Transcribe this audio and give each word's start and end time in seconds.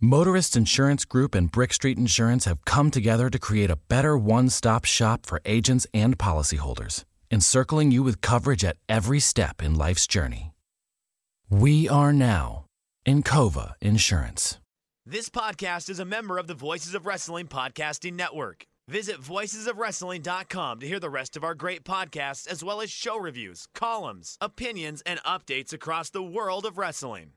Motorist 0.00 0.56
Insurance 0.56 1.04
Group 1.04 1.34
and 1.34 1.50
Brick 1.50 1.72
Street 1.72 1.98
Insurance 1.98 2.44
have 2.44 2.64
come 2.64 2.88
together 2.88 3.28
to 3.28 3.36
create 3.36 3.68
a 3.68 3.74
better 3.88 4.16
one 4.16 4.48
stop 4.48 4.84
shop 4.84 5.26
for 5.26 5.40
agents 5.44 5.88
and 5.92 6.16
policyholders, 6.16 7.02
encircling 7.32 7.90
you 7.90 8.04
with 8.04 8.20
coverage 8.20 8.64
at 8.64 8.76
every 8.88 9.18
step 9.18 9.60
in 9.60 9.74
life's 9.74 10.06
journey. 10.06 10.52
We 11.50 11.88
are 11.88 12.12
now 12.12 12.66
in 13.04 13.24
Encova 13.24 13.72
Insurance. 13.80 14.58
This 15.04 15.28
podcast 15.28 15.90
is 15.90 15.98
a 15.98 16.04
member 16.04 16.38
of 16.38 16.46
the 16.46 16.54
Voices 16.54 16.94
of 16.94 17.04
Wrestling 17.04 17.48
Podcasting 17.48 18.12
Network. 18.12 18.66
Visit 18.86 19.20
voicesofwrestling.com 19.20 20.78
to 20.78 20.86
hear 20.86 21.00
the 21.00 21.10
rest 21.10 21.36
of 21.36 21.42
our 21.42 21.56
great 21.56 21.82
podcasts, 21.82 22.46
as 22.46 22.62
well 22.62 22.80
as 22.80 22.88
show 22.92 23.18
reviews, 23.18 23.66
columns, 23.74 24.38
opinions, 24.40 25.02
and 25.04 25.18
updates 25.24 25.72
across 25.72 26.08
the 26.08 26.22
world 26.22 26.64
of 26.64 26.78
wrestling. 26.78 27.32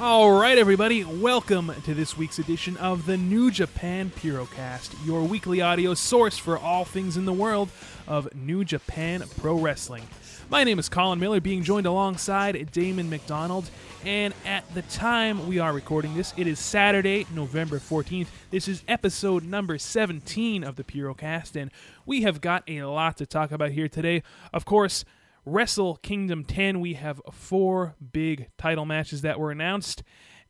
All 0.00 0.32
right, 0.32 0.56
everybody, 0.56 1.04
welcome 1.04 1.72
to 1.84 1.92
this 1.92 2.16
week's 2.16 2.38
edition 2.38 2.76
of 2.78 3.04
the 3.04 3.18
New 3.18 3.50
Japan 3.50 4.10
Purocast, 4.10 4.94
your 5.04 5.22
weekly 5.22 5.60
audio 5.60 5.92
source 5.94 6.38
for 6.38 6.56
all 6.56 6.84
things 6.84 7.16
in 7.18 7.26
the 7.26 7.32
world 7.32 7.68
of 8.08 8.34
New 8.34 8.64
Japan 8.64 9.22
Pro 9.40 9.58
Wrestling. 9.58 10.04
My 10.50 10.64
name 10.64 10.80
is 10.80 10.88
Colin 10.88 11.20
Miller, 11.20 11.40
being 11.40 11.62
joined 11.62 11.86
alongside 11.86 12.72
Damon 12.72 13.08
McDonald, 13.08 13.70
and 14.04 14.34
at 14.44 14.64
the 14.74 14.82
time 14.82 15.46
we 15.46 15.60
are 15.60 15.72
recording 15.72 16.16
this, 16.16 16.34
it 16.36 16.48
is 16.48 16.58
Saturday, 16.58 17.24
November 17.32 17.78
14th. 17.78 18.26
This 18.50 18.66
is 18.66 18.82
episode 18.88 19.44
number 19.44 19.78
17 19.78 20.64
of 20.64 20.74
the 20.74 20.82
Purocast, 20.82 21.54
and 21.54 21.70
we 22.04 22.22
have 22.22 22.40
got 22.40 22.68
a 22.68 22.82
lot 22.82 23.16
to 23.18 23.26
talk 23.26 23.52
about 23.52 23.70
here 23.70 23.88
today. 23.88 24.24
Of 24.52 24.64
course, 24.64 25.04
Wrestle 25.44 25.98
Kingdom 26.02 26.42
10, 26.44 26.80
we 26.80 26.94
have 26.94 27.22
four 27.30 27.94
big 28.12 28.48
title 28.58 28.84
matches 28.84 29.22
that 29.22 29.38
were 29.38 29.52
announced. 29.52 30.02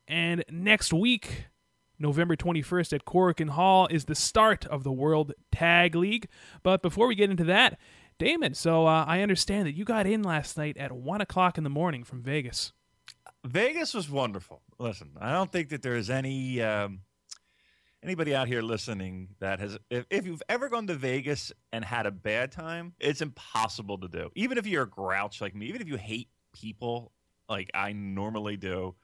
And 0.09 0.47
next 0.51 0.95
week, 0.95 1.49
November 1.99 2.37
21st 2.37 2.95
at 2.95 3.05
Korakuen 3.05 3.51
Hall, 3.51 3.87
is 3.89 4.07
the 4.07 4.15
start 4.15 4.65
of 4.65 4.83
the 4.83 4.93
World 4.93 5.35
Tag 5.53 5.95
League. 5.95 6.27
But 6.63 6.81
before 6.81 7.07
we 7.07 7.15
get 7.15 7.29
into 7.29 7.45
that, 7.45 7.79
Damon, 8.21 8.53
so 8.53 8.87
uh, 8.87 9.07
I 9.09 9.23
understand 9.23 9.67
that 9.67 9.75
you 9.75 9.87
got 9.87 10.07
in 10.07 10.23
last 10.23 10.59
night 10.59 10.77
at 10.77 10.93
1 10.93 11.23
o'clock 11.23 11.57
in 11.57 11.65
the 11.65 11.71
morning 11.71 12.05
from 12.05 12.23
Vegas. 12.23 12.75
Vegas 13.47 13.95
was 13.95 14.11
wonderful. 14.11 14.61
Listen, 14.79 15.13
I 15.19 15.33
don't 15.33 15.51
think 15.51 15.71
that 15.71 15.81
there 15.81 15.97
is 15.97 16.11
any. 16.11 16.61
Um 16.63 17.01
anybody 18.03 18.35
out 18.35 18.49
here 18.49 18.63
listening 18.63 19.29
that 19.41 19.61
has 19.61 19.79
if, 19.91 20.07
if 20.09 20.25
you've 20.25 20.43
ever 20.49 20.71
gone 20.71 20.87
to 20.87 20.95
vegas 20.95 21.53
and 21.71 21.85
had 21.85 22.07
a 22.07 22.11
bad 22.11 22.51
time 22.51 22.95
it's 22.99 23.21
impossible 23.21 23.99
to 23.99 24.09
do 24.09 24.31
even 24.35 24.57
if 24.57 24.67
you're 24.67 24.85
a 24.85 24.89
grouch 24.89 25.43
like 25.43 25.55
me 25.55 25.67
even 25.67 25.83
if 25.83 25.87
you 25.87 25.97
hate 25.97 26.31
people 26.55 27.13
like 27.47 27.69
i 27.75 27.93
normally 27.93 28.57
do 28.57 28.95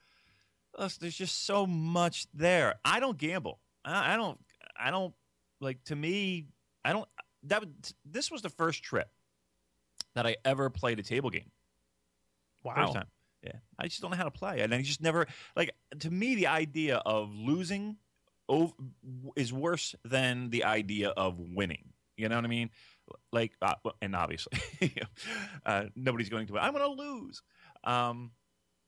there's 0.99 1.15
just 1.15 1.45
so 1.45 1.67
much 1.67 2.27
there 2.33 2.77
i 2.87 2.99
don't 2.99 3.19
gamble 3.19 3.61
I, 3.85 4.15
I 4.15 4.17
don't 4.17 4.39
i 4.81 4.91
don't 4.91 5.13
like 5.61 5.85
to 5.85 5.95
me 5.95 6.47
i 6.83 6.95
don't 6.95 7.07
that 7.49 7.65
this 8.05 8.31
was 8.31 8.43
the 8.43 8.51
first 8.51 8.83
trip 8.83 9.09
that 10.15 10.27
i 10.27 10.37
ever 10.45 10.71
played 10.71 10.99
a 10.99 11.03
table 11.03 11.31
game 11.31 11.51
Wow. 12.67 12.87
First 12.87 12.95
time. 12.95 13.07
Yeah. 13.43 13.53
I 13.79 13.87
just 13.87 14.03
don't 14.03 14.11
know 14.11 14.17
how 14.17 14.25
to 14.25 14.31
play. 14.31 14.61
And 14.61 14.75
I 14.75 14.83
just 14.83 15.01
never 15.01 15.27
like 15.55 15.71
to 16.01 16.11
me 16.11 16.35
the 16.35 16.49
idea 16.49 16.97
of 16.97 17.33
losing 17.33 17.97
is 19.37 19.53
worse 19.53 19.95
than 20.05 20.51
the 20.51 20.65
idea 20.65 21.11
of 21.11 21.39
winning. 21.39 21.93
You 22.17 22.29
know 22.29 22.37
what 22.37 22.45
I 22.45 22.49
mean? 22.49 22.71
Like 23.33 23.53
uh, 23.63 23.75
and 24.03 24.17
obviously 24.17 24.59
uh, 25.67 25.85
nobody's 25.95 26.29
going 26.29 26.49
to 26.49 26.55
win. 26.55 26.63
I'm 26.63 26.73
going 26.73 26.97
to 26.97 27.03
lose. 27.03 27.43
Um, 27.85 28.33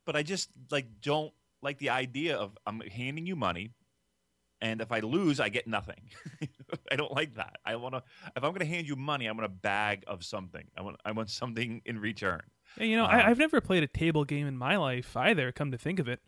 but 0.06 0.16
I 0.16 0.22
just 0.22 0.48
like 0.72 0.86
don't 1.00 1.32
like 1.62 1.78
the 1.78 1.90
idea 1.90 2.36
of 2.36 2.56
I'm 2.66 2.80
handing 2.80 3.26
you 3.26 3.36
money 3.36 3.70
and 4.60 4.80
if 4.80 4.90
I 4.92 5.00
lose, 5.00 5.40
I 5.40 5.48
get 5.48 5.66
nothing. 5.66 6.00
I 6.92 6.96
don't 6.96 7.12
like 7.12 7.34
that. 7.36 7.56
I 7.64 7.76
want 7.76 7.94
to. 7.94 8.02
If 8.36 8.42
I'm 8.44 8.50
going 8.50 8.58
to 8.60 8.66
hand 8.66 8.86
you 8.88 8.96
money, 8.96 9.28
I 9.28 9.32
want 9.32 9.44
a 9.44 9.48
bag 9.48 10.04
of 10.06 10.24
something. 10.24 10.64
I 10.76 10.82
want. 10.82 10.96
I 11.04 11.12
want 11.12 11.30
something 11.30 11.82
in 11.84 11.98
return. 11.98 12.42
Yeah, 12.76 12.84
you 12.84 12.96
know, 12.96 13.04
Uh, 13.04 13.08
I, 13.08 13.28
I've 13.30 13.38
never 13.38 13.60
played 13.60 13.82
a 13.82 13.86
table 13.86 14.24
game 14.24 14.46
in 14.46 14.56
my 14.56 14.76
life 14.76 15.16
either, 15.16 15.52
come 15.52 15.70
to 15.70 15.78
think 15.78 15.98
of 15.98 16.08
it. 16.08 16.20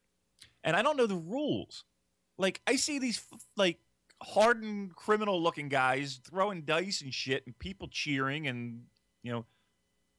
and 0.65 0.75
I 0.77 0.83
don't 0.83 0.97
know 0.97 1.07
the 1.07 1.17
rules. 1.17 1.85
Like 2.39 2.61
I 2.67 2.77
see 2.77 2.99
these 2.99 3.23
f- 3.33 3.41
like 3.57 3.79
hardened 4.23 4.95
criminal 4.97 5.43
looking 5.43 5.69
guys 5.69 6.21
throwing 6.25 6.63
dice 6.63 7.01
and 7.03 7.13
shit, 7.13 7.45
and 7.47 7.59
people 7.59 7.89
cheering, 7.89 8.47
and 8.47 8.83
you 9.23 9.33
know, 9.33 9.45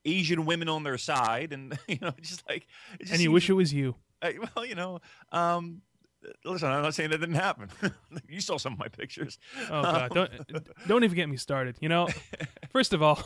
Asian 0.05 0.45
women 0.45 0.69
on 0.69 0.83
their 0.83 0.97
side, 0.97 1.53
and 1.53 1.77
you 1.87 1.97
know, 2.01 2.11
just 2.21 2.47
like. 2.49 2.67
Just 2.99 3.11
And 3.13 3.21
you 3.21 3.25
seems- 3.25 3.33
wish 3.33 3.49
it 3.49 3.53
was 3.53 3.73
you. 3.73 3.95
I, 4.21 4.35
well, 4.55 4.65
you 4.65 4.75
know, 4.75 4.99
um, 5.31 5.81
listen, 6.45 6.69
I'm 6.69 6.81
not 6.83 6.93
saying 6.93 7.09
that 7.11 7.17
didn't 7.19 7.35
happen. 7.35 7.69
you 8.29 8.41
saw 8.41 8.57
some 8.57 8.73
of 8.73 8.79
my 8.79 8.87
pictures. 8.87 9.39
Oh 9.69 9.81
god, 9.81 10.17
Um, 10.17 10.27
don't 10.49 10.67
don't 10.87 11.03
even 11.03 11.15
get 11.15 11.29
me 11.29 11.37
started. 11.37 11.77
You 11.81 11.89
know, 11.89 12.07
first 12.71 12.93
of 12.93 13.01
all, 13.01 13.21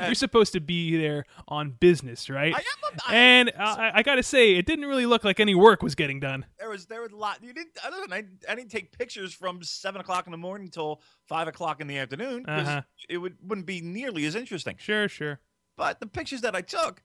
you're 0.00 0.14
supposed 0.14 0.52
to 0.52 0.60
be 0.60 0.96
there 0.96 1.24
on 1.48 1.70
business, 1.70 2.28
right? 2.30 2.54
I 2.54 2.58
am. 2.58 2.64
A, 2.64 3.00
I, 3.10 3.14
and 3.14 3.52
I, 3.58 3.90
I 3.96 4.02
got 4.02 4.16
to 4.16 4.22
say, 4.22 4.54
it 4.56 4.66
didn't 4.66 4.86
really 4.86 5.06
look 5.06 5.24
like 5.24 5.40
any 5.40 5.54
work 5.54 5.82
was 5.82 5.94
getting 5.94 6.20
done. 6.20 6.44
there 6.58 6.68
was 6.70 6.86
there 6.86 7.02
was 7.02 7.12
a 7.12 7.16
lot. 7.16 7.38
You 7.42 7.52
didn't. 7.52 7.76
I 7.84 7.90
don't. 7.90 8.12
I, 8.12 8.24
I 8.48 8.54
didn't 8.54 8.70
take 8.70 8.96
pictures 8.96 9.32
from 9.34 9.62
seven 9.62 10.00
o'clock 10.00 10.26
in 10.26 10.30
the 10.32 10.38
morning 10.38 10.68
till 10.68 11.00
five 11.26 11.48
o'clock 11.48 11.80
in 11.80 11.86
the 11.86 11.98
afternoon 11.98 12.42
because 12.42 12.68
Uh-huh. 12.68 12.82
it 13.08 13.18
would 13.18 13.36
wouldn't 13.42 13.66
be 13.66 13.80
nearly 13.80 14.24
as 14.26 14.34
interesting. 14.34 14.76
Sure, 14.78 15.08
sure. 15.08 15.40
But 15.76 15.98
the 15.98 16.06
pictures 16.06 16.42
that 16.42 16.54
I 16.54 16.60
took, 16.60 17.02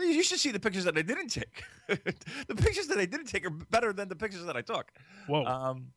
you 0.00 0.22
should 0.22 0.38
see 0.38 0.50
the 0.50 0.60
pictures 0.60 0.84
that 0.84 0.96
I 0.96 1.02
didn't 1.02 1.28
take. 1.28 1.62
the 1.88 2.54
pictures 2.54 2.86
that 2.88 2.98
I 2.98 3.06
didn't 3.06 3.26
take 3.26 3.46
are 3.46 3.50
better 3.50 3.92
than 3.92 4.08
the 4.08 4.16
pictures 4.16 4.44
that 4.44 4.56
I 4.56 4.62
took. 4.62 4.90
Whoa. 5.26 5.44
Um, 5.44 5.88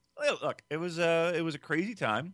look, 0.42 0.62
it 0.70 0.78
was 0.78 1.00
a 1.00 1.34
it 1.36 1.42
was 1.42 1.56
a 1.56 1.60
crazy 1.60 1.96
time, 1.96 2.34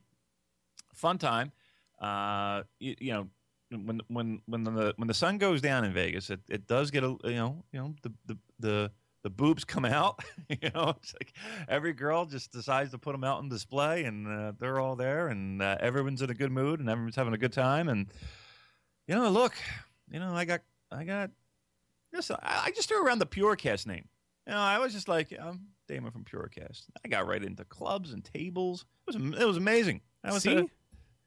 fun 0.93 1.17
time. 1.17 1.51
Uh, 1.99 2.63
you, 2.79 2.95
you 2.99 3.13
know, 3.13 3.27
when 3.71 4.01
when 4.07 4.41
when 4.45 4.63
the 4.63 4.93
when 4.97 5.07
the 5.07 5.13
sun 5.13 5.37
goes 5.37 5.61
down 5.61 5.85
in 5.85 5.93
Vegas, 5.93 6.29
it, 6.29 6.41
it 6.49 6.67
does 6.67 6.91
get 6.91 7.03
a 7.03 7.15
you 7.23 7.35
know 7.35 7.63
you 7.71 7.79
know 7.79 7.93
the 8.01 8.13
the 8.25 8.37
the 8.59 8.91
the 9.23 9.29
boobs 9.29 9.63
come 9.63 9.85
out. 9.85 10.19
you 10.49 10.69
know, 10.75 10.93
it's 10.97 11.13
like 11.13 11.33
every 11.67 11.93
girl 11.93 12.25
just 12.25 12.51
decides 12.51 12.91
to 12.91 12.97
put 12.97 13.13
them 13.13 13.23
out 13.23 13.39
on 13.39 13.49
display, 13.49 14.03
and 14.03 14.27
uh, 14.27 14.51
they're 14.59 14.79
all 14.79 14.95
there, 14.95 15.29
and 15.29 15.61
uh, 15.61 15.77
everyone's 15.79 16.21
in 16.21 16.29
a 16.29 16.33
good 16.33 16.51
mood, 16.51 16.79
and 16.79 16.89
everyone's 16.89 17.15
having 17.15 17.33
a 17.33 17.37
good 17.37 17.53
time, 17.53 17.89
and 17.89 18.07
you 19.07 19.15
know, 19.15 19.29
look, 19.29 19.53
you 20.11 20.19
know, 20.19 20.33
I 20.33 20.45
got 20.45 20.61
I 20.91 21.03
got 21.03 21.31
this. 22.13 22.31
I, 22.31 22.37
I 22.65 22.71
just 22.71 22.87
threw 22.89 23.05
around 23.05 23.19
the 23.19 23.25
Purocast 23.25 23.87
name. 23.87 24.07
You 24.47 24.53
know, 24.53 24.59
I 24.59 24.79
was 24.79 24.93
just 24.93 25.07
like, 25.07 25.33
I'm 25.39 25.67
Damon 25.87 26.11
from 26.11 26.23
Purocast. 26.23 26.83
I 27.03 27.07
got 27.07 27.27
right 27.27 27.43
into 27.43 27.63
clubs 27.65 28.13
and 28.13 28.23
tables. 28.23 28.85
It 29.07 29.15
was 29.15 29.41
it 29.41 29.45
was 29.45 29.57
amazing. 29.57 30.01
I 30.23 30.31
was 30.31 30.43
See, 30.43 30.57
uh, 30.57 30.63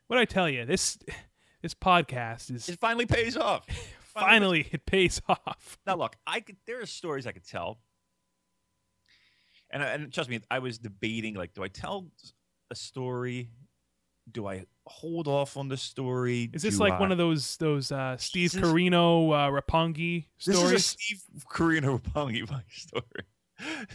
what 0.06 0.18
I 0.18 0.24
tell 0.24 0.48
you, 0.48 0.64
this 0.64 0.98
this 1.62 1.74
podcast 1.74 2.54
is 2.54 2.68
it 2.68 2.78
finally 2.80 3.06
pays 3.06 3.36
off. 3.36 3.66
finally 4.00 4.68
it 4.70 4.86
pays 4.86 5.20
off. 5.28 5.78
Now 5.86 5.96
look, 5.96 6.16
I 6.26 6.40
could. 6.40 6.56
There 6.66 6.80
are 6.80 6.86
stories 6.86 7.26
I 7.26 7.32
could 7.32 7.46
tell, 7.46 7.78
and 9.70 9.82
and 9.82 10.12
trust 10.12 10.30
me, 10.30 10.40
I 10.50 10.58
was 10.58 10.78
debating 10.78 11.34
like, 11.34 11.54
do 11.54 11.62
I 11.62 11.68
tell 11.68 12.06
a 12.70 12.74
story? 12.74 13.50
Do 14.30 14.46
I 14.48 14.64
hold 14.86 15.28
off 15.28 15.56
on 15.56 15.68
the 15.68 15.76
story? 15.76 16.50
Is 16.52 16.62
this 16.62 16.74
Do 16.74 16.80
like 16.80 16.98
one 16.98 17.12
of 17.12 17.18
those 17.18 17.56
those 17.58 17.92
uh, 17.92 18.16
Steve 18.16 18.52
This 18.52 18.62
is- 18.62 18.68
Corino 18.72 19.32
uh, 19.32 19.50
Roppongi 19.50 20.24
stories? 20.38 20.56
This 20.56 20.62
is 20.62 20.72
a 20.72 20.78
Steve 20.80 21.44
Corino 21.48 22.00
Roppongi 22.00 22.44
voice 22.48 22.62
story. 22.70 23.24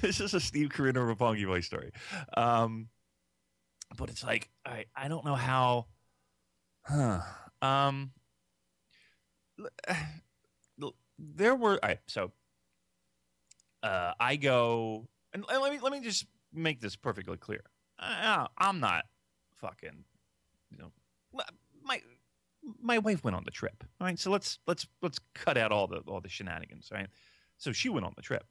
this 0.01 0.19
is 0.21 0.33
a 0.33 0.39
Steve 0.39 0.69
Corino 0.69 1.13
Roppongi 1.15 1.45
voice 1.45 1.65
story. 1.65 1.91
Um, 2.35 2.88
but 3.97 4.09
it's 4.09 4.23
like 4.23 4.50
I 4.65 4.85
I 4.95 5.07
don't 5.09 5.25
know 5.25 5.35
how. 5.35 5.88
Huh. 6.83 7.19
Um. 7.61 8.11
There 11.19 11.55
were 11.55 11.73
all 11.73 11.79
right, 11.83 12.00
so. 12.07 12.31
Uh, 13.83 14.13
I 14.19 14.35
go 14.35 15.07
and 15.33 15.44
let 15.47 15.71
me 15.71 15.79
let 15.79 15.91
me 15.91 16.01
just 16.01 16.25
make 16.53 16.79
this 16.81 16.95
perfectly 16.95 17.38
clear. 17.38 17.63
I, 17.97 18.45
I'm 18.57 18.79
not 18.79 19.05
fucking, 19.55 20.03
my 21.83 22.01
my 22.81 22.97
wife 22.99 23.23
went 23.23 23.35
on 23.35 23.43
the 23.43 23.51
trip. 23.51 23.83
All 23.99 24.07
right, 24.07 24.19
so 24.19 24.31
let's 24.31 24.59
let's 24.67 24.87
let's 25.01 25.19
cut 25.33 25.57
out 25.57 25.71
all 25.71 25.87
the 25.87 25.97
all 26.07 26.21
the 26.21 26.29
shenanigans. 26.29 26.89
Right, 26.91 27.07
so 27.57 27.71
she 27.71 27.89
went 27.89 28.05
on 28.05 28.13
the 28.15 28.21
trip 28.21 28.45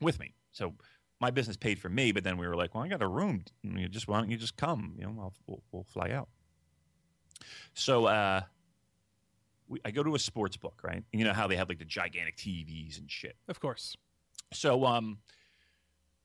with 0.00 0.18
me. 0.18 0.34
So 0.52 0.74
my 1.20 1.30
business 1.30 1.56
paid 1.56 1.78
for 1.78 1.88
me, 1.88 2.12
but 2.12 2.24
then 2.24 2.36
we 2.36 2.46
were 2.46 2.56
like, 2.56 2.74
well, 2.74 2.84
I 2.84 2.88
got 2.88 3.02
a 3.02 3.08
room. 3.08 3.44
You 3.62 3.88
just 3.88 4.08
why 4.08 4.18
don't 4.20 4.30
you 4.30 4.36
just 4.36 4.56
come? 4.56 4.94
You 4.98 5.06
know, 5.06 5.16
I'll, 5.18 5.34
we'll, 5.46 5.62
we'll 5.72 5.84
fly 5.84 6.10
out. 6.10 6.28
So 7.74 8.06
uh, 8.06 8.42
we, 9.68 9.80
I 9.84 9.90
go 9.90 10.02
to 10.02 10.14
a 10.14 10.18
sports 10.18 10.56
book, 10.56 10.80
right? 10.82 11.02
And 11.12 11.20
you 11.20 11.24
know 11.24 11.32
how 11.32 11.46
they 11.46 11.56
have 11.56 11.68
like 11.68 11.78
the 11.78 11.84
gigantic 11.84 12.36
TVs 12.36 12.98
and 12.98 13.10
shit. 13.10 13.36
Of 13.48 13.60
course. 13.60 13.96
So, 14.52 14.84
um, 14.84 15.18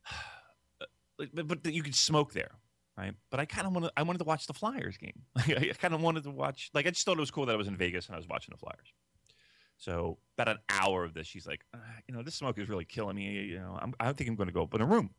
but, 1.17 1.47
but 1.47 1.73
you 1.73 1.83
could 1.83 1.95
smoke 1.95 2.33
there, 2.33 2.51
right? 3.00 3.13
But 3.31 3.40
I 3.40 3.46
kind 3.46 3.66
of 3.66 3.74
wanted, 3.74 3.92
I 3.96 4.04
wanted 4.04 4.19
to 4.19 4.25
watch 4.25 4.48
the 4.48 4.54
Flyers 4.54 4.98
game. 4.98 5.22
I 5.38 5.72
kind 5.80 5.94
of 5.94 6.01
wanted 6.01 6.24
to 6.24 6.31
watch, 6.31 6.69
like, 6.74 6.86
I 6.86 6.90
just 6.92 7.06
thought 7.06 7.18
it 7.18 7.22
was 7.22 7.31
cool 7.31 7.46
that 7.46 7.54
I 7.54 7.57
was 7.57 7.68
in 7.68 7.78
Vegas 7.78 8.07
and 8.07 8.16
I 8.16 8.18
was 8.18 8.28
watching 8.28 8.51
the 8.51 8.57
Flyers. 8.57 8.94
So 9.78 10.18
about 10.38 10.50
an 10.50 10.60
hour 10.69 11.06
of 11.06 11.13
this, 11.13 11.25
she's 11.25 11.48
like, 11.48 11.62
uh, 11.74 11.78
you 12.07 12.13
know, 12.13 12.22
this 12.22 12.36
smoke 12.36 12.60
is 12.60 12.68
really 12.68 12.86
killing 12.86 13.16
me. 13.16 13.44
You 13.44 13.60
know, 13.60 13.80
I'm, 13.81 13.94
I 14.00 14.12
think 14.12 14.30
I'm 14.30 14.36
going 14.36 14.48
to 14.48 14.54
go 14.54 14.62
open 14.62 14.81
a 14.81 14.86
room. 14.86 15.10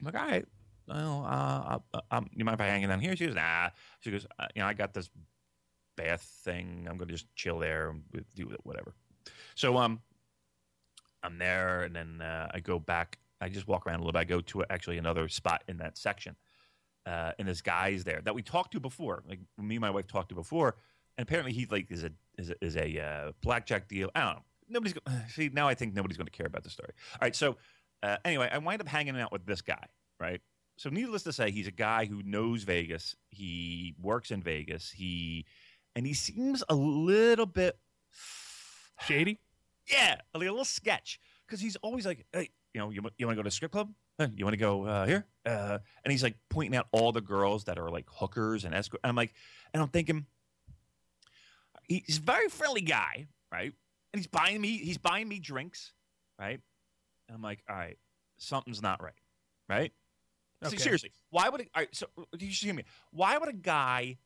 I'm 0.00 0.06
like, 0.06 0.20
all 0.20 0.26
right. 0.28 0.46
Well, 0.88 1.24
uh, 1.28 1.78
uh, 1.94 2.00
um, 2.10 2.28
you 2.34 2.44
mind 2.44 2.56
if 2.56 2.60
I 2.60 2.66
hang 2.66 2.86
down 2.86 2.98
here? 2.98 3.14
She 3.14 3.26
goes, 3.26 3.36
nah. 3.36 3.68
She 4.00 4.10
goes, 4.10 4.26
uh, 4.38 4.46
you 4.56 4.62
know, 4.62 4.66
I 4.66 4.72
got 4.72 4.92
this 4.92 5.08
bath 5.96 6.22
thing. 6.44 6.86
I'm 6.90 6.96
going 6.96 7.06
to 7.06 7.14
just 7.14 7.32
chill 7.36 7.60
there 7.60 7.90
and 7.90 8.02
do 8.34 8.52
whatever. 8.64 8.94
So, 9.54 9.76
um, 9.76 10.00
I'm 11.22 11.38
there, 11.38 11.82
and 11.82 11.94
then 11.94 12.20
uh, 12.20 12.50
I 12.52 12.58
go 12.58 12.80
back. 12.80 13.18
I 13.42 13.48
just 13.48 13.66
walk 13.66 13.86
around 13.86 13.96
a 13.96 13.98
little 13.98 14.12
bit. 14.12 14.20
I 14.20 14.24
go 14.24 14.40
to 14.40 14.64
actually 14.70 14.98
another 14.98 15.28
spot 15.28 15.64
in 15.68 15.78
that 15.78 15.98
section, 15.98 16.36
uh, 17.06 17.32
and 17.38 17.48
this 17.48 17.60
guy's 17.60 18.04
there 18.04 18.20
that 18.24 18.34
we 18.34 18.42
talked 18.42 18.72
to 18.72 18.80
before. 18.80 19.22
Like 19.28 19.40
me 19.58 19.76
and 19.76 19.80
my 19.80 19.90
wife 19.90 20.06
talked 20.06 20.28
to 20.30 20.34
before, 20.34 20.76
and 21.16 21.26
apparently 21.26 21.52
he 21.52 21.66
like 21.66 21.90
is 21.90 22.04
a 22.04 22.10
is 22.38 22.50
a, 22.50 22.64
is 22.64 22.76
a 22.76 23.00
uh, 23.00 23.32
blackjack 23.42 23.88
deal. 23.88 24.10
I 24.14 24.20
don't 24.20 24.34
know. 24.34 24.42
Nobody's 24.68 24.94
go- 24.94 25.12
see 25.28 25.50
now. 25.52 25.68
I 25.68 25.74
think 25.74 25.94
nobody's 25.94 26.16
going 26.16 26.26
to 26.26 26.32
care 26.32 26.46
about 26.46 26.64
the 26.64 26.70
story. 26.70 26.92
All 27.14 27.18
right. 27.22 27.34
So 27.34 27.56
uh, 28.02 28.16
anyway, 28.24 28.48
I 28.50 28.58
wind 28.58 28.80
up 28.80 28.88
hanging 28.88 29.18
out 29.18 29.32
with 29.32 29.44
this 29.46 29.62
guy. 29.62 29.86
Right. 30.20 30.40
So 30.76 30.88
needless 30.88 31.22
to 31.24 31.32
say, 31.32 31.50
he's 31.50 31.66
a 31.66 31.72
guy 31.72 32.06
who 32.06 32.22
knows 32.22 32.62
Vegas. 32.62 33.14
He 33.30 33.94
works 34.00 34.30
in 34.30 34.42
Vegas. 34.42 34.90
He 34.90 35.44
and 35.94 36.06
he 36.06 36.14
seems 36.14 36.64
a 36.68 36.74
little 36.74 37.46
bit 37.46 37.78
Shady? 39.06 39.40
yeah, 39.90 40.16
like 40.34 40.48
a 40.48 40.50
little 40.50 40.64
sketch 40.64 41.20
because 41.46 41.60
he's 41.60 41.76
always 41.76 42.06
like, 42.06 42.24
hey, 42.32 42.50
you 42.74 42.80
know, 42.80 42.90
you, 42.90 43.02
you 43.18 43.26
want 43.26 43.36
to 43.36 43.36
go 43.36 43.42
to 43.42 43.48
a 43.48 43.50
strip 43.50 43.72
club? 43.72 43.92
Huh, 44.20 44.28
You 44.36 44.44
want 44.44 44.54
to 44.54 44.58
go 44.58 44.84
uh, 44.84 45.06
here? 45.06 45.26
Uh, 45.44 45.78
and 46.04 46.12
he's 46.12 46.22
like 46.22 46.36
pointing 46.48 46.76
out 46.76 46.86
all 46.92 47.12
the 47.12 47.20
girls 47.20 47.64
that 47.64 47.78
are 47.78 47.90
like 47.90 48.06
hookers 48.08 48.64
and 48.64 48.74
escort. 48.74 49.00
And 49.04 49.08
I'm 49.08 49.16
like, 49.16 49.32
and 49.72 49.82
I'm 49.82 49.88
thinking, 49.88 50.26
he's 51.86 52.18
a 52.18 52.22
very 52.22 52.48
friendly 52.48 52.80
guy, 52.80 53.26
right? 53.50 53.72
And 54.12 54.20
he's 54.20 54.26
buying 54.26 54.60
me, 54.60 54.78
he's 54.78 54.98
buying 54.98 55.28
me 55.28 55.38
drinks, 55.38 55.92
right? 56.38 56.60
And 57.28 57.36
I'm 57.36 57.42
like, 57.42 57.62
all 57.68 57.76
right, 57.76 57.98
something's 58.36 58.82
not 58.82 59.02
right, 59.02 59.14
right? 59.68 59.92
Okay. 60.64 60.76
seriously, 60.76 61.10
why 61.30 61.48
would? 61.48 61.60
A, 61.60 61.64
all 61.64 61.82
right, 61.82 61.88
so 61.92 62.06
you 62.38 62.52
should 62.52 62.66
hear 62.66 62.74
me. 62.74 62.84
Why 63.10 63.36
would 63.36 63.48
a 63.48 63.54
guy 63.54 64.18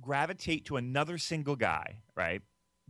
gravitate 0.00 0.64
to 0.66 0.76
another 0.76 1.16
single 1.18 1.54
guy, 1.54 1.98
right? 2.16 2.42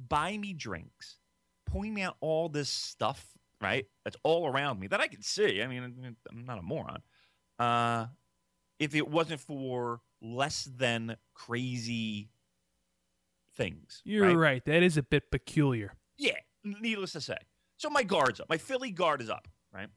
Buy 0.09 0.39
me 0.39 0.53
drinks, 0.55 1.19
pointing 1.67 2.01
out 2.03 2.17
all 2.21 2.49
this 2.49 2.69
stuff, 2.71 3.36
right? 3.61 3.87
That's 4.05 4.17
all 4.23 4.47
around 4.47 4.81
me 4.81 4.87
that 4.89 5.01
I 5.01 5.09
can 5.09 5.23
see. 5.23 5.63
I 5.63 5.67
mean, 5.67 6.17
I'm 6.31 6.45
not 6.45 6.59
a 6.59 6.63
moron. 6.63 7.03
Uh, 7.59 8.07
if 8.79 8.95
it 8.95 9.09
wasn't 9.09 9.41
for 9.41 10.01
less 10.21 10.65
than 10.65 11.17
crazy 11.35 12.31
things, 13.57 14.03
You're 14.05 14.27
right? 14.27 14.37
right. 14.37 14.65
That 14.67 14.83
is 14.83 14.97
a 14.97 15.03
bit 15.03 15.31
peculiar. 15.31 15.95
Yeah, 16.19 16.37
needless 16.65 17.13
to 17.13 17.21
say. 17.21 17.39
So 17.79 17.91
my 17.91 18.03
guard's 18.03 18.41
up. 18.41 18.49
My 18.49 18.59
Philly 18.59 18.91
guard 18.91 19.21
is 19.21 19.31
up, 19.31 19.49
right? 19.73 19.89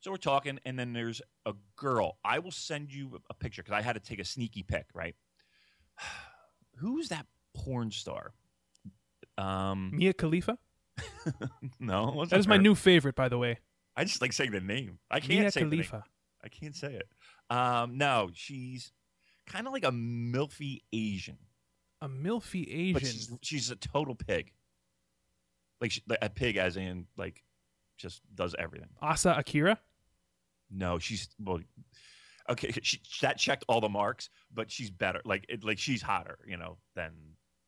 So 0.00 0.10
we're 0.10 0.18
talking, 0.18 0.60
and 0.64 0.78
then 0.78 0.92
there's 0.92 1.20
a 1.46 1.54
girl. 1.74 2.18
I 2.24 2.38
will 2.38 2.52
send 2.52 2.92
you 2.92 3.18
a 3.28 3.34
picture 3.34 3.62
because 3.62 3.76
I 3.76 3.82
had 3.82 3.94
to 3.94 4.00
take 4.00 4.20
a 4.20 4.24
sneaky 4.24 4.62
pic, 4.62 4.86
right? 4.94 5.16
Who's 6.76 7.08
that 7.08 7.26
porn 7.54 7.90
star? 7.90 8.34
Um, 9.38 9.90
Mia 9.92 10.12
Khalifa? 10.12 10.58
no, 11.80 12.24
That 12.26 12.38
is 12.38 12.48
my 12.48 12.56
new 12.56 12.74
favorite, 12.74 13.14
by 13.14 13.28
the 13.28 13.38
way. 13.38 13.58
I 13.96 14.04
just 14.04 14.20
like 14.20 14.32
saying 14.32 14.52
the 14.52 14.60
name. 14.60 14.98
I 15.10 15.20
can't 15.20 15.40
Mia 15.40 15.50
say. 15.50 15.60
Khalifa. 15.60 16.04
I 16.44 16.48
can't 16.48 16.76
say 16.76 16.94
it. 16.94 17.08
Um, 17.48 17.96
no, 17.96 18.30
she's 18.34 18.92
kind 19.46 19.66
of 19.66 19.72
like 19.72 19.84
a 19.84 19.90
milfy 19.90 20.80
Asian, 20.92 21.38
A 22.02 22.08
milfy 22.08 22.92
but 22.92 23.02
Asian. 23.02 23.12
she's, 23.12 23.32
she's 23.42 23.70
a 23.70 23.76
total 23.76 24.14
pig. 24.14 24.52
Like 25.80 25.92
she, 25.92 26.02
a 26.22 26.28
pig, 26.30 26.56
as 26.56 26.76
in 26.76 27.06
like 27.16 27.42
just 27.96 28.22
does 28.34 28.54
everything. 28.58 28.88
Asa 29.00 29.34
Akira? 29.36 29.78
No, 30.70 30.98
she's 30.98 31.28
well. 31.38 31.60
Okay, 32.48 32.70
she, 32.82 33.00
that 33.22 33.38
checked 33.38 33.64
all 33.68 33.80
the 33.80 33.88
marks, 33.88 34.30
but 34.52 34.70
she's 34.70 34.90
better. 34.90 35.20
Like 35.24 35.46
it, 35.48 35.64
like 35.64 35.78
she's 35.78 36.02
hotter, 36.02 36.38
you 36.46 36.56
know, 36.56 36.78
than 36.94 37.12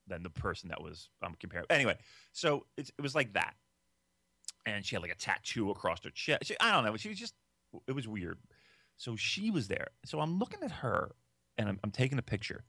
than 0.08 0.22
the 0.22 0.30
person 0.30 0.68
that 0.70 0.82
was 0.82 1.10
um 1.22 1.34
compared. 1.38 1.66
Anyway, 1.70 1.96
so 2.32 2.66
it's, 2.76 2.90
it 2.90 3.02
was 3.02 3.14
like 3.14 3.32
that, 3.34 3.54
and 4.66 4.84
she 4.84 4.94
had 4.94 5.02
like 5.02 5.12
a 5.12 5.16
tattoo 5.16 5.70
across 5.70 6.02
her 6.04 6.10
chest. 6.10 6.46
She, 6.46 6.56
I 6.60 6.72
don't 6.72 6.84
know. 6.84 6.96
She 6.96 7.08
was 7.08 7.18
just 7.18 7.34
it 7.86 7.92
was 7.92 8.08
weird. 8.08 8.38
So 8.96 9.14
she 9.14 9.50
was 9.50 9.68
there. 9.68 9.88
So 10.04 10.20
I'm 10.20 10.38
looking 10.38 10.62
at 10.62 10.72
her, 10.72 11.12
and 11.56 11.68
I'm, 11.68 11.78
I'm 11.84 11.90
taking 11.90 12.18
a 12.18 12.22
picture, 12.22 12.64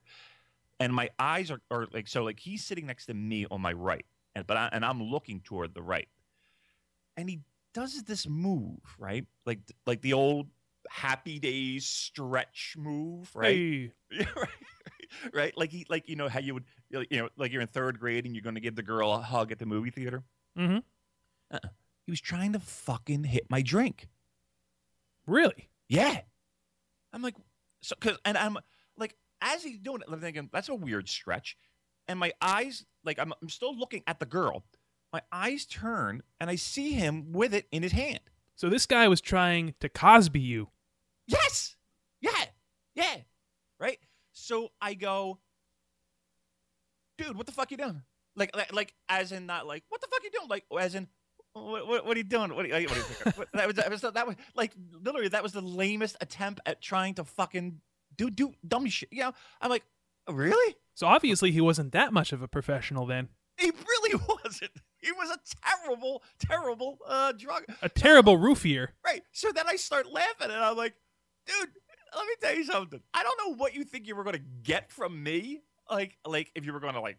and 0.78 0.94
my 0.94 1.10
eyes 1.18 1.50
are, 1.50 1.60
are 1.70 1.88
like 1.92 2.08
so 2.08 2.24
like 2.24 2.40
he's 2.40 2.64
sitting 2.64 2.86
next 2.86 3.06
to 3.06 3.14
me 3.14 3.46
on 3.50 3.60
my 3.60 3.72
right, 3.72 4.06
and 4.34 4.46
but 4.46 4.56
I, 4.56 4.68
and 4.72 4.84
I'm 4.84 5.02
looking 5.02 5.40
toward 5.40 5.74
the 5.74 5.82
right, 5.82 6.08
and 7.16 7.28
he 7.28 7.40
does 7.74 8.02
this 8.04 8.28
move 8.28 8.78
right, 8.98 9.26
like 9.46 9.60
like 9.86 10.02
the 10.02 10.12
old 10.12 10.48
happy 10.88 11.38
days 11.38 11.86
stretch 11.86 12.74
move, 12.78 13.30
right? 13.34 13.56
Hey. 13.56 13.92
Right, 14.36 14.48
right. 15.32 15.56
Like 15.56 15.70
he, 15.70 15.86
like 15.88 16.08
you 16.08 16.16
know 16.16 16.28
how 16.28 16.40
you 16.40 16.54
would, 16.54 16.64
you 16.90 17.06
know, 17.12 17.28
like 17.36 17.52
you're 17.52 17.62
in 17.62 17.68
third 17.68 17.98
grade 17.98 18.26
and 18.26 18.34
you're 18.34 18.42
going 18.42 18.54
to 18.54 18.60
give 18.60 18.76
the 18.76 18.82
girl 18.82 19.12
a 19.12 19.18
hug 19.18 19.52
at 19.52 19.58
the 19.58 19.66
movie 19.66 19.90
theater. 19.90 20.22
Mm-hmm. 20.58 20.78
He 22.06 22.10
was 22.10 22.20
trying 22.20 22.52
to 22.52 22.60
fucking 22.60 23.24
hit 23.24 23.46
my 23.50 23.62
drink. 23.62 24.08
Really? 25.26 25.68
Yeah, 25.88 26.20
I'm 27.12 27.22
like, 27.22 27.34
so 27.82 27.96
because, 27.98 28.18
and 28.24 28.38
I'm 28.38 28.56
like, 28.96 29.16
as 29.40 29.62
he's 29.62 29.78
doing 29.78 30.00
it, 30.00 30.06
I'm 30.10 30.20
thinking 30.20 30.48
that's 30.52 30.68
a 30.68 30.74
weird 30.74 31.08
stretch, 31.08 31.56
and 32.08 32.18
my 32.18 32.32
eyes, 32.40 32.84
like, 33.04 33.18
I'm, 33.18 33.32
I'm 33.40 33.48
still 33.48 33.76
looking 33.76 34.02
at 34.06 34.20
the 34.20 34.26
girl. 34.26 34.64
My 35.12 35.22
eyes 35.32 35.66
turn 35.66 36.22
and 36.40 36.48
I 36.48 36.56
see 36.56 36.92
him 36.92 37.32
with 37.32 37.52
it 37.54 37.66
in 37.72 37.82
his 37.82 37.92
hand. 37.92 38.20
So 38.54 38.68
this 38.68 38.86
guy 38.86 39.08
was 39.08 39.20
trying 39.20 39.74
to 39.80 39.88
Cosby 39.88 40.40
you. 40.40 40.68
Yes. 41.26 41.76
Yeah. 42.20 42.44
Yeah. 42.94 43.16
Right. 43.78 43.98
So 44.40 44.70
I 44.80 44.94
go, 44.94 45.38
dude, 47.18 47.36
what 47.36 47.46
the 47.46 47.52
fuck 47.52 47.70
you 47.70 47.76
doing? 47.76 48.02
Like, 48.36 48.56
like, 48.56 48.72
like, 48.72 48.94
as 49.08 49.32
in 49.32 49.46
not 49.46 49.66
like, 49.66 49.84
what 49.88 50.00
the 50.00 50.06
fuck 50.10 50.22
you 50.24 50.30
doing? 50.30 50.48
Like, 50.48 50.64
as 50.80 50.94
in, 50.94 51.08
what, 51.52 51.86
what, 51.86 52.06
what 52.06 52.16
are 52.16 52.18
you 52.18 52.24
doing? 52.24 52.54
What, 52.54 52.64
are 52.64 52.68
you, 52.68 52.74
what 52.74 52.92
are 52.92 52.96
you 52.96 53.02
thinking? 53.02 53.32
What- 53.38 53.48
that 53.52 53.66
was, 53.66 53.76
that 53.76 53.90
was, 53.90 54.00
that 54.02 54.26
was 54.26 54.36
like 54.54 54.72
literally 55.02 55.28
that 55.28 55.42
was 55.42 55.52
the 55.52 55.60
lamest 55.60 56.16
attempt 56.20 56.60
at 56.64 56.80
trying 56.80 57.14
to 57.14 57.24
fucking 57.24 57.80
do 58.16 58.30
do 58.30 58.52
dumb 58.66 58.86
shit. 58.86 59.08
You 59.12 59.24
know, 59.24 59.32
I'm 59.60 59.68
like, 59.70 59.82
really? 60.30 60.76
So 60.94 61.06
obviously 61.08 61.50
he 61.50 61.60
wasn't 61.60 61.92
that 61.92 62.12
much 62.12 62.32
of 62.32 62.40
a 62.40 62.48
professional 62.48 63.04
then. 63.06 63.28
He 63.58 63.70
really 63.70 64.20
wasn't. 64.44 64.70
He 64.98 65.10
was 65.12 65.30
a 65.30 65.38
terrible, 65.66 66.22
terrible 66.38 66.98
uh 67.06 67.32
drug. 67.32 67.64
A 67.82 67.88
terrible 67.88 68.38
roofier. 68.38 68.88
Right. 69.04 69.22
So 69.32 69.50
then 69.52 69.64
I 69.68 69.74
start 69.76 70.06
laughing 70.10 70.50
and 70.50 70.52
I'm 70.52 70.76
like, 70.76 70.94
dude, 71.46 71.70
let 72.16 72.26
me 72.26 72.34
tell 72.40 72.54
you 72.54 72.64
something. 72.64 73.00
I 73.14 73.22
don't 73.22 73.38
know 73.48 73.54
what 73.56 73.74
you 73.74 73.84
think 73.84 74.06
you 74.06 74.14
were 74.16 74.24
going 74.24 74.36
to 74.36 74.42
get 74.62 74.90
from 74.90 75.22
me. 75.22 75.60
Like, 75.90 76.16
like 76.26 76.50
if 76.54 76.64
you 76.64 76.72
were 76.72 76.80
going 76.80 76.94
to 76.94 77.00
like, 77.00 77.18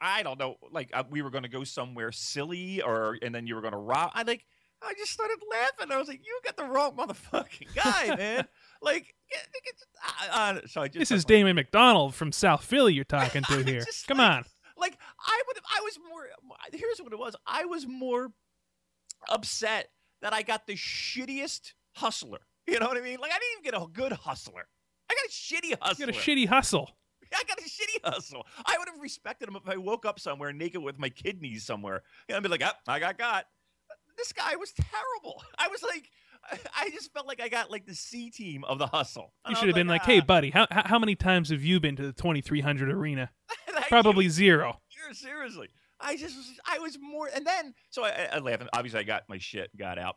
I 0.00 0.22
don't 0.22 0.38
know, 0.38 0.56
like 0.72 0.90
uh, 0.94 1.04
we 1.10 1.22
were 1.22 1.30
going 1.30 1.42
to 1.42 1.48
go 1.48 1.64
somewhere 1.64 2.10
silly 2.12 2.80
or, 2.82 3.18
and 3.22 3.34
then 3.34 3.46
you 3.46 3.54
were 3.54 3.60
going 3.60 3.72
to 3.72 3.78
rob. 3.78 4.12
I 4.14 4.22
like, 4.22 4.44
I 4.82 4.94
just 4.96 5.12
started 5.12 5.38
laughing. 5.50 5.92
I 5.92 5.98
was 5.98 6.06
like, 6.08 6.20
you 6.24 6.38
got 6.44 6.56
the 6.56 6.64
wrong 6.64 6.96
motherfucking 6.96 7.74
guy, 7.74 8.14
man. 8.16 8.46
like, 8.80 9.14
uh, 10.06 10.32
uh, 10.32 10.60
so 10.66 10.80
I 10.82 10.88
just. 10.88 10.98
This 10.98 11.10
is 11.10 11.24
Damon 11.24 11.56
McDonald 11.56 12.14
from 12.14 12.30
South 12.32 12.64
Philly 12.64 12.94
you're 12.94 13.04
talking 13.04 13.42
to 13.42 13.62
here. 13.64 13.84
Come 14.06 14.18
like- 14.18 14.30
on. 14.30 14.44
like 14.76 14.96
I 15.20 15.42
would 15.48 15.56
I 15.76 15.80
was 15.82 15.98
more 16.08 16.26
here's 16.72 17.00
what 17.00 17.12
it 17.12 17.18
was. 17.18 17.34
I 17.46 17.64
was 17.64 17.86
more 17.86 18.30
upset 19.28 19.88
that 20.22 20.32
I 20.32 20.42
got 20.42 20.66
the 20.66 20.74
shittiest 20.74 21.72
hustler. 21.96 22.38
You 22.72 22.78
know 22.80 22.86
what 22.86 22.96
I 22.96 23.00
mean? 23.00 23.18
Like 23.20 23.30
I 23.32 23.38
didn't 23.38 23.60
even 23.60 23.72
get 23.72 23.82
a 23.82 23.86
good 23.92 24.12
hustler. 24.12 24.68
I 25.10 25.14
got 25.14 25.24
a 25.24 25.30
shitty 25.30 25.70
You 25.70 25.76
hustler. 25.80 26.06
got 26.06 26.14
a 26.14 26.18
shitty 26.18 26.46
hustle. 26.46 26.90
I 27.34 27.42
got 27.48 27.58
a 27.58 27.62
shitty 27.62 28.04
hustle. 28.04 28.46
I 28.64 28.76
would 28.78 28.88
have 28.88 29.00
respected 29.00 29.48
him 29.48 29.56
if 29.56 29.68
I 29.68 29.76
woke 29.76 30.04
up 30.06 30.20
somewhere 30.20 30.52
naked 30.52 30.82
with 30.82 30.98
my 30.98 31.08
kidneys 31.08 31.64
somewhere. 31.64 32.02
And 32.28 32.36
I'd 32.36 32.42
be 32.42 32.48
like, 32.48 32.62
oh, 32.64 32.70
I 32.86 32.98
got 33.00 33.16
got. 33.18 33.46
This 34.16 34.32
guy 34.32 34.56
was 34.56 34.72
terrible. 34.72 35.42
I 35.58 35.68
was 35.68 35.82
like, 35.82 36.10
I 36.76 36.90
just 36.90 37.12
felt 37.12 37.26
like 37.26 37.40
I 37.40 37.48
got 37.48 37.70
like 37.70 37.86
the 37.86 37.94
C 37.94 38.30
team 38.30 38.64
of 38.64 38.78
the 38.78 38.86
hustle. 38.86 39.32
You 39.44 39.48
And 39.50 39.56
I 39.56 39.60
should 39.60 39.68
have 39.68 39.74
been 39.74 39.86
like, 39.88 40.04
hey, 40.04 40.20
"Ah." 40.20 40.24
buddy, 40.24 40.50
how, 40.50 40.66
how 40.70 40.98
many 40.98 41.14
times 41.14 41.50
have 41.50 41.62
you 41.62 41.80
been 41.80 41.96
to 41.96 42.02
the 42.02 42.12
2300 42.12 42.90
arena? 42.90 43.30
Thank 43.66 43.78
you. 43.78 43.84
Probably 43.88 44.28
zero. 44.28 44.80
Ser- 44.88 45.14
seriously. 45.14 45.68
I 46.00 46.16
just 46.16 46.36
was, 46.36 46.52
I 46.66 46.78
was 46.78 46.96
more, 47.00 47.28
and 47.34 47.44
then 47.46 47.74
so 47.90 48.04
I, 48.04 48.08
I, 48.10 48.28
I 48.34 48.38
laughed. 48.38 48.62
Obviously, 48.72 49.00
I 49.00 49.02
got 49.02 49.22
my 49.28 49.38
shit 49.38 49.76
got 49.76 49.98
out, 49.98 50.16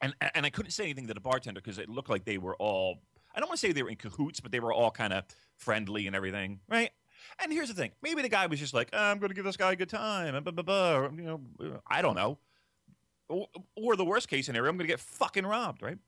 and 0.00 0.14
and 0.34 0.46
I 0.46 0.50
couldn't 0.50 0.72
say 0.72 0.84
anything 0.84 1.06
to 1.08 1.14
the 1.14 1.20
bartender 1.20 1.60
because 1.60 1.78
it 1.78 1.88
looked 1.88 2.08
like 2.08 2.24
they 2.24 2.38
were 2.38 2.56
all. 2.56 2.98
I 3.34 3.38
don't 3.38 3.48
want 3.48 3.60
to 3.60 3.66
say 3.66 3.72
they 3.72 3.82
were 3.82 3.90
in 3.90 3.96
cahoots, 3.96 4.40
but 4.40 4.50
they 4.50 4.60
were 4.60 4.72
all 4.72 4.90
kind 4.90 5.12
of 5.12 5.24
friendly 5.56 6.06
and 6.06 6.16
everything, 6.16 6.60
right? 6.68 6.90
And 7.38 7.52
here's 7.52 7.68
the 7.68 7.74
thing: 7.74 7.92
maybe 8.02 8.22
the 8.22 8.28
guy 8.28 8.46
was 8.46 8.58
just 8.58 8.74
like, 8.74 8.90
"I'm 8.92 9.18
going 9.18 9.28
to 9.28 9.34
give 9.34 9.44
this 9.44 9.56
guy 9.56 9.72
a 9.72 9.76
good 9.76 9.88
time," 9.88 10.34
and 10.34 10.44
blah, 10.44 10.52
blah, 10.52 10.62
blah, 10.62 10.96
or, 10.96 11.12
you 11.14 11.22
know, 11.22 11.40
I 11.86 12.02
don't 12.02 12.14
know. 12.14 12.38
Or, 13.28 13.46
or 13.76 13.96
the 13.96 14.04
worst 14.04 14.28
case 14.28 14.46
scenario, 14.46 14.68
I'm 14.68 14.76
going 14.76 14.88
to 14.88 14.92
get 14.92 15.00
fucking 15.00 15.46
robbed, 15.46 15.82
right? 15.82 15.98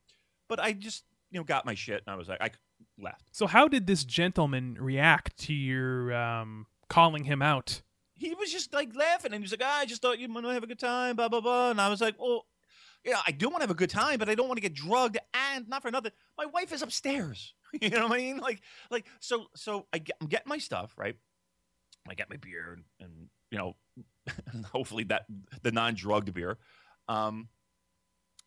But 0.48 0.58
I 0.58 0.72
just, 0.72 1.04
you 1.30 1.38
know, 1.38 1.44
got 1.44 1.64
my 1.64 1.74
shit, 1.74 2.02
and 2.04 2.12
I 2.12 2.16
was 2.16 2.28
like, 2.28 2.40
I 2.40 2.50
left. 2.98 3.28
So 3.30 3.46
how 3.46 3.68
did 3.68 3.86
this 3.86 4.04
gentleman 4.04 4.76
react 4.80 5.36
to 5.40 5.54
your 5.54 6.12
um, 6.14 6.66
calling 6.88 7.24
him 7.24 7.42
out? 7.42 7.82
He 8.14 8.34
was 8.34 8.52
just 8.52 8.72
like 8.72 8.94
laughing, 8.96 9.32
and 9.32 9.42
he 9.42 9.42
was 9.42 9.52
like, 9.52 9.62
"I 9.64 9.84
just 9.84 10.02
thought 10.02 10.18
you'd 10.18 10.32
want 10.32 10.46
to 10.46 10.52
have 10.52 10.62
a 10.62 10.66
good 10.66 10.78
time," 10.78 11.16
blah 11.16 11.28
blah 11.28 11.40
blah. 11.40 11.70
And 11.70 11.80
I 11.80 11.88
was 11.88 12.00
like, 12.00 12.18
"Well, 12.18 12.46
yeah, 13.04 13.20
I 13.26 13.32
do 13.32 13.48
want 13.48 13.58
to 13.58 13.64
have 13.64 13.70
a 13.70 13.74
good 13.74 13.90
time, 13.90 14.18
but 14.18 14.28
I 14.28 14.34
don't 14.34 14.48
want 14.48 14.58
to 14.58 14.62
get 14.62 14.74
drugged, 14.74 15.18
and 15.34 15.68
not 15.68 15.82
for 15.82 15.90
nothing, 15.90 16.12
my 16.38 16.46
wife 16.46 16.72
is 16.72 16.82
upstairs." 16.82 17.54
you 17.80 17.90
know 17.90 18.08
what 18.08 18.18
I 18.20 18.22
mean? 18.22 18.38
Like, 18.38 18.60
like 18.90 19.06
so, 19.20 19.46
so 19.56 19.86
I 19.92 19.98
get, 19.98 20.16
I'm 20.20 20.26
getting 20.28 20.48
my 20.48 20.58
stuff 20.58 20.94
right. 20.96 21.16
I 22.08 22.14
get 22.14 22.30
my 22.30 22.36
beer, 22.36 22.74
and, 22.74 22.84
and 23.00 23.28
you 23.50 23.58
know, 23.58 23.76
hopefully 24.72 25.04
that 25.04 25.26
the 25.62 25.72
non-drugged 25.72 26.32
beer. 26.32 26.58
Um, 27.08 27.48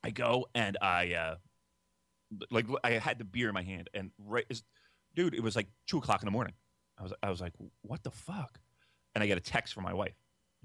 I 0.04 0.12
go 0.12 0.48
and 0.54 0.78
I 0.82 1.14
uh, 1.14 1.36
like 2.52 2.68
I 2.84 2.92
had 2.92 3.18
the 3.18 3.26
beer 3.26 3.48
in 3.48 3.54
my 3.54 3.64
hand, 3.64 3.90
and 3.94 4.12
right, 4.20 4.46
dude, 5.16 5.34
it 5.34 5.42
was 5.42 5.56
like 5.56 5.68
two 5.88 5.98
o'clock 5.98 6.22
in 6.22 6.28
the 6.28 6.32
morning. 6.32 6.54
I 6.98 7.04
was 7.04 7.14
I 7.24 7.30
was 7.30 7.42
like, 7.42 7.54
what 7.82 8.04
the 8.04 8.12
fuck? 8.12 8.60
And 9.14 9.24
I 9.24 9.28
get 9.28 9.38
a 9.38 9.42
text 9.42 9.74
from 9.74 9.84
my 9.84 9.94
wife. 9.94 10.16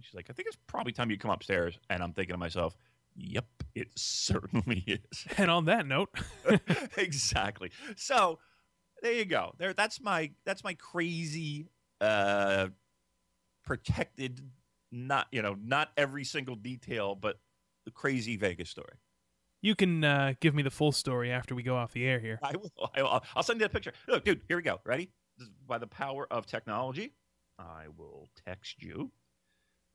She's 0.00 0.14
like, 0.14 0.26
I 0.30 0.32
think 0.32 0.48
it's 0.48 0.58
probably 0.66 0.92
time 0.92 1.10
you 1.10 1.18
come 1.18 1.30
upstairs. 1.30 1.78
And 1.88 2.02
I'm 2.02 2.12
thinking 2.12 2.34
to 2.34 2.38
myself, 2.38 2.74
yep, 3.20 3.46
it 3.74 3.88
certainly 3.96 4.84
is. 4.86 5.26
And 5.36 5.50
on 5.50 5.66
that 5.66 5.86
note, 5.86 6.10
exactly. 6.96 7.70
So 7.96 8.38
there 9.02 9.12
you 9.12 9.24
go. 9.24 9.54
There, 9.58 9.72
that's 9.74 10.00
my 10.00 10.30
that's 10.44 10.64
my 10.64 10.74
crazy, 10.74 11.68
uh, 12.00 12.68
protected. 13.64 14.40
Not 14.92 15.28
you 15.30 15.42
know 15.42 15.56
not 15.62 15.90
every 15.96 16.24
single 16.24 16.56
detail, 16.56 17.14
but 17.14 17.38
the 17.84 17.90
crazy 17.92 18.36
Vegas 18.36 18.70
story. 18.70 18.94
you 19.62 19.74
can 19.76 20.02
uh, 20.04 20.34
give 20.40 20.54
me 20.54 20.62
the 20.62 20.70
full 20.70 20.92
story 20.92 21.30
after 21.30 21.54
we 21.54 21.62
go 21.62 21.76
off 21.76 21.92
the 21.92 22.04
air 22.06 22.18
here. 22.18 22.40
I 22.42 22.56
will. 22.56 22.90
I 22.96 23.02
will 23.02 23.24
I'll 23.36 23.42
send 23.42 23.60
you 23.60 23.66
a 23.66 23.68
picture. 23.68 23.92
Look, 24.08 24.24
dude. 24.24 24.40
Here 24.48 24.56
we 24.56 24.62
go. 24.62 24.80
Ready? 24.84 25.10
By 25.66 25.78
the 25.78 25.86
power 25.86 26.26
of 26.30 26.46
technology, 26.46 27.14
I 27.58 27.84
will 27.96 28.28
text 28.46 28.82
you 28.82 29.10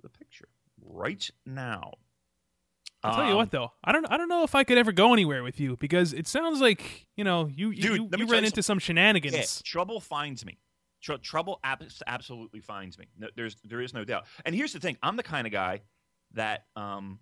the 0.01 0.09
picture 0.09 0.47
right 0.81 1.29
now. 1.45 1.93
I'll 3.05 3.15
tell 3.15 3.25
you 3.25 3.31
Um, 3.31 3.37
what, 3.37 3.51
though, 3.51 3.71
I 3.83 3.91
don't, 3.91 4.05
I 4.05 4.17
don't 4.17 4.29
know 4.29 4.43
if 4.43 4.55
I 4.55 4.63
could 4.63 4.77
ever 4.77 4.91
go 4.91 5.13
anywhere 5.13 5.43
with 5.43 5.59
you 5.59 5.77
because 5.79 6.13
it 6.13 6.27
sounds 6.27 6.61
like 6.61 7.07
you 7.15 7.23
know 7.23 7.47
you, 7.47 7.69
you, 7.69 7.81
Dude, 7.81 7.97
you, 7.97 8.09
you 8.17 8.25
ran 8.27 8.45
into 8.45 8.63
some 8.63 8.79
shenanigans. 8.79 9.35
Yeah, 9.35 9.43
trouble 9.63 9.99
finds 9.99 10.45
me. 10.45 10.59
Tr- 11.01 11.15
trouble 11.15 11.59
abs- 11.63 12.01
absolutely 12.07 12.61
finds 12.61 12.97
me. 12.97 13.05
No, 13.17 13.27
there's 13.35 13.57
there 13.63 13.81
is 13.81 13.93
no 13.93 14.03
doubt. 14.03 14.25
And 14.45 14.55
here's 14.55 14.73
the 14.73 14.79
thing: 14.79 14.97
I'm 15.03 15.15
the 15.17 15.23
kind 15.23 15.45
of 15.45 15.53
guy 15.53 15.81
that 16.33 16.65
um, 16.75 17.19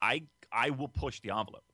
I 0.00 0.22
I 0.52 0.70
will 0.70 0.88
push 0.88 1.20
the 1.20 1.30
envelope. 1.30 1.64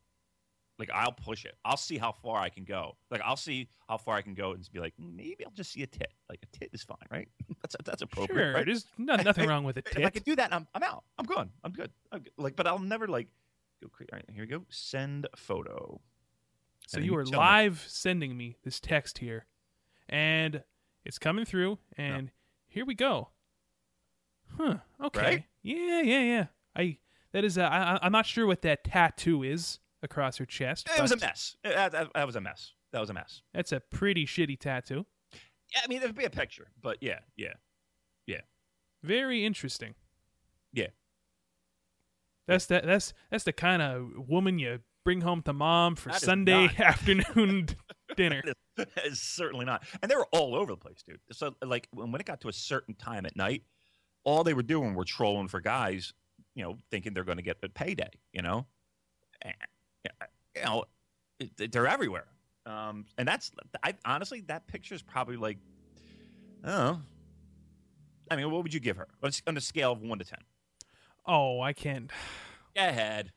Like 0.79 0.91
I'll 0.93 1.13
push 1.13 1.45
it. 1.45 1.55
I'll 1.65 1.77
see 1.79 1.97
how 1.97 2.13
far 2.13 2.39
I 2.39 2.51
can 2.51 2.65
go. 2.65 2.97
Like 3.11 3.23
I'll 3.25 3.37
see 3.37 3.69
how 3.89 3.97
far 3.97 4.17
I 4.17 4.23
can 4.23 4.35
go 4.35 4.51
and 4.51 4.59
just 4.59 4.73
be 4.73 4.79
like, 4.81 4.93
maybe 4.99 5.45
I'll 5.45 5.53
just 5.53 5.73
see 5.73 5.83
a 5.83 5.87
tit. 5.87 6.13
Like 6.29 6.41
a 6.43 6.59
tit 6.59 6.71
is 6.73 6.83
fine, 6.83 6.99
right? 7.11 7.29
that's 7.63 7.77
that's 7.85 8.03
appropriate. 8.03 8.39
Sure, 8.39 8.55
right? 8.55 8.67
there's 8.67 8.87
no, 8.99 9.17
nothing 9.17 9.49
wrong 9.49 9.65
with 9.65 9.79
it. 9.79 9.87
If 9.97 10.05
I 10.05 10.11
can 10.11 10.23
do 10.23 10.37
that, 10.37 10.53
I'm 10.53 10.67
I'm 10.75 10.83
out. 10.83 11.05
I'm 11.19 11.25
good. 11.25 11.49
I'm 11.65 11.73
good. 11.73 11.91
I'm 12.13 12.21
good. 12.21 12.33
Like, 12.37 12.57
but 12.57 12.67
I'll 12.67 12.79
never 12.79 13.09
like 13.09 13.29
go 13.83 13.89
create. 13.89 14.11
All 14.13 14.19
right, 14.19 14.27
here 14.31 14.43
we 14.43 14.49
go. 14.49 14.65
Send 14.69 15.27
photo. 15.35 16.01
So 16.89 17.01
you 17.01 17.17
are 17.17 17.25
tell 17.25 17.33
me. 17.33 17.39
live 17.39 17.85
sending 17.89 18.37
me 18.37 18.57
this 18.63 18.79
text 18.79 19.19
here, 19.19 19.47
and 20.09 20.63
it's 21.05 21.19
coming 21.19 21.45
through, 21.47 21.79
and 21.97 22.31
here 22.69 22.85
we 22.85 22.95
go. 22.95 23.31
Huh? 24.59 24.77
Okay. 25.03 25.21
Right? 25.21 25.45
Yeah, 25.63 26.03
yeah, 26.03 26.21
yeah. 26.21 26.47
I 26.77 26.99
that 27.33 27.45
is. 27.45 27.57
Uh, 27.57 27.63
I, 27.63 27.95
I- 27.95 27.99
I'm 28.03 28.13
not 28.13 28.27
sure 28.27 28.47
what 28.47 28.61
that 28.63 28.85
tattoo 28.85 29.43
is 29.43 29.81
across 30.03 30.37
her 30.39 30.47
chest. 30.47 30.89
It 30.97 31.01
was 31.03 31.13
a 31.13 31.17
mess. 31.17 31.57
That, 31.65 31.93
that- 31.93 32.13
that 32.15 32.27
was 32.27 32.37
a 32.37 32.41
mess. 32.41 32.73
That 32.93 33.01
was 33.01 33.11
a 33.11 33.15
mess. 33.15 33.43
That's 33.53 33.73
a 33.73 33.81
pretty 33.81 34.27
shitty 34.27 34.59
tattoo. 34.59 35.07
Yeah, 35.75 35.81
I 35.85 35.89
mean, 35.89 36.01
there'd 36.01 36.15
be 36.15 36.25
a 36.25 36.31
picture, 36.31 36.69
but 36.81 36.99
yeah, 37.01 37.19
yeah, 37.37 37.55
yeah. 38.27 38.41
Very 39.03 39.45
interesting. 39.45 39.95
Yeah. 40.73 40.89
That's 42.47 42.67
that. 42.67 42.85
That's 42.87 43.13
that's 43.31 43.45
the 43.45 43.53
kind 43.53 43.83
of 43.83 44.29
woman 44.29 44.59
you 44.59 44.79
bring 45.05 45.21
home 45.21 45.43
to 45.43 45.53
mom 45.53 45.97
for 45.97 46.11
That 46.11 46.17
is 46.19 46.23
Sunday 46.23 46.69
afternoon 46.79 47.69
dinner. 48.17 48.43
It's 48.77 49.21
certainly 49.21 49.65
not. 49.65 49.85
And 50.01 50.11
they 50.11 50.15
were 50.17 50.27
all 50.33 50.55
over 50.55 50.73
the 50.73 50.77
place, 50.77 51.03
dude. 51.03 51.19
So, 51.33 51.55
like, 51.65 51.89
when 51.93 52.13
when 52.13 52.21
it 52.21 52.27
got 52.27 52.41
to 52.43 52.49
a 52.49 52.53
certain 52.53 52.95
time 52.95 53.27
at 53.27 53.37
night, 53.37 53.65
all 54.25 54.45
they 54.45 54.55
were 54.55 54.63
doing 54.63 54.95
were 54.95 55.05
trolling 55.05 55.49
for 55.49 55.61
guys, 55.61 56.13
you 56.55 56.63
know, 56.63 56.79
thinking 56.91 57.15
they're 57.15 57.25
going 57.25 57.39
to 57.39 57.43
get 57.43 57.61
the 57.61 57.69
payday, 57.69 58.11
you 58.33 58.43
know? 58.43 58.67
You 60.57 60.63
know, 60.65 60.85
they're 61.57 61.87
everywhere. 61.87 62.27
Um, 62.65 63.05
and 63.19 63.29
that's, 63.29 63.53
I 63.83 63.95
honestly, 64.05 64.41
that 64.49 64.67
picture 64.67 64.95
is 64.95 65.03
probably 65.03 65.37
like, 65.37 65.59
I 66.65 66.69
don't 66.69 66.77
know. 66.79 67.01
I 68.31 68.37
mean, 68.37 68.51
what 68.51 68.63
would 68.65 68.75
you 68.75 68.81
give 68.81 68.97
her 68.97 69.07
on 69.23 69.31
a- 69.31 69.49
on 69.49 69.57
a 69.57 69.61
scale 69.61 69.93
of 69.93 70.03
one 70.03 70.19
to 70.19 70.25
10? 70.25 70.39
Oh, 71.27 71.61
I 71.61 71.73
can't. 71.73 72.11
Go 72.75 72.83
ahead. 72.89 73.33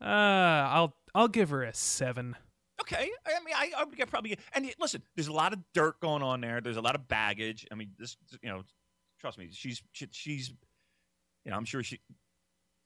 Uh, 0.00 0.04
I'll 0.04 0.94
I'll 1.14 1.28
give 1.28 1.50
her 1.50 1.62
a 1.62 1.74
seven. 1.74 2.36
Okay, 2.80 3.10
I 3.26 3.44
mean, 3.44 3.54
I, 3.54 3.72
I 3.76 3.84
would 3.84 3.96
get 3.96 4.08
probably. 4.08 4.38
And 4.54 4.72
listen, 4.78 5.02
there's 5.14 5.28
a 5.28 5.32
lot 5.32 5.52
of 5.52 5.58
dirt 5.74 6.00
going 6.00 6.22
on 6.22 6.40
there. 6.40 6.62
There's 6.62 6.78
a 6.78 6.80
lot 6.80 6.94
of 6.94 7.06
baggage. 7.06 7.66
I 7.70 7.74
mean, 7.74 7.90
this, 7.98 8.16
you 8.42 8.48
know, 8.48 8.62
trust 9.20 9.36
me, 9.38 9.48
she's 9.52 9.82
she, 9.92 10.08
she's, 10.10 10.48
you 11.44 11.50
know, 11.50 11.56
I'm 11.58 11.66
sure 11.66 11.82
she 11.82 12.00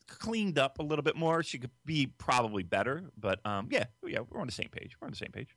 cleaned 0.08 0.58
up 0.58 0.78
a 0.78 0.82
little 0.82 1.02
bit 1.02 1.16
more. 1.16 1.42
She 1.42 1.58
could 1.58 1.70
be 1.84 2.06
probably 2.06 2.62
better, 2.62 3.04
but 3.16 3.44
um, 3.46 3.68
yeah, 3.70 3.84
yeah, 4.06 4.20
we're 4.28 4.40
on 4.40 4.46
the 4.46 4.52
same 4.52 4.68
page. 4.70 4.96
We're 5.00 5.06
on 5.06 5.12
the 5.12 5.16
same 5.16 5.32
page. 5.32 5.56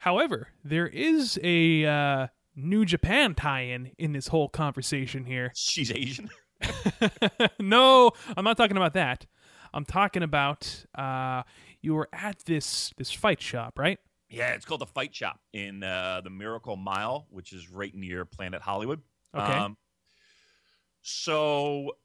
However, 0.00 0.48
there 0.64 0.86
is 0.86 1.38
a 1.42 1.84
uh, 1.84 2.26
New 2.56 2.84
Japan 2.84 3.34
tie-in 3.34 3.92
in 3.98 4.12
this 4.12 4.28
whole 4.28 4.48
conversation 4.48 5.24
here. 5.24 5.52
She's 5.54 5.90
Asian. 5.90 6.30
no, 7.60 8.12
I'm 8.36 8.44
not 8.44 8.56
talking 8.56 8.76
about 8.76 8.94
that. 8.94 9.26
I'm 9.72 9.84
talking 9.84 10.22
about 10.22 10.84
uh, 10.94 11.42
you 11.80 11.94
were 11.94 12.08
at 12.12 12.44
this 12.44 12.92
this 12.96 13.12
fight 13.12 13.40
shop, 13.40 13.78
right? 13.78 13.98
yeah, 14.30 14.52
it's 14.52 14.64
called 14.64 14.80
the 14.80 14.86
Fight 14.86 15.14
Shop 15.14 15.40
in 15.52 15.82
uh, 15.82 16.20
the 16.22 16.30
Miracle 16.30 16.76
Mile, 16.76 17.26
which 17.30 17.52
is 17.52 17.68
right 17.68 17.94
near 17.94 18.24
Planet 18.24 18.62
Hollywood. 18.62 19.02
Okay. 19.36 19.52
Um, 19.52 19.76
so 21.02 21.96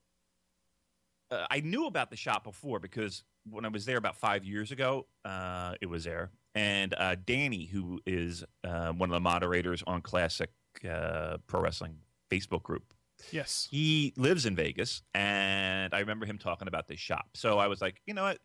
uh, 1.32 1.46
I 1.50 1.62
knew 1.62 1.88
about 1.88 2.10
the 2.10 2.16
shop 2.18 2.44
before 2.44 2.80
because 2.80 3.24
when 3.50 3.66
I 3.66 3.70
was 3.70 3.86
there 3.86 3.98
about 3.98 4.16
five 4.18 4.44
years 4.44 4.72
ago, 4.72 5.08
uh, 5.24 5.76
it 5.82 5.88
was 5.88 6.04
there. 6.04 6.32
And 6.54 6.94
uh, 6.98 7.16
Danny, 7.26 7.66
who 7.66 8.00
is 8.06 8.44
uh, 8.64 8.92
one 8.92 9.10
of 9.10 9.14
the 9.14 9.20
moderators 9.20 9.84
on 9.86 10.02
Classic 10.02 10.50
uh, 10.90 11.38
Pro 11.48 11.62
Wrestling 11.62 11.98
Facebook 12.32 12.64
group, 12.64 12.94
Yes. 13.32 13.68
he 13.70 14.14
lives 14.18 14.46
in 14.46 14.56
Vegas, 14.56 15.02
and 15.14 15.94
I 15.94 16.00
remember 16.00 16.26
him 16.26 16.38
talking 16.38 16.68
about 16.68 16.88
this 16.88 17.00
shop. 17.00 17.28
So 17.34 17.60
I 17.60 17.68
was 17.68 17.82
like, 17.82 18.02
you 18.06 18.14
know 18.14 18.24
what? 18.24 18.40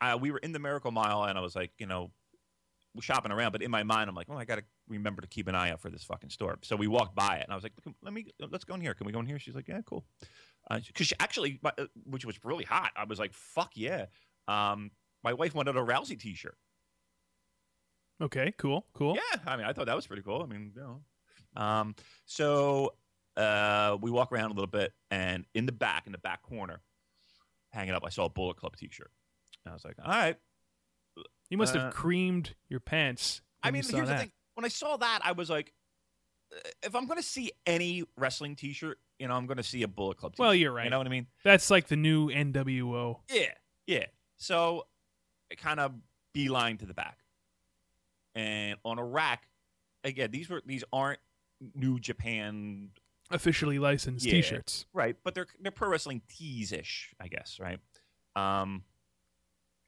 I, 0.00 0.16
we 0.16 0.30
were 0.32 0.38
in 0.38 0.52
the 0.52 0.58
Miracle 0.58 0.90
Mile, 0.90 1.24
and 1.24 1.38
I 1.38 1.40
was 1.40 1.54
like, 1.54 1.70
you 1.78 1.86
know, 1.86 2.10
we're 2.94 3.02
shopping 3.02 3.30
around, 3.30 3.52
but 3.52 3.62
in 3.62 3.70
my 3.70 3.82
mind, 3.82 4.08
I'm 4.08 4.16
like, 4.16 4.26
oh, 4.30 4.36
I 4.36 4.44
got 4.44 4.56
to 4.56 4.64
remember 4.88 5.20
to 5.22 5.28
keep 5.28 5.48
an 5.48 5.54
eye 5.54 5.70
out 5.70 5.80
for 5.80 5.90
this 5.90 6.02
fucking 6.02 6.30
store. 6.30 6.56
So 6.62 6.76
we 6.76 6.86
walked 6.88 7.14
by 7.14 7.36
it, 7.36 7.44
and 7.44 7.52
I 7.52 7.54
was 7.54 7.62
like, 7.62 7.74
let 8.02 8.12
me, 8.12 8.26
let's 8.50 8.64
go 8.64 8.74
in 8.74 8.80
here. 8.80 8.94
Can 8.94 9.06
we 9.06 9.12
go 9.12 9.20
in 9.20 9.26
here? 9.26 9.38
She's 9.38 9.54
like, 9.54 9.68
yeah, 9.68 9.80
cool. 9.84 10.04
Because 10.68 11.06
she 11.06 11.14
actually, 11.20 11.58
my- 11.62 11.72
uh, 11.78 11.86
which 12.04 12.24
was 12.24 12.38
really 12.44 12.64
hot. 12.64 12.90
I 12.96 13.04
was 13.04 13.18
like, 13.18 13.32
fuck 13.32 13.72
yeah. 13.74 14.06
Um, 14.48 14.90
my 15.22 15.32
wife 15.32 15.54
wanted 15.54 15.76
a 15.76 15.80
Rousey 15.80 16.18
T-shirt. 16.18 16.56
Okay. 18.20 18.52
Cool. 18.58 18.86
Cool. 18.94 19.14
Yeah, 19.16 19.40
I 19.46 19.56
mean, 19.56 19.66
I 19.66 19.72
thought 19.72 19.86
that 19.86 19.96
was 19.96 20.06
pretty 20.06 20.22
cool. 20.22 20.42
I 20.42 20.46
mean, 20.46 20.72
you 20.74 20.80
know. 20.80 21.00
Um, 21.60 21.94
so 22.24 22.94
uh, 23.36 23.96
we 24.00 24.10
walk 24.10 24.32
around 24.32 24.50
a 24.50 24.54
little 24.54 24.66
bit, 24.66 24.92
and 25.10 25.44
in 25.54 25.66
the 25.66 25.72
back, 25.72 26.06
in 26.06 26.12
the 26.12 26.18
back 26.18 26.42
corner, 26.42 26.80
hanging 27.72 27.94
up, 27.94 28.02
I 28.06 28.08
saw 28.10 28.24
a 28.26 28.30
Bullet 28.30 28.56
Club 28.56 28.76
T-shirt. 28.76 29.10
And 29.64 29.72
I 29.72 29.74
was 29.74 29.84
like, 29.84 29.96
all 30.02 30.10
right. 30.10 30.36
You 31.50 31.58
must 31.58 31.76
Uh, 31.76 31.84
have 31.84 31.94
creamed 31.94 32.54
your 32.68 32.80
pants. 32.80 33.40
I 33.62 33.70
mean, 33.70 33.82
here's 33.82 33.92
that. 33.92 34.06
the 34.06 34.16
thing. 34.18 34.32
When 34.54 34.64
I 34.64 34.68
saw 34.68 34.96
that, 34.96 35.20
I 35.22 35.32
was 35.32 35.50
like, 35.50 35.72
uh, 36.54 36.58
if 36.82 36.94
I'm 36.94 37.06
going 37.06 37.18
to 37.20 37.26
see 37.26 37.52
any 37.66 38.04
wrestling 38.16 38.56
T-shirt, 38.56 38.98
you 39.18 39.28
know, 39.28 39.34
I'm 39.34 39.46
going 39.46 39.56
to 39.56 39.62
see 39.62 39.82
a 39.82 39.88
Bullet 39.88 40.18
Club. 40.18 40.34
Well, 40.38 40.54
you're 40.54 40.72
right. 40.72 40.84
You 40.84 40.90
know 40.90 40.98
what 40.98 41.06
I 41.06 41.10
mean? 41.10 41.26
That's 41.44 41.70
like 41.70 41.88
the 41.88 41.96
new 41.96 42.28
NWO. 42.28 43.20
Yeah, 43.32 43.52
yeah. 43.86 44.06
So 44.36 44.86
kind 45.56 45.80
of 45.80 45.92
beeline 46.34 46.76
to 46.78 46.86
the 46.86 46.94
back, 46.94 47.18
and 48.34 48.76
on 48.84 48.98
a 48.98 49.04
rack, 49.04 49.48
again, 50.04 50.30
these 50.30 50.48
were 50.50 50.62
these 50.66 50.84
aren't 50.92 51.20
New 51.74 51.98
Japan 51.98 52.90
Officially 53.30 53.78
licensed 53.80 54.24
Yeah. 54.24 54.32
T-shirts. 54.34 54.86
right, 54.92 55.16
but 55.24 55.34
they're 55.34 55.46
they're 55.60 55.72
pro 55.72 55.88
wrestling 55.88 56.22
tees 56.28 56.70
ish, 56.72 57.12
I 57.20 57.28
guess, 57.28 57.58
right? 57.60 57.80
Um, 58.36 58.84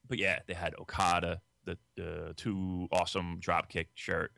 but 0.08 0.18
yeah, 0.18 0.40
they 0.48 0.54
had 0.54 0.74
Okada, 0.78 1.40
the 1.64 1.78
the 1.96 2.34
two 2.36 2.88
awesome 2.90 3.38
dropkick 3.40 3.88
shirt. 3.94 4.32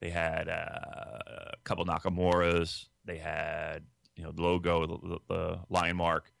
They 0.00 0.10
had 0.10 0.48
uh, 0.48 1.18
a 1.52 1.54
couple 1.64 1.84
Nakamura's. 1.84 2.88
They 3.04 3.18
had 3.18 3.84
you 4.18 4.24
know 4.24 4.32
the 4.32 4.42
logo, 4.42 4.86
the, 4.86 5.18
the, 5.28 5.58
lion 5.70 5.96
mark. 5.96 6.32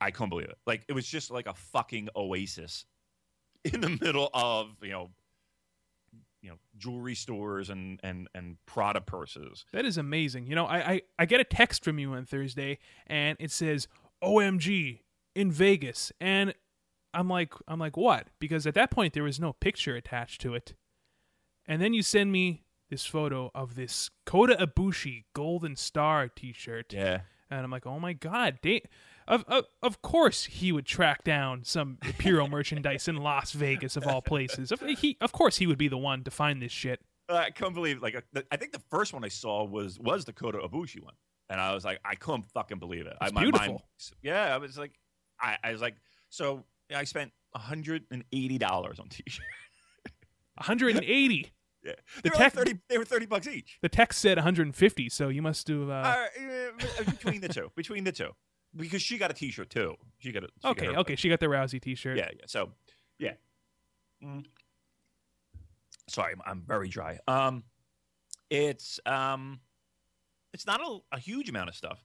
I 0.00 0.10
couldn't 0.10 0.28
believe 0.28 0.48
it. 0.48 0.58
Like 0.66 0.84
it 0.88 0.92
was 0.92 1.06
just 1.06 1.30
like 1.30 1.46
a 1.46 1.54
fucking 1.54 2.10
oasis 2.14 2.84
in 3.64 3.80
the 3.80 3.88
middle 3.88 4.28
of 4.34 4.76
you 4.82 4.90
know 4.90 5.10
you 6.42 6.50
know 6.50 6.56
jewelry 6.76 7.14
stores 7.14 7.70
and 7.70 8.00
and 8.02 8.28
and 8.34 8.56
Prada 8.66 9.00
purses. 9.00 9.64
That 9.72 9.86
is 9.86 9.96
amazing. 9.96 10.46
You 10.48 10.56
know, 10.56 10.66
I, 10.66 10.76
I, 10.76 11.02
I 11.20 11.26
get 11.26 11.40
a 11.40 11.44
text 11.44 11.84
from 11.84 11.98
you 11.98 12.12
on 12.12 12.26
Thursday 12.26 12.78
and 13.06 13.36
it 13.40 13.50
says 13.50 13.88
OMG 14.22 15.00
in 15.34 15.52
Vegas 15.52 16.12
and 16.20 16.52
I'm 17.14 17.28
like 17.28 17.54
I'm 17.68 17.78
like 17.78 17.96
what? 17.96 18.26
Because 18.40 18.66
at 18.66 18.74
that 18.74 18.90
point 18.90 19.14
there 19.14 19.22
was 19.22 19.40
no 19.40 19.54
picture 19.54 19.94
attached 19.94 20.40
to 20.42 20.54
it. 20.54 20.74
And 21.64 21.80
then 21.80 21.94
you 21.94 22.02
send 22.02 22.30
me 22.30 22.65
this 22.90 23.04
photo 23.04 23.50
of 23.54 23.74
this 23.74 24.10
Kota 24.24 24.54
Ibushi 24.54 25.24
Golden 25.34 25.76
Star 25.76 26.28
t-shirt. 26.28 26.92
Yeah. 26.92 27.20
And 27.50 27.60
I'm 27.60 27.70
like, 27.70 27.86
"Oh 27.86 28.00
my 28.00 28.12
god, 28.12 28.58
da- 28.60 28.82
of, 29.28 29.44
of 29.46 29.64
of 29.82 30.02
course 30.02 30.44
he 30.44 30.72
would 30.72 30.86
track 30.86 31.22
down 31.22 31.62
some 31.64 31.98
Imperial 32.04 32.48
merchandise 32.50 33.06
in 33.06 33.16
Las 33.16 33.52
Vegas 33.52 33.96
of 33.96 34.06
all 34.06 34.20
places. 34.20 34.72
Of, 34.72 34.80
he 34.80 35.16
of 35.20 35.32
course 35.32 35.56
he 35.58 35.66
would 35.66 35.78
be 35.78 35.88
the 35.88 35.98
one 35.98 36.24
to 36.24 36.30
find 36.30 36.60
this 36.60 36.72
shit. 36.72 37.00
I 37.28 37.50
couldn't 37.50 37.74
believe 37.74 38.02
like 38.02 38.22
I 38.50 38.56
think 38.56 38.72
the 38.72 38.82
first 38.90 39.12
one 39.12 39.24
I 39.24 39.28
saw 39.28 39.64
was 39.64 39.98
was 39.98 40.24
the 40.24 40.32
Kota 40.32 40.58
Ibushi 40.58 41.02
one, 41.02 41.14
and 41.48 41.60
I 41.60 41.72
was 41.72 41.84
like 41.84 42.00
I 42.04 42.16
couldn't 42.16 42.50
fucking 42.52 42.78
believe 42.78 43.06
it. 43.06 43.16
It's 43.20 43.30
I, 43.30 43.34
my 43.34 43.42
beautiful. 43.42 43.66
Mind, 43.66 43.82
yeah, 44.22 44.54
I 44.54 44.58
was 44.58 44.76
like 44.76 44.92
I, 45.40 45.56
I 45.62 45.72
was 45.72 45.80
like 45.80 45.94
so 46.30 46.64
I 46.94 47.04
spent 47.04 47.32
hundred 47.54 48.04
and 48.10 48.24
eighty 48.32 48.58
dollars 48.58 48.98
on 48.98 49.08
t-shirt. 49.08 49.44
180. 50.56 51.52
Yeah, 51.86 51.92
The 52.16 52.22
they 52.22 52.28
were 52.30 52.34
tech- 52.36 52.40
like 52.40 52.52
thirty. 52.66 52.78
They 52.88 52.98
were 52.98 53.04
thirty 53.04 53.26
bucks 53.26 53.46
each. 53.46 53.78
The 53.82 53.88
text 53.88 54.20
said 54.20 54.36
150, 54.38 55.08
so 55.08 55.28
you 55.28 55.42
must 55.42 55.66
do. 55.66 55.90
Uh, 55.90 55.94
Uh, 56.38 56.44
uh, 57.00 57.04
between 57.04 57.40
the 57.40 57.48
two, 57.48 57.70
between 57.76 58.04
the 58.04 58.12
two, 58.12 58.30
because 58.74 59.00
she 59.02 59.18
got 59.18 59.30
a 59.30 59.34
T-shirt 59.34 59.70
too. 59.70 59.94
She 60.18 60.32
got 60.32 60.44
a. 60.44 60.48
she 60.62 60.68
okay, 60.68 60.86
got 60.86 60.94
her- 60.94 61.00
okay, 61.00 61.16
she 61.16 61.28
got 61.28 61.40
the 61.40 61.46
Rousey 61.46 61.80
T-shirt. 61.80 62.16
Yeah, 62.18 62.28
yeah. 62.36 62.44
So, 62.46 62.72
yeah. 63.18 63.34
Mm. 64.24 64.44
Sorry, 66.08 66.32
I'm, 66.32 66.42
I'm 66.46 66.62
very 66.66 66.88
dry. 66.88 67.18
Um, 67.26 67.64
it's 68.50 69.00
um, 69.06 69.60
it's 70.52 70.66
not 70.66 70.80
a, 70.80 70.98
a 71.12 71.18
huge 71.18 71.48
amount 71.48 71.68
of 71.68 71.74
stuff, 71.74 72.04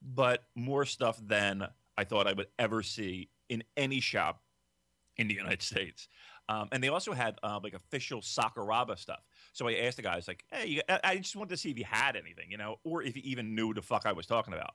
but 0.00 0.44
more 0.54 0.84
stuff 0.86 1.20
than 1.22 1.66
I 1.96 2.04
thought 2.04 2.26
I 2.26 2.32
would 2.32 2.46
ever 2.58 2.82
see 2.82 3.28
in 3.48 3.62
any 3.76 4.00
shop 4.00 4.42
in 5.18 5.28
the 5.28 5.34
United 5.34 5.62
States. 5.72 6.08
Um, 6.52 6.68
and 6.72 6.82
they 6.82 6.88
also 6.88 7.12
had 7.12 7.38
uh, 7.42 7.60
like 7.62 7.74
official 7.74 8.20
Sakuraba 8.20 8.98
stuff. 8.98 9.20
So 9.52 9.68
I 9.68 9.74
asked 9.74 9.96
the 9.96 10.02
guys, 10.02 10.28
like, 10.28 10.44
"Hey, 10.50 10.66
you, 10.66 10.82
I, 10.88 11.00
I 11.04 11.16
just 11.16 11.36
wanted 11.36 11.50
to 11.50 11.56
see 11.56 11.70
if 11.70 11.76
he 11.76 11.82
had 11.82 12.16
anything, 12.16 12.50
you 12.50 12.58
know, 12.58 12.76
or 12.84 13.02
if 13.02 13.14
he 13.14 13.20
even 13.20 13.54
knew 13.54 13.72
the 13.74 13.82
fuck 13.82 14.06
I 14.06 14.12
was 14.12 14.26
talking 14.26 14.54
about." 14.54 14.74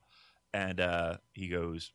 And 0.54 0.80
uh, 0.80 1.18
he 1.34 1.50
goes, 1.50 1.92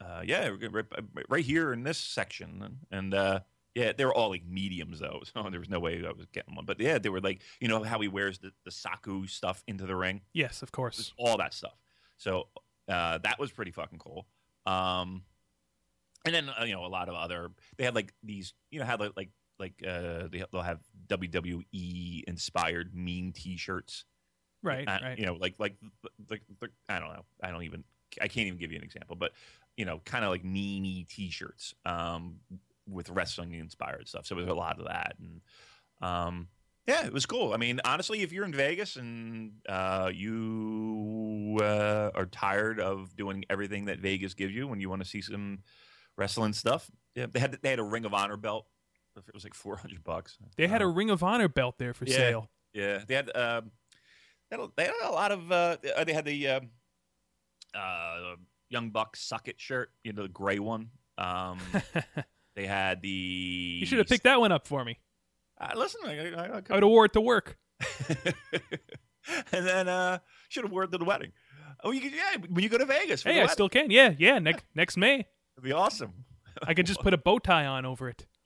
uh, 0.00 0.22
"Yeah, 0.24 0.50
right, 0.70 0.86
right 1.28 1.44
here 1.44 1.72
in 1.72 1.82
this 1.82 1.98
section." 1.98 2.62
And, 2.62 2.76
and 2.90 3.14
uh, 3.14 3.40
yeah, 3.74 3.92
they 3.96 4.04
were 4.04 4.14
all 4.14 4.30
like 4.30 4.44
mediums 4.46 5.00
though, 5.00 5.22
so 5.34 5.48
there 5.50 5.60
was 5.60 5.70
no 5.70 5.80
way 5.80 6.04
I 6.06 6.12
was 6.12 6.26
getting 6.32 6.54
one. 6.54 6.66
But 6.66 6.80
yeah, 6.80 6.98
they 6.98 7.08
were 7.08 7.20
like, 7.20 7.42
you 7.60 7.68
know 7.68 7.82
how 7.82 8.00
he 8.00 8.08
wears 8.08 8.38
the, 8.38 8.52
the 8.64 8.70
Saku 8.70 9.26
stuff 9.26 9.62
into 9.66 9.86
the 9.86 9.96
ring, 9.96 10.20
Yes, 10.32 10.62
of 10.62 10.72
course. 10.72 11.12
All 11.18 11.38
that 11.38 11.54
stuff. 11.54 11.76
So 12.18 12.48
uh, 12.88 13.18
that 13.18 13.38
was 13.38 13.50
pretty 13.50 13.70
fucking 13.70 13.98
cool. 13.98 14.26
Um, 14.66 15.22
and 16.24 16.34
then 16.34 16.48
uh, 16.48 16.64
you 16.64 16.72
know 16.72 16.84
a 16.84 16.88
lot 16.88 17.08
of 17.08 17.14
other 17.14 17.50
they 17.76 17.84
had 17.84 17.94
like 17.94 18.12
these 18.22 18.54
you 18.70 18.78
know 18.78 18.86
had 18.86 19.00
like 19.00 19.12
like 19.16 19.30
like 19.58 19.74
uh 19.86 20.28
they, 20.30 20.44
they'll 20.50 20.62
have 20.62 20.80
WWE 21.08 22.24
inspired 22.26 22.94
mean 22.94 23.32
T-shirts. 23.32 24.04
Right, 24.62 24.86
Uh, 24.88 24.98
right. 25.02 25.18
You 25.18 25.26
know, 25.26 25.34
like 25.34 25.54
like 25.58 25.76
like 26.30 26.42
I 26.88 26.98
don't 26.98 27.12
know. 27.12 27.24
I 27.42 27.50
don't 27.50 27.64
even 27.64 27.84
I 28.20 28.28
can't 28.28 28.46
even 28.46 28.58
give 28.58 28.70
you 28.72 28.78
an 28.78 28.84
example, 28.84 29.16
but 29.16 29.32
you 29.76 29.84
know, 29.84 30.00
kind 30.04 30.24
of 30.24 30.30
like 30.30 30.44
meanie 30.44 31.08
T-shirts 31.08 31.74
um, 31.84 32.36
with 32.88 33.08
wrestling 33.10 33.52
inspired 33.54 34.08
stuff. 34.08 34.26
So 34.26 34.34
there's 34.34 34.48
a 34.48 34.54
lot 34.54 34.78
of 34.78 34.86
that, 34.86 35.16
and 35.18 35.40
um, 36.00 36.48
yeah, 36.86 37.06
it 37.06 37.12
was 37.12 37.26
cool. 37.26 37.52
I 37.54 37.56
mean, 37.56 37.80
honestly, 37.84 38.22
if 38.22 38.32
you're 38.32 38.44
in 38.44 38.52
Vegas 38.52 38.96
and 38.96 39.52
uh, 39.68 40.10
you 40.12 41.58
uh, 41.60 42.10
are 42.14 42.26
tired 42.26 42.80
of 42.80 43.16
doing 43.16 43.44
everything 43.48 43.86
that 43.86 43.98
Vegas 43.98 44.34
gives 44.34 44.52
you, 44.54 44.66
when 44.66 44.80
you 44.80 44.90
want 44.90 45.02
to 45.02 45.08
see 45.08 45.20
some 45.22 45.60
wrestling 46.16 46.52
stuff, 46.52 46.90
yeah, 47.14 47.26
they 47.30 47.40
had 47.40 47.58
they 47.62 47.70
had 47.70 47.78
a 47.78 47.84
Ring 47.84 48.04
of 48.04 48.14
Honor 48.14 48.36
belt. 48.36 48.66
It 49.16 49.34
was 49.34 49.44
like 49.44 49.54
four 49.54 49.76
hundred 49.76 50.04
bucks. 50.04 50.38
They 50.56 50.66
had 50.66 50.82
a 50.82 50.86
Ring 50.86 51.10
of 51.10 51.22
Honor 51.22 51.48
belt 51.48 51.76
there 51.78 51.94
for 51.94 52.06
yeah. 52.06 52.16
sale. 52.16 52.50
yeah, 52.72 53.00
they 53.06 53.14
had 53.14 53.34
um, 53.36 53.70
they 54.50 54.56
had 54.56 54.60
a, 54.60 54.68
they 54.76 54.84
had 54.84 54.94
a 55.04 55.10
lot 55.10 55.32
of. 55.32 55.52
Uh, 55.52 55.76
uh, 55.96 56.04
they 56.04 56.12
had 56.12 56.24
the 56.24 56.48
um, 56.48 56.70
uh, 57.74 58.36
Young 58.70 58.90
Bucks 58.90 59.20
suck 59.20 59.48
it 59.48 59.60
shirt, 59.60 59.90
you 60.02 60.12
know, 60.12 60.22
the 60.22 60.28
gray 60.28 60.58
one. 60.58 60.88
Um, 61.18 61.58
they 62.56 62.66
had 62.66 63.02
the. 63.02 63.08
you 63.08 63.86
should 63.86 63.98
have 63.98 64.08
picked 64.08 64.24
that 64.24 64.40
one 64.40 64.52
up 64.52 64.66
for 64.66 64.84
me. 64.84 64.98
Uh, 65.60 65.72
listen, 65.76 66.00
I, 66.04 66.32
I, 66.32 66.46
I 66.46 66.50
would 66.56 66.68
have 66.70 66.82
wore 66.84 67.04
it 67.04 67.12
to 67.12 67.20
work. 67.20 67.56
and 69.52 69.66
then 69.66 69.88
uh, 69.88 70.18
should 70.48 70.64
have 70.64 70.72
worn 70.72 70.88
it 70.88 70.92
to 70.92 70.98
the 70.98 71.04
wedding. 71.04 71.32
Oh, 71.84 71.90
you 71.90 72.00
could, 72.00 72.12
yeah, 72.12 72.36
when 72.48 72.62
you 72.62 72.68
go 72.68 72.78
to 72.78 72.84
Vegas. 72.84 73.22
For 73.22 73.28
Hey, 73.28 73.36
I 73.36 73.42
wedding. 73.42 73.52
still 73.52 73.68
can. 73.68 73.90
Yeah, 73.90 74.14
yeah. 74.18 74.38
Next 74.38 74.64
next 74.74 74.96
May, 74.96 75.26
It'd 75.56 75.64
be 75.64 75.72
awesome. 75.72 76.12
I 76.62 76.74
could 76.74 76.86
just 76.86 77.00
put 77.00 77.14
a 77.14 77.18
bow 77.18 77.38
tie 77.38 77.66
on 77.66 77.84
over 77.86 78.08
it. 78.08 78.26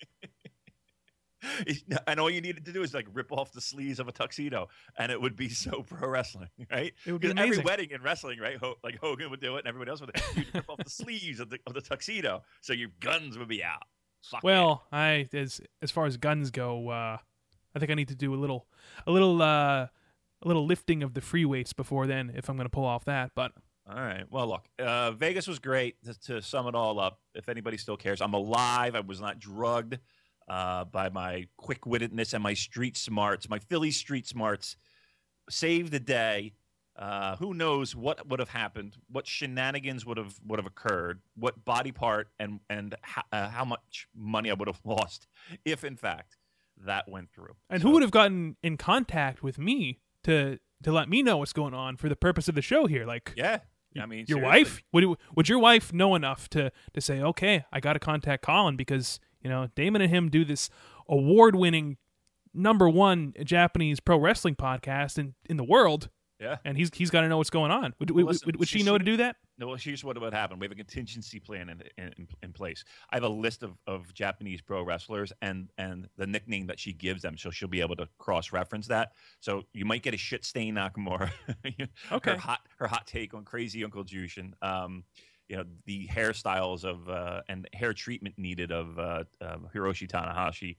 and 2.07 2.19
all 2.19 2.31
you 2.31 2.41
needed 2.41 2.65
to 2.65 2.73
do 2.73 2.83
is 2.83 2.95
like 2.95 3.07
rip 3.13 3.31
off 3.31 3.53
the 3.53 3.61
sleeves 3.61 4.01
of 4.01 4.09
a 4.09 4.13
tuxedo, 4.13 4.69
and 4.99 5.13
it 5.13 5.21
would 5.21 5.37
be 5.37 5.49
so 5.49 5.83
pro 5.89 6.09
wrestling, 6.09 6.49
right? 6.71 6.93
It 7.05 7.13
would 7.13 7.21
be 7.21 7.29
'Cause 7.29 7.37
every 7.39 7.59
wedding 7.59 7.91
in 7.91 8.03
wrestling, 8.03 8.41
right? 8.41 8.57
Ho- 8.59 8.77
like 8.83 8.99
Hogan 9.01 9.31
would 9.31 9.41
do 9.41 9.57
it, 9.57 9.61
and 9.61 9.69
everybody 9.69 9.91
else 9.91 10.01
would. 10.01 10.11
it. 10.11 10.23
You'd 10.35 10.55
rip 10.55 10.69
off 10.69 10.79
the 10.83 10.91
sleeves 10.91 11.41
of 11.41 11.51
the, 11.51 11.59
of 11.67 11.75
the 11.75 11.81
tuxedo, 11.81 12.43
so 12.63 12.73
your 12.73 12.89
guns 13.01 13.39
would 13.39 13.49
be 13.49 13.63
out. 13.63 13.83
Fuck 14.25 14.43
Well, 14.43 14.87
I 14.91 15.29
as 15.33 15.61
as 15.83 15.91
far 15.91 16.07
as 16.07 16.17
guns 16.17 16.51
go, 16.51 16.89
uh, 16.89 17.19
I 17.75 17.79
think 17.79 17.91
I 17.91 17.95
need 17.95 18.09
to 18.09 18.17
do 18.17 18.35
a 18.35 18.39
little 18.41 18.67
a 19.07 19.13
little 19.13 19.41
uh, 19.41 19.87
a 19.87 19.91
little 20.45 20.67
lifting 20.67 21.03
of 21.03 21.15
the 21.15 21.21
free 21.21 21.45
weights 21.45 21.73
before 21.73 22.07
then 22.07 22.33
if 22.35 22.49
I'm 22.49 22.57
going 22.57 22.67
to 22.67 22.71
pull 22.71 22.87
off 22.87 23.05
that. 23.05 23.33
But. 23.35 23.53
All 23.89 23.97
right. 24.01 24.25
Well, 24.31 24.49
look, 24.49 24.65
uh, 24.79 25.13
Vegas 25.13 25.47
was 25.47 25.59
great. 25.61 26.03
To, 26.05 26.19
to 26.23 26.43
sum 26.43 26.67
it 26.67 26.75
all 26.75 26.99
up, 26.99 27.21
if 27.35 27.49
anybody 27.49 27.77
still 27.77 27.97
cares, 27.97 28.21
I'm 28.21 28.35
alive. 28.35 28.95
I 28.97 29.01
was 29.01 29.21
not 29.21 29.39
drugged 29.39 29.99
uh, 30.49 30.85
by 30.87 31.09
my 31.11 31.47
quick 31.57 31.83
wittedness 31.83 32.35
and 32.35 32.43
my 32.43 32.55
street 32.55 32.97
smarts, 32.97 33.49
my 33.49 33.59
Philly 33.61 33.91
street 33.93 34.27
smarts. 34.27 34.77
Saved 35.49 35.93
the 35.93 36.01
day. 36.01 36.55
Uh, 36.97 37.37
who 37.37 37.53
knows 37.55 37.95
what 37.95 38.27
would 38.29 38.41
have 38.41 38.49
happened? 38.49 38.97
What 39.13 39.27
shenanigans 39.29 40.05
would 40.07 40.17
have 40.17 40.35
would 40.45 40.59
have 40.59 40.67
occurred? 40.67 41.21
What 41.37 41.65
body 41.65 41.93
part 41.93 42.29
and 42.41 42.59
and 42.71 42.97
how, 43.03 43.23
uh, 43.31 43.49
how 43.51 43.65
much 43.65 44.09
money 44.17 44.51
I 44.51 44.55
would 44.55 44.67
have 44.67 44.81
lost 44.85 45.29
if, 45.65 45.85
in 45.85 45.95
fact, 45.97 46.37
that 46.85 47.07
went 47.09 47.31
through? 47.31 47.55
and 47.71 47.81
So- 47.83 47.89
who 47.89 47.93
would 47.95 48.03
have 48.03 48.11
gotten 48.11 48.57
in 48.63 48.77
contact 48.77 49.43
with 49.45 49.59
me 49.59 50.01
to 50.25 50.59
to 50.83 50.91
let 50.91 51.09
me 51.09 51.23
know 51.23 51.37
what's 51.37 51.53
going 51.53 51.75
on 51.75 51.97
for 51.97 52.09
the 52.09 52.17
purpose 52.17 52.49
of 52.49 52.55
the 52.57 52.63
show 52.63 52.87
here? 52.87 53.05
Like 53.07 53.35
Yeah, 53.37 53.59
I 54.01 54.07
mean, 54.07 54.25
your 54.29 54.39
seriously. 54.39 54.43
wife 54.43 54.83
would 54.93 55.19
would 55.35 55.49
your 55.49 55.59
wife 55.59 55.93
know 55.93 56.15
enough 56.15 56.49
to 56.51 56.71
to 56.95 57.01
say 57.01 57.21
okay 57.21 57.65
i 57.73 57.81
gotta 57.81 57.99
contact 57.99 58.45
colin 58.45 58.77
because 58.77 59.21
you 59.43 59.51
know 59.51 59.69
damon 59.75 60.03
and 60.03 60.13
him 60.13 60.29
do 60.29 60.45
this 60.45 60.69
award-winning 61.09 61.97
number 62.55 62.89
one 62.89 63.33
japanese 63.45 64.01
pro 64.01 64.19
wrestling 64.19 64.57
podcast 64.57 65.19
in 65.19 65.35
in 65.49 65.57
the 65.57 65.65
world 65.65 66.09
Yeah. 66.39 66.57
and 66.65 66.77
he's 66.77 66.91
he's 66.95 67.11
got 67.11 67.23
to 67.23 67.29
know 67.29 67.39
what's 67.39 67.49
going 67.51 67.71
on 67.71 67.95
would, 67.99 68.11
would, 68.11 68.27
Listen, 68.27 68.47
would, 68.47 68.57
would 68.57 68.69
she 68.69 68.81
she- 68.81 68.85
know 68.85 68.99
to 68.99 69.05
do 69.05 69.17
that 69.17 69.37
No, 69.59 69.69
well, 69.69 69.77
here's 69.77 70.05
what 70.05 70.21
would 70.21 70.35
happen. 70.35 70.59
We 70.59 70.67
have 70.67 70.73
a 70.73 70.75
contingency 70.75 71.41
plan 71.41 71.71
in, 71.71 71.83
in 71.97 72.29
in 72.43 72.53
place. 72.53 72.85
I 73.11 73.17
have 73.17 73.23
a 73.23 73.29
list 73.29 73.63
of, 73.63 73.73
of 73.87 74.13
Japanese 74.13 74.61
pro 74.61 74.83
wrestlers 74.83 75.33
and 75.41 75.71
and 75.79 76.09
the 76.19 76.27
nickname 76.27 76.67
that 76.67 76.79
she 76.79 76.93
gives 76.93 77.23
them, 77.23 77.39
so 77.39 77.51
she'll 77.51 77.69
be 77.69 77.81
able 77.81 77.97
to 77.97 78.09
cross 78.19 78.53
reference 78.53 78.87
that. 78.89 79.13
So 79.41 79.63
you 79.73 79.87
might 79.87 80.03
get 80.03 80.13
a 80.13 80.19
shit 80.19 80.45
stain 80.45 80.75
Nakamura. 80.75 81.31
Okay. 82.13 82.33
Her 82.33 82.37
hot 82.37 82.61
her 82.79 82.87
hot 82.87 83.07
take 83.07 83.33
on 83.35 83.45
Crazy 83.45 83.83
Uncle 83.83 84.05
Jushin. 84.05 84.53
Um, 84.63 85.05
you 85.49 85.57
know 85.57 85.65
the 85.87 86.07
hairstyles 86.09 86.85
of 86.85 87.09
uh, 87.09 87.43
and 87.49 87.69
hair 87.73 87.93
treatment 87.93 88.35
needed 88.37 88.73
of 88.73 88.99
uh, 88.99 89.25
uh, 89.41 89.57
Hiroshi 89.75 90.07
Tanahashi. 90.09 90.77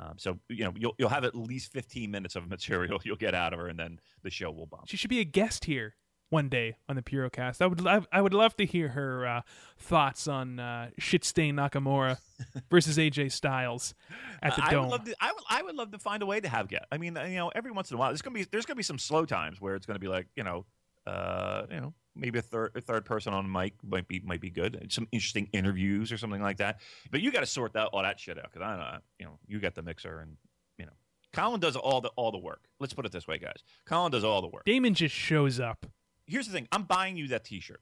Um, 0.00 0.14
so 0.16 0.38
you 0.48 0.64
know 0.64 0.72
you'll 0.76 0.94
you'll 0.98 1.08
have 1.10 1.24
at 1.24 1.34
least 1.34 1.72
15 1.72 2.10
minutes 2.10 2.34
of 2.36 2.48
material 2.56 3.00
you'll 3.04 3.16
get 3.16 3.34
out 3.34 3.52
of 3.52 3.58
her, 3.60 3.68
and 3.68 3.78
then 3.78 4.00
the 4.22 4.30
show 4.30 4.50
will 4.50 4.66
bump. 4.66 4.88
she 4.88 4.96
should 4.96 5.10
be 5.10 5.20
a 5.20 5.24
guest 5.24 5.64
here 5.66 5.96
one 6.30 6.48
day 6.48 6.76
on 6.88 6.96
the 6.96 7.02
Purocast. 7.02 7.60
I 7.60 7.66
would 7.66 7.82
love, 7.82 8.06
I 8.10 8.22
would 8.22 8.32
love 8.32 8.56
to 8.56 8.64
hear 8.64 8.88
her 8.88 9.26
uh, 9.26 9.40
thoughts 9.78 10.26
on 10.26 10.58
uh, 10.58 10.88
Shitstain 10.98 11.52
Nakamura 11.52 12.16
versus 12.70 12.96
AJ 12.96 13.32
Styles 13.32 13.94
at 14.42 14.56
the 14.56 14.62
Uh, 14.62 14.66
I 14.66 14.70
Dome. 14.70 14.82
would 14.84 14.90
love 14.92 15.04
to. 15.04 15.14
I 15.20 15.30
would. 15.32 15.42
I 15.50 15.62
would 15.62 15.74
love 15.76 15.90
to 15.90 15.98
find 15.98 16.22
a 16.22 16.26
way 16.26 16.40
to 16.40 16.48
have 16.48 16.68
get. 16.68 16.86
I 16.90 16.96
mean, 16.96 17.18
you 17.28 17.36
know, 17.36 17.48
every 17.54 17.70
once 17.70 17.90
in 17.90 17.96
a 17.96 18.00
while, 18.00 18.08
there's 18.08 18.22
gonna 18.22 18.32
be 18.34 18.44
there's 18.44 18.64
gonna 18.64 18.76
be 18.78 18.82
some 18.82 18.98
slow 18.98 19.26
times 19.26 19.60
where 19.60 19.74
it's 19.74 19.84
gonna 19.84 19.98
be 19.98 20.08
like 20.08 20.26
you 20.34 20.42
know, 20.42 20.64
uh, 21.06 21.66
you 21.70 21.80
know, 21.82 21.94
maybe 22.14 22.38
a 22.38 22.42
third 22.42 22.72
a 22.74 22.80
third 22.80 23.04
person 23.04 23.32
on 23.32 23.50
mic 23.50 23.74
might 23.82 24.06
be 24.08 24.20
might 24.20 24.40
be 24.40 24.50
good. 24.50 24.86
Some 24.90 25.08
interesting 25.12 25.48
interviews 25.52 26.12
or 26.12 26.18
something 26.18 26.42
like 26.42 26.58
that. 26.58 26.80
But 27.10 27.20
you 27.20 27.30
got 27.32 27.40
to 27.40 27.46
sort 27.46 27.72
that 27.74 27.88
all 27.88 28.02
that 28.02 28.18
shit 28.20 28.38
out 28.38 28.50
because 28.52 28.62
I 28.62 28.76
know. 28.76 28.98
You 29.18 29.26
know, 29.26 29.38
you 29.46 29.58
got 29.58 29.74
the 29.74 29.82
mixer 29.82 30.20
and 30.20 30.36
you 30.78 30.86
know, 30.86 30.92
Colin 31.32 31.60
does 31.60 31.76
all 31.76 32.00
the 32.00 32.10
all 32.16 32.30
the 32.30 32.38
work. 32.38 32.64
Let's 32.80 32.92
put 32.92 33.06
it 33.06 33.12
this 33.12 33.26
way, 33.26 33.38
guys. 33.38 33.62
Colin 33.86 34.12
does 34.12 34.24
all 34.24 34.40
the 34.40 34.48
work. 34.48 34.64
Damon 34.64 34.94
just 34.94 35.14
shows 35.14 35.60
up. 35.60 35.86
Here's 36.26 36.46
the 36.46 36.52
thing. 36.52 36.68
I'm 36.72 36.84
buying 36.84 37.16
you 37.16 37.28
that 37.28 37.44
T-shirt. 37.44 37.80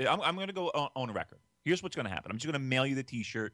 I'm, 0.00 0.20
I'm 0.20 0.34
going 0.34 0.48
to 0.48 0.54
go 0.54 0.68
on, 0.68 0.88
on 0.96 1.12
record. 1.12 1.38
Here's 1.64 1.82
what's 1.82 1.94
going 1.94 2.06
to 2.06 2.12
happen. 2.12 2.30
I'm 2.30 2.38
just 2.38 2.46
going 2.46 2.60
to 2.60 2.66
mail 2.66 2.86
you 2.86 2.94
the 2.94 3.02
T-shirt. 3.02 3.52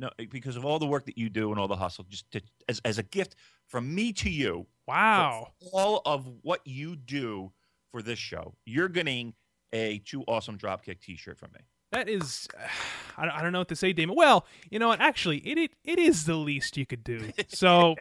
No, 0.00 0.10
because 0.30 0.56
of 0.56 0.64
all 0.64 0.78
the 0.78 0.86
work 0.86 1.06
that 1.06 1.18
you 1.18 1.28
do 1.28 1.50
and 1.50 1.58
all 1.58 1.66
the 1.66 1.76
hustle, 1.76 2.04
just 2.08 2.30
to, 2.32 2.40
as 2.68 2.80
as 2.84 2.98
a 2.98 3.02
gift 3.02 3.34
from 3.66 3.92
me 3.94 4.12
to 4.14 4.30
you. 4.30 4.66
Wow. 4.86 5.52
all 5.72 6.00
of 6.06 6.26
what 6.42 6.60
you 6.64 6.96
do 6.96 7.52
for 7.90 8.02
this 8.02 8.18
show, 8.18 8.54
you're 8.64 8.88
getting 8.88 9.34
a 9.72 9.98
two 10.04 10.22
awesome 10.28 10.58
dropkick 10.58 11.00
T-shirt 11.00 11.38
from 11.38 11.50
me. 11.52 11.60
That 11.92 12.08
is, 12.08 12.48
I 13.16 13.24
don't, 13.24 13.34
I 13.34 13.42
don't 13.42 13.52
know 13.52 13.60
what 13.60 13.68
to 13.68 13.76
say, 13.76 13.92
Damon. 13.92 14.16
Well, 14.16 14.46
you 14.70 14.78
know 14.78 14.88
what? 14.88 15.00
Actually, 15.00 15.38
it 15.38 15.58
it, 15.58 15.70
it 15.84 15.98
is 15.98 16.24
the 16.24 16.36
least 16.36 16.76
you 16.76 16.86
could 16.86 17.04
do. 17.04 17.30
So 17.48 17.96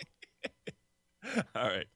all 1.55 1.67
right, 1.67 1.87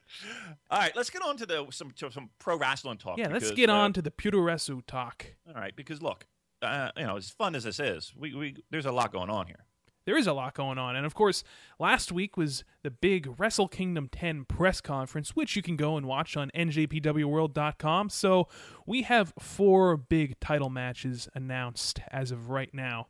all 0.69 0.79
right. 0.79 0.95
Let's 0.95 1.09
get 1.09 1.21
on 1.21 1.37
to 1.37 1.45
the 1.45 1.67
some 1.71 1.91
to 1.91 2.11
some 2.11 2.29
pro 2.39 2.57
wrestling 2.57 2.97
talk. 2.97 3.17
yeah, 3.17 3.27
let's 3.27 3.51
get 3.51 3.69
uh, 3.69 3.73
on 3.73 3.93
to 3.93 4.01
the 4.01 4.11
Puroresu 4.11 4.81
talk. 4.85 5.25
All 5.47 5.53
right, 5.53 5.75
because 5.75 6.01
look, 6.01 6.25
uh, 6.61 6.89
you 6.97 7.05
know, 7.05 7.17
as 7.17 7.29
fun 7.29 7.55
as 7.55 7.63
this 7.63 7.79
is, 7.79 8.13
we, 8.15 8.33
we 8.33 8.55
there's 8.69 8.85
a 8.85 8.91
lot 8.91 9.11
going 9.11 9.29
on 9.29 9.47
here. 9.47 9.65
There 10.05 10.17
is 10.17 10.27
a 10.27 10.33
lot 10.33 10.55
going 10.55 10.77
on, 10.77 10.95
and 10.95 11.05
of 11.05 11.13
course, 11.13 11.43
last 11.79 12.11
week 12.11 12.35
was 12.37 12.63
the 12.83 12.89
big 12.89 13.39
Wrestle 13.39 13.67
Kingdom 13.67 14.09
10 14.11 14.45
press 14.45 14.81
conference, 14.81 15.35
which 15.35 15.55
you 15.55 15.61
can 15.61 15.75
go 15.75 15.97
and 15.97 16.05
watch 16.05 16.35
on 16.35 16.49
NJPWWorld.com. 16.55 18.09
So 18.09 18.47
we 18.85 19.03
have 19.03 19.33
four 19.39 19.97
big 19.97 20.39
title 20.39 20.69
matches 20.69 21.29
announced 21.35 21.99
as 22.11 22.31
of 22.31 22.49
right 22.49 22.73
now. 22.73 23.07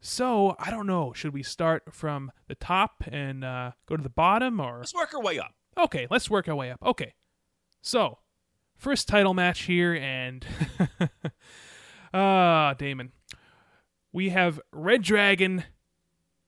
So 0.00 0.56
I 0.58 0.70
don't 0.70 0.86
know. 0.86 1.12
Should 1.12 1.32
we 1.32 1.42
start 1.42 1.84
from 1.92 2.30
the 2.48 2.56
top 2.56 3.04
and 3.10 3.44
uh, 3.44 3.72
go 3.86 3.96
to 3.96 4.02
the 4.02 4.10
bottom, 4.10 4.60
or 4.60 4.78
Let's 4.78 4.94
work 4.94 5.14
our 5.14 5.22
way 5.22 5.38
up. 5.38 5.54
Okay, 5.78 6.06
let's 6.10 6.28
work 6.28 6.48
our 6.48 6.54
way 6.54 6.70
up. 6.70 6.80
Okay. 6.84 7.14
So, 7.80 8.18
first 8.76 9.08
title 9.08 9.34
match 9.34 9.62
here, 9.62 9.94
and. 9.94 10.44
Ah, 12.14 12.74
Damon. 12.76 13.12
We 14.12 14.28
have 14.30 14.60
Red 14.70 15.02
Dragon 15.02 15.64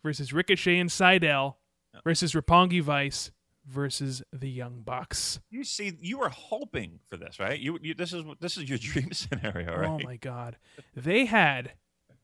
versus 0.05 0.33
Ricochet 0.33 0.79
and 0.79 0.88
Sydal 0.90 1.57
versus 2.05 2.33
Roppongi 2.35 2.81
Vice 2.81 3.33
versus 3.67 4.23
the 4.33 4.49
Young 4.51 4.83
Bucks. 4.83 5.40
You 5.51 5.64
see, 5.64 5.97
you 6.01 6.19
were 6.19 6.29
hoping 6.29 7.01
for 7.09 7.17
this, 7.17 7.40
right? 7.40 7.59
You, 7.59 7.79
you 7.83 7.95
this 7.95 8.12
is 8.12 8.23
this 8.40 8.57
is 8.57 8.69
your 8.69 8.79
dream 8.81 9.11
scenario, 9.12 9.73
oh 9.75 9.81
right? 9.81 9.90
Oh 9.90 9.99
my 10.05 10.17
God. 10.17 10.57
They 10.95 11.25
had 11.25 11.73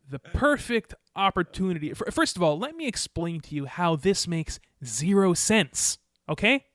the 0.08 0.18
perfect 0.18 0.94
opportunity. 1.16 1.92
First 1.94 2.36
of 2.36 2.42
all, 2.42 2.58
let 2.58 2.76
me 2.76 2.86
explain 2.86 3.40
to 3.42 3.54
you 3.54 3.64
how 3.66 3.96
this 3.96 4.28
makes 4.28 4.60
zero 4.84 5.34
sense. 5.34 5.98
Okay? 6.28 6.66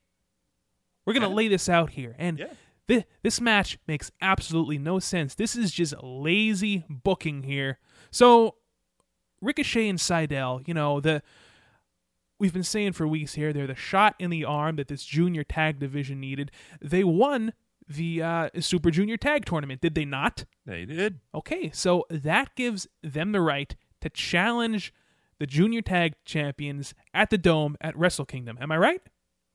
We're 1.06 1.14
going 1.14 1.24
to 1.24 1.30
Yeah. 1.30 1.36
lay 1.36 1.48
this 1.48 1.70
out 1.70 1.92
here. 1.92 2.16
And 2.18 2.40
Yeah. 2.40 2.48
thi- 2.88 3.06
this 3.24 3.40
match 3.40 3.78
makes 3.88 4.10
absolutely 4.22 4.78
no 4.78 5.00
sense. 5.00 5.36
This 5.36 5.56
is 5.56 5.72
just 5.72 5.94
lazy 6.02 6.86
booking 6.90 7.44
here. 7.44 7.78
So, 8.10 8.56
Ricochet 9.46 9.88
and 9.88 10.00
Sydal, 10.00 10.68
you 10.68 10.74
know, 10.74 11.00
the. 11.00 11.22
We've 12.38 12.52
been 12.52 12.64
saying 12.64 12.94
for 12.94 13.08
weeks 13.08 13.36
here, 13.36 13.54
they're 13.54 13.66
the 13.66 13.76
shot 13.76 14.16
in 14.20 14.30
the 14.30 14.44
arm 14.44 14.76
that 14.76 14.90
this 14.90 15.06
junior 15.06 15.46
tag 15.46 15.80
division 15.80 16.20
needed. 16.20 16.52
They 16.82 17.06
won 17.06 17.54
the 17.88 18.22
uh, 18.22 18.50
Super 18.60 18.92
Junior 18.92 19.16
Tag 19.16 19.46
Tournament, 19.46 19.80
did 19.80 19.96
they 19.96 20.04
not? 20.04 20.44
They 20.66 20.84
did. 20.84 21.20
Okay, 21.34 21.72
so 21.74 22.06
that 22.10 22.54
gives 22.56 22.88
them 23.02 23.32
the 23.32 23.40
right 23.40 23.74
to 24.02 24.10
challenge 24.10 24.94
the 25.40 25.46
junior 25.46 25.82
tag 25.82 26.16
champions 26.26 26.94
at 27.14 27.30
the 27.30 27.38
Dome 27.38 27.78
at 27.80 27.98
Wrestle 27.98 28.26
Kingdom. 28.26 28.58
Am 28.60 28.72
I 28.72 28.78
right? 28.78 29.02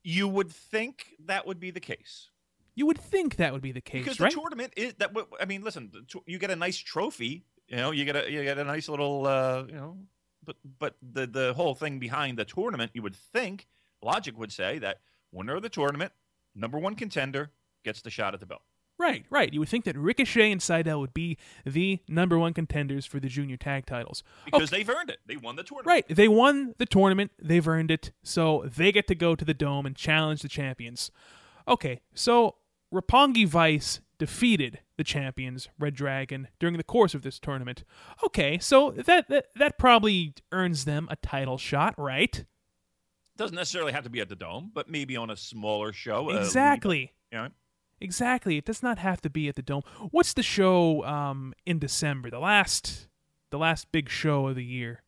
You 0.03 0.26
would 0.29 0.50
think 0.50 1.09
that 1.22 1.46
would 1.46 1.61
be 1.61 1.70
the 1.70 1.81
case 1.81 2.31
You 2.74 2.87
would 2.87 2.98
think 2.98 3.37
that 3.37 3.53
would 3.53 3.62
be 3.62 3.72
the 3.72 3.81
case, 3.83 4.05
because 4.05 4.20
right? 4.20 4.33
the 4.33 4.40
tournament 4.40 4.72
is 4.76 4.94
that. 4.94 5.14
I 5.38 5.44
mean, 5.44 5.62
listen, 5.62 5.90
you 6.24 6.38
get 6.38 6.50
a 6.50 6.57
nice 6.57 6.79
trophy. 6.79 7.44
You 7.70 7.76
know, 7.76 7.90
you 7.92 8.04
get 8.04 8.16
a 8.16 8.30
you 8.30 8.42
get 8.42 8.59
a 8.59 8.64
nice 8.64 8.88
little. 8.88 9.26
Uh, 9.26 9.64
you 9.66 9.74
know, 9.74 9.96
but 10.44 10.56
but 10.78 10.96
the 11.00 11.26
the 11.26 11.54
whole 11.54 11.74
thing 11.74 11.98
behind 11.98 12.37
the 12.37 12.44
tournament, 12.44 12.90
you 12.94 13.02
would 13.02 13.14
think 13.16 13.68
logic 14.02 14.37
would 14.37 14.52
say 14.52 14.78
that 14.80 14.98
winner 15.33 15.54
of 15.56 15.62
the 15.62 15.68
tournament, 15.68 16.12
number 16.54 16.78
one 16.78 16.96
contender, 16.96 17.50
gets 17.85 18.02
the 18.02 18.11
shot 18.11 18.35
at 18.35 18.40
the 18.40 18.46
belt. 18.46 18.62
right, 18.98 19.24
right. 19.30 19.52
You 19.52 19.61
would 19.61 19.68
think 19.68 19.85
that 19.85 19.96
Ricochet 19.96 20.50
and 20.50 20.61
Sydal 20.61 20.98
would 21.00 21.14
be 21.14 21.38
the 21.64 22.00
number 22.09 22.38
one 22.38 22.52
contenders 22.52 23.06
for 23.06 23.20
the 23.20 23.28
junior 23.28 23.56
tag 23.56 23.87
titles. 23.87 24.22
because 24.44 24.70
they've 24.70 24.88
earned 24.88 25.11
it. 25.11 25.20
They 25.26 25.37
won 25.37 25.56
the 25.56 25.62
tournament. 25.62 25.87
Right, 25.87 26.09
they 26.09 26.28
won 26.28 26.74
the 26.78 26.87
tournament, 26.87 27.30
they've 27.40 27.66
earned 27.66 27.90
it, 27.90 28.12
so 28.22 28.64
they 28.66 28.90
get 28.90 29.06
to 29.06 29.14
go 29.14 29.35
to 29.35 29.44
the 29.44 29.54
Dome 29.54 29.87
and 29.87 29.94
challenge 29.94 30.42
the 30.42 30.48
champions. 30.48 31.11
Okay, 31.68 32.00
so 32.14 32.56
Roppongi 32.92 33.46
Vice 33.46 34.00
defeated 34.20 34.78
the 34.96 35.02
champions, 35.02 35.68
Red 35.78 35.94
Dragon, 35.94 36.46
during 36.61 36.76
the 36.76 36.85
course 36.85 37.14
of 37.14 37.22
this 37.22 37.40
tournament. 37.40 37.83
Okay, 38.24 38.59
so 38.59 38.92
that 38.92 39.28
that, 39.28 39.46
that 39.56 39.78
probably 39.78 40.35
earns 40.52 40.85
them 40.85 41.09
a 41.11 41.16
title 41.16 41.59
shot, 41.59 41.94
right? 41.98 42.44
Doesn't 43.37 43.56
necessarily 43.56 43.92
have 43.92 44.04
to 44.04 44.11
be 44.11 44.20
at 44.20 44.28
the 44.28 44.37
dome, 44.37 44.70
but 44.72 44.88
maybe 44.88 45.16
on 45.16 45.30
a 45.30 45.37
smaller 45.37 45.92
show. 45.92 46.30
uh, 46.30 46.35
Exactly. 46.35 47.14
You 47.33 47.38
know, 47.38 47.48
Exactly. 48.02 48.56
It 48.56 48.64
does 48.64 48.83
not 48.83 48.98
have 48.98 49.20
to 49.22 49.30
be 49.30 49.48
at 49.48 49.56
the 49.56 49.62
Dome. 49.62 49.83
What's 50.11 50.33
the 50.33 50.42
show 50.42 51.04
um, 51.04 51.52
in 51.66 51.78
December? 51.78 52.30
The 52.30 52.38
last 52.38 53.09
the 53.50 53.59
last 53.59 53.90
big 53.92 54.09
show 54.09 54.46
of 54.48 54.56
the 54.56 54.64
year. 54.64 55.02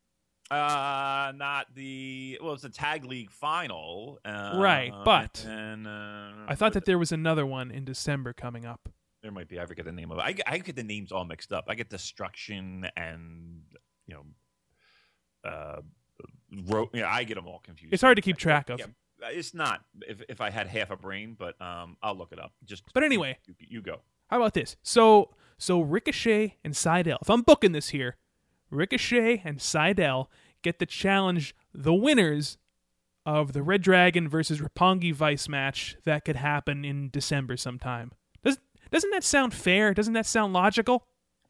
Uh, 0.50 1.32
not 1.34 1.74
the 1.74 2.38
well, 2.42 2.52
it's 2.52 2.62
the 2.62 2.68
tag 2.68 3.04
league 3.06 3.30
final, 3.30 4.18
uh, 4.24 4.52
Right, 4.56 4.92
but- 5.04 5.42
and, 5.48 5.86
uh, 5.86 6.32
I 6.48 6.54
thought 6.54 6.74
that 6.74 6.84
there 6.84 6.98
was 6.98 7.12
another 7.12 7.46
one 7.46 7.70
in 7.70 7.84
December 7.86 8.34
coming 8.34 8.66
up. 8.66 8.90
There 9.22 9.30
might 9.32 9.48
be. 9.48 9.60
I 9.60 9.66
forget 9.66 9.84
the 9.84 9.92
name 9.92 10.10
of 10.10 10.18
it. 10.18 10.22
I, 10.22 10.32
get- 10.32 10.48
I 10.48 10.58
get 10.58 10.76
the 10.76 10.82
names 10.82 11.12
all 11.12 11.24
mixed 11.24 11.52
up. 11.52 11.64
I 11.68 11.74
get 11.74 11.88
destruction 11.88 12.88
and 12.96 13.62
you 14.06 14.14
know, 14.14 15.48
uh, 15.48 15.80
ro- 16.66 16.90
yeah, 16.92 17.08
I 17.10 17.24
get 17.24 17.34
them 17.36 17.46
all 17.46 17.60
confused. 17.64 17.94
It's 17.94 18.02
hard 18.02 18.16
to 18.16 18.22
keep 18.22 18.36
track 18.36 18.68
of. 18.68 18.80
Yeah, 18.80 18.86
it's 19.30 19.54
not. 19.54 19.82
If 20.08 20.22
if 20.28 20.40
I 20.40 20.50
had 20.50 20.66
half 20.66 20.90
a 20.90 20.96
brain, 20.96 21.36
but 21.38 21.60
um, 21.60 21.96
I'll 22.02 22.16
look 22.16 22.32
it 22.32 22.38
up. 22.40 22.52
Just 22.64 22.82
But 22.92 23.04
anyway. 23.04 23.38
you, 23.46 23.54
you 23.58 23.80
go. 23.82 24.00
How 24.26 24.38
about 24.38 24.54
this? 24.54 24.76
So 24.82 25.30
so 25.56 25.80
Ricochet 25.80 26.56
and 26.64 26.74
Sydal. 26.74 27.18
If 27.22 27.30
I'm 27.30 27.42
booking 27.42 27.72
this 27.72 27.90
here, 27.90 28.16
Ricochet 28.70 29.42
and 29.44 29.58
Sydal 29.58 30.26
get 30.62 30.78
to 30.80 30.86
challenge 30.86 31.54
the 31.72 31.94
winners 31.94 32.58
of 33.24 33.52
the 33.52 33.62
Red 33.62 33.82
Dragon 33.82 34.28
versus 34.28 34.58
Roppongi 34.60 35.14
Vice 35.14 35.48
match 35.48 35.96
that 36.04 36.24
could 36.24 36.36
happen 36.36 36.84
in 36.84 37.08
December 37.10 37.56
sometime. 37.56 38.10
Does 38.92 39.02
doesn't 39.02 39.10
that 39.10 39.24
sound 39.24 39.54
fair? 39.54 39.94
Doesn't 39.94 40.12
that 40.14 40.26
sound 40.26 40.52
logical? 40.52 41.06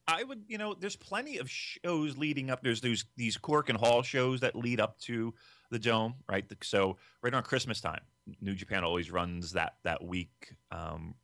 I 0.09 0.24
would, 0.24 0.44
you 0.48 0.59
know, 0.59 0.74
there's 0.74 0.96
plenty 0.96 1.38
of 1.38 1.48
shows 1.50 2.16
leading 2.16 2.50
up. 2.50 2.62
There's 2.62 2.81
these 2.81 3.05
these 3.16 3.37
Korakuen 3.37 3.76
Hall 3.76 4.02
shows 4.02 4.40
that 4.40 4.57
lead 4.57 4.81
up 4.81 4.98
to 5.00 5.35
the 5.70 5.78
Dome, 5.78 6.14
right? 6.28 6.44
So 6.62 6.96
right 7.22 7.33
around 7.33 7.44
Christmas 7.44 7.81
time, 7.81 8.00
New 8.40 8.55
Japan 8.55 8.85
always 8.85 9.11
runs 9.11 9.52
that 9.52 9.74
that 9.85 10.02
week, 10.02 10.55
um, 10.70 11.14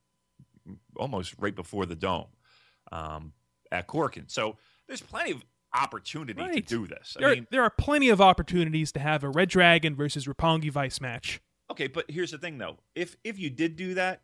almost 0.96 1.34
right 1.38 1.54
before 1.54 1.86
the 1.86 1.96
Dome, 1.96 2.26
um, 2.92 3.32
at 3.72 3.88
Korakuen. 3.88 4.30
So 4.30 4.56
there's 4.86 5.00
plenty 5.02 5.32
of 5.32 5.44
opportunity 5.74 6.40
Right. 6.40 6.54
to 6.54 6.60
do 6.62 6.86
this. 6.86 7.16
I 7.18 7.20
There, 7.20 7.34
mean, 7.34 7.46
there 7.50 7.62
are 7.62 7.70
plenty 7.70 8.08
of 8.08 8.20
opportunities 8.20 8.90
to 8.92 9.00
have 9.00 9.22
a 9.22 9.28
Red 9.28 9.48
Dragon 9.50 9.94
versus 9.94 10.26
Roppongi 10.26 10.70
Vice 10.70 11.00
match. 11.00 11.40
Okay, 11.70 11.86
but 11.88 12.10
here's 12.10 12.30
the 12.30 12.38
thing 12.38 12.58
though. 12.58 12.78
If 12.94 13.16
if 13.24 13.38
you 13.38 13.50
did 13.50 13.76
do 13.76 13.94
that, 13.94 14.22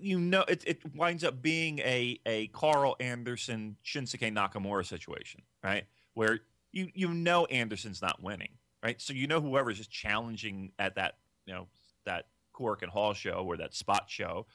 you 0.00 0.18
know 0.20 0.42
it, 0.48 0.62
it 0.66 0.94
winds 0.94 1.24
up 1.24 1.42
being 1.42 1.78
a 1.80 2.18
a 2.26 2.46
Karl 2.48 2.96
Anderson 3.00 3.76
Shinsuke 3.84 4.32
Nakamura 4.32 4.86
situation, 4.86 5.42
right? 5.62 5.84
Where 6.14 6.40
you 6.72 6.88
you 6.94 7.12
know 7.12 7.44
Anderson's 7.46 8.00
not 8.02 8.22
winning, 8.22 8.50
right? 8.82 9.00
So 9.00 9.12
you 9.12 9.26
know 9.26 9.40
whoever's 9.40 9.78
just 9.78 9.90
challenging 9.90 10.72
at 10.78 10.94
that 10.96 11.16
you 11.46 11.54
know 11.54 11.66
that 12.04 12.26
Korakuen 12.54 12.88
Hall 12.88 13.14
show 13.14 13.44
or 13.46 13.56
that 13.58 13.74
spot 13.74 14.04
show, 14.08 14.46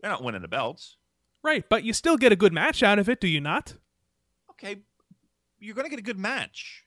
they're 0.00 0.10
not 0.10 0.22
winning 0.22 0.42
the 0.42 0.48
belts. 0.48 0.96
Right, 1.42 1.68
but 1.68 1.82
you 1.82 1.92
still 1.92 2.16
get 2.16 2.30
a 2.30 2.36
good 2.36 2.52
match 2.52 2.82
out 2.84 3.00
of 3.00 3.08
it, 3.08 3.20
do 3.20 3.26
you 3.26 3.40
not? 3.40 3.74
Okay, 4.52 4.76
you're 5.58 5.74
going 5.74 5.84
to 5.86 5.90
get 5.90 5.98
a 5.98 6.02
good 6.02 6.18
match 6.18 6.84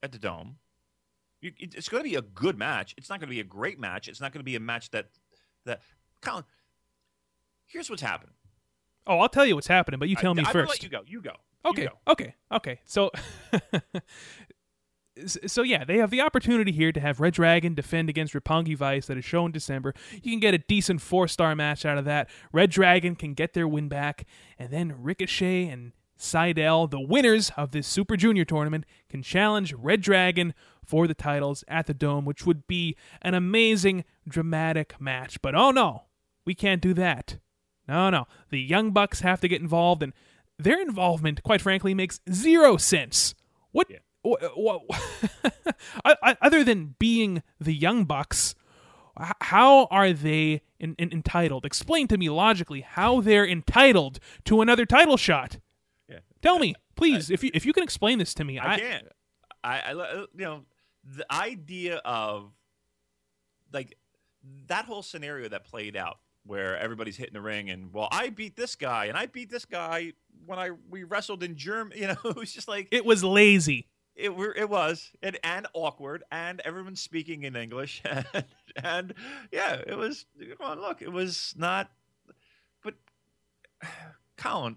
at 0.00 0.12
the 0.12 0.18
Dome. 0.18 0.56
You, 1.40 1.50
it- 1.58 1.74
it's 1.74 1.88
going 1.88 2.04
to 2.04 2.08
be 2.08 2.14
a 2.14 2.22
good 2.22 2.56
match. 2.56 2.94
It's 2.96 3.10
not 3.10 3.18
going 3.18 3.26
to 3.28 3.34
be 3.34 3.40
a 3.40 3.44
great 3.44 3.80
match. 3.80 4.06
It's 4.06 4.20
not 4.20 4.32
going 4.32 4.38
to 4.40 4.44
be 4.44 4.54
a 4.54 4.60
match 4.60 4.90
that 4.92 5.08
that 5.66 5.82
Colin. 6.24 6.44
Here's 7.66 7.90
what's 7.90 8.02
happening. 8.02 8.34
Oh, 9.06 9.18
I'll 9.18 9.28
tell 9.28 9.44
you 9.44 9.54
what's 9.54 9.66
happening, 9.66 9.98
but 10.00 10.08
you 10.08 10.16
tell 10.16 10.30
I, 10.32 10.34
me 10.34 10.44
I 10.46 10.52
first. 10.52 10.70
let 10.70 10.82
you 10.82 10.88
go. 10.88 11.02
You 11.06 11.20
go. 11.20 11.32
You 11.64 11.70
Okay, 11.70 11.84
go. 11.86 12.12
okay, 12.12 12.34
okay. 12.52 12.80
So, 12.84 13.10
so 15.26 15.62
yeah, 15.62 15.84
they 15.84 15.98
have 15.98 16.10
the 16.10 16.20
opportunity 16.20 16.72
here 16.72 16.92
to 16.92 17.00
have 17.00 17.20
Red 17.20 17.34
Dragon 17.34 17.74
defend 17.74 18.08
against 18.08 18.34
Roppongi 18.34 18.76
Vice 18.76 19.06
that 19.06 19.16
is 19.16 19.24
shown 19.24 19.46
in 19.46 19.52
December. 19.52 19.94
You 20.22 20.32
can 20.32 20.40
get 20.40 20.54
a 20.54 20.58
decent 20.58 21.00
four 21.00 21.28
star 21.28 21.54
match 21.54 21.84
out 21.84 21.98
of 21.98 22.04
that. 22.06 22.28
Red 22.52 22.70
Dragon 22.70 23.14
can 23.14 23.34
get 23.34 23.54
their 23.54 23.68
win 23.68 23.88
back, 23.88 24.26
and 24.58 24.70
then 24.70 24.94
Ricochet 25.02 25.68
and 25.68 25.92
Sydal, 26.18 26.90
the 26.90 27.00
winners 27.00 27.50
of 27.56 27.70
this 27.72 27.86
Super 27.86 28.16
Junior 28.16 28.44
tournament, 28.44 28.84
can 29.08 29.22
challenge 29.22 29.72
Red 29.74 30.00
Dragon 30.00 30.54
for 30.84 31.06
the 31.06 31.14
titles 31.14 31.64
at 31.68 31.86
the 31.86 31.94
Dome, 31.94 32.24
which 32.24 32.44
would 32.46 32.66
be 32.66 32.96
an 33.22 33.34
amazing, 33.34 34.04
dramatic 34.28 35.00
match. 35.00 35.40
But 35.40 35.54
oh 35.54 35.70
no, 35.70 36.04
we 36.44 36.54
can't 36.54 36.80
do 36.80 36.94
that. 36.94 37.38
No, 37.86 38.10
no. 38.10 38.26
The 38.50 38.60
Young 38.60 38.90
Bucks 38.92 39.20
have 39.20 39.40
to 39.40 39.48
get 39.48 39.60
involved, 39.60 40.02
and 40.02 40.12
their 40.58 40.80
involvement, 40.80 41.42
quite 41.42 41.60
frankly, 41.60 41.94
makes 41.94 42.20
zero 42.30 42.76
sense. 42.76 43.34
What? 43.72 43.88
Yeah. 43.90 43.98
wh- 44.24 44.80
wh- 44.90 46.34
other 46.42 46.64
than 46.64 46.94
being 46.98 47.42
the 47.60 47.74
Young 47.74 48.04
Bucks, 48.04 48.54
how 49.42 49.86
are 49.90 50.12
they 50.12 50.62
in, 50.80 50.94
in, 50.98 51.12
entitled? 51.12 51.64
Explain 51.64 52.08
to 52.08 52.18
me 52.18 52.28
logically 52.30 52.80
how 52.80 53.20
they're 53.20 53.46
entitled 53.46 54.18
to 54.44 54.60
another 54.60 54.86
title 54.86 55.16
shot. 55.16 55.58
Yeah. 56.08 56.20
Tell 56.42 56.58
me, 56.58 56.74
please, 56.96 57.30
if 57.30 57.44
you 57.44 57.50
if 57.54 57.66
you 57.66 57.72
can 57.72 57.82
explain 57.82 58.18
this 58.18 58.34
to 58.34 58.44
me. 58.44 58.58
I 58.58 58.78
can't. 58.78 59.08
I, 59.62 59.80
I, 59.80 59.92
uh, 59.94 60.26
you 60.34 60.44
know, 60.44 60.64
the 61.04 61.30
idea 61.32 61.96
of 62.04 62.52
like 63.72 63.96
that 64.66 64.84
whole 64.84 65.02
scenario 65.02 65.48
that 65.48 65.64
played 65.64 65.96
out 65.96 66.18
where 66.46 66.76
everybody's 66.78 67.16
hitting 67.16 67.34
the 67.34 67.40
ring 67.40 67.70
and 67.70 67.92
well, 67.92 68.08
I 68.12 68.28
beat 68.30 68.56
this 68.56 68.76
guy 68.76 69.06
and 69.06 69.16
I 69.16 69.26
beat 69.26 69.50
this 69.50 69.64
guy 69.64 70.12
when 70.46 70.58
I 70.58 70.70
we 70.90 71.04
wrestled 71.04 71.42
in 71.42 71.56
Germany. 71.56 72.00
You 72.00 72.08
know, 72.08 72.16
it 72.30 72.36
was 72.36 72.52
just 72.52 72.68
like 72.68 72.88
it 72.90 73.04
was 73.04 73.24
lazy. 73.24 73.88
It 74.16 74.30
it 74.56 74.68
was 74.68 75.10
and, 75.22 75.38
and 75.42 75.66
awkward 75.72 76.22
and 76.30 76.60
everyone's 76.64 77.00
speaking 77.00 77.42
in 77.42 77.56
English 77.56 78.02
and, 78.08 78.44
and 78.82 79.14
yeah, 79.50 79.80
it 79.86 79.96
was. 79.96 80.26
Come 80.58 80.66
on, 80.70 80.80
look, 80.80 81.02
it 81.02 81.10
was 81.10 81.54
not. 81.56 81.90
But 82.82 82.94
Colin, 84.36 84.76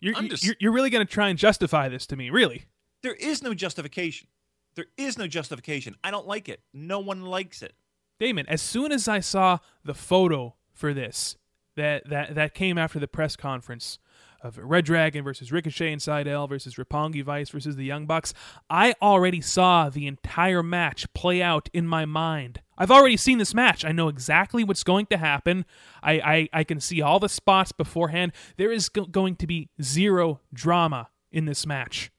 You're, 0.00 0.14
Unders- 0.14 0.44
you're, 0.44 0.56
you're 0.58 0.72
really 0.72 0.90
going 0.90 1.06
to 1.06 1.10
try 1.12 1.28
and 1.28 1.38
justify 1.38 1.88
this 1.88 2.06
to 2.06 2.16
me, 2.16 2.30
really? 2.30 2.64
there 3.02 3.14
is 3.14 3.42
no 3.42 3.54
justification. 3.54 4.28
There 4.74 4.86
is 4.98 5.16
no 5.16 5.26
justification. 5.26 5.96
I 6.04 6.10
don't 6.10 6.26
like 6.26 6.48
it. 6.50 6.60
No 6.74 6.98
one 7.00 7.22
likes 7.22 7.62
it. 7.62 7.72
Damon, 8.20 8.46
as 8.48 8.62
soon 8.62 8.92
as 8.92 9.08
I 9.08 9.18
saw 9.18 9.58
the 9.82 9.94
photo 9.94 10.54
for 10.72 10.94
this 10.94 11.36
that 11.76 12.08
that 12.08 12.34
that 12.34 12.54
came 12.54 12.76
after 12.78 12.98
the 12.98 13.08
press 13.08 13.34
conference 13.34 13.98
of 14.42 14.58
Red 14.58 14.84
Dragon 14.84 15.24
versus 15.24 15.52
Ricochet 15.52 15.92
and 15.92 16.00
Sydal 16.00 16.48
versus 16.48 16.76
Roppongi 16.76 17.22
Vice 17.22 17.50
versus 17.50 17.76
the 17.76 17.84
Young 17.84 18.06
Bucks, 18.06 18.32
I 18.70 18.94
already 19.02 19.40
saw 19.40 19.90
the 19.90 20.06
entire 20.06 20.62
match 20.62 21.12
play 21.12 21.42
out 21.42 21.68
in 21.74 21.86
my 21.86 22.06
mind. 22.06 22.62
I've 22.78 22.90
already 22.90 23.18
seen 23.18 23.36
this 23.36 23.52
match. 23.52 23.84
I 23.84 23.92
know 23.92 24.08
exactly 24.08 24.64
what's 24.64 24.84
going 24.84 25.06
to 25.06 25.16
happen. 25.16 25.64
I 26.02 26.12
I, 26.20 26.48
I 26.60 26.64
can 26.64 26.80
see 26.80 27.00
all 27.00 27.18
the 27.18 27.28
spots 27.28 27.72
beforehand. 27.72 28.32
There 28.56 28.72
is 28.72 28.88
go- 28.88 29.06
going 29.06 29.36
to 29.36 29.46
be 29.46 29.70
zero 29.82 30.40
drama 30.52 31.08
in 31.32 31.46
this 31.46 31.66
match. 31.66 32.10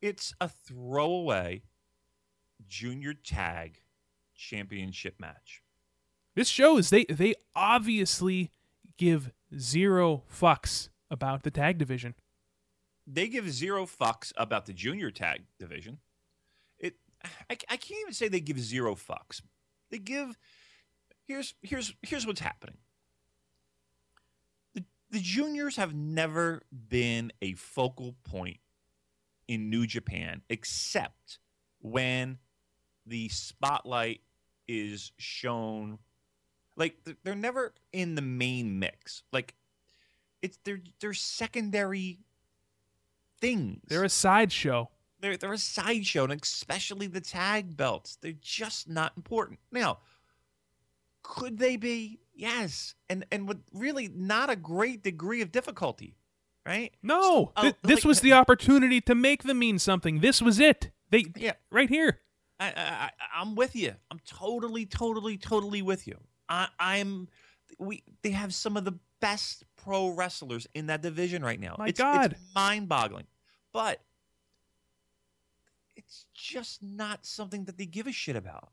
It's 0.00 0.34
a 0.40 0.48
throwaway 0.48 1.62
junior 2.68 3.14
tag 3.14 3.80
championship 4.40 5.20
match. 5.20 5.62
This 6.34 6.48
shows 6.48 6.90
they 6.90 7.04
they 7.04 7.34
obviously 7.54 8.50
give 8.96 9.30
zero 9.58 10.22
fucks 10.32 10.88
about 11.10 11.42
the 11.42 11.50
tag 11.50 11.78
division. 11.78 12.14
They 13.06 13.28
give 13.28 13.50
zero 13.50 13.86
fucks 13.86 14.32
about 14.36 14.66
the 14.66 14.72
junior 14.72 15.10
tag 15.10 15.42
division. 15.58 15.98
It 16.78 16.96
I, 17.24 17.56
I 17.68 17.76
can't 17.76 18.00
even 18.00 18.14
say 18.14 18.28
they 18.28 18.40
give 18.40 18.58
zero 18.58 18.94
fucks. 18.94 19.42
They 19.90 19.98
give 19.98 20.38
here's 21.24 21.54
here's 21.62 21.94
here's 22.02 22.26
what's 22.26 22.40
happening. 22.40 22.78
The 24.74 24.84
the 25.10 25.20
juniors 25.20 25.76
have 25.76 25.94
never 25.94 26.62
been 26.88 27.32
a 27.42 27.54
focal 27.54 28.14
point 28.24 28.60
in 29.48 29.68
New 29.68 29.86
Japan 29.86 30.42
except 30.48 31.40
when 31.80 32.38
the 33.04 33.28
spotlight 33.28 34.20
is 34.70 35.12
shown 35.18 35.98
like 36.76 36.96
they're 37.24 37.34
never 37.34 37.74
in 37.92 38.14
the 38.14 38.22
main 38.22 38.78
mix. 38.78 39.22
Like 39.32 39.54
it's 40.42 40.58
they're 40.64 40.80
they're 41.00 41.12
secondary 41.14 42.20
things. 43.40 43.80
They're 43.88 44.04
a 44.04 44.08
sideshow. 44.08 44.88
they're 45.20 45.36
they're 45.36 45.52
a 45.52 45.58
sideshow, 45.58 46.24
and 46.24 46.40
especially 46.42 47.06
the 47.06 47.20
tag 47.20 47.76
belts. 47.76 48.16
They're 48.20 48.32
just 48.40 48.88
not 48.88 49.12
important. 49.16 49.58
Now, 49.72 49.98
could 51.22 51.58
they 51.58 51.76
be? 51.76 52.20
Yes, 52.34 52.94
and 53.08 53.26
and 53.30 53.46
with 53.46 53.58
really 53.74 54.08
not 54.08 54.48
a 54.50 54.56
great 54.56 55.02
degree 55.02 55.42
of 55.42 55.52
difficulty, 55.52 56.16
right? 56.64 56.92
No, 57.02 57.20
So, 57.20 57.52
uh, 57.68 57.72
this 57.82 57.98
like- 57.98 58.04
was 58.04 58.20
the 58.20 58.32
opportunity 58.32 59.00
to 59.02 59.14
make 59.14 59.42
them 59.42 59.58
mean 59.58 59.78
something. 59.78 60.20
This 60.20 60.40
was 60.40 60.58
it. 60.58 60.90
They 61.10 61.26
Yeah. 61.36 61.54
right 61.70 61.88
here. 61.90 62.20
I, 62.60 62.72
I, 62.76 63.10
I'm 63.34 63.54
with 63.54 63.74
you. 63.74 63.94
I'm 64.10 64.20
totally, 64.26 64.84
totally, 64.86 65.38
totally 65.38 65.82
with 65.82 66.06
you. 66.06 66.18
I, 66.48 66.68
I'm. 66.78 67.28
We 67.78 68.02
they 68.22 68.30
have 68.30 68.52
some 68.52 68.76
of 68.76 68.84
the 68.84 68.98
best 69.20 69.64
pro 69.76 70.08
wrestlers 70.08 70.66
in 70.74 70.86
that 70.86 71.02
division 71.02 71.42
right 71.42 71.58
now. 71.58 71.76
My 71.78 71.88
it's, 71.88 71.98
God. 71.98 72.32
it's 72.32 72.40
mind-boggling, 72.54 73.26
but 73.72 74.00
it's 75.96 76.26
just 76.34 76.82
not 76.82 77.24
something 77.24 77.64
that 77.64 77.78
they 77.78 77.86
give 77.86 78.06
a 78.06 78.12
shit 78.12 78.36
about. 78.36 78.70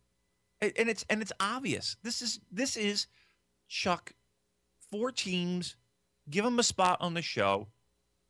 And 0.60 0.90
it's 0.90 1.06
and 1.10 1.22
it's 1.22 1.32
obvious. 1.40 1.96
This 2.04 2.22
is 2.22 2.40
this 2.52 2.76
is 2.76 3.08
Chuck. 3.68 4.14
Four 4.92 5.12
teams, 5.12 5.76
give 6.30 6.46
them 6.46 6.60
a 6.60 6.64
spot 6.64 6.98
on 7.02 7.14
the 7.14 7.22
show, 7.22 7.68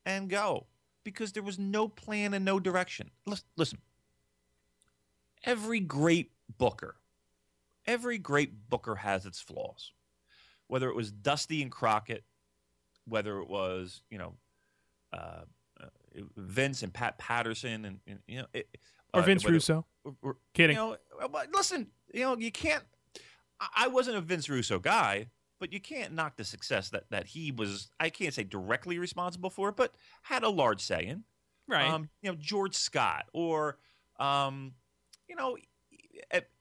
and 0.06 0.30
go 0.30 0.66
because 1.04 1.32
there 1.32 1.44
was 1.44 1.58
no 1.58 1.88
plan 1.88 2.34
and 2.34 2.44
no 2.44 2.60
direction. 2.60 3.10
Listen, 3.56 3.78
every 5.44 5.80
great 5.80 6.32
booker, 6.58 6.96
every 7.86 8.18
great 8.18 8.70
booker 8.70 8.96
has 8.96 9.26
its 9.26 9.40
flaws. 9.40 9.92
Whether 10.68 10.90
it 10.90 10.96
was 10.96 11.12
Dusty 11.12 11.62
and 11.62 11.72
Crockett, 11.72 12.24
whether 13.08 13.40
it 13.40 13.48
was 13.48 14.02
you 14.10 14.18
know 14.18 14.34
uh, 15.14 15.42
uh, 15.82 15.86
Vince 16.36 16.84
and 16.84 16.94
Pat 16.94 17.18
Patterson, 17.18 17.86
and, 17.86 18.00
and 18.08 18.20
you 18.28 18.40
know, 18.40 18.46
it, 18.54 18.68
Or 19.14 19.22
uh, 19.22 19.24
Vince 19.24 19.44
whether- 19.46 19.54
Russo. 19.54 19.86
or- 20.04 20.16
or- 20.22 20.38
Kidding. 20.54 20.76
You 20.76 20.82
know, 20.82 20.98
uh, 21.22 21.46
listen, 21.54 21.88
you 22.14 22.22
know, 22.22 22.36
you 22.38 22.52
can't. 22.52 22.84
I- 23.60 23.86
I 23.86 23.88
wasn't 23.88 24.18
a 24.18 24.22
Vince 24.22 24.50
Russo 24.50 24.78
guy, 24.80 25.28
but 25.60 25.72
you 25.72 25.80
can't 25.80 26.14
knock 26.14 26.36
the 26.36 26.44
success 26.44 26.90
that 26.90 27.06
that 27.12 27.28
he 27.28 27.52
was. 27.54 27.90
I 28.00 28.10
can't 28.10 28.34
say 28.34 28.44
directly 28.44 29.00
responsible 29.00 29.50
for, 29.50 29.72
but 29.72 29.94
had 30.24 30.44
a 30.44 30.50
large 30.50 30.82
say 30.82 31.06
in. 31.06 31.24
right. 31.70 31.88
Um, 31.90 32.10
you 32.22 32.30
know, 32.32 32.38
George 32.38 32.76
Scott 32.76 33.26
or, 33.34 33.78
um, 34.20 34.74
you 35.28 35.36
know, 35.36 35.58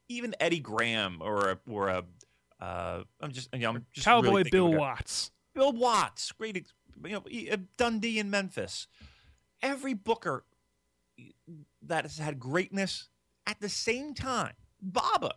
even 0.09 0.35
Eddie 0.41 0.61
Graham 0.61 1.19
or 1.21 1.51
a, 1.51 1.59
or 1.69 1.89
a. 1.89 2.05
Uh, 2.61 3.03
I'm 3.21 3.33
just, 3.33 3.49
you 3.53 3.61
know, 3.61 3.71
I'm 3.71 3.87
just 3.93 4.05
Cowboy 4.05 4.29
really 4.29 4.51
Bill 4.51 4.67
of 4.67 4.73
a 4.73 4.77
guy. 4.77 4.81
Watts. 4.81 5.31
Bill 5.55 5.73
Watts, 5.73 6.33
great, 6.33 6.67
you 7.05 7.11
know, 7.11 7.23
uh, 7.53 7.57
Dundee 7.77 8.19
in 8.19 8.31
Memphis. 8.31 8.87
Every 9.63 9.95
Booker 9.95 10.45
that 11.83 12.05
has 12.05 12.19
had 12.19 12.39
greatness 12.39 13.09
at 13.47 13.61
the 13.61 13.69
same 13.69 14.15
time, 14.15 14.53
Baba, 14.81 15.37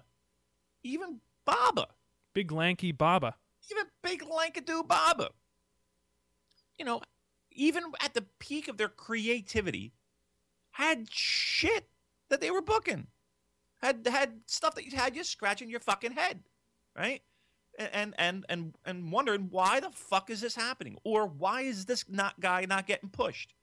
even 0.84 1.20
Baba, 1.46 1.88
Big 2.34 2.52
lanky 2.52 2.92
Baba. 2.92 3.36
even 3.72 3.86
big 4.04 4.22
Lankadoo 4.22 4.88
Baba. 4.88 5.30
You 6.78 6.86
know, 6.86 7.02
even 7.52 7.84
at 8.04 8.14
the 8.14 8.26
peak 8.40 8.68
of 8.68 8.78
their 8.78 8.90
creativity, 8.90 9.94
had 10.72 11.08
shit 11.12 11.90
that 12.30 12.40
they 12.40 12.52
were 12.52 12.62
booking. 12.62 13.08
Had 13.82 14.06
had 14.08 14.42
stuff 14.46 14.76
that 14.76 14.86
you 14.86 14.98
had 14.98 15.16
you 15.16 15.24
scratching 15.24 15.70
your 15.70 15.80
fucking 15.80 16.12
head, 16.14 16.42
right? 16.98 17.22
And 17.78 18.14
and 18.18 18.46
and 18.50 18.76
and 18.86 19.12
wondering 19.12 19.48
why 19.52 19.80
the 19.80 19.90
fuck 19.92 20.30
is 20.30 20.42
this 20.42 20.56
happening, 20.56 20.98
or 21.04 21.26
why 21.26 21.62
is 21.62 21.86
this 21.86 22.06
not 22.10 22.40
guy 22.40 22.66
not 22.66 22.88
getting 22.88 23.10
pushed? 23.10 23.54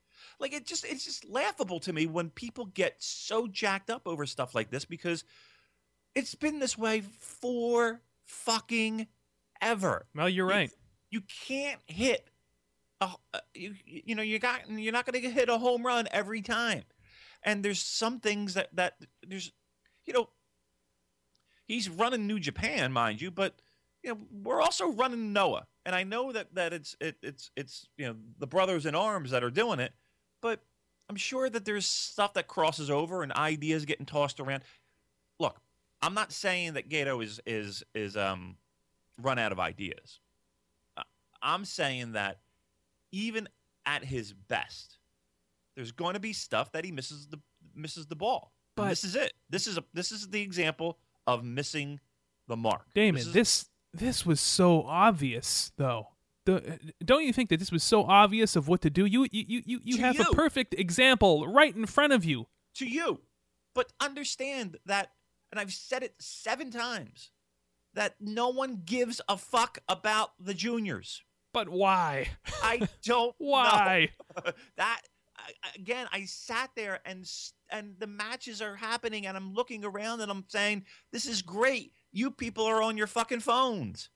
Like 0.41 0.55
it 0.55 0.67
just 0.67 0.85
it's 0.85 1.05
just 1.05 1.25
laughable 1.29 1.81
to 1.81 1.93
me 1.93 2.07
when 2.07 2.31
people 2.31 2.67
get 2.67 2.97
so 2.99 3.47
jacked 3.47 3.91
up 3.91 4.03
over 4.07 4.25
stuff 4.27 4.55
like 4.55 4.71
this 4.71 4.85
because 4.85 5.25
it's 6.15 6.35
been 6.35 6.59
this 6.59 6.79
way 6.79 7.03
for 7.03 8.01
fucking 8.25 9.07
ever. 9.61 10.07
Well, 10.15 10.29
you're 10.29 10.47
right. 10.47 10.71
You 11.11 11.21
can't 11.47 11.81
hit 11.87 12.29
a, 13.01 13.05
uh, 13.05 13.09
a- 13.35 13.41
you 13.55 13.75
you 13.85 14.15
know 14.15 14.23
you 14.23 14.39
got 14.39 14.69
you're 14.71 14.93
not 14.93 15.05
going 15.07 15.23
to 15.23 15.31
hit 15.31 15.49
a 15.49 15.59
home 15.59 15.85
run 15.85 16.09
every 16.11 16.43
time. 16.43 16.85
And 17.43 17.63
there's 17.63 17.81
some 17.81 18.19
things 18.21 18.55
that 18.55 18.75
that 18.75 18.95
there's 19.27 19.53
you 20.07 20.13
know 20.13 20.29
he's 21.67 21.89
running 21.89 22.27
New 22.27 22.39
Japan, 22.39 22.93
mind 22.93 23.21
you, 23.21 23.31
but 23.31 23.55
you 24.03 24.11
know 24.11 24.19
we're 24.43 24.61
also 24.61 24.91
running 24.93 25.33
Noah. 25.33 25.67
And 25.85 25.95
I 25.95 26.05
know 26.05 26.33
that 26.33 26.55
that 26.55 26.73
it's 26.73 26.97
it, 27.01 27.17
it's 27.23 27.51
it's 27.57 27.89
you 27.97 28.07
know 28.07 28.17
the 28.39 28.47
brothers 28.47 28.87
in 28.87 28.95
arms 28.95 29.31
that 29.31 29.45
are 29.45 29.51
doing 29.51 29.81
it, 29.81 29.93
but 30.41 30.61
I'm 31.09 31.17
sure 31.17 31.49
that 31.49 31.65
there's 31.65 31.87
stuff 31.87 32.35
that 32.35 32.49
crosses 32.49 32.91
over 32.91 33.23
and 33.23 33.33
ideas 33.33 33.85
getting 33.85 34.07
tossed 34.07 34.41
around. 34.41 34.63
Look, 35.39 35.61
I'm 36.03 36.15
not 36.15 36.33
saying 36.33 36.75
that 36.75 36.89
Gedo 36.89 37.23
is 37.23 37.41
is 37.47 37.85
is 37.95 38.17
um 38.17 38.57
run 39.21 39.39
out 39.39 39.53
of 39.53 39.61
ideas. 39.61 40.21
Uh, 40.97 41.03
I'm 41.43 41.65
saying 41.65 42.13
that 42.13 42.41
even 43.13 43.49
at 43.85 44.05
his 44.05 44.33
best, 44.33 44.99
there's 45.75 45.93
going 45.93 46.15
to 46.15 46.21
be 46.21 46.33
stuff 46.33 46.73
that 46.73 46.85
he 46.85 46.93
misses 46.93 47.29
the 47.29 47.39
misses 47.75 48.07
the 48.07 48.17
ball. 48.17 48.53
And 48.85 48.91
this 48.91 49.05
is 49.05 49.17
it. 49.17 49.33
This 49.51 49.67
is 49.67 49.79
a 49.79 49.85
this 49.95 50.13
is 50.13 50.29
the 50.29 50.43
example 50.43 50.99
of 51.27 51.45
missing 51.45 52.01
the 52.49 52.57
mark. 52.57 52.83
Damon, 52.95 53.21
is- 53.21 53.33
this 53.33 53.69
this 53.93 54.27
was 54.27 54.41
so 54.41 54.83
obvious, 54.85 55.73
though. 55.77 56.09
The, 56.45 56.79
don't 57.05 57.25
you 57.25 57.33
think 57.33 57.49
that 57.51 57.59
this 57.59 57.73
was 57.73 57.83
so 57.83 58.05
obvious 58.05 58.55
of 58.55 58.69
what 58.69 58.81
to 58.83 58.91
do? 58.91 59.05
You 59.05 59.27
you 59.33 59.45
you 59.49 59.63
you, 59.67 59.81
you 59.83 59.99
have 59.99 60.21
a 60.21 60.25
perfect 60.33 60.75
example 60.75 61.47
right 61.49 61.75
in 61.75 61.87
front 61.87 62.13
of 62.13 62.25
you. 62.25 62.47
to 62.75 62.87
you. 62.87 63.21
But 63.75 63.93
understand 64.01 64.79
that, 64.87 65.11
and 65.51 65.59
I've 65.61 65.73
said 65.73 66.03
it 66.03 66.15
seven 66.21 66.71
times, 66.71 67.31
that 67.95 68.15
no 68.21 68.49
one 68.49 68.83
gives 68.85 69.21
a 69.29 69.37
fuck 69.37 69.79
about 69.89 70.31
the 70.39 70.55
juniors. 70.55 71.23
But 71.53 71.69
why? 71.69 72.29
I 72.63 72.79
don't 72.79 72.99
know. 73.09 73.33
Why? 73.39 74.11
that 74.77 75.03
again, 75.75 76.07
I 76.13 76.25
sat 76.25 76.71
there 76.75 77.01
and 77.05 77.29
and 77.71 77.95
the 77.99 78.07
matches 78.07 78.63
are 78.63 78.77
happening, 78.77 79.27
and 79.27 79.37
I'm 79.37 79.55
looking 79.55 79.85
around 79.85 80.21
and 80.21 80.31
I'm 80.31 80.45
saying, 80.49 80.85
"This 81.13 81.27
is 81.27 81.43
great. 81.43 81.93
You 82.13 82.31
people 82.31 82.65
are 82.65 82.83
on 82.83 82.97
your 82.97 83.07
fucking 83.07 83.41
phones." 83.41 84.11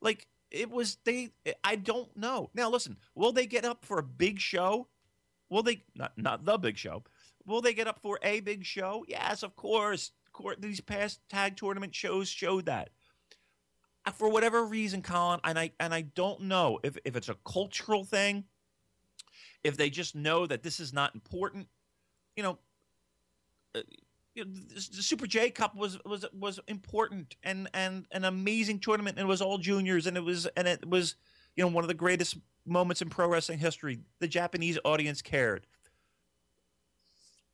Like 0.00 0.26
it 0.50 0.70
was 0.70 0.96
they. 1.04 1.30
I 1.64 1.76
don't 1.76 2.14
know. 2.16 2.50
Now 2.54 2.70
listen, 2.70 2.96
will 3.14 3.32
they 3.32 3.46
get 3.46 3.64
up 3.64 3.84
for 3.84 3.98
a 3.98 4.02
big 4.02 4.38
show? 4.40 4.88
Will 5.50 5.62
they 5.62 5.84
not 5.94 6.12
not 6.16 6.44
the 6.44 6.58
big 6.58 6.76
show? 6.76 7.02
Will 7.46 7.60
they 7.62 7.72
get 7.74 7.88
up 7.88 8.00
for 8.00 8.18
a 8.22 8.40
big 8.40 8.64
show? 8.64 9.04
Yes, 9.08 9.42
of 9.42 9.56
course. 9.56 10.12
Cour- 10.32 10.56
These 10.58 10.80
past 10.80 11.20
tag 11.28 11.56
tournament 11.56 11.94
shows 11.94 12.28
showed 12.28 12.66
that. 12.66 12.90
Uh, 14.04 14.10
For 14.12 14.28
whatever 14.28 14.64
reason, 14.64 15.02
Colin, 15.02 15.40
and 15.44 15.58
I 15.58 15.72
and 15.80 15.92
I 15.94 16.02
don't 16.02 16.42
know 16.42 16.78
if, 16.84 16.96
if 17.04 17.16
it's 17.16 17.28
a 17.28 17.36
cultural 17.44 18.04
thing, 18.04 18.44
if 19.64 19.76
they 19.76 19.90
just 19.90 20.14
know 20.14 20.46
that 20.46 20.62
this 20.62 20.80
is 20.80 20.92
not 20.92 21.14
important. 21.14 21.68
You 22.36 22.42
know, 22.42 22.58
uh, 23.74 23.80
you 24.34 24.44
know, 24.44 24.50
the 24.74 25.02
Super 25.02 25.26
J 25.26 25.50
Cup 25.50 25.74
was 25.74 25.98
was 26.04 26.24
was 26.32 26.60
important 26.68 27.36
and 27.42 27.68
and 27.74 28.06
an 28.12 28.24
amazing 28.24 28.80
tournament. 28.80 29.18
And 29.18 29.26
it 29.26 29.28
was 29.28 29.42
all 29.42 29.58
juniors, 29.58 30.06
and 30.06 30.16
it 30.16 30.24
was 30.24 30.46
and 30.56 30.68
it 30.68 30.88
was 30.88 31.16
you 31.56 31.64
know 31.64 31.70
one 31.70 31.84
of 31.84 31.88
the 31.88 31.94
greatest 31.94 32.38
moments 32.64 33.02
in 33.02 33.08
pro 33.08 33.28
wrestling 33.28 33.58
history. 33.58 34.00
The 34.20 34.28
Japanese 34.28 34.78
audience 34.84 35.22
cared. 35.22 35.66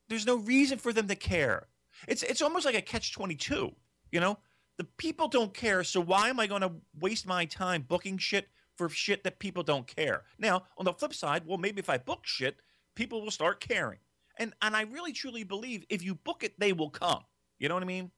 There's 0.08 0.26
no 0.26 0.36
reason 0.36 0.78
for 0.78 0.92
them 0.92 1.08
to 1.08 1.16
care. 1.16 1.68
It's 2.06 2.22
it's 2.22 2.42
almost 2.42 2.66
like 2.66 2.74
a 2.74 2.82
catch 2.82 3.12
twenty 3.12 3.36
two. 3.36 3.74
You 4.12 4.20
know, 4.20 4.38
the 4.76 4.84
people 4.84 5.28
don't 5.28 5.54
care. 5.54 5.84
So 5.84 6.00
why 6.00 6.28
am 6.28 6.38
I 6.38 6.46
going 6.46 6.60
to 6.62 6.72
waste 7.00 7.26
my 7.26 7.46
time 7.46 7.82
booking 7.82 8.18
shit 8.18 8.48
for 8.76 8.88
shit 8.88 9.24
that 9.24 9.38
people 9.38 9.62
don't 9.62 9.86
care? 9.86 10.22
Now, 10.38 10.64
on 10.78 10.84
the 10.84 10.92
flip 10.92 11.14
side, 11.14 11.42
well, 11.46 11.58
maybe 11.58 11.80
if 11.80 11.90
I 11.90 11.98
book 11.98 12.20
shit, 12.24 12.56
people 12.94 13.22
will 13.22 13.30
start 13.30 13.60
caring. 13.60 13.98
And 14.38 14.52
and 14.62 14.76
I 14.76 14.82
really 14.82 15.12
truly 15.12 15.44
believe 15.44 15.84
if 15.88 16.02
you 16.02 16.14
book 16.14 16.42
it, 16.42 16.58
they 16.58 16.72
will 16.72 16.90
come. 16.90 17.22
You 17.58 17.68
know 17.68 17.74
what 17.74 17.84
I 17.84 17.86
mean? 17.86 18.10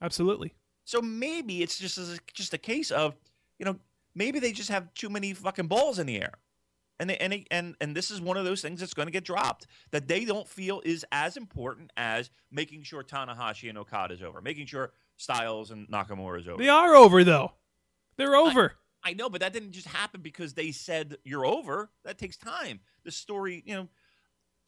Absolutely. 0.00 0.54
So 0.84 1.02
maybe 1.02 1.62
it's 1.62 1.78
just 1.78 1.98
as 1.98 2.18
just 2.32 2.54
a 2.54 2.58
case 2.58 2.90
of, 2.90 3.14
you 3.58 3.66
know, 3.66 3.76
maybe 4.14 4.38
they 4.38 4.52
just 4.52 4.70
have 4.70 4.92
too 4.94 5.10
many 5.10 5.34
fucking 5.34 5.66
balls 5.66 5.98
in 5.98 6.06
the 6.06 6.16
air. 6.16 6.32
And 7.00 7.10
they, 7.10 7.16
and 7.18 7.32
they, 7.32 7.44
and 7.50 7.76
and 7.80 7.94
this 7.94 8.10
is 8.10 8.20
one 8.20 8.36
of 8.36 8.44
those 8.44 8.60
things 8.60 8.80
that's 8.80 8.94
going 8.94 9.06
to 9.06 9.12
get 9.12 9.24
dropped 9.24 9.66
that 9.92 10.08
they 10.08 10.24
don't 10.24 10.48
feel 10.48 10.80
is 10.84 11.04
as 11.12 11.36
important 11.36 11.92
as 11.96 12.30
making 12.50 12.82
sure 12.82 13.04
Tanahashi 13.04 13.68
and 13.68 13.78
Okada 13.78 14.14
is 14.14 14.22
over, 14.22 14.40
making 14.40 14.66
sure 14.66 14.92
Styles 15.16 15.70
and 15.70 15.86
Nakamura 15.88 16.40
is 16.40 16.48
over. 16.48 16.60
They 16.60 16.68
are 16.68 16.94
over 16.96 17.22
though. 17.22 17.52
They're 18.16 18.34
over. 18.34 18.72
I 18.72 18.87
know, 19.12 19.28
but 19.28 19.40
that 19.40 19.52
didn't 19.52 19.72
just 19.72 19.86
happen 19.86 20.20
because 20.20 20.54
they 20.54 20.72
said 20.72 21.16
you're 21.24 21.46
over. 21.46 21.90
That 22.04 22.18
takes 22.18 22.36
time. 22.36 22.80
The 23.04 23.10
story, 23.10 23.62
you 23.66 23.74
know, 23.74 23.88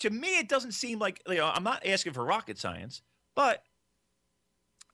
to 0.00 0.10
me, 0.10 0.38
it 0.38 0.48
doesn't 0.48 0.72
seem 0.72 0.98
like 0.98 1.22
you 1.28 1.36
know. 1.36 1.50
I'm 1.52 1.64
not 1.64 1.86
asking 1.86 2.14
for 2.14 2.24
rocket 2.24 2.58
science, 2.58 3.02
but 3.34 3.62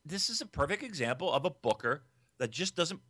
this 0.05 0.29
is 0.31 0.41
a 0.41 0.47
perfect 0.47 0.83
example 0.83 1.33
of 1.33 1.45
a 1.45 1.51
booker 1.51 2.03
that 2.39 2.51
just 2.51 2.77
doesn't 2.77 3.01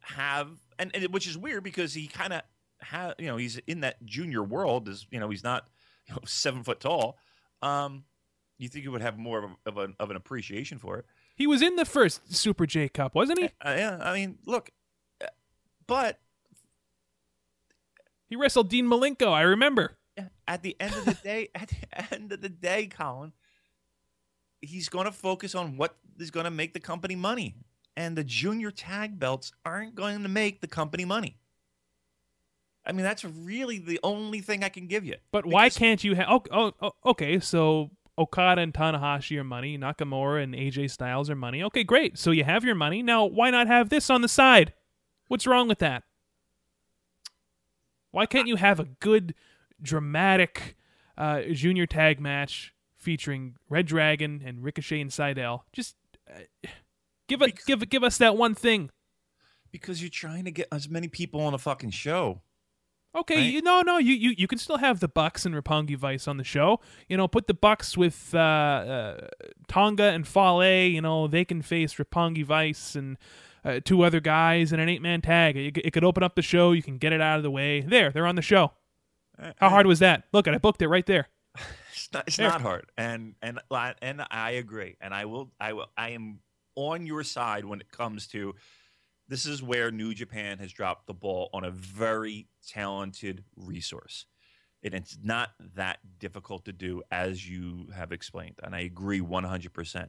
have, 0.00 0.48
and, 0.78 0.90
and 0.94 1.06
which 1.12 1.26
is 1.26 1.36
weird 1.36 1.62
because 1.64 1.94
he 1.94 2.06
kind 2.06 2.32
of 2.32 2.42
have, 2.80 3.14
you 3.18 3.26
know, 3.26 3.36
he's 3.36 3.58
in 3.66 3.80
that 3.80 4.04
junior 4.04 4.42
world. 4.42 4.88
Is 4.88 5.06
you 5.10 5.20
know, 5.20 5.30
he's 5.30 5.44
not 5.44 5.66
you 6.06 6.14
know, 6.14 6.20
seven 6.24 6.62
foot 6.62 6.80
tall. 6.80 7.18
Um, 7.60 8.04
you 8.58 8.68
think 8.68 8.84
he 8.84 8.88
would 8.88 9.02
have 9.02 9.18
more 9.18 9.38
of, 9.38 9.44
a, 9.44 9.68
of, 9.68 9.78
an, 9.78 9.96
of 9.98 10.10
an 10.10 10.16
appreciation 10.16 10.78
for 10.78 10.98
it? 10.98 11.06
He 11.34 11.46
was 11.46 11.62
in 11.62 11.76
the 11.76 11.84
first 11.84 12.34
Super 12.34 12.66
J 12.66 12.88
Cup, 12.88 13.14
wasn't 13.14 13.40
he? 13.40 13.46
Uh, 13.60 13.74
yeah, 13.76 13.98
I 14.00 14.14
mean, 14.14 14.38
look, 14.46 14.70
but 15.92 16.18
He 18.28 18.36
wrestled 18.36 18.70
Dean 18.70 18.86
Malenko. 18.86 19.30
I 19.30 19.42
remember. 19.42 19.98
At 20.48 20.62
the 20.62 20.74
end 20.80 20.94
of 20.94 21.04
the 21.04 21.18
day, 21.22 21.48
at 21.54 21.68
the 21.68 22.14
end 22.14 22.32
of 22.32 22.40
the 22.40 22.48
day, 22.48 22.86
Colin, 22.86 23.32
he's 24.62 24.88
going 24.88 25.04
to 25.04 25.12
focus 25.12 25.54
on 25.54 25.76
what 25.76 25.96
is 26.18 26.30
going 26.30 26.44
to 26.44 26.50
make 26.50 26.72
the 26.72 26.80
company 26.80 27.14
money, 27.14 27.56
and 27.96 28.16
the 28.16 28.24
junior 28.24 28.70
tag 28.70 29.18
belts 29.18 29.52
aren't 29.64 29.94
going 29.94 30.22
to 30.22 30.28
make 30.28 30.60
the 30.62 30.66
company 30.66 31.04
money. 31.04 31.36
I 32.86 32.92
mean, 32.92 33.04
that's 33.04 33.24
really 33.24 33.78
the 33.78 34.00
only 34.02 34.40
thing 34.40 34.64
I 34.64 34.68
can 34.68 34.86
give 34.86 35.04
you. 35.04 35.16
But 35.30 35.46
why 35.46 35.68
can't 35.68 36.02
you 36.02 36.14
have? 36.14 36.26
Oh, 36.28 36.42
oh, 36.50 36.72
oh, 36.80 36.92
okay. 37.10 37.38
So 37.38 37.90
Okada 38.18 38.62
and 38.62 38.74
Tanahashi 38.74 39.38
are 39.38 39.44
money. 39.44 39.78
Nakamura 39.78 40.42
and 40.42 40.54
AJ 40.54 40.90
Styles 40.90 41.30
are 41.30 41.36
money. 41.36 41.62
Okay, 41.62 41.84
great. 41.84 42.18
So 42.18 42.30
you 42.30 42.44
have 42.44 42.64
your 42.64 42.74
money. 42.74 43.02
Now, 43.02 43.24
why 43.26 43.50
not 43.50 43.66
have 43.68 43.88
this 43.88 44.10
on 44.10 44.22
the 44.22 44.28
side? 44.28 44.72
What's 45.32 45.46
wrong 45.46 45.66
with 45.66 45.78
that? 45.78 46.02
Why 48.10 48.26
can't 48.26 48.48
you 48.48 48.56
have 48.56 48.78
a 48.78 48.84
good, 49.00 49.34
dramatic 49.80 50.76
uh, 51.16 51.40
junior 51.52 51.86
tag 51.86 52.20
match 52.20 52.74
featuring 52.98 53.56
Red 53.70 53.86
Dragon 53.86 54.42
and 54.44 54.62
Ricochet 54.62 55.00
and 55.00 55.10
Sydal? 55.10 55.62
Just 55.72 55.96
uh, 56.30 56.68
give 57.28 57.40
it, 57.40 57.64
give 57.66 57.88
give 57.88 58.04
us 58.04 58.18
that 58.18 58.36
one 58.36 58.54
thing. 58.54 58.90
Because 59.70 60.02
you're 60.02 60.10
trying 60.10 60.44
to 60.44 60.50
get 60.50 60.68
as 60.70 60.90
many 60.90 61.08
people 61.08 61.40
on 61.40 61.54
a 61.54 61.58
fucking 61.58 61.92
show. 61.92 62.42
Okay, 63.16 63.36
Right? 63.36 63.52
you 63.54 63.62
no 63.62 63.80
no 63.80 63.96
you, 63.96 64.12
you 64.12 64.34
you 64.36 64.46
can 64.46 64.58
still 64.58 64.76
have 64.76 65.00
the 65.00 65.08
Bucks 65.08 65.46
and 65.46 65.54
Roppongi 65.54 65.96
Vice 65.96 66.28
on 66.28 66.36
the 66.36 66.44
show. 66.44 66.78
You 67.08 67.16
know, 67.16 67.26
put 67.26 67.46
the 67.46 67.54
Bucks 67.54 67.96
with 67.96 68.34
uh, 68.34 68.38
uh, 68.38 69.26
Tonga 69.66 70.10
and 70.10 70.28
Fale. 70.28 70.90
You 70.90 71.00
know, 71.00 71.26
they 71.26 71.46
can 71.46 71.62
face 71.62 71.94
Roppongi 71.94 72.44
Vice 72.44 72.94
and 72.94 73.16
uh, 73.64 73.80
two 73.84 74.02
other 74.02 74.20
guys 74.20 74.72
in 74.72 74.80
an 74.80 74.88
eight 74.88 75.02
man 75.02 75.20
tag. 75.20 75.56
It, 75.56 75.78
it 75.78 75.92
could 75.92 76.04
open 76.04 76.22
up 76.22 76.34
the 76.34 76.42
show. 76.42 76.72
You 76.72 76.82
can 76.82 76.98
get 76.98 77.12
it 77.12 77.20
out 77.20 77.36
of 77.36 77.42
the 77.42 77.50
way. 77.50 77.80
There, 77.80 78.10
they're 78.10 78.26
on 78.26 78.36
the 78.36 78.42
show. 78.42 78.72
How 79.56 79.70
hard 79.70 79.86
was 79.86 79.98
that? 80.00 80.24
Look, 80.32 80.46
at 80.46 80.54
I 80.54 80.58
booked 80.58 80.82
it 80.82 80.88
right 80.88 81.06
there. 81.06 81.28
It's 81.94 82.12
not, 82.12 82.24
it's 82.26 82.36
There. 82.36 82.48
not 82.48 82.62
hard, 82.62 82.86
and 82.96 83.34
and 83.42 83.60
and 83.70 84.22
I 84.30 84.52
agree, 84.52 84.96
and 85.00 85.14
I 85.14 85.26
will 85.26 85.52
I 85.60 85.74
will 85.74 85.86
I 85.96 86.10
am 86.10 86.40
on 86.74 87.06
your 87.06 87.22
side 87.22 87.64
when 87.64 87.80
it 87.80 87.92
comes 87.92 88.26
to 88.28 88.54
this 89.28 89.46
is 89.46 89.62
where 89.62 89.90
New 89.90 90.14
Japan 90.14 90.58
has 90.58 90.72
dropped 90.72 91.06
the 91.06 91.14
ball 91.14 91.48
on 91.52 91.64
a 91.64 91.70
very 91.70 92.48
talented 92.66 93.44
resource. 93.56 94.26
And 94.82 94.94
it's 94.94 95.16
not 95.22 95.50
that 95.76 96.00
difficult 96.18 96.64
to 96.64 96.72
do 96.72 97.02
as 97.10 97.48
you 97.48 97.88
have 97.94 98.10
explained. 98.12 98.56
And 98.62 98.74
I 98.74 98.80
agree 98.80 99.20
100%. 99.20 100.08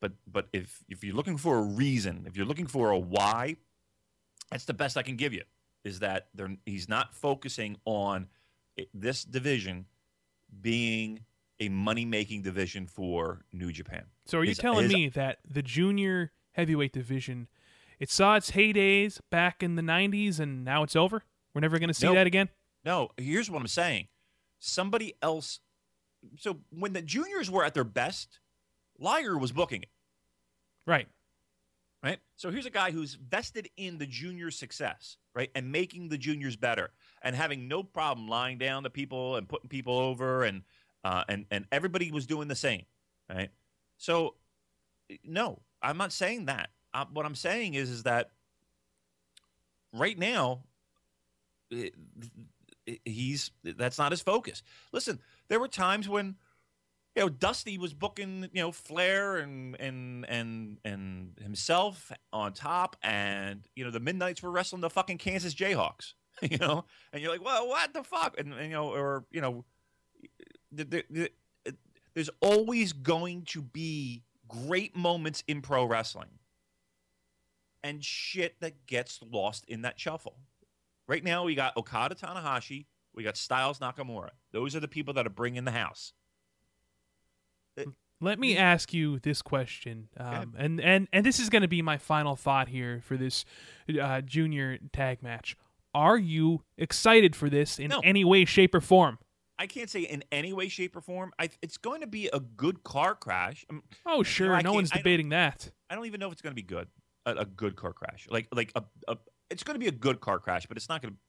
But 0.00 0.12
but 0.26 0.48
if 0.52 0.84
if 0.88 1.02
you're 1.02 1.14
looking 1.14 1.36
for 1.38 1.58
a 1.58 1.62
reason, 1.62 2.24
if 2.26 2.36
you're 2.36 2.46
looking 2.46 2.66
for 2.66 2.90
a 2.90 2.98
why, 2.98 3.56
that's 4.50 4.64
the 4.64 4.74
best 4.74 4.96
I 4.96 5.02
can 5.02 5.16
give 5.16 5.32
you. 5.32 5.42
Is 5.84 6.00
that 6.00 6.28
they're, 6.34 6.56
he's 6.66 6.88
not 6.88 7.14
focusing 7.14 7.76
on 7.84 8.26
eh, 8.78 8.84
this 8.92 9.24
division 9.24 9.86
being 10.60 11.20
a 11.60 11.68
money 11.68 12.04
making 12.04 12.42
division 12.42 12.86
for 12.86 13.44
New 13.52 13.72
Japan. 13.72 14.04
So 14.26 14.38
are 14.38 14.44
you 14.44 14.50
His- 14.50 14.58
telling 14.58 14.84
his- 14.84 14.92
me 14.92 15.08
that 15.10 15.38
the 15.48 15.62
junior 15.62 16.32
heavyweight 16.52 16.92
division, 16.92 17.48
it 17.98 18.10
saw 18.10 18.36
its 18.36 18.50
heydays 18.50 19.20
back 19.30 19.62
in 19.62 19.76
the 19.76 19.82
'90s, 19.82 20.38
and 20.38 20.64
now 20.64 20.82
it's 20.82 20.96
over? 20.96 21.24
We're 21.54 21.60
never 21.62 21.78
going 21.78 21.88
to 21.88 21.94
see 21.94 22.06
Nope. 22.06 22.16
that 22.16 22.26
again. 22.26 22.50
No, 22.84 23.10
here's 23.16 23.50
what 23.50 23.60
I'm 23.60 23.66
saying. 23.68 24.08
Somebody 24.58 25.14
else. 25.22 25.60
So 26.38 26.60
when 26.70 26.92
the 26.92 27.00
juniors 27.02 27.50
were 27.50 27.64
at 27.64 27.72
their 27.74 27.84
best, 27.84 28.40
Liger 28.98 29.36
was 29.38 29.52
booking 29.52 29.82
it, 29.82 29.88
Right. 30.86 31.08
right? 32.02 32.18
So 32.36 32.50
here's 32.50 32.66
a 32.66 32.70
guy 32.70 32.90
who's 32.90 33.14
vested 33.14 33.68
in 33.76 33.98
the 33.98 34.06
junior 34.06 34.50
success, 34.50 35.16
right, 35.34 35.50
and 35.54 35.70
making 35.72 36.08
the 36.08 36.18
juniors 36.18 36.56
better, 36.56 36.90
and 37.22 37.34
having 37.36 37.68
no 37.68 37.82
problem 37.82 38.28
lying 38.28 38.58
down 38.58 38.82
to 38.84 38.90
people 38.90 39.36
and 39.36 39.48
putting 39.48 39.68
people 39.68 39.98
over, 39.98 40.44
and 40.44 40.62
uh, 41.04 41.24
and 41.28 41.46
and 41.50 41.66
everybody 41.70 42.10
was 42.10 42.26
doing 42.26 42.48
the 42.48 42.56
same, 42.56 42.84
right? 43.28 43.50
So 43.96 44.34
no, 45.24 45.60
I'm 45.82 45.96
not 45.98 46.12
saying 46.12 46.46
that. 46.46 46.70
Uh, 46.92 47.04
what 47.12 47.26
I'm 47.26 47.34
saying 47.36 47.74
is 47.74 47.90
is 47.90 48.02
that 48.04 48.30
right 49.92 50.18
now 50.18 50.64
it- 51.70 51.94
it- 52.86 53.00
he's 53.04 53.50
that's 53.62 53.98
not 53.98 54.12
his 54.12 54.22
focus. 54.22 54.62
Listen, 54.92 55.20
there 55.48 55.60
were 55.60 55.68
times 55.68 56.08
when 56.08 56.36
you 57.16 57.22
know 57.22 57.28
Dusty 57.30 57.78
was 57.78 57.94
booking 57.94 58.48
you 58.52 58.62
know 58.62 58.70
Flair 58.70 59.38
and 59.38 59.74
and 59.80 60.26
and 60.28 60.76
and 60.84 61.38
himself 61.40 62.12
on 62.32 62.52
top, 62.52 62.96
and 63.02 63.62
you 63.74 63.84
know 63.84 63.90
the 63.90 64.00
Midnight's 64.00 64.42
were 64.42 64.50
wrestling 64.50 64.82
the 64.82 64.90
fucking 64.90 65.18
Kansas 65.18 65.54
Jayhawks. 65.54 66.12
you 66.42 66.58
know, 66.58 66.84
and 67.14 67.22
you're 67.22 67.32
like, 67.32 67.42
well, 67.42 67.66
what 67.66 67.94
the 67.94 68.04
fuck, 68.04 68.38
and, 68.38 68.52
and 68.52 68.64
you 68.64 68.72
know, 68.72 68.92
or 68.92 69.24
you 69.30 69.40
know, 69.40 69.64
the, 70.70 70.84
the, 70.84 71.04
the, 71.08 71.30
there's 72.14 72.28
always 72.42 72.92
going 72.92 73.42
to 73.42 73.62
be 73.62 74.22
great 74.46 74.94
moments 74.94 75.42
in 75.48 75.62
pro 75.62 75.86
wrestling 75.86 76.28
and 77.82 78.04
shit 78.04 78.60
that 78.60 78.86
gets 78.86 79.20
lost 79.22 79.64
in 79.66 79.82
that 79.82 79.98
shuffle. 79.98 80.36
Right 81.08 81.24
now, 81.24 81.44
we 81.44 81.54
got 81.54 81.76
Okada 81.76 82.14
Tanahashi, 82.14 82.84
we 83.14 83.22
got 83.22 83.36
Styles 83.36 83.78
Nakamura. 83.78 84.30
Those 84.52 84.76
are 84.76 84.80
the 84.80 84.88
people 84.88 85.14
that 85.14 85.26
are 85.26 85.30
bringing 85.30 85.64
the 85.64 85.70
house. 85.70 86.12
Let 88.20 88.38
me 88.38 88.56
ask 88.56 88.94
you 88.94 89.18
this 89.18 89.42
question, 89.42 90.08
um, 90.16 90.54
and 90.56 90.80
and 90.80 91.06
and 91.12 91.24
this 91.26 91.38
is 91.38 91.50
going 91.50 91.62
to 91.62 91.68
be 91.68 91.82
my 91.82 91.98
final 91.98 92.34
thought 92.34 92.68
here 92.68 93.00
for 93.04 93.16
this 93.18 93.44
uh, 94.00 94.22
junior 94.22 94.78
tag 94.92 95.22
match. 95.22 95.54
Are 95.94 96.16
you 96.16 96.62
excited 96.78 97.36
for 97.36 97.50
this 97.50 97.78
in 97.78 97.88
No. 97.88 98.00
any 98.02 98.24
way, 98.24 98.44
shape, 98.46 98.74
or 98.74 98.80
form? 98.80 99.18
I 99.58 99.66
can't 99.66 99.88
say 99.90 100.00
in 100.02 100.22
any 100.32 100.52
way, 100.52 100.68
shape, 100.68 100.94
or 100.96 101.00
form. 101.00 101.32
I, 101.38 101.48
it's 101.62 101.78
going 101.78 102.02
to 102.02 102.06
be 102.06 102.28
a 102.32 102.40
good 102.40 102.84
car 102.84 103.14
crash. 103.14 103.64
Um, 103.70 103.82
Oh, 104.04 104.22
sure, 104.22 104.54
I 104.54 104.58
no 104.58 104.70
can't- 104.70 104.74
one's 104.74 104.92
I 104.92 104.96
don't- 104.96 105.02
debating 105.02 105.28
that. 105.30 105.70
I 105.90 105.94
don't 105.94 106.04
even 106.06 106.20
know 106.20 106.26
if 106.26 106.32
it's 106.32 106.42
going 106.42 106.52
to 106.52 106.62
be 106.62 106.66
good. 106.66 106.88
A, 107.26 107.32
a 107.36 107.44
good 107.44 107.76
car 107.76 107.92
crash, 107.92 108.26
like 108.30 108.48
like 108.52 108.72
a, 108.76 108.84
a 109.08 109.16
it's 109.50 109.62
going 109.62 109.74
to 109.74 109.78
be 109.80 109.88
a 109.88 109.92
good 109.92 110.20
car 110.20 110.38
crash, 110.38 110.66
but 110.66 110.76
it's 110.76 110.88
not 110.88 111.02
going 111.02 111.14
to. 111.14 111.20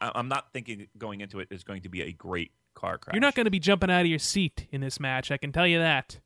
I'm 0.00 0.28
not 0.28 0.52
thinking 0.52 0.86
going 0.96 1.20
into 1.20 1.40
it 1.40 1.48
is 1.50 1.64
going 1.64 1.82
to 1.82 1.88
be 1.88 2.02
a 2.02 2.12
great 2.12 2.52
car 2.74 2.96
crash. 2.98 3.14
You're 3.14 3.20
not 3.20 3.34
going 3.34 3.46
to 3.46 3.50
be 3.50 3.58
jumping 3.58 3.90
out 3.90 4.02
of 4.02 4.06
your 4.06 4.18
seat 4.20 4.66
in 4.70 4.80
this 4.80 5.00
match. 5.00 5.30
I 5.32 5.36
can 5.36 5.50
tell 5.52 5.66
you 5.66 5.78
that. 5.78 6.20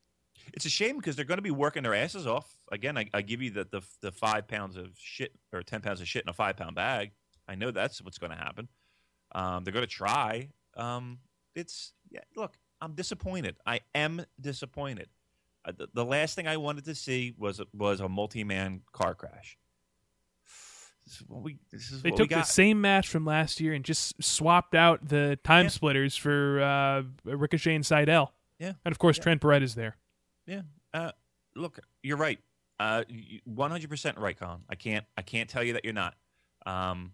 It's 0.52 0.64
a 0.66 0.70
shame 0.70 0.96
because 0.98 1.16
they're 1.16 1.24
going 1.24 1.38
to 1.38 1.42
be 1.42 1.50
working 1.50 1.82
their 1.82 1.94
asses 1.94 2.26
off. 2.26 2.52
Again, 2.70 2.96
I, 2.98 3.08
I 3.14 3.22
give 3.22 3.40
you 3.42 3.50
the, 3.50 3.64
the 3.70 3.82
the 4.00 4.12
five 4.12 4.46
pounds 4.48 4.76
of 4.76 4.90
shit 4.98 5.32
or 5.52 5.62
ten 5.62 5.80
pounds 5.80 6.00
of 6.00 6.08
shit 6.08 6.22
in 6.24 6.28
a 6.28 6.32
five 6.34 6.56
pound 6.56 6.74
bag. 6.74 7.12
I 7.48 7.54
know 7.54 7.70
that's 7.70 8.02
what's 8.02 8.18
going 8.18 8.30
to 8.32 8.36
happen. 8.38 8.68
Um, 9.34 9.64
they're 9.64 9.72
going 9.72 9.84
to 9.86 9.90
try. 9.90 10.48
Um, 10.76 11.18
it's 11.54 11.92
yeah. 12.10 12.20
Look, 12.36 12.54
I'm 12.80 12.94
disappointed. 12.94 13.56
I 13.66 13.80
am 13.94 14.24
disappointed. 14.40 15.08
Uh, 15.64 15.72
the, 15.76 15.88
the 15.94 16.04
last 16.04 16.34
thing 16.34 16.48
I 16.48 16.56
wanted 16.56 16.84
to 16.86 16.94
see 16.94 17.34
was 17.38 17.60
was 17.72 18.00
a 18.00 18.08
multi 18.08 18.44
man 18.44 18.82
car 18.92 19.14
crash. 19.14 19.56
This 21.04 21.14
is 21.20 21.28
what 21.28 21.42
we. 21.42 21.58
This 21.72 21.90
is 21.90 22.00
They 22.02 22.12
took 22.12 22.28
the 22.30 22.42
same 22.44 22.80
match 22.80 23.08
from 23.08 23.24
last 23.24 23.60
year 23.60 23.72
and 23.72 23.84
just 23.84 24.22
swapped 24.22 24.74
out 24.76 25.08
the 25.08 25.36
time 25.42 25.64
Yeah. 25.64 25.70
splitters 25.70 26.16
for 26.16 26.62
uh, 26.62 27.02
Ricochet 27.24 27.74
and 27.74 27.84
Sydal. 27.84 28.28
Yeah. 28.60 28.74
And 28.84 28.92
of 28.92 29.00
course, 29.00 29.16
Yeah. 29.16 29.24
Trent 29.24 29.40
Beretta 29.42 29.62
is 29.62 29.74
there. 29.74 29.96
Yeah. 30.46 30.62
Uh, 30.92 31.12
look, 31.54 31.78
you're 32.02 32.16
right. 32.16 32.38
Uh, 32.80 33.04
one 33.44 33.70
hundred 33.70 33.90
percent 33.90 34.18
right, 34.18 34.38
Colin. 34.38 34.62
I 34.68 34.74
can't. 34.74 35.04
I 35.16 35.22
can't 35.22 35.48
tell 35.48 35.62
you 35.62 35.74
that 35.74 35.84
you're 35.84 35.92
not. 35.92 36.14
Um, 36.66 37.12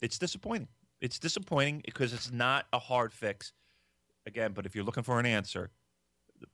it's 0.00 0.18
disappointing. 0.18 0.68
It's 1.00 1.18
disappointing 1.18 1.82
because 1.84 2.12
it's 2.12 2.32
not 2.32 2.66
a 2.72 2.78
hard 2.78 3.12
fix. 3.12 3.52
Again, 4.26 4.52
but 4.52 4.66
if 4.66 4.74
you're 4.74 4.84
looking 4.84 5.02
for 5.02 5.18
an 5.18 5.26
answer, 5.26 5.70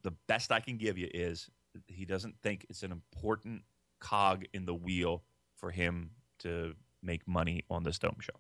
the 0.03 0.13
best 0.29 0.53
I 0.53 0.61
can 0.61 0.77
give 0.77 0.97
you 0.97 1.09
is 1.13 1.49
he 1.87 2.05
doesn't 2.05 2.37
think 2.43 2.67
it's 2.69 2.83
an 2.83 2.93
important 2.93 3.63
cog 4.01 4.45
in 4.53 4.65
the 4.65 4.75
wheel 4.75 5.25
for 5.57 5.71
him 5.71 6.11
to 6.41 6.75
make 7.03 7.27
money 7.27 7.65
on 7.71 7.83
this 7.83 7.99
dome 7.99 8.17
show. 8.21 8.35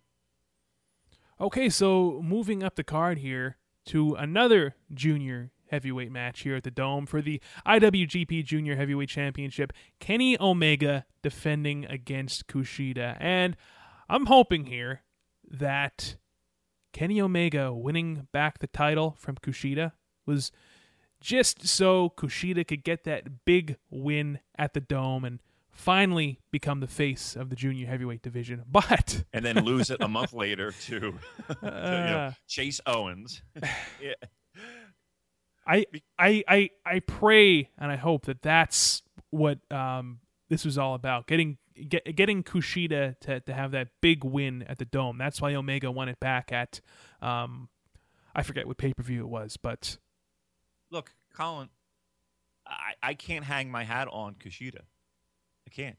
Okay, 1.40 1.68
so 1.68 2.20
moving 2.22 2.62
up 2.62 2.76
the 2.76 2.84
card 2.84 3.18
here 3.18 3.56
to 3.86 4.14
another 4.14 4.76
junior 4.92 5.50
heavyweight 5.70 6.10
match 6.12 6.40
here 6.40 6.56
at 6.56 6.62
the 6.64 6.70
Dome 6.70 7.06
for 7.06 7.22
the 7.22 7.40
IWGP 7.66 8.44
Junior 8.44 8.76
Heavyweight 8.76 9.08
Championship. 9.08 9.72
Kenny 10.00 10.40
Omega 10.40 11.06
defending 11.22 11.84
against 11.86 12.46
Kushida. 12.46 13.16
And 13.20 13.56
I'm 14.08 14.26
hoping 14.26 14.66
here 14.66 15.02
that 15.50 16.16
Kenny 16.92 17.20
Omega 17.20 17.72
winning 17.72 18.28
back 18.32 18.58
the 18.58 18.66
title 18.66 19.16
from 19.18 19.36
Kushida 19.36 19.92
was 20.26 20.52
just 21.20 21.66
so 21.66 22.12
Kushida 22.16 22.66
could 22.66 22.84
get 22.84 23.04
that 23.04 23.44
big 23.44 23.76
win 23.90 24.40
at 24.56 24.74
the 24.74 24.80
Dome 24.80 25.24
and 25.24 25.40
finally 25.70 26.38
become 26.52 26.80
the 26.80 26.86
face 26.86 27.34
of 27.34 27.50
the 27.50 27.56
junior 27.56 27.86
heavyweight 27.86 28.22
division. 28.22 28.62
But 28.70 29.24
And 29.32 29.44
then 29.44 29.64
lose 29.64 29.90
it 29.90 30.00
a 30.00 30.08
month 30.08 30.32
later 30.32 30.72
to, 30.72 31.00
to, 31.00 31.14
you 31.62 31.68
know, 31.68 31.68
Uh. 32.28 32.32
Chase 32.46 32.80
Owens. 32.86 33.42
yeah. 34.00 34.12
I, 35.66 35.86
I 36.18 36.44
I 36.46 36.70
I 36.84 37.00
pray 37.00 37.70
and 37.78 37.90
I 37.90 37.96
hope 37.96 38.26
that 38.26 38.42
that's 38.42 39.02
what 39.30 39.58
um, 39.72 40.20
this 40.48 40.64
was 40.64 40.78
all 40.78 40.94
about. 40.94 41.26
Getting 41.26 41.58
get, 41.88 42.16
getting 42.16 42.42
Kushida 42.42 43.18
to, 43.20 43.40
to 43.40 43.52
have 43.54 43.70
that 43.72 43.88
big 44.00 44.24
win 44.24 44.62
at 44.68 44.78
the 44.78 44.84
Dome. 44.84 45.18
That's 45.18 45.40
why 45.40 45.54
Omega 45.54 45.90
won 45.90 46.08
it 46.08 46.20
back 46.20 46.52
at 46.52 46.80
um, 47.22 47.68
I 48.34 48.42
forget 48.42 48.66
what 48.66 48.76
pay 48.76 48.92
per 48.92 49.02
view 49.02 49.20
it 49.20 49.28
was, 49.28 49.56
but 49.56 49.98
look, 50.90 51.12
Colin, 51.34 51.68
I, 52.66 52.94
I 53.02 53.14
can't 53.14 53.44
hang 53.44 53.70
my 53.70 53.84
hat 53.84 54.08
on 54.10 54.34
Kushida. 54.34 54.80
I 55.66 55.70
can't. 55.70 55.96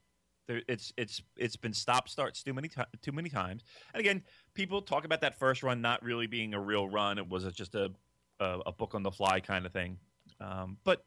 There, 0.48 0.62
it's 0.68 0.94
it's 0.98 1.22
it's 1.38 1.56
been 1.56 1.74
stop 1.74 2.08
starts 2.08 2.44
too 2.44 2.54
many 2.54 2.68
ti- 2.68 2.84
too 3.02 3.12
many 3.12 3.30
times. 3.30 3.64
And 3.94 4.00
again, 4.00 4.24
people 4.54 4.82
talk 4.82 5.06
about 5.06 5.22
that 5.22 5.40
first 5.40 5.64
run 5.64 5.82
not 5.82 6.04
really 6.04 6.28
being 6.28 6.54
a 6.54 6.60
real 6.60 6.88
run. 6.88 7.18
It 7.18 7.28
was 7.28 7.52
just 7.54 7.74
a, 7.74 7.92
a 8.40 8.60
a 8.68 8.72
book 8.72 8.96
on 8.96 9.04
the 9.04 9.12
fly 9.12 9.40
kind 9.40 9.66
of 9.66 9.72
thing. 9.74 9.98
Um, 10.40 10.78
but 10.84 11.06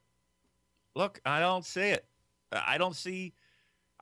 look, 0.95 1.21
I 1.25 1.41
don't 1.41 1.65
see 1.65 1.89
it. 1.91 2.07
I 2.53 2.79
don't 2.79 2.97
see. 2.97 3.35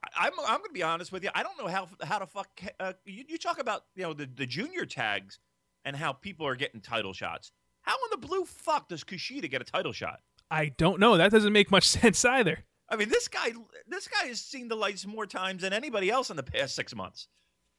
I- 0.03 0.27
I'm 0.27 0.33
I'm 0.39 0.57
going 0.59 0.69
to 0.69 0.73
be 0.73 0.83
honest 0.83 1.11
with 1.11 1.23
you. 1.23 1.29
I 1.35 1.43
don't 1.43 1.57
know 1.57 1.67
how 1.67 1.87
how 2.03 2.19
to 2.19 2.25
fuck. 2.27 2.49
Uh, 2.79 2.93
you, 3.05 3.23
you 3.27 3.37
talk 3.37 3.59
about 3.59 3.85
you 3.95 4.03
know 4.03 4.13
the 4.13 4.25
the 4.33 4.45
junior 4.45 4.85
tags 4.85 5.39
and 5.85 5.95
how 5.95 6.13
people 6.13 6.45
are 6.47 6.55
getting 6.55 6.81
title 6.81 7.13
shots. 7.13 7.51
How 7.81 7.93
in 7.95 8.19
the 8.19 8.27
blue 8.27 8.43
fuck 8.45 8.89
does 8.89 9.03
Kushida 9.03 9.49
get 9.49 9.61
a 9.61 9.65
title 9.65 9.93
shot? 9.93 10.19
I 10.51 10.69
don't 10.77 10.99
know. 10.99 11.17
That 11.17 11.31
doesn't 11.31 11.53
make 11.53 11.71
much 11.71 11.87
sense 11.87 12.23
either. 12.25 12.63
I 12.89 12.95
mean, 12.95 13.09
this 13.09 13.27
guy, 13.27 13.51
this 13.87 14.07
guy 14.07 14.27
has 14.27 14.39
seen 14.39 14.69
the 14.69 14.75
lights 14.75 15.05
more 15.05 15.25
times 15.25 15.61
than 15.63 15.73
anybody 15.73 16.09
else 16.09 16.29
in 16.29 16.37
the 16.37 16.43
past 16.43 16.73
six 16.75 16.95
months. 16.95 17.27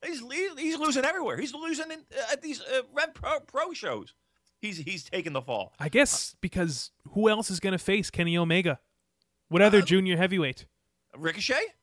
He's 0.05 0.21
he's 0.57 0.79
losing 0.79 1.05
everywhere. 1.05 1.37
He's 1.39 1.55
losing 1.55 1.91
in, 1.91 2.01
uh, 2.17 2.33
at 2.33 2.43
these 2.43 2.61
uh, 2.61 2.83
Rev 2.93 3.15
Pro, 3.15 3.41
Pro 3.41 3.73
shows. 3.73 4.15
He's 4.61 4.79
he's 4.79 5.05
taking 5.05 5.33
the 5.33 5.43
fall. 5.43 5.73
I 5.79 5.89
guess 5.89 6.35
because 6.41 6.91
who 7.11 7.29
else 7.29 7.51
is 7.51 7.61
going 7.61 7.73
to 7.73 7.79
face 7.79 8.11
Kenny 8.11 8.37
Omega? 8.37 8.81
What 9.49 9.63
other 9.63 9.79
Uh, 9.79 9.83
junior 9.83 10.17
heavyweight? 10.17 10.67
Ricochet? 11.17 11.75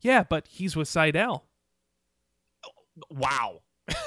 Yeah, 0.00 0.22
but 0.22 0.46
he's 0.48 0.76
with 0.76 0.88
Sydal. 0.88 1.42
Wow. 3.10 3.62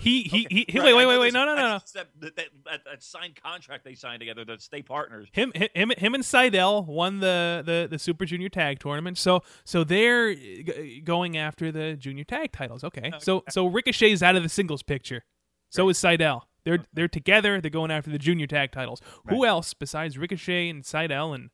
He 0.00 0.22
he 0.22 0.46
he. 0.48 0.64
he 0.68 0.78
Right, 0.78 0.94
wait 0.94 0.94
wait 0.94 1.06
wait 1.06 1.18
wait 1.18 1.32
no 1.32 1.44
no 1.44 1.56
no 1.56 1.62
no. 1.62 1.78
That, 1.94 2.06
that, 2.20 2.34
that, 2.36 2.80
that 2.84 3.02
signed 3.02 3.34
contract 3.42 3.84
they 3.84 3.94
signed 3.94 4.20
together, 4.20 4.44
that 4.44 4.62
stay 4.62 4.80
partners. 4.82 5.28
him 5.32 5.52
him 5.54 5.90
him 5.90 6.14
and 6.14 6.22
Sydal 6.22 6.86
won 6.86 7.18
the, 7.20 7.62
the 7.66 7.88
the 7.90 7.98
Super 7.98 8.24
Junior 8.24 8.48
Tag 8.48 8.78
Tournament. 8.78 9.18
So 9.18 9.42
so 9.64 9.82
they're 9.84 10.34
going 11.04 11.36
after 11.36 11.72
the 11.72 11.96
junior 11.96 12.24
tag 12.24 12.52
titles. 12.52 12.84
Okay. 12.84 13.12
So 13.18 13.42
so 13.50 13.66
Ricochet's 13.66 14.22
out 14.22 14.36
of 14.36 14.42
the 14.44 14.48
singles 14.48 14.82
picture. 14.82 15.24
So 15.70 15.88
is 15.88 15.98
Sydal. 15.98 16.42
They're 16.64 16.84
they're 16.92 17.08
together. 17.08 17.60
They're 17.60 17.70
going 17.70 17.90
after 17.90 18.10
the 18.10 18.18
junior 18.18 18.46
tag 18.46 18.72
titles. 18.72 19.00
Who 19.28 19.44
else 19.44 19.74
besides 19.74 20.18
Ricochet 20.18 20.68
and 20.68 20.82
Sydal 20.82 21.34
and 21.34 21.50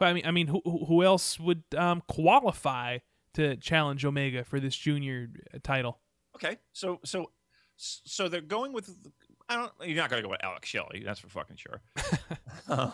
I 0.00 0.12
mean 0.12 0.26
I 0.26 0.30
mean 0.30 0.48
who 0.48 0.60
who 0.64 1.02
else 1.02 1.38
would 1.38 1.62
um, 1.76 2.02
qualify 2.08 2.98
to 3.34 3.56
challenge 3.56 4.04
Omega 4.04 4.44
for 4.44 4.58
this 4.58 4.76
junior 4.76 5.28
uh, 5.54 5.58
title? 5.62 6.00
Okay, 6.34 6.56
so 6.72 7.00
so 7.04 7.30
so 7.76 8.28
they're 8.28 8.40
going 8.40 8.72
with. 8.72 8.90
I 9.48 9.54
don't. 9.56 9.72
You're 9.88 9.96
not 9.96 10.10
going 10.10 10.20
to 10.22 10.26
go 10.26 10.30
with 10.30 10.42
Alex 10.42 10.68
Shelley. 10.68 11.02
That's 11.04 11.20
for 11.20 11.28
fucking 11.28 11.56
sure. 11.56 11.80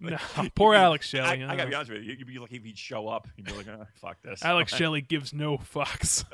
No, 0.00 0.18
poor 0.54 0.74
Alex 0.74 1.12
I, 1.14 1.16
Shelley. 1.16 1.44
I 1.44 1.56
gotta 1.56 1.68
be 1.68 1.74
honest 1.74 1.90
with 1.90 2.02
you. 2.02 2.14
You'd 2.18 2.26
be 2.26 2.38
like 2.38 2.52
if 2.52 2.62
he'd 2.62 2.78
show 2.78 3.08
up. 3.08 3.26
You'd 3.36 3.46
be 3.46 3.52
like, 3.52 3.68
oh, 3.68 3.86
"Fuck 3.94 4.20
this." 4.22 4.44
Alex 4.44 4.74
Shelley 4.76 5.00
gives 5.00 5.32
no 5.32 5.56
fucks. 5.56 6.24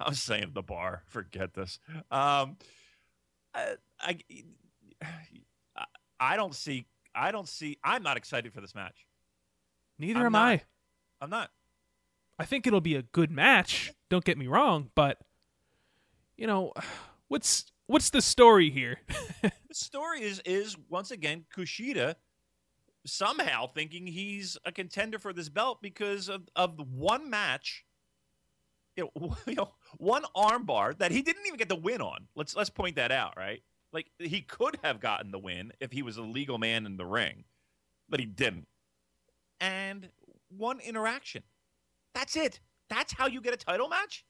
I'm 0.00 0.14
saying 0.14 0.52
the 0.54 0.62
bar. 0.62 1.02
Forget 1.06 1.54
this. 1.54 1.78
Um, 2.10 2.56
I, 3.54 3.76
I, 4.00 4.18
I 6.20 6.36
don't 6.36 6.54
see. 6.54 6.86
I 7.14 7.30
don't 7.30 7.48
see. 7.48 7.78
I'm 7.84 8.02
not 8.02 8.16
excited 8.16 8.52
for 8.52 8.60
this 8.60 8.74
match. 8.74 9.06
Neither 9.98 10.20
I'm 10.20 10.26
am 10.26 10.32
not. 10.32 10.48
I. 10.48 10.62
I'm 11.20 11.30
not. 11.30 11.50
I 12.38 12.44
think 12.44 12.66
it'll 12.66 12.80
be 12.80 12.96
a 12.96 13.02
good 13.02 13.30
match. 13.30 13.92
Don't 14.08 14.24
get 14.24 14.38
me 14.38 14.46
wrong, 14.46 14.90
but 14.94 15.18
you 16.36 16.46
know, 16.46 16.72
what's 17.28 17.66
what's 17.86 18.10
the 18.10 18.22
story 18.22 18.70
here? 18.70 18.98
The 19.72 19.76
story 19.76 20.20
is 20.20 20.42
is 20.44 20.76
once 20.90 21.10
again 21.10 21.46
Kushida 21.56 22.16
somehow 23.06 23.66
thinking 23.66 24.06
he's 24.06 24.58
a 24.66 24.70
contender 24.70 25.18
for 25.18 25.32
this 25.32 25.48
belt 25.48 25.80
because 25.80 26.28
of 26.28 26.42
of 26.54 26.78
one 26.90 27.30
match. 27.30 27.86
You 28.96 29.10
know, 29.16 29.36
you 29.46 29.54
know, 29.54 29.72
one 29.98 30.24
armbar 30.36 30.96
that 30.98 31.10
he 31.12 31.22
didn't 31.22 31.46
even 31.46 31.58
get 31.58 31.68
the 31.68 31.76
win 31.76 32.00
on. 32.00 32.28
Let's 32.34 32.56
let's 32.56 32.70
point 32.70 32.96
that 32.96 33.12
out, 33.12 33.34
right? 33.36 33.62
Like 33.92 34.10
he 34.18 34.40
could 34.40 34.78
have 34.82 35.00
gotten 35.00 35.30
the 35.30 35.38
win 35.38 35.72
if 35.80 35.92
he 35.92 36.02
was 36.02 36.16
a 36.16 36.22
legal 36.22 36.58
man 36.58 36.86
in 36.86 36.96
the 36.96 37.06
ring, 37.06 37.44
but 38.08 38.20
he 38.20 38.26
didn't. 38.26 38.66
And 39.60 40.08
one 40.48 40.80
interaction. 40.80 41.42
That's 42.14 42.36
it. 42.36 42.60
That's 42.88 43.12
how 43.12 43.26
you 43.26 43.40
get 43.40 43.54
a 43.54 43.56
title 43.56 43.88
match? 43.88 44.24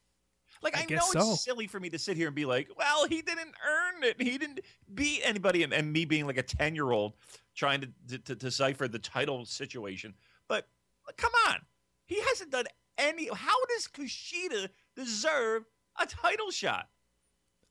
Like 0.62 0.76
I 0.76 0.80
I, 0.80 0.82
know 0.82 0.88
guess 0.88 1.14
it's 1.14 1.44
silly 1.44 1.66
for 1.66 1.80
me 1.80 1.88
to 1.90 1.98
sit 1.98 2.16
here 2.16 2.26
and 2.26 2.36
be 2.36 2.44
like, 2.44 2.68
"Well, 2.76 3.08
he 3.08 3.22
didn't 3.22 3.54
earn 3.66 4.04
it. 4.04 4.20
He 4.20 4.36
didn't 4.36 4.60
beat 4.94 5.22
anybody," 5.24 5.62
and, 5.62 5.72
and 5.72 5.92
me 5.92 6.04
being 6.04 6.26
like 6.26 6.36
a 6.36 6.42
ten 6.42 6.74
year 6.74 6.90
old 6.90 7.14
trying 7.54 7.80
to, 7.80 7.88
to 8.08 8.18
to 8.18 8.34
decipher 8.34 8.86
the 8.86 8.98
title 8.98 9.44
situation. 9.46 10.14
But 10.48 10.68
come 11.16 11.32
on, 11.48 11.56
he 12.04 12.20
hasn't 12.20 12.50
done 12.50 12.66
any. 12.99 13.28
How 13.32 13.64
does 13.66 13.88
Kushida 13.88 14.68
deserve 14.97 15.64
a 16.01 16.07
title 16.07 16.51
shot? 16.51 16.88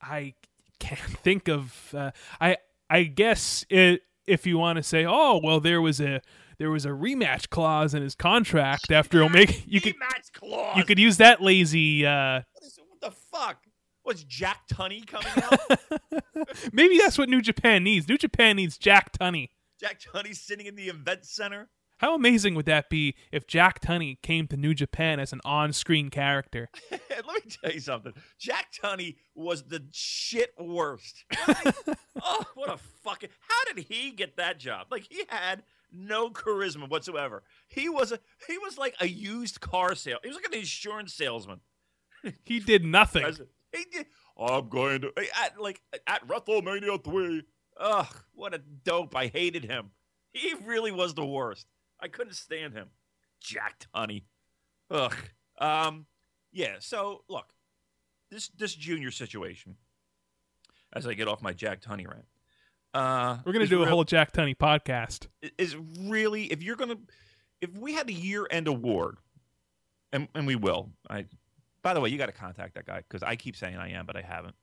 I 0.01 0.33
can't 0.79 0.99
think 1.23 1.47
of. 1.47 1.93
Uh, 1.95 2.11
I 2.39 2.57
I 2.89 3.03
guess 3.03 3.65
it, 3.69 4.01
if 4.25 4.45
you 4.45 4.57
want 4.57 4.77
to 4.77 4.83
say, 4.83 5.05
oh 5.07 5.39
well, 5.43 5.59
there 5.59 5.81
was 5.81 5.99
a 6.01 6.21
there 6.57 6.69
was 6.69 6.85
a 6.85 6.89
rematch 6.89 7.49
clause 7.49 7.93
in 7.93 8.03
his 8.03 8.15
contract 8.15 8.91
after 8.91 9.23
Omega. 9.23 9.53
You 9.65 9.81
could 9.81 9.95
clause. 10.33 10.77
you 10.77 10.83
could 10.83 10.99
use 10.99 11.17
that 11.17 11.41
lazy. 11.41 12.05
Uh, 12.05 12.41
What, 12.53 12.63
is, 12.63 12.79
what 12.87 13.01
the 13.01 13.11
fuck? 13.11 13.57
What's 14.03 14.23
Jack 14.23 14.67
Tunney 14.67 15.05
coming 15.05 15.27
out? 15.43 16.13
maybe 16.73 16.97
that's 16.97 17.17
what 17.17 17.29
New 17.29 17.41
Japan 17.41 17.83
needs. 17.83 18.07
New 18.09 18.17
Japan 18.17 18.55
needs 18.55 18.77
Jack 18.77 19.11
Tunney. 19.17 19.49
Jack 19.79 19.99
Tunney 19.99 20.35
sitting 20.35 20.65
in 20.65 20.75
the 20.75 20.89
event 20.89 21.25
center. 21.25 21.69
How 22.01 22.15
amazing 22.15 22.55
would 22.55 22.65
that 22.65 22.89
be 22.89 23.13
if 23.31 23.45
Jack 23.45 23.79
Tunney 23.79 24.19
came 24.23 24.47
to 24.47 24.57
New 24.57 24.73
Japan 24.73 25.19
as 25.19 25.33
an 25.33 25.41
on-screen 25.45 26.09
character? 26.09 26.67
Let 26.91 27.27
me 27.27 27.51
tell 27.61 27.71
you 27.71 27.79
something. 27.79 28.13
Jack 28.39 28.73
Tunney 28.73 29.17
was 29.35 29.61
the 29.61 29.85
shit 29.91 30.51
worst. 30.59 31.25
oh, 32.23 32.43
what 32.55 32.71
a 32.71 32.77
fucking! 33.03 33.29
How 33.47 33.71
did 33.71 33.85
he 33.85 34.09
get 34.09 34.37
that 34.37 34.57
job? 34.57 34.87
Like 34.89 35.05
he 35.11 35.25
had 35.29 35.61
no 35.91 36.31
charisma 36.31 36.89
whatsoever. 36.89 37.43
He 37.67 37.87
was 37.87 38.11
a 38.11 38.19
he 38.47 38.57
was 38.57 38.79
like 38.79 38.95
a 38.99 39.07
used 39.07 39.61
car 39.61 39.93
sale. 39.93 40.17
He 40.23 40.29
was 40.29 40.37
like 40.37 40.51
an 40.51 40.57
insurance 40.57 41.13
salesman. 41.13 41.59
He 42.43 42.59
did 42.59 42.83
nothing. 42.83 43.25
He 43.71 43.85
did. 43.91 44.07
I'm 44.37 44.69
going 44.69 45.01
to 45.01 45.13
at 45.39 45.61
like 45.61 45.81
at 46.07 46.27
WrestleMania 46.27 47.03
three. 47.03 47.43
Ugh, 47.79 48.15
what 48.33 48.55
a 48.55 48.57
dope! 48.59 49.15
I 49.15 49.27
hated 49.27 49.65
him. 49.65 49.91
He 50.31 50.55
really 50.65 50.91
was 50.91 51.13
the 51.13 51.25
worst. 51.25 51.67
I 52.01 52.07
couldn't 52.07 52.33
stand 52.33 52.73
him. 52.73 52.87
Jack 53.39 53.85
Tunney. 53.95 54.23
Ugh. 54.89 55.15
Um. 55.59 56.05
Yeah. 56.51 56.75
So 56.79 57.23
look, 57.29 57.45
this 58.29 58.49
this 58.49 58.73
junior 58.75 59.11
situation. 59.11 59.75
As 60.93 61.07
I 61.07 61.13
get 61.13 61.27
off 61.27 61.41
my 61.41 61.53
Jack 61.53 61.81
Tunney 61.81 62.05
rant, 62.07 62.25
uh, 62.93 63.37
We're 63.45 63.53
gonna 63.53 63.63
is 63.63 63.69
do 63.69 63.77
a 63.77 63.85
real- 63.85 63.89
whole 63.95 64.03
Jack 64.03 64.33
Tunney 64.33 64.55
podcast. 64.57 65.27
is 65.57 65.75
really 65.99 66.45
if 66.51 66.61
you're 66.61 66.75
gonna 66.75 66.97
if 67.61 67.69
we 67.77 67.93
had 67.93 68.09
a 68.09 68.13
year 68.13 68.45
end 68.51 68.67
award, 68.67 69.17
and 70.11 70.27
and 70.35 70.45
we 70.45 70.55
will. 70.55 70.89
I 71.09 71.25
by 71.81 71.93
the 71.93 72.01
way, 72.01 72.09
you 72.09 72.17
got 72.17 72.25
to 72.27 72.31
contact 72.33 72.75
that 72.75 72.85
guy 72.85 72.97
because 72.97 73.23
I 73.23 73.35
keep 73.35 73.55
saying 73.55 73.75
I 73.77 73.91
am, 73.93 74.05
but 74.05 74.15
I 74.17 74.21
haven't. 74.21 74.55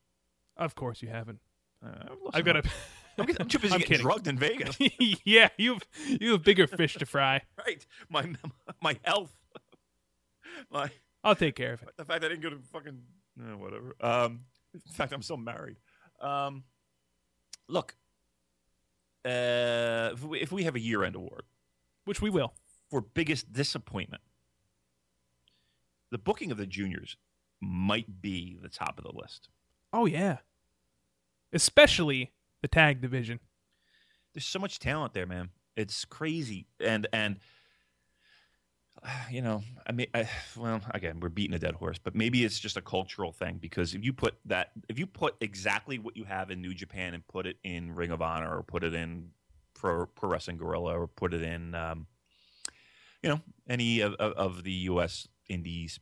Of 0.56 0.74
course 0.74 1.00
you 1.02 1.08
haven't. 1.08 1.40
Uh, 1.84 2.14
I've 2.34 2.44
got 2.44 2.52
to. 2.54 2.62
I'm, 3.18 3.48
too 3.48 3.58
busy 3.58 3.74
I'm 3.74 3.80
getting 3.80 3.86
kidding. 3.86 4.02
drugged 4.02 4.28
in 4.28 4.38
Vegas. 4.38 4.76
yeah, 5.24 5.48
you 5.56 5.74
have 5.74 5.82
you 6.20 6.32
have 6.32 6.42
bigger 6.42 6.66
fish 6.66 6.94
to 6.94 7.06
fry. 7.06 7.42
right, 7.66 7.84
my 8.08 8.26
my 8.80 8.96
health, 9.02 9.36
my 10.70 10.90
I'll 11.24 11.34
take 11.34 11.56
care 11.56 11.74
of 11.74 11.82
it. 11.82 11.90
the 11.96 12.04
fact 12.04 12.24
I 12.24 12.28
didn't 12.28 12.42
go 12.42 12.50
to 12.50 12.58
fucking 12.72 13.00
eh, 13.40 13.54
whatever. 13.54 13.96
Um, 14.00 14.40
in 14.74 14.92
fact, 14.92 15.12
I'm 15.12 15.22
still 15.22 15.36
married. 15.36 15.76
Um, 16.20 16.64
look, 17.68 17.96
uh, 19.24 20.10
if 20.12 20.22
we, 20.22 20.40
if 20.40 20.52
we 20.52 20.64
have 20.64 20.76
a 20.76 20.80
year 20.80 21.04
end 21.04 21.16
award. 21.16 21.42
Which 22.04 22.22
we 22.22 22.30
will. 22.30 22.54
for 22.88 23.02
biggest 23.02 23.52
disappointment, 23.52 24.22
the 26.10 26.16
booking 26.16 26.50
of 26.50 26.56
the 26.56 26.66
juniors 26.66 27.18
might 27.60 28.22
be 28.22 28.56
the 28.62 28.70
top 28.70 28.98
of 28.98 29.04
the 29.04 29.12
list. 29.12 29.50
Oh 29.92 30.06
yeah. 30.06 30.38
Especially 31.52 32.32
the 32.62 32.68
tag 32.68 33.00
division. 33.00 33.40
There's 34.34 34.46
so 34.46 34.58
much 34.58 34.78
talent 34.78 35.14
there, 35.14 35.26
man. 35.26 35.50
It's 35.76 36.04
crazy, 36.04 36.66
and 36.80 37.06
and 37.12 37.38
you 39.30 39.42
know, 39.42 39.62
I 39.86 39.92
mean, 39.92 40.08
I, 40.14 40.28
well, 40.56 40.80
again, 40.92 41.20
we're 41.20 41.28
beating 41.28 41.54
a 41.54 41.58
dead 41.58 41.74
horse, 41.74 41.98
but 42.02 42.14
maybe 42.14 42.44
it's 42.44 42.58
just 42.58 42.76
a 42.76 42.82
cultural 42.82 43.32
thing 43.32 43.58
because 43.60 43.94
if 43.94 44.04
you 44.04 44.12
put 44.12 44.34
that, 44.46 44.70
if 44.88 44.98
you 44.98 45.06
put 45.06 45.36
exactly 45.40 45.98
what 45.98 46.16
you 46.16 46.24
have 46.24 46.50
in 46.50 46.60
New 46.60 46.74
Japan 46.74 47.14
and 47.14 47.26
put 47.26 47.46
it 47.46 47.56
in 47.64 47.94
Ring 47.94 48.10
of 48.10 48.22
Honor 48.22 48.56
or 48.56 48.62
put 48.62 48.84
it 48.84 48.94
in 48.94 49.30
Pro, 49.74 50.06
Pro 50.06 50.28
Wrestling 50.30 50.56
Guerrilla 50.56 50.98
or 50.98 51.06
put 51.06 51.34
it 51.34 51.42
in, 51.42 51.74
um, 51.74 52.06
you 53.22 53.28
know, 53.30 53.40
any 53.68 54.00
of, 54.00 54.14
of, 54.14 54.32
of 54.32 54.64
the 54.64 54.72
U.S. 54.72 55.28
indies, 55.48 55.98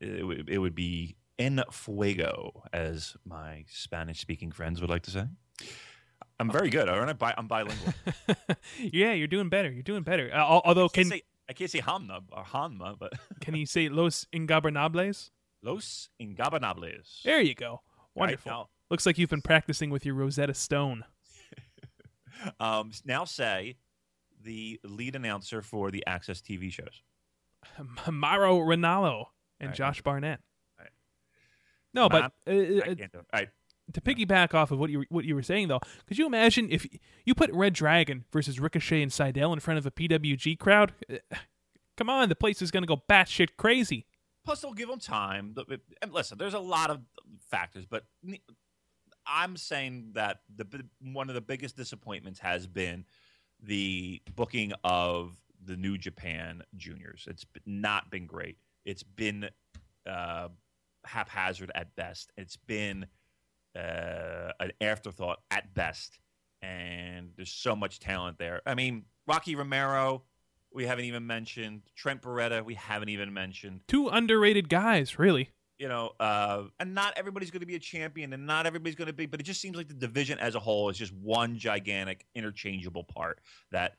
it, 0.00 0.26
would- 0.26 0.48
it 0.48 0.58
would 0.58 0.74
be 0.74 1.16
en 1.38 1.62
fuego, 1.72 2.62
as 2.72 3.16
my 3.24 3.64
Spanish-speaking 3.68 4.52
friends 4.52 4.80
would 4.80 4.90
like 4.90 5.02
to 5.02 5.10
say. 5.10 5.24
I'm 6.40 6.50
very 6.50 6.70
good. 6.70 6.88
Aren't 6.88 7.22
I? 7.22 7.34
I'm 7.36 7.46
bilingual. 7.46 7.94
yeah, 8.80 9.12
you're 9.12 9.28
doing 9.28 9.48
better. 9.48 9.70
You're 9.70 9.82
doing 9.82 10.02
better. 10.02 10.30
Uh, 10.32 10.60
although, 10.64 10.86
I 10.86 10.88
can't 10.88 11.08
say, 11.08 11.22
I 11.48 11.52
can't 11.52 11.70
say 11.70 11.80
Hamna 11.80 12.22
or 12.32 12.44
Hanma, 12.44 12.98
but 12.98 13.12
can 13.40 13.54
you 13.54 13.66
say 13.66 13.88
Los 13.88 14.26
Ingobernables? 14.34 15.30
Los 15.62 16.08
Ingobernables. 16.20 17.22
There 17.22 17.40
you 17.40 17.54
go. 17.54 17.82
Right, 18.16 18.20
Wonderful. 18.20 18.50
now, 18.50 18.68
Looks 18.90 19.06
like 19.06 19.16
you've 19.18 19.30
been 19.30 19.42
practicing 19.42 19.90
with 19.90 20.04
your 20.04 20.14
Rosetta 20.14 20.54
Stone. 20.54 21.04
um, 22.60 22.90
now 23.04 23.24
say 23.24 23.76
the 24.42 24.78
lead 24.84 25.16
announcer 25.16 25.62
for 25.62 25.90
the 25.90 26.04
AXS 26.06 26.42
TV 26.42 26.70
shows. 26.70 27.02
Mauro 28.10 28.58
Ranallo 28.58 29.26
and 29.58 29.68
Right. 29.68 29.76
Josh 29.76 30.02
Barnett. 30.02 30.40
Right. 30.78 30.90
No, 31.94 32.08
but 32.08 32.24
uh, 32.46 32.50
I 32.50 32.78
uh, 32.80 32.94
can't 32.94 33.12
do 33.12 33.18
it. 33.18 33.26
All 33.32 33.40
right. 33.40 33.48
To 33.92 34.00
piggyback 34.00 34.54
off 34.54 34.70
of 34.70 34.78
what 34.78 34.90
you 34.90 35.00
were, 35.00 35.06
what 35.10 35.24
you 35.24 35.34
were 35.34 35.42
saying 35.42 35.68
though, 35.68 35.80
could 36.06 36.18
you 36.18 36.26
imagine 36.26 36.68
if 36.70 36.86
you 37.24 37.34
put 37.34 37.52
Red 37.52 37.74
Dragon 37.74 38.24
versus 38.32 38.58
Ricochet 38.58 39.02
and 39.02 39.12
Sydal 39.12 39.52
in 39.52 39.60
front 39.60 39.78
of 39.78 39.86
a 39.86 39.90
PWG 39.90 40.58
crowd? 40.58 40.92
Come 41.96 42.10
on, 42.10 42.28
the 42.28 42.34
place 42.34 42.60
is 42.60 42.70
going 42.70 42.82
to 42.82 42.88
go 42.88 43.02
batshit 43.08 43.50
crazy. 43.56 44.06
Plus, 44.44 44.60
they'll 44.60 44.72
give 44.72 44.88
them 44.88 44.98
time. 44.98 45.54
Listen, 46.10 46.38
there's 46.38 46.54
a 46.54 46.58
lot 46.58 46.90
of 46.90 47.00
factors, 47.50 47.86
but 47.86 48.04
I'm 49.26 49.56
saying 49.56 50.10
that 50.14 50.40
the 50.54 50.66
one 51.00 51.28
of 51.28 51.34
the 51.34 51.40
biggest 51.40 51.76
disappointments 51.76 52.40
has 52.40 52.66
been 52.66 53.04
the 53.62 54.20
booking 54.34 54.72
of 54.82 55.36
the 55.64 55.76
New 55.76 55.96
Japan 55.96 56.62
juniors. 56.76 57.26
It's 57.28 57.46
not 57.64 58.10
been 58.10 58.26
great. 58.26 58.58
It's 58.84 59.02
been 59.02 59.48
uh, 60.06 60.48
haphazard 61.04 61.70
at 61.74 61.94
best. 61.96 62.32
It's 62.36 62.56
been 62.56 63.06
uh, 63.76 64.52
an 64.60 64.72
afterthought 64.80 65.40
at 65.50 65.74
best. 65.74 66.18
And 66.62 67.30
there's 67.36 67.52
so 67.52 67.76
much 67.76 67.98
talent 68.00 68.38
there. 68.38 68.62
I 68.66 68.74
mean, 68.74 69.04
Rocky 69.26 69.54
Romero, 69.54 70.22
we 70.72 70.86
haven't 70.86 71.04
even 71.04 71.26
mentioned. 71.26 71.82
Trent 71.94 72.22
Beretta, 72.22 72.64
we 72.64 72.74
haven't 72.74 73.10
even 73.10 73.32
mentioned 73.32 73.80
Two 73.86 74.08
underrated 74.08 74.68
guys, 74.68 75.18
really. 75.18 75.50
you 75.78 75.88
know, 75.88 76.12
uh, 76.20 76.62
and 76.80 76.94
not 76.94 77.12
everybody's 77.16 77.50
going 77.50 77.60
to 77.60 77.66
be 77.66 77.74
a 77.74 77.80
champion, 77.80 78.32
and 78.32 78.46
not 78.46 78.66
everybody's 78.66 78.94
going 78.94 79.08
to 79.08 79.12
be, 79.12 79.26
but 79.26 79.40
it 79.40 79.44
just 79.44 79.60
seems 79.60 79.76
like 79.76 79.88
the 79.88 79.94
division 79.94 80.38
as 80.38 80.54
a 80.54 80.60
whole 80.60 80.88
is 80.88 80.96
just 80.96 81.12
one 81.12 81.58
gigantic 81.58 82.24
interchangeable 82.34 83.04
part 83.04 83.40
that 83.72 83.96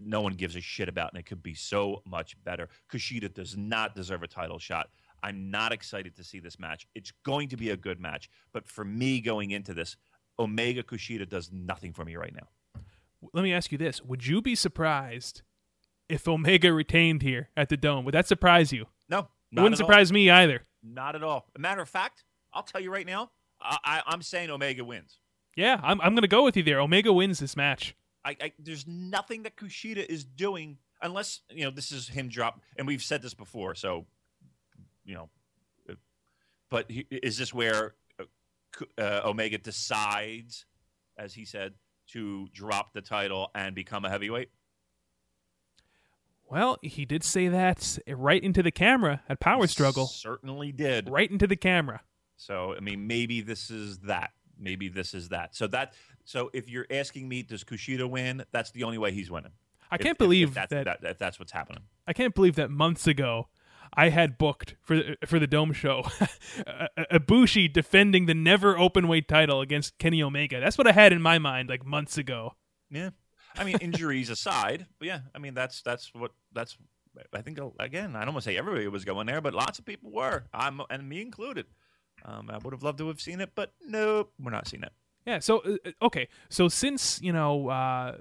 no 0.00 0.20
one 0.20 0.34
gives 0.34 0.56
a 0.56 0.60
shit 0.60 0.88
about, 0.88 1.12
and 1.12 1.18
it 1.20 1.26
could 1.26 1.42
be 1.42 1.54
so 1.54 2.02
much 2.06 2.36
better. 2.44 2.68
Kushida 2.90 3.32
does 3.32 3.56
not 3.56 3.94
deserve 3.94 4.22
a 4.22 4.28
title 4.28 4.58
shot. 4.58 4.88
I'm 5.22 5.50
not 5.50 5.72
excited 5.72 6.14
to 6.16 6.24
see 6.24 6.38
this 6.40 6.58
match. 6.58 6.86
It's 6.94 7.12
going 7.24 7.48
to 7.48 7.56
be 7.56 7.70
a 7.70 7.76
good 7.76 8.00
match, 8.00 8.28
but 8.52 8.68
for 8.68 8.84
me 8.84 9.20
going 9.20 9.50
into 9.50 9.74
this, 9.74 9.96
Omega 10.38 10.82
Kushida 10.82 11.28
does 11.28 11.50
nothing 11.52 11.92
for 11.92 12.04
me 12.04 12.16
right 12.16 12.34
now. 12.34 12.82
Let 13.32 13.42
me 13.42 13.52
ask 13.52 13.72
you 13.72 13.78
this: 13.78 14.02
Would 14.02 14.26
you 14.26 14.42
be 14.42 14.54
surprised 14.54 15.42
if 16.08 16.28
Omega 16.28 16.72
retained 16.72 17.22
here 17.22 17.48
at 17.56 17.68
the 17.68 17.76
Dome? 17.76 18.04
Would 18.04 18.14
that 18.14 18.28
surprise 18.28 18.72
you? 18.72 18.86
No, 19.08 19.28
It 19.50 19.60
wouldn't 19.60 19.74
at 19.74 19.82
all. 19.82 19.88
surprise 19.88 20.12
me 20.12 20.30
either. 20.30 20.62
Not 20.82 21.16
at 21.16 21.22
all. 21.24 21.46
A 21.56 21.58
matter 21.58 21.80
of 21.80 21.88
fact, 21.88 22.24
I'll 22.52 22.62
tell 22.62 22.80
you 22.80 22.92
right 22.92 23.06
now, 23.06 23.30
I, 23.60 23.78
I, 23.84 24.02
I'm 24.06 24.22
saying 24.22 24.50
Omega 24.50 24.84
wins. 24.84 25.18
Yeah, 25.56 25.80
I'm 25.82 26.00
I'm 26.02 26.12
going 26.12 26.22
to 26.22 26.28
go 26.28 26.44
with 26.44 26.56
you 26.56 26.62
there. 26.62 26.80
Omega 26.80 27.12
wins 27.12 27.38
this 27.40 27.56
match. 27.56 27.96
I, 28.24 28.36
I 28.40 28.52
there's 28.58 28.86
nothing 28.86 29.44
that 29.44 29.56
Kushida 29.56 30.04
is 30.06 30.24
doing 30.24 30.78
unless 31.02 31.40
you 31.50 31.64
know 31.64 31.70
this 31.70 31.90
is 31.90 32.08
him 32.08 32.28
drop, 32.28 32.60
and 32.76 32.86
we've 32.86 33.02
said 33.02 33.22
this 33.22 33.34
before. 33.34 33.74
So, 33.74 34.06
you 35.06 35.14
know, 35.14 35.30
uh, 35.88 35.94
but 36.70 36.90
he, 36.90 37.06
is 37.10 37.38
this 37.38 37.54
where 37.54 37.94
uh, 38.20 38.24
uh, 39.00 39.22
Omega 39.24 39.56
decides, 39.56 40.66
as 41.16 41.32
he 41.34 41.44
said, 41.46 41.72
to 42.08 42.48
drop 42.52 42.92
the 42.92 43.00
title 43.00 43.50
and 43.54 43.74
become 43.74 44.04
a 44.04 44.10
heavyweight? 44.10 44.50
Well, 46.48 46.78
he 46.82 47.04
did 47.04 47.24
say 47.24 47.48
that 47.48 47.98
right 48.08 48.42
into 48.42 48.62
the 48.62 48.70
camera 48.70 49.22
at 49.28 49.40
Power 49.40 49.66
Struggle. 49.66 50.06
certainly 50.06 50.70
did. 50.70 51.08
Right 51.08 51.30
into 51.30 51.46
the 51.46 51.56
camera. 51.56 52.02
So 52.36 52.74
I 52.76 52.80
mean, 52.80 53.06
maybe 53.06 53.40
this 53.40 53.70
is 53.70 53.98
that. 54.00 54.30
Maybe 54.58 54.88
this 54.88 55.12
is 55.14 55.30
that. 55.30 55.54
So 55.56 55.66
that. 55.68 55.94
So 56.24 56.50
if 56.54 56.68
you're 56.70 56.86
asking 56.90 57.28
me, 57.28 57.42
does 57.42 57.64
Kushida 57.64 58.08
win? 58.08 58.44
That's 58.52 58.70
the 58.70 58.84
only 58.84 58.98
way 58.98 59.12
he's 59.12 59.30
winning. 59.30 59.52
I 59.90 59.96
If- 59.96 60.00
can't 60.02 60.06
if- 60.10 60.14
if 60.14 60.18
believe 60.18 60.54
that's, 60.54 60.70
that, 60.70 60.84
that 60.84 60.98
if 61.02 61.18
that's 61.18 61.38
what's 61.38 61.52
happening. 61.52 61.82
I 62.06 62.12
can't 62.12 62.34
believe 62.34 62.54
that 62.56 62.70
months 62.70 63.06
ago 63.08 63.48
I 63.92 64.08
had 64.08 64.38
booked 64.38 64.76
for 64.82 65.16
for 65.26 65.38
the 65.38 65.46
Dome 65.46 65.72
show, 65.72 66.02
Ibushi 67.12 67.72
defending 67.72 68.26
the 68.26 68.34
never 68.34 68.78
open 68.78 69.08
weight 69.08 69.28
title 69.28 69.60
against 69.60 69.98
Kenny 69.98 70.22
Omega. 70.22 70.60
That's 70.60 70.78
what 70.78 70.86
I 70.86 70.92
had 70.92 71.12
in 71.12 71.22
my 71.22 71.38
mind 71.38 71.68
like 71.68 71.84
months 71.84 72.18
ago. 72.18 72.54
Yeah, 72.90 73.10
I 73.56 73.64
mean 73.64 73.78
injuries 73.80 74.30
aside, 74.30 74.86
but 74.98 75.08
yeah, 75.08 75.20
I 75.34 75.38
mean 75.38 75.54
that's 75.54 75.82
that's 75.82 76.10
what 76.14 76.32
that's. 76.52 76.76
I 77.32 77.40
think 77.40 77.58
again, 77.78 78.14
I 78.14 78.26
don't 78.26 78.34
want 78.34 78.44
to 78.44 78.50
say 78.50 78.58
everybody 78.58 78.86
was 78.88 79.06
going 79.06 79.26
there, 79.26 79.40
but 79.40 79.54
lots 79.54 79.78
of 79.78 79.86
people 79.86 80.10
were, 80.12 80.44
I'm 80.52 80.82
and 80.90 81.08
me 81.08 81.22
included. 81.22 81.64
Um, 82.26 82.50
I 82.50 82.58
would 82.58 82.74
have 82.74 82.82
loved 82.82 82.98
to 82.98 83.08
have 83.08 83.22
seen 83.22 83.40
it, 83.40 83.52
but 83.54 83.72
nope, 83.86 84.32
we're 84.38 84.50
not 84.50 84.68
seeing 84.68 84.82
it. 84.82 84.92
Yeah. 85.26 85.40
So 85.40 85.58
uh, 85.58 85.90
okay. 86.02 86.28
So 86.48 86.68
since 86.68 87.20
you 87.20 87.32
know 87.32 87.68
uh, 87.68 88.16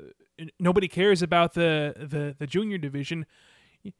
nobody 0.59 0.87
cares 0.87 1.21
about 1.21 1.53
the 1.53 1.93
the 1.97 2.35
the 2.37 2.47
junior 2.47 2.77
division, 2.77 3.25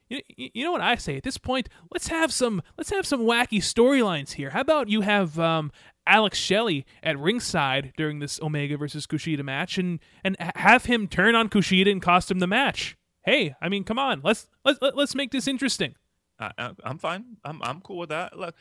you, 0.10 0.22
you 0.30 0.64
know 0.64 0.72
what 0.72 0.82
I 0.82 0.96
say 0.96 1.18
at 1.18 1.24
this 1.24 1.38
point? 1.38 1.70
Let's 1.92 2.08
have 2.08 2.32
some 2.32 2.62
let's 2.78 2.90
have 2.90 3.06
some 3.06 3.22
wacky 3.22 3.60
storylines 3.60 4.34
here. 4.34 4.52
How 4.52 4.62
about 4.62 4.90
you 4.90 5.02
have 5.02 5.38
um, 5.40 5.72
Alex 6.08 6.38
Shelley 6.38 6.86
at 7.04 7.18
ringside 7.18 7.94
during 7.98 8.20
this 8.20 8.40
Omega 8.42 8.78
versus 8.78 9.08
Kushida 9.08 9.44
match, 9.44 9.78
and 9.78 10.00
and 10.24 10.36
have 10.56 10.86
him 10.86 11.08
turn 11.08 11.36
on 11.36 11.50
Kushida 11.50 11.92
and 11.92 12.02
cost 12.02 12.30
him 12.30 12.40
the 12.40 12.48
match. 12.48 12.98
Hey, 13.24 13.56
I 13.62 13.70
mean, 13.70 13.84
come 13.84 14.00
on, 14.00 14.22
let's 14.24 14.48
let's 14.64 14.80
let's 14.82 15.16
make 15.16 15.32
this 15.32 15.48
interesting. 15.48 15.96
Uh, 16.40 16.74
I'm 16.84 16.98
fine. 16.98 17.38
I'm 17.44 17.62
I'm 17.64 17.82
cool 17.82 17.98
with 17.98 18.10
that. 18.10 18.38
Look, 18.38 18.56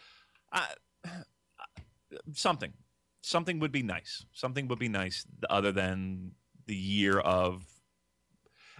I, 0.52 0.66
something 2.32 2.72
something 3.22 3.58
would 3.60 3.72
be 3.72 3.82
nice. 3.82 4.24
Something 4.32 4.68
would 4.68 4.78
be 4.78 4.88
nice 4.88 5.26
other 5.48 5.72
than 5.72 6.32
the 6.66 6.76
year 6.76 7.18
of 7.18 7.64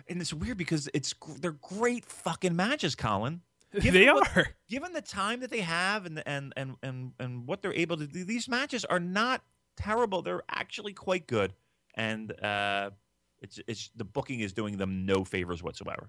and 0.08 0.20
it's 0.20 0.32
weird 0.32 0.56
because 0.56 0.88
it's 0.94 1.14
they're 1.40 1.52
great 1.52 2.04
fucking 2.04 2.54
matches, 2.54 2.94
Colin. 2.94 3.40
Given 3.80 4.02
they 4.02 4.12
what, 4.12 4.36
are. 4.36 4.48
Given 4.68 4.92
the 4.92 5.02
time 5.02 5.40
that 5.40 5.50
they 5.50 5.60
have 5.60 6.06
and 6.06 6.22
and 6.26 6.52
and 6.56 6.76
and 6.82 7.12
and 7.18 7.46
what 7.46 7.62
they're 7.62 7.74
able 7.74 7.96
to 7.96 8.06
do, 8.06 8.24
these 8.24 8.48
matches 8.48 8.84
are 8.84 9.00
not 9.00 9.42
terrible. 9.76 10.22
They're 10.22 10.44
actually 10.48 10.92
quite 10.92 11.26
good, 11.26 11.52
and 11.94 12.32
uh, 12.40 12.90
it's 13.40 13.58
it's 13.66 13.90
the 13.96 14.04
booking 14.04 14.40
is 14.40 14.52
doing 14.52 14.76
them 14.76 15.06
no 15.06 15.24
favors 15.24 15.62
whatsoever. 15.62 16.08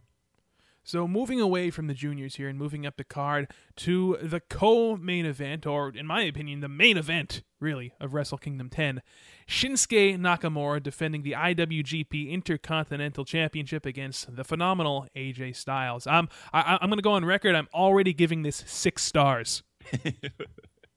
So 0.85 1.07
moving 1.07 1.41
away 1.41 1.71
from 1.71 1.87
the 1.87 1.95
juniors 1.95 2.35
here 2.35 2.47
and 2.47 2.59
moving 2.59 2.85
up 2.85 2.95
the 2.95 3.03
card 3.03 3.51
to 3.77 4.19
the 4.21 4.39
co-main 4.39 5.25
event, 5.25 5.65
or 5.65 5.89
in 5.89 6.05
my 6.05 6.21
opinion, 6.21 6.59
the 6.59 6.69
main 6.69 6.95
event, 6.95 7.41
really, 7.59 7.93
of 7.99 8.13
Wrestle 8.13 8.37
Kingdom 8.37 8.69
10. 8.69 9.01
Shinsuke 9.47 10.19
Nakamura 10.19 10.81
defending 10.81 11.23
the 11.23 11.31
IWGP 11.31 12.29
Intercontinental 12.29 13.25
Championship 13.25 13.83
against 13.83 14.35
the 14.35 14.43
phenomenal 14.43 15.07
AJ 15.15 15.55
Styles. 15.55 16.05
Um, 16.05 16.29
I, 16.53 16.77
I'm 16.79 16.89
going 16.89 16.99
to 16.99 17.03
go 17.03 17.13
on 17.13 17.25
record. 17.25 17.55
I'm 17.55 17.67
already 17.73 18.13
giving 18.13 18.43
this 18.43 18.63
six 18.67 19.03
stars. 19.03 19.63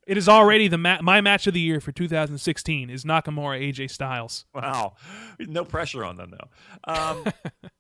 It 0.09 0.17
is 0.17 0.27
already 0.27 0.69
the 0.69 0.79
ma- 0.79 1.03
my 1.03 1.21
match 1.21 1.47
of 1.47 1.53
the 1.53 1.61
year 1.61 1.81
for 1.81 1.93
2016 1.93 2.89
is 2.89 3.05
Nakamura 3.05 3.61
AJ 3.61 3.91
Styles. 3.91 4.47
Wow, 4.55 4.95
no 5.39 5.67
pressure 5.67 6.03
on 6.03 6.17
them 6.17 6.33
though. 6.33 6.91
Um, 6.91 7.25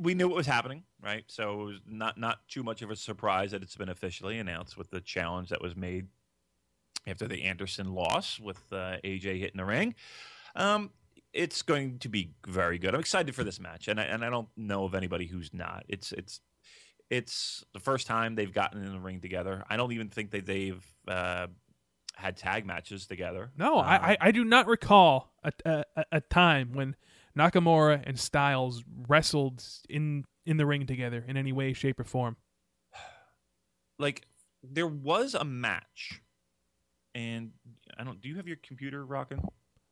we 0.00 0.14
knew 0.14 0.28
what 0.28 0.36
was 0.36 0.46
happening, 0.46 0.84
right? 1.02 1.24
So 1.28 1.62
it 1.62 1.64
was 1.64 1.80
not 1.86 2.18
not 2.18 2.48
too 2.48 2.62
much 2.62 2.82
of 2.82 2.90
a 2.90 2.96
surprise 2.96 3.50
that 3.50 3.62
it's 3.62 3.76
been 3.76 3.88
officially 3.88 4.38
announced 4.38 4.76
with 4.76 4.90
the 4.90 5.00
challenge 5.00 5.50
that 5.50 5.60
was 5.60 5.76
made 5.76 6.08
after 7.06 7.26
the 7.26 7.42
Anderson 7.42 7.94
loss 7.94 8.38
with 8.38 8.60
uh, 8.72 8.96
AJ 9.04 9.40
hitting 9.40 9.56
the 9.56 9.64
ring. 9.64 9.94
Um, 10.54 10.90
it's 11.32 11.62
going 11.62 11.98
to 12.00 12.08
be 12.08 12.32
very 12.46 12.78
good. 12.78 12.94
I'm 12.94 13.00
excited 13.00 13.34
for 13.34 13.44
this 13.44 13.58
match, 13.58 13.88
and 13.88 13.98
I, 13.98 14.04
and 14.04 14.24
I 14.24 14.30
don't 14.30 14.48
know 14.56 14.84
of 14.84 14.94
anybody 14.94 15.26
who's 15.26 15.52
not. 15.52 15.84
It's 15.88 16.12
it's 16.12 16.40
it's 17.10 17.64
the 17.72 17.80
first 17.80 18.06
time 18.06 18.34
they've 18.34 18.52
gotten 18.52 18.82
in 18.82 18.92
the 18.92 19.00
ring 19.00 19.20
together. 19.20 19.64
I 19.68 19.76
don't 19.76 19.92
even 19.92 20.08
think 20.08 20.30
that 20.30 20.46
they've 20.46 20.84
uh, 21.08 21.48
had 22.16 22.36
tag 22.36 22.66
matches 22.66 23.06
together. 23.06 23.50
No, 23.56 23.78
um, 23.78 23.84
I 23.86 24.16
I 24.20 24.30
do 24.30 24.44
not 24.44 24.66
recall 24.66 25.32
a, 25.42 25.52
a, 25.64 26.04
a 26.12 26.20
time 26.20 26.72
when 26.72 26.96
Nakamura 27.36 28.02
and 28.06 28.18
Styles 28.18 28.84
wrestled 29.08 29.64
in 29.88 30.24
in 30.44 30.56
the 30.56 30.66
ring 30.66 30.86
together 30.86 31.24
in 31.26 31.36
any 31.36 31.52
way, 31.52 31.72
shape, 31.72 32.00
or 32.00 32.04
form. 32.04 32.36
Like 33.98 34.26
there 34.64 34.86
was 34.86 35.34
a 35.34 35.44
match, 35.44 36.22
and 37.14 37.52
I 37.96 38.02
don't. 38.04 38.20
Do 38.20 38.28
you 38.28 38.36
have 38.36 38.48
your 38.48 38.56
computer 38.62 39.04
rocking? 39.04 39.44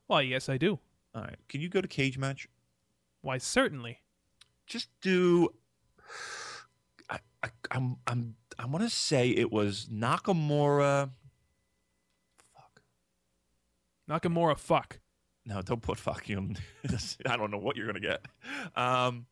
Why, 0.07 0.23
yes, 0.23 0.49
I 0.49 0.57
do. 0.57 0.81
All 1.15 1.23
right. 1.23 1.37
Can 1.49 1.61
you 1.61 1.69
go 1.69 1.81
to 1.81 1.87
cage 1.87 2.19
match? 2.19 2.49
Why, 3.23 3.39
certainly. 3.39 4.01
Just 4.67 4.89
do. 5.01 5.51
I, 7.11 7.19
I 7.43 7.49
I'm 7.71 7.97
I'm 8.07 8.37
I 8.59 8.67
want 8.67 8.85
to 8.85 8.91
say 8.91 9.31
it 9.31 9.53
was 9.53 9.89
Nakamura. 9.93 11.11
Fuck. 12.55 12.83
Nakamura. 14.09 14.59
Fuck. 14.59 14.99
No, 15.51 15.63
don't 15.63 15.83
put 15.83 15.99
fuck 15.99 16.29
you. 16.29 16.55
I 17.27 17.37
don't 17.37 17.51
know 17.51 17.59
what 17.59 17.77
you're 17.77 17.87
gonna 17.87 17.99
get. 17.99 18.25
Um, 18.77 19.27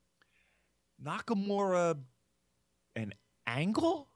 Nakamura, 1.00 1.96
an 2.96 3.14
angle 3.46 4.08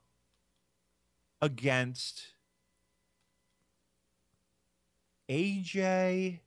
against 1.41 2.33
AJ. 5.31 6.39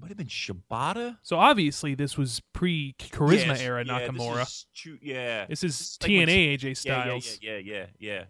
Might 0.00 0.08
have 0.08 0.16
been 0.16 0.26
Shibata. 0.26 1.18
So 1.22 1.36
obviously 1.36 1.94
this 1.94 2.16
was 2.16 2.40
pre 2.54 2.94
Charisma 2.98 3.48
yes, 3.48 3.60
era 3.60 3.84
yeah, 3.84 4.08
Nakamura. 4.08 4.36
This 4.38 4.66
is, 4.86 4.98
yeah, 5.02 5.46
this 5.50 5.62
is 5.62 5.98
like 6.00 6.10
TNA 6.10 6.58
AJ 6.58 6.78
Styles. 6.78 7.38
Yeah, 7.42 7.52
yeah, 7.52 7.58
yeah, 7.58 7.72
yeah. 7.74 7.86
yeah, 7.98 8.18
yeah. 8.18 8.24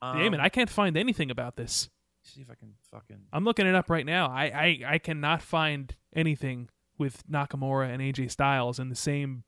Um, 0.00 0.18
Damn 0.18 0.34
it! 0.34 0.40
I 0.40 0.48
can't 0.48 0.70
find 0.70 0.96
anything 0.96 1.30
about 1.30 1.56
this 1.56 1.90
see 2.28 2.40
if 2.42 2.50
I 2.50 2.54
can 2.54 2.74
fucking. 2.90 3.18
I'm 3.32 3.44
looking 3.44 3.66
it 3.66 3.74
up 3.74 3.90
right 3.90 4.06
now. 4.06 4.28
I, 4.28 4.44
I, 4.44 4.80
I 4.94 4.98
cannot 4.98 5.42
find 5.42 5.94
anything 6.14 6.68
with 6.98 7.26
Nakamura 7.28 7.92
and 7.92 8.02
AJ 8.02 8.30
Styles 8.30 8.78
in 8.78 8.88
the 8.88 8.96
same 8.96 9.44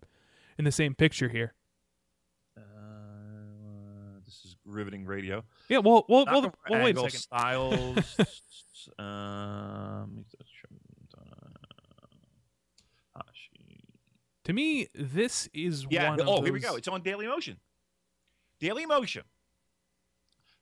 in 0.58 0.64
the 0.64 0.72
same 0.72 0.94
picture 0.94 1.28
here. 1.28 1.54
Uh, 2.56 4.20
this 4.24 4.42
is 4.44 4.56
riveting 4.64 5.04
radio. 5.06 5.44
Yeah, 5.68 5.78
well, 5.78 6.04
well, 6.08 6.26
well, 6.26 6.52
well 6.68 6.84
wait 6.84 6.96
a 6.96 7.00
second. 7.00 7.20
Styles. 7.20 8.16
um, 8.98 10.24
to 14.44 14.52
me, 14.52 14.88
this 14.94 15.48
is 15.52 15.86
yeah. 15.90 16.10
one. 16.10 16.20
Oh, 16.22 16.36
those... 16.36 16.44
here 16.44 16.52
we 16.52 16.60
go. 16.60 16.74
It's 16.74 16.88
on 16.88 17.02
Daily 17.02 17.26
Motion. 17.26 17.58
Daily 18.58 18.84
Motion. 18.84 19.22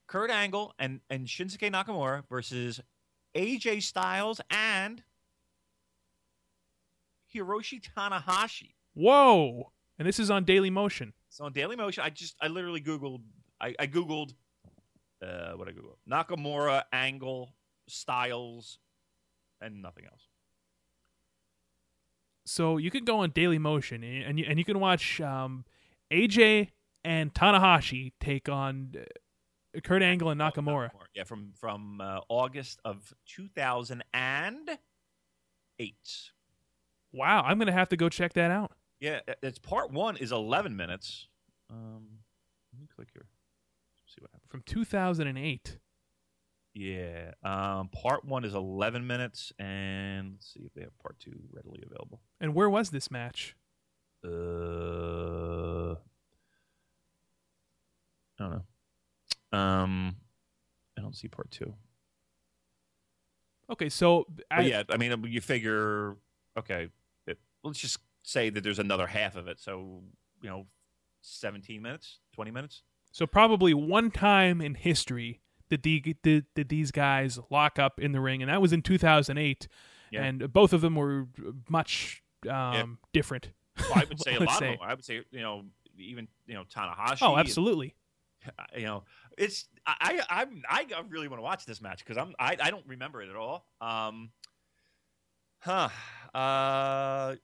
Kurt 0.08 0.30
Angle 0.30 0.74
and, 0.78 1.00
and 1.08 1.26
Shinsuke 1.26 1.70
Nakamura 1.70 2.24
versus 2.28 2.80
AJ 3.36 3.82
Styles 3.82 4.40
and 4.50 5.04
Hiroshi 7.32 7.80
Tanahashi. 7.80 8.72
Whoa! 8.94 9.70
And 9.98 10.08
this 10.08 10.18
is 10.18 10.30
on 10.30 10.44
Daily 10.44 10.70
Motion. 10.70 11.12
It's 11.28 11.40
on 11.40 11.52
Daily 11.52 11.76
Motion. 11.76 12.02
I 12.02 12.10
just 12.10 12.34
I 12.40 12.48
literally 12.48 12.80
googled 12.80 13.20
I, 13.60 13.74
I 13.78 13.86
googled 13.86 14.32
uh, 15.22 15.52
what 15.52 15.68
I 15.68 15.72
googled 15.72 15.98
Nakamura, 16.10 16.84
Angle, 16.92 17.54
Styles, 17.86 18.78
and 19.60 19.82
nothing 19.82 20.06
else. 20.06 20.28
So 22.46 22.78
you 22.78 22.90
can 22.90 23.04
go 23.04 23.18
on 23.18 23.30
Daily 23.30 23.58
Motion 23.58 24.02
and 24.02 24.38
you, 24.38 24.46
and 24.48 24.58
you 24.58 24.64
can 24.64 24.80
watch 24.80 25.20
um, 25.20 25.66
AJ 26.10 26.68
and 27.04 27.34
Tanahashi 27.34 28.12
take 28.20 28.48
on 28.48 28.94
Kurt 29.82 30.02
Angle 30.02 30.30
and 30.30 30.40
Nakamura. 30.40 30.90
Yeah, 31.14 31.24
from 31.24 31.52
from 31.54 32.00
uh, 32.00 32.20
August 32.28 32.80
of 32.84 33.12
2008. 33.26 34.00
Wow, 37.12 37.42
I'm 37.42 37.58
gonna 37.58 37.72
have 37.72 37.88
to 37.90 37.96
go 37.96 38.08
check 38.08 38.34
that 38.34 38.50
out. 38.50 38.72
Yeah, 39.00 39.20
it's 39.42 39.58
part 39.58 39.92
one 39.92 40.16
is 40.16 40.32
11 40.32 40.76
minutes. 40.76 41.28
Um, 41.70 42.20
let 42.72 42.80
me 42.80 42.88
click 42.94 43.08
here. 43.12 43.26
See 44.06 44.20
what 44.20 44.30
happens. 44.32 44.50
From 44.50 44.62
2008. 44.62 45.78
Yeah, 46.74 47.32
um, 47.42 47.88
part 47.88 48.24
one 48.24 48.44
is 48.44 48.54
11 48.54 49.06
minutes, 49.06 49.52
and 49.58 50.32
let's 50.32 50.52
see 50.52 50.60
if 50.60 50.72
they 50.74 50.82
have 50.82 50.96
part 50.98 51.18
two 51.18 51.38
readily 51.52 51.82
available. 51.84 52.20
And 52.40 52.54
where 52.54 52.70
was 52.70 52.90
this 52.90 53.10
match? 53.10 53.56
Uh, 54.24 54.28
I 58.38 58.44
don't 58.44 58.50
know. 58.50 58.64
Um, 59.52 60.16
I 60.96 61.00
don't 61.00 61.16
see 61.16 61.28
part 61.28 61.50
two. 61.50 61.74
Okay, 63.70 63.88
so 63.88 64.26
I, 64.50 64.62
yeah, 64.62 64.82
I 64.88 64.96
mean, 64.96 65.24
you 65.28 65.40
figure, 65.40 66.16
okay, 66.58 66.88
it, 67.26 67.38
let's 67.62 67.78
just 67.78 67.98
say 68.22 68.48
that 68.50 68.62
there's 68.62 68.78
another 68.78 69.06
half 69.06 69.36
of 69.36 69.46
it. 69.46 69.60
So 69.60 70.02
you 70.42 70.48
know, 70.48 70.66
17 71.22 71.82
minutes, 71.82 72.18
20 72.34 72.50
minutes. 72.50 72.82
So 73.10 73.26
probably 73.26 73.74
one 73.74 74.10
time 74.10 74.60
in 74.60 74.74
history 74.74 75.40
did, 75.68 75.82
the, 75.82 76.16
did, 76.22 76.46
did 76.54 76.68
these 76.68 76.90
guys 76.90 77.38
lock 77.50 77.78
up 77.78 78.00
in 78.00 78.12
the 78.12 78.20
ring, 78.20 78.42
and 78.42 78.50
that 78.50 78.62
was 78.62 78.72
in 78.72 78.82
2008. 78.82 79.68
Yeah. 80.10 80.22
And 80.22 80.50
both 80.52 80.72
of 80.72 80.80
them 80.80 80.94
were 80.94 81.26
much 81.68 82.22
um, 82.44 82.50
yeah. 82.50 82.84
different. 83.12 83.50
Well, 83.78 83.92
I 83.94 84.04
would 84.08 84.20
say 84.22 84.36
a 84.36 84.40
lot 84.40 84.58
say. 84.58 84.72
of 84.72 84.78
them. 84.78 84.88
I 84.88 84.94
would 84.94 85.04
say 85.04 85.20
you 85.30 85.40
know 85.40 85.64
even 85.98 86.28
you 86.46 86.54
know 86.54 86.64
Tanahashi. 86.64 87.18
Oh, 87.22 87.32
and- 87.32 87.40
absolutely. 87.40 87.94
you 88.76 88.84
know, 88.84 89.04
it's 89.38 89.66
I 89.86 90.20
I 90.28 90.46
I, 90.68 90.84
really 91.08 91.28
want 91.28 91.38
to 91.38 91.44
watch 91.44 91.64
this 91.64 91.80
match 91.80 92.04
because 92.04 92.16
I'm 92.16 92.34
I, 92.38 92.56
I 92.60 92.70
don't 92.70 92.86
remember 92.86 93.22
it 93.22 93.30
at 93.30 93.36
all. 93.36 93.66
Um, 93.80 94.30
huh. 95.60 95.88
Uh, 96.34 97.36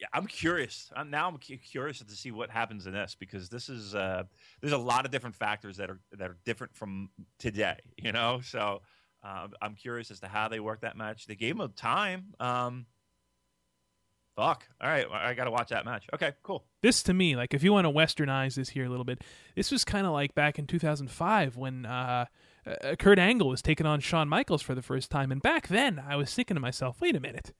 yeah, 0.00 0.08
I'm 0.12 0.26
curious. 0.26 0.90
I'm, 0.94 1.10
now 1.10 1.28
I'm 1.28 1.38
cu- 1.38 1.56
curious 1.56 2.00
to 2.00 2.10
see 2.10 2.30
what 2.30 2.50
happens 2.50 2.86
in 2.86 2.92
this 2.92 3.16
because 3.18 3.48
this 3.48 3.68
is 3.68 3.94
uh, 3.94 4.24
there's 4.60 4.72
a 4.72 4.78
lot 4.78 5.04
of 5.04 5.10
different 5.10 5.36
factors 5.36 5.76
that 5.78 5.90
are 5.90 6.00
that 6.18 6.30
are 6.30 6.36
different 6.44 6.74
from 6.74 7.10
today. 7.38 7.76
You 7.96 8.12
know, 8.12 8.40
so 8.42 8.82
uh, 9.24 9.48
I'm 9.62 9.74
curious 9.74 10.10
as 10.10 10.20
to 10.20 10.28
how 10.28 10.48
they 10.48 10.60
work 10.60 10.80
that 10.82 10.96
match. 10.96 11.26
They 11.26 11.36
gave 11.36 11.54
him 11.54 11.60
a 11.60 11.68
time. 11.68 12.34
Um, 12.40 12.86
fuck. 14.36 14.68
All 14.80 14.88
right, 14.88 15.06
I 15.10 15.34
got 15.34 15.44
to 15.44 15.50
watch 15.50 15.70
that 15.70 15.84
match. 15.84 16.06
Okay, 16.14 16.32
cool. 16.42 16.64
This 16.82 17.02
to 17.04 17.14
me, 17.14 17.34
like 17.34 17.54
if 17.54 17.64
you 17.64 17.72
want 17.72 17.86
to 17.86 17.90
westernize 17.90 18.54
this 18.54 18.68
here 18.68 18.84
a 18.84 18.88
little 18.88 19.04
bit, 19.04 19.22
this 19.56 19.72
was 19.72 19.84
kind 19.84 20.06
of 20.06 20.12
like 20.12 20.34
back 20.34 20.58
in 20.58 20.66
2005 20.66 21.56
when 21.56 21.86
uh, 21.86 22.26
uh, 22.66 22.94
Kurt 22.96 23.18
Angle 23.18 23.48
was 23.48 23.62
taking 23.62 23.86
on 23.86 24.00
Shawn 24.00 24.28
Michaels 24.28 24.62
for 24.62 24.74
the 24.74 24.82
first 24.82 25.10
time, 25.10 25.32
and 25.32 25.42
back 25.42 25.68
then 25.68 26.02
I 26.06 26.16
was 26.16 26.32
thinking 26.32 26.54
to 26.54 26.60
myself, 26.60 27.00
wait 27.00 27.16
a 27.16 27.20
minute, 27.20 27.52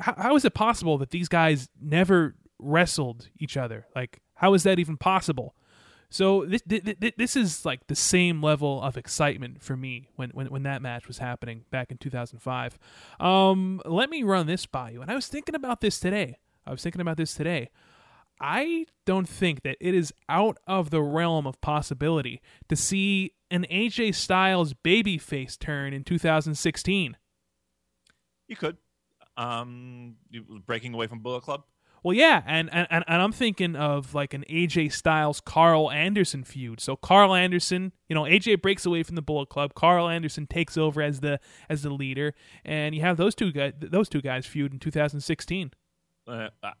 how, 0.00 0.14
how 0.16 0.36
is 0.36 0.44
it 0.44 0.54
possible 0.54 0.98
that 0.98 1.10
these 1.10 1.28
guys 1.28 1.68
never 1.80 2.34
wrestled 2.58 3.28
each 3.38 3.56
other? 3.56 3.86
Like, 3.94 4.20
how 4.34 4.54
is 4.54 4.64
that 4.64 4.78
even 4.78 4.96
possible? 4.96 5.54
So 6.08 6.44
this 6.44 6.62
this, 6.66 7.12
this 7.16 7.36
is 7.36 7.64
like 7.64 7.86
the 7.86 7.96
same 7.96 8.42
level 8.42 8.82
of 8.82 8.96
excitement 8.96 9.62
for 9.62 9.76
me 9.76 10.08
when, 10.16 10.30
when 10.30 10.46
when 10.48 10.62
that 10.62 10.82
match 10.82 11.08
was 11.08 11.18
happening 11.18 11.64
back 11.70 11.90
in 11.90 11.98
2005. 11.98 12.78
Um, 13.20 13.82
let 13.84 14.10
me 14.10 14.22
run 14.22 14.46
this 14.46 14.66
by 14.66 14.90
you. 14.90 15.02
And 15.02 15.10
I 15.10 15.14
was 15.14 15.26
thinking 15.26 15.54
about 15.54 15.80
this 15.80 15.98
today. 15.98 16.38
I 16.66 16.70
was 16.70 16.82
thinking 16.82 17.00
about 17.00 17.16
this 17.16 17.34
today. 17.34 17.70
I 18.40 18.86
don't 19.06 19.28
think 19.28 19.62
that 19.62 19.76
it 19.80 19.94
is 19.94 20.12
out 20.28 20.58
of 20.66 20.90
the 20.90 21.02
realm 21.02 21.46
of 21.46 21.60
possibility 21.60 22.42
to 22.68 22.76
see 22.76 23.32
an 23.50 23.64
AJ 23.70 24.14
Styles 24.14 24.74
babyface 24.74 25.58
turn 25.58 25.92
in 25.92 26.04
2016. 26.04 27.16
You 28.48 28.56
could. 28.56 28.76
Um, 29.38 30.16
breaking 30.66 30.94
away 30.94 31.06
from 31.06 31.20
Bullet 31.20 31.42
Club. 31.42 31.64
Well, 32.06 32.14
yeah, 32.14 32.44
and, 32.46 32.72
and 32.72 32.86
and 32.88 33.20
I'm 33.20 33.32
thinking 33.32 33.74
of 33.74 34.14
like 34.14 34.32
an 34.32 34.44
AJ 34.48 34.92
Styles 34.92 35.40
Karl 35.40 35.90
Anderson 35.90 36.44
feud. 36.44 36.78
So 36.78 36.94
Karl 36.94 37.34
Anderson, 37.34 37.90
you 38.08 38.14
know, 38.14 38.22
AJ 38.22 38.62
breaks 38.62 38.86
away 38.86 39.02
from 39.02 39.16
the 39.16 39.22
Bullet 39.22 39.48
Club. 39.48 39.74
Karl 39.74 40.08
Anderson 40.08 40.46
takes 40.46 40.76
over 40.76 41.02
as 41.02 41.18
the 41.18 41.40
as 41.68 41.82
the 41.82 41.90
leader, 41.90 42.32
and 42.64 42.94
you 42.94 43.00
have 43.00 43.16
those 43.16 43.34
two 43.34 43.50
guys 43.50 43.72
those 43.80 44.08
two 44.08 44.22
guys 44.22 44.46
feud 44.46 44.72
in 44.72 44.78
2016. 44.78 45.72
Uh, 46.28 46.50
I 46.62 46.72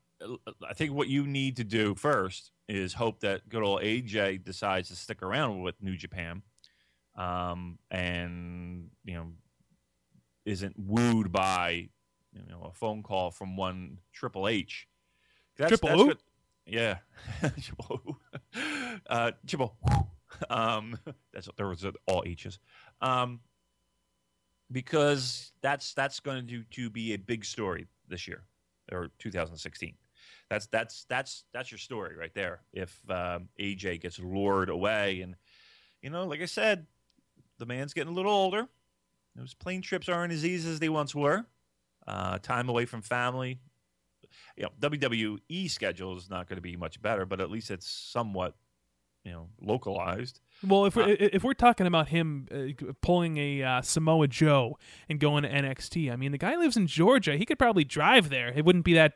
I 0.64 0.74
think 0.74 0.92
what 0.92 1.08
you 1.08 1.26
need 1.26 1.56
to 1.56 1.64
do 1.64 1.96
first 1.96 2.52
is 2.68 2.94
hope 2.94 3.18
that 3.22 3.48
good 3.48 3.64
old 3.64 3.82
AJ 3.82 4.44
decides 4.44 4.90
to 4.90 4.94
stick 4.94 5.24
around 5.24 5.60
with 5.60 5.74
New 5.82 5.96
Japan, 5.96 6.42
um, 7.16 7.80
and 7.90 8.90
you 9.04 9.14
know, 9.14 9.32
isn't 10.44 10.76
wooed 10.78 11.32
by 11.32 11.88
you 12.32 12.48
know 12.48 12.62
a 12.62 12.72
phone 12.72 13.02
call 13.02 13.32
from 13.32 13.56
one 13.56 13.98
Triple 14.12 14.46
H. 14.46 14.86
That's, 15.58 15.70
Triple 15.70 15.88
that's 15.88 16.00
who? 16.00 16.06
what- 16.08 16.18
yeah, 16.66 16.98
Triple 17.60 18.00
who? 18.04 18.60
uh, 19.08 19.32
Triple. 19.46 19.76
Um, 20.50 20.98
that's 21.32 21.48
there 21.56 21.68
was 21.68 21.86
all 22.06 22.22
H's. 22.26 22.58
Um, 23.00 23.40
because 24.70 25.52
that's 25.62 25.94
that's 25.94 26.20
going 26.20 26.46
to 26.48 26.62
to 26.64 26.90
be 26.90 27.14
a 27.14 27.18
big 27.18 27.44
story 27.44 27.86
this 28.08 28.26
year 28.26 28.42
or 28.92 29.10
2016. 29.18 29.94
That's 30.50 30.66
that's 30.66 31.06
that's 31.08 31.44
that's 31.52 31.70
your 31.70 31.78
story 31.78 32.16
right 32.16 32.34
there. 32.34 32.60
If 32.72 32.98
um, 33.08 33.48
AJ 33.58 34.00
gets 34.02 34.18
lured 34.18 34.68
away, 34.68 35.22
and 35.22 35.36
you 36.02 36.10
know, 36.10 36.24
like 36.24 36.42
I 36.42 36.46
said, 36.46 36.86
the 37.58 37.66
man's 37.66 37.94
getting 37.94 38.12
a 38.12 38.16
little 38.16 38.32
older. 38.32 38.68
Those 39.36 39.54
plane 39.54 39.82
trips 39.82 40.08
aren't 40.08 40.32
as 40.32 40.44
easy 40.44 40.70
as 40.70 40.80
they 40.80 40.88
once 40.88 41.14
were. 41.14 41.46
Uh, 42.06 42.38
time 42.38 42.68
away 42.68 42.84
from 42.84 43.02
family. 43.02 43.60
You 44.56 44.64
know, 44.64 44.70
WWE 44.88 45.70
schedule 45.70 46.16
is 46.16 46.30
not 46.30 46.48
going 46.48 46.56
to 46.56 46.62
be 46.62 46.76
much 46.76 47.00
better, 47.02 47.26
but 47.26 47.40
at 47.40 47.50
least 47.50 47.70
it's 47.70 47.88
somewhat, 47.88 48.54
you 49.24 49.32
know, 49.32 49.48
localized. 49.60 50.40
Well, 50.66 50.86
if 50.86 50.96
we're 50.96 51.04
Uh, 51.04 51.16
if 51.18 51.44
we're 51.44 51.52
talking 51.54 51.86
about 51.86 52.08
him 52.08 52.48
uh, 52.50 52.92
pulling 53.02 53.36
a 53.36 53.62
uh, 53.62 53.82
Samoa 53.82 54.28
Joe 54.28 54.78
and 55.08 55.20
going 55.20 55.42
to 55.42 55.50
NXT, 55.50 56.12
I 56.12 56.16
mean, 56.16 56.32
the 56.32 56.38
guy 56.38 56.56
lives 56.56 56.76
in 56.76 56.86
Georgia. 56.86 57.36
He 57.36 57.44
could 57.44 57.58
probably 57.58 57.84
drive 57.84 58.30
there. 58.30 58.52
It 58.54 58.64
wouldn't 58.64 58.84
be 58.84 58.94
that 58.94 59.14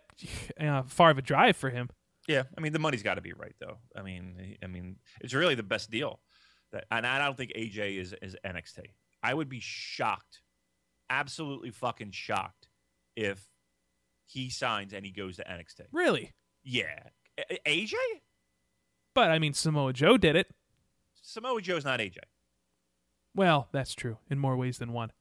uh, 0.60 0.82
far 0.82 1.10
of 1.10 1.18
a 1.18 1.22
drive 1.22 1.56
for 1.56 1.70
him. 1.70 1.88
Yeah, 2.28 2.44
I 2.56 2.60
mean 2.60 2.72
the 2.72 2.78
money's 2.78 3.02
got 3.02 3.14
to 3.14 3.22
be 3.22 3.32
right 3.32 3.54
though. 3.58 3.78
I 3.96 4.02
mean, 4.02 4.56
I 4.62 4.66
mean 4.66 4.96
it's 5.20 5.34
really 5.34 5.54
the 5.54 5.62
best 5.62 5.90
deal. 5.90 6.20
That, 6.72 6.84
and 6.90 7.04
I 7.04 7.18
don't 7.18 7.36
think 7.36 7.52
AJ 7.56 7.98
is 7.98 8.14
is 8.22 8.36
NXT. 8.44 8.80
I 9.22 9.34
would 9.34 9.48
be 9.48 9.58
shocked, 9.60 10.42
absolutely 11.08 11.70
fucking 11.70 12.12
shocked, 12.12 12.68
if 13.16 13.49
he 14.30 14.48
signs 14.50 14.92
and 14.92 15.04
he 15.04 15.10
goes 15.10 15.36
to 15.36 15.44
NXT. 15.44 15.86
Really? 15.92 16.32
Yeah, 16.62 17.08
AJ 17.66 17.94
But 19.14 19.30
I 19.30 19.38
mean, 19.38 19.54
Samoa 19.54 19.92
Joe 19.92 20.16
did 20.16 20.36
it. 20.36 20.48
Samoa 21.22 21.60
Joe's 21.60 21.84
not 21.84 22.00
AJ. 22.00 22.18
Well, 23.34 23.68
that's 23.72 23.94
true 23.94 24.18
in 24.28 24.38
more 24.38 24.56
ways 24.56 24.78
than 24.78 24.92
one. 24.92 25.12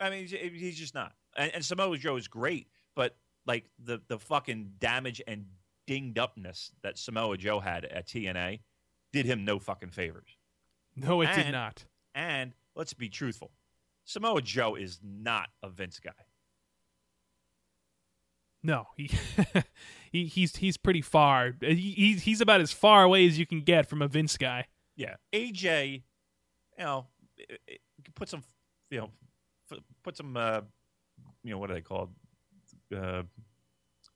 I 0.00 0.10
mean, 0.10 0.26
he's, 0.26 0.78
just 0.78 0.94
not. 0.94 1.12
And, 1.36 1.52
and 1.54 1.64
Samoa 1.64 1.98
Joe 1.98 2.16
is 2.16 2.28
great, 2.28 2.68
but 2.94 3.16
like 3.46 3.70
the 3.82 4.00
the 4.08 4.18
fucking 4.18 4.72
damage 4.78 5.20
and 5.26 5.46
dinged 5.86 6.18
upness 6.18 6.70
that 6.82 6.98
Samoa 6.98 7.36
Joe 7.36 7.60
had 7.60 7.84
at 7.86 8.06
TNA 8.06 8.60
did 9.12 9.26
him 9.26 9.44
no 9.44 9.58
fucking 9.58 9.90
favors. 9.90 10.36
No, 10.94 11.22
it 11.22 11.34
did 11.34 11.52
not. 11.52 11.84
And 12.14 12.52
let's 12.74 12.92
be 12.92 13.08
truthful, 13.08 13.52
Samoa 14.04 14.42
Joe 14.42 14.74
is 14.74 15.00
not 15.02 15.48
a 15.62 15.68
Vince 15.68 16.00
guy. 16.00 16.12
No, 18.62 18.86
he, 18.96 19.10
he 20.12 20.26
he's 20.26 20.56
he's 20.56 20.76
pretty 20.76 21.02
far. 21.02 21.52
He, 21.60 22.18
he's 22.20 22.40
about 22.40 22.60
as 22.60 22.72
far 22.72 23.04
away 23.04 23.26
as 23.26 23.38
you 23.38 23.46
can 23.46 23.60
get 23.60 23.88
from 23.88 24.02
a 24.02 24.08
Vince 24.08 24.36
guy. 24.36 24.66
Yeah, 24.96 25.14
AJ, 25.32 26.02
you 26.76 26.84
know, 26.84 27.06
put 28.16 28.28
some, 28.28 28.42
you 28.90 28.98
know, 28.98 29.10
put 30.02 30.16
some, 30.16 30.36
uh, 30.36 30.62
you 31.44 31.52
know, 31.52 31.58
what 31.58 31.70
are 31.70 31.74
they 31.74 31.80
called? 31.80 32.10
Uh, 32.94 33.22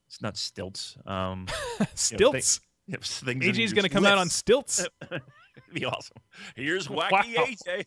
it's 0.09 0.20
not 0.20 0.36
stilts. 0.36 0.97
Um, 1.07 1.47
Stilts. 1.95 2.61
you 2.86 2.95
know, 2.95 2.99
things 3.01 3.45
in 3.47 3.55
AJ's 3.55 3.72
going 3.72 3.84
to 3.84 3.88
come 3.88 4.05
out 4.05 4.18
on 4.18 4.28
stilts. 4.28 4.86
Be 5.72 5.84
awesome. 5.84 6.16
Here's 6.57 6.88
wacky 6.88 7.11
Wow. 7.12 7.22
AJ. 7.22 7.84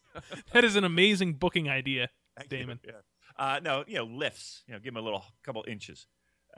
That 0.53 0.63
is 0.63 0.75
an 0.75 0.83
amazing 0.85 1.33
booking 1.33 1.69
idea. 1.69 2.09
Damon. 2.49 2.79
Yeah. 2.83 2.91
Uh, 3.37 3.59
no, 3.63 3.83
you 3.87 3.95
know, 3.95 4.05
lifts. 4.05 4.63
You 4.67 4.73
know, 4.73 4.79
give 4.79 4.93
him 4.93 4.97
a 4.97 5.01
little 5.01 5.23
couple 5.43 5.63
inches. 5.67 6.07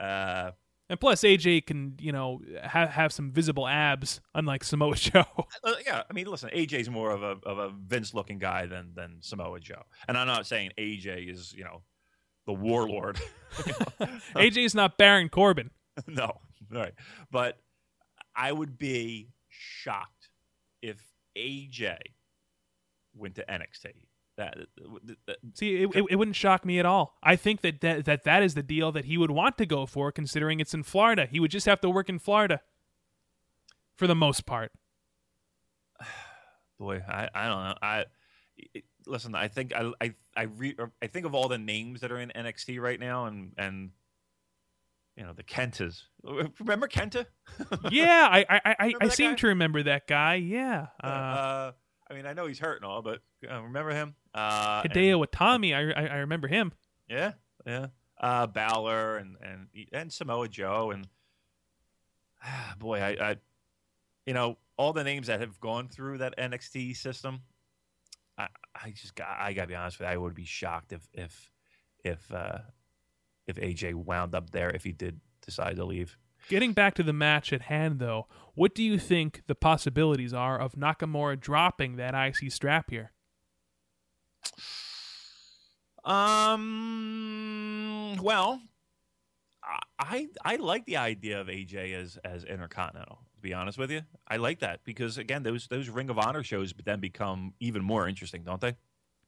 Uh, 0.00 0.52
And 0.90 0.98
plus, 0.98 1.20
AJ 1.22 1.66
can 1.66 1.94
you 2.00 2.12
know 2.12 2.40
ha- 2.64 2.86
have 2.86 3.12
some 3.12 3.30
visible 3.32 3.66
abs, 3.68 4.20
unlike 4.34 4.64
Samoa 4.64 4.94
Joe. 5.06 5.24
uh, 5.64 5.74
yeah, 5.84 6.02
I 6.08 6.12
mean, 6.14 6.26
listen, 6.26 6.48
AJ's 6.50 6.88
more 6.88 7.10
of 7.10 7.22
a 7.22 7.36
of 7.46 7.58
a 7.58 7.68
Vince 7.70 8.14
looking 8.14 8.38
guy 8.38 8.66
than 8.66 8.94
than 8.94 9.18
Samoa 9.20 9.60
Joe, 9.60 9.82
and 10.06 10.16
I'm 10.16 10.26
not 10.26 10.46
saying 10.46 10.70
AJ 10.78 11.30
is 11.30 11.52
you 11.52 11.64
know 11.64 11.82
the 12.46 12.54
warlord. 12.54 13.20
AJ's 14.36 14.74
not 14.74 14.96
Baron 14.98 15.28
Corbin. 15.28 15.70
no, 16.06 16.38
right, 16.70 16.94
but 17.30 17.58
I 18.34 18.52
would 18.52 18.78
be 18.78 19.28
shocked 19.48 20.30
if 20.80 20.96
AJ 21.36 21.96
went 23.14 23.34
to 23.34 23.44
NXT. 23.48 23.88
That, 24.38 24.56
that 25.26 25.36
See, 25.54 25.82
it, 25.82 25.90
it, 25.96 26.04
it 26.10 26.16
wouldn't 26.16 26.36
shock 26.36 26.64
me 26.64 26.78
at 26.78 26.86
all. 26.86 27.16
I 27.24 27.34
think 27.34 27.60
that, 27.62 27.80
that 27.80 28.04
that 28.04 28.22
that 28.22 28.42
is 28.44 28.54
the 28.54 28.62
deal 28.62 28.92
that 28.92 29.04
he 29.06 29.18
would 29.18 29.32
want 29.32 29.58
to 29.58 29.66
go 29.66 29.84
for, 29.84 30.12
considering 30.12 30.60
it's 30.60 30.72
in 30.72 30.84
Florida. 30.84 31.26
He 31.26 31.40
would 31.40 31.50
just 31.50 31.66
have 31.66 31.80
to 31.80 31.90
work 31.90 32.08
in 32.08 32.20
Florida 32.20 32.60
for 33.96 34.06
the 34.06 34.14
most 34.14 34.46
part. 34.46 34.70
boy, 36.78 37.02
I, 37.08 37.28
I 37.34 37.48
don't 37.48 37.64
know. 37.64 37.74
I 37.82 38.04
it- 38.56 38.84
listen. 39.06 39.34
I 39.34 39.48
think 39.48 39.72
I 39.74 39.90
I 40.00 40.14
I, 40.36 40.42
re, 40.42 40.76
I 41.02 41.08
think 41.08 41.26
of 41.26 41.34
all 41.34 41.48
the 41.48 41.58
names 41.58 42.00
that 42.02 42.12
are 42.12 42.18
in 42.18 42.30
NXT 42.34 42.80
right 42.80 43.00
now, 43.00 43.26
and 43.26 43.54
and 43.58 43.90
you 45.16 45.24
know 45.24 45.32
the 45.32 45.42
Kentas. 45.42 46.02
Remember 46.60 46.86
Kenta? 46.86 47.26
Yeah, 47.90 48.28
I 48.30 48.46
I, 48.48 48.60
I, 48.78 48.94
I 49.00 49.08
seem 49.08 49.32
guy? 49.32 49.36
to 49.38 49.46
remember 49.48 49.82
that 49.82 50.06
guy. 50.06 50.36
Yeah, 50.36 50.86
uh, 51.02 51.06
uh, 51.06 51.72
I 52.10 52.14
mean, 52.14 52.26
I 52.26 52.32
know 52.32 52.46
he's 52.46 52.58
hurt 52.58 52.76
and 52.76 52.84
all, 52.84 53.02
but 53.02 53.20
uh, 53.50 53.62
remember 53.62 53.90
him? 53.90 54.14
Uh, 54.38 54.82
and- 54.84 54.92
Hideo 54.92 55.26
Itami. 55.26 55.74
I, 55.74 56.00
I 56.00 56.06
I 56.06 56.16
remember 56.18 56.48
him. 56.48 56.72
yeah, 57.08 57.32
yeah. 57.66 57.86
Uh, 58.20 58.46
Balor 58.46 59.16
and 59.18 59.36
and 59.42 59.68
and 59.92 60.12
Samoa 60.12 60.48
Joe 60.48 60.90
and 60.90 61.06
ah, 62.44 62.74
boy, 62.78 63.00
I, 63.00 63.30
I 63.30 63.36
you 64.26 64.34
know 64.34 64.58
all 64.76 64.92
the 64.92 65.04
names 65.04 65.26
that 65.26 65.40
have 65.40 65.60
gone 65.60 65.88
through 65.88 66.18
that 66.18 66.36
NXT 66.36 66.96
system. 66.96 67.40
I 68.36 68.48
I 68.74 68.90
just 68.90 69.14
got 69.14 69.28
I 69.38 69.52
gotta 69.52 69.68
be 69.68 69.74
honest 69.74 69.98
with 69.98 70.08
you. 70.08 70.14
I 70.14 70.16
would 70.16 70.34
be 70.34 70.44
shocked 70.44 70.92
if 70.92 71.08
if 71.12 71.50
if 72.04 72.32
uh, 72.32 72.58
if 73.46 73.56
AJ 73.56 73.94
wound 73.94 74.34
up 74.34 74.50
there 74.50 74.70
if 74.70 74.84
he 74.84 74.92
did 74.92 75.20
decide 75.44 75.76
to 75.76 75.84
leave. 75.84 76.16
Getting 76.48 76.72
back 76.72 76.94
to 76.94 77.02
the 77.02 77.12
match 77.12 77.52
at 77.52 77.62
hand, 77.62 77.98
though, 77.98 78.26
what 78.54 78.74
do 78.74 78.82
you 78.82 78.98
think 78.98 79.42
the 79.48 79.56
possibilities 79.56 80.32
are 80.32 80.58
of 80.58 80.72
Nakamura 80.74 81.38
dropping 81.38 81.96
that 81.96 82.14
IC 82.14 82.50
strap 82.52 82.90
here? 82.90 83.12
Um. 86.04 87.38
Well, 88.22 88.60
I 89.98 90.28
I 90.44 90.56
like 90.56 90.84
the 90.86 90.96
idea 90.96 91.40
of 91.40 91.48
AJ 91.48 91.94
as 91.94 92.18
as 92.24 92.44
Intercontinental. 92.44 93.18
To 93.34 93.42
be 93.42 93.52
honest 93.54 93.78
with 93.78 93.90
you, 93.90 94.02
I 94.26 94.36
like 94.36 94.60
that 94.60 94.80
because 94.84 95.18
again, 95.18 95.42
those 95.42 95.68
those 95.68 95.88
Ring 95.88 96.10
of 96.10 96.18
Honor 96.18 96.42
shows 96.42 96.74
then 96.84 97.00
become 97.00 97.54
even 97.60 97.82
more 97.84 98.08
interesting, 98.08 98.42
don't 98.42 98.60
they? 98.60 98.76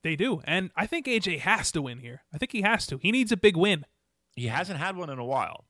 They 0.03 0.17
do, 0.17 0.41
and 0.45 0.71
I 0.75 0.87
think 0.87 1.07
AJ 1.07 1.41
has 1.41 1.71
to 1.73 1.83
win 1.83 1.99
here. 1.99 2.23
I 2.33 2.39
think 2.39 2.53
he 2.53 2.63
has 2.63 2.87
to. 2.87 2.99
He 2.99 3.13
needs 3.13 3.33
a 3.33 3.37
big 3.37 3.57
win. 3.57 3.85
He 4.35 4.47
hasn't 4.47 4.79
had 4.79 4.97
one 4.97 5.11
in 5.11 5.19
a 5.19 5.25
while. 5.25 5.67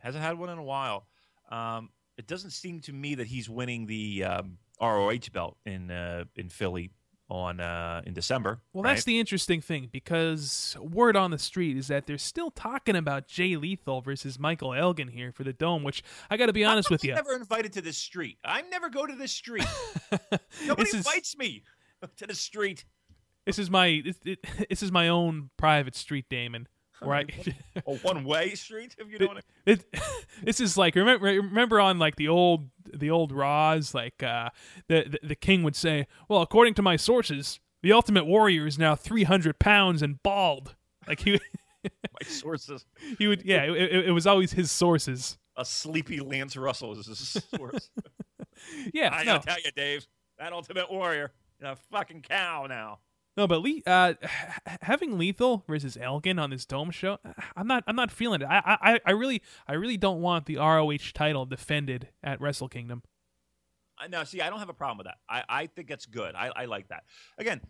Hasn't 0.00 0.22
had 0.22 0.38
one 0.38 0.50
in 0.50 0.58
a 0.58 0.62
while. 0.62 1.06
Um, 1.50 1.90
it 2.16 2.26
doesn't 2.28 2.50
seem 2.50 2.80
to 2.82 2.92
me 2.92 3.16
that 3.16 3.26
he's 3.26 3.50
winning 3.50 3.86
the 3.86 4.24
um, 4.24 4.58
ROH 4.80 5.30
belt 5.32 5.56
in 5.66 5.90
uh, 5.90 6.24
in 6.36 6.48
Philly 6.48 6.90
on 7.34 7.60
uh, 7.60 8.02
in 8.06 8.14
December. 8.14 8.60
Well, 8.72 8.84
right? 8.84 8.90
that's 8.92 9.04
the 9.04 9.18
interesting 9.18 9.60
thing 9.60 9.88
because 9.92 10.76
word 10.80 11.16
on 11.16 11.30
the 11.30 11.38
street 11.38 11.76
is 11.76 11.88
that 11.88 12.06
they're 12.06 12.18
still 12.18 12.50
talking 12.50 12.96
about 12.96 13.26
Jay 13.26 13.56
Lethal 13.56 14.00
versus 14.00 14.38
Michael 14.38 14.72
Elgin 14.74 15.08
here 15.08 15.32
for 15.32 15.44
the 15.44 15.52
Dome. 15.52 15.82
Which 15.82 16.02
I 16.30 16.36
got 16.36 16.46
to 16.46 16.52
be 16.52 16.64
honest 16.64 16.90
with 16.90 17.04
you. 17.04 17.12
I'm 17.12 17.16
with 17.18 17.26
you, 17.26 17.32
never 17.32 17.40
invited 17.42 17.72
to 17.74 17.80
this 17.82 17.98
street. 17.98 18.38
I 18.44 18.62
never 18.62 18.88
go 18.88 19.06
to 19.06 19.14
this 19.14 19.32
street. 19.32 19.66
Nobody 20.66 20.84
This 20.84 20.94
is- 20.94 21.06
invites 21.06 21.36
me 21.36 21.62
to 22.16 22.26
the 22.26 22.34
street. 22.34 22.84
this 23.46 23.58
is 23.58 23.70
my 23.70 24.02
it, 24.24 24.38
this 24.68 24.82
is 24.82 24.92
my 24.92 25.08
own 25.08 25.50
private 25.56 25.94
street, 25.96 26.26
Damon. 26.30 26.68
Right. 27.02 27.54
A 27.86 27.96
one 27.96 28.24
way 28.24 28.54
street, 28.54 28.94
if 28.98 29.10
you 29.10 29.18
know 29.18 29.26
what 29.26 29.38
I 29.38 29.40
it, 29.66 29.84
this 30.42 30.60
is 30.60 30.76
like 30.76 30.94
remember 30.94 31.26
remember 31.26 31.80
on 31.80 31.98
like 31.98 32.16
the 32.16 32.28
old 32.28 32.68
the 32.92 33.10
old 33.10 33.32
Raws 33.32 33.94
like 33.94 34.22
uh 34.22 34.50
the, 34.88 35.04
the 35.22 35.28
the 35.28 35.34
king 35.34 35.62
would 35.64 35.76
say 35.76 36.06
well 36.28 36.40
according 36.40 36.74
to 36.74 36.82
my 36.82 36.96
sources 36.96 37.60
the 37.82 37.92
Ultimate 37.92 38.24
Warrior 38.24 38.66
is 38.66 38.78
now 38.78 38.94
three 38.94 39.24
hundred 39.24 39.58
pounds 39.58 40.02
and 40.02 40.22
bald 40.22 40.76
like 41.06 41.20
he 41.20 41.40
My 41.84 42.26
sources. 42.26 42.86
he 43.18 43.26
would 43.26 43.44
yeah 43.44 43.64
it, 43.64 43.72
it, 43.72 44.08
it 44.08 44.12
was 44.12 44.26
always 44.26 44.52
his 44.52 44.70
sources 44.70 45.36
A 45.56 45.64
sleepy 45.64 46.20
Lance 46.20 46.56
Russell 46.56 46.98
is 46.98 47.06
his 47.06 47.42
source. 47.54 47.90
yeah 48.94 49.10
I 49.12 49.24
no 49.24 49.34
gotta 49.34 49.46
tell 49.46 49.56
you, 49.62 49.70
Dave, 49.76 50.06
that 50.38 50.52
Ultimate 50.52 50.90
Warrior 50.90 51.32
is 51.60 51.66
a 51.66 51.76
fucking 51.90 52.22
cow 52.22 52.66
now. 52.68 53.00
No 53.36 53.46
but 53.46 53.60
Le- 53.62 53.82
uh 53.86 54.14
having 54.82 55.18
Lethal 55.18 55.64
versus 55.66 55.96
Elgin 55.96 56.38
on 56.38 56.50
this 56.50 56.64
Dome 56.64 56.90
show 56.90 57.18
I'm 57.56 57.66
not 57.66 57.84
I'm 57.86 57.96
not 57.96 58.10
feeling 58.10 58.42
it 58.42 58.46
I 58.48 58.78
I 58.80 59.00
I 59.04 59.10
really 59.12 59.42
I 59.66 59.74
really 59.74 59.96
don't 59.96 60.20
want 60.20 60.46
the 60.46 60.56
ROH 60.56 61.12
title 61.14 61.46
defended 61.46 62.08
at 62.22 62.40
Wrestle 62.40 62.68
Kingdom 62.68 63.02
No, 64.10 64.24
see, 64.24 64.40
I 64.40 64.50
don't 64.50 64.58
have 64.58 64.68
a 64.68 64.74
problem 64.74 64.98
with 64.98 65.06
that. 65.06 65.18
I, 65.28 65.44
I 65.48 65.66
think 65.66 65.90
it's 65.90 66.04
good. 66.06 66.34
I, 66.34 66.50
I 66.54 66.64
like 66.64 66.88
that. 66.88 67.04
Again, 67.38 67.60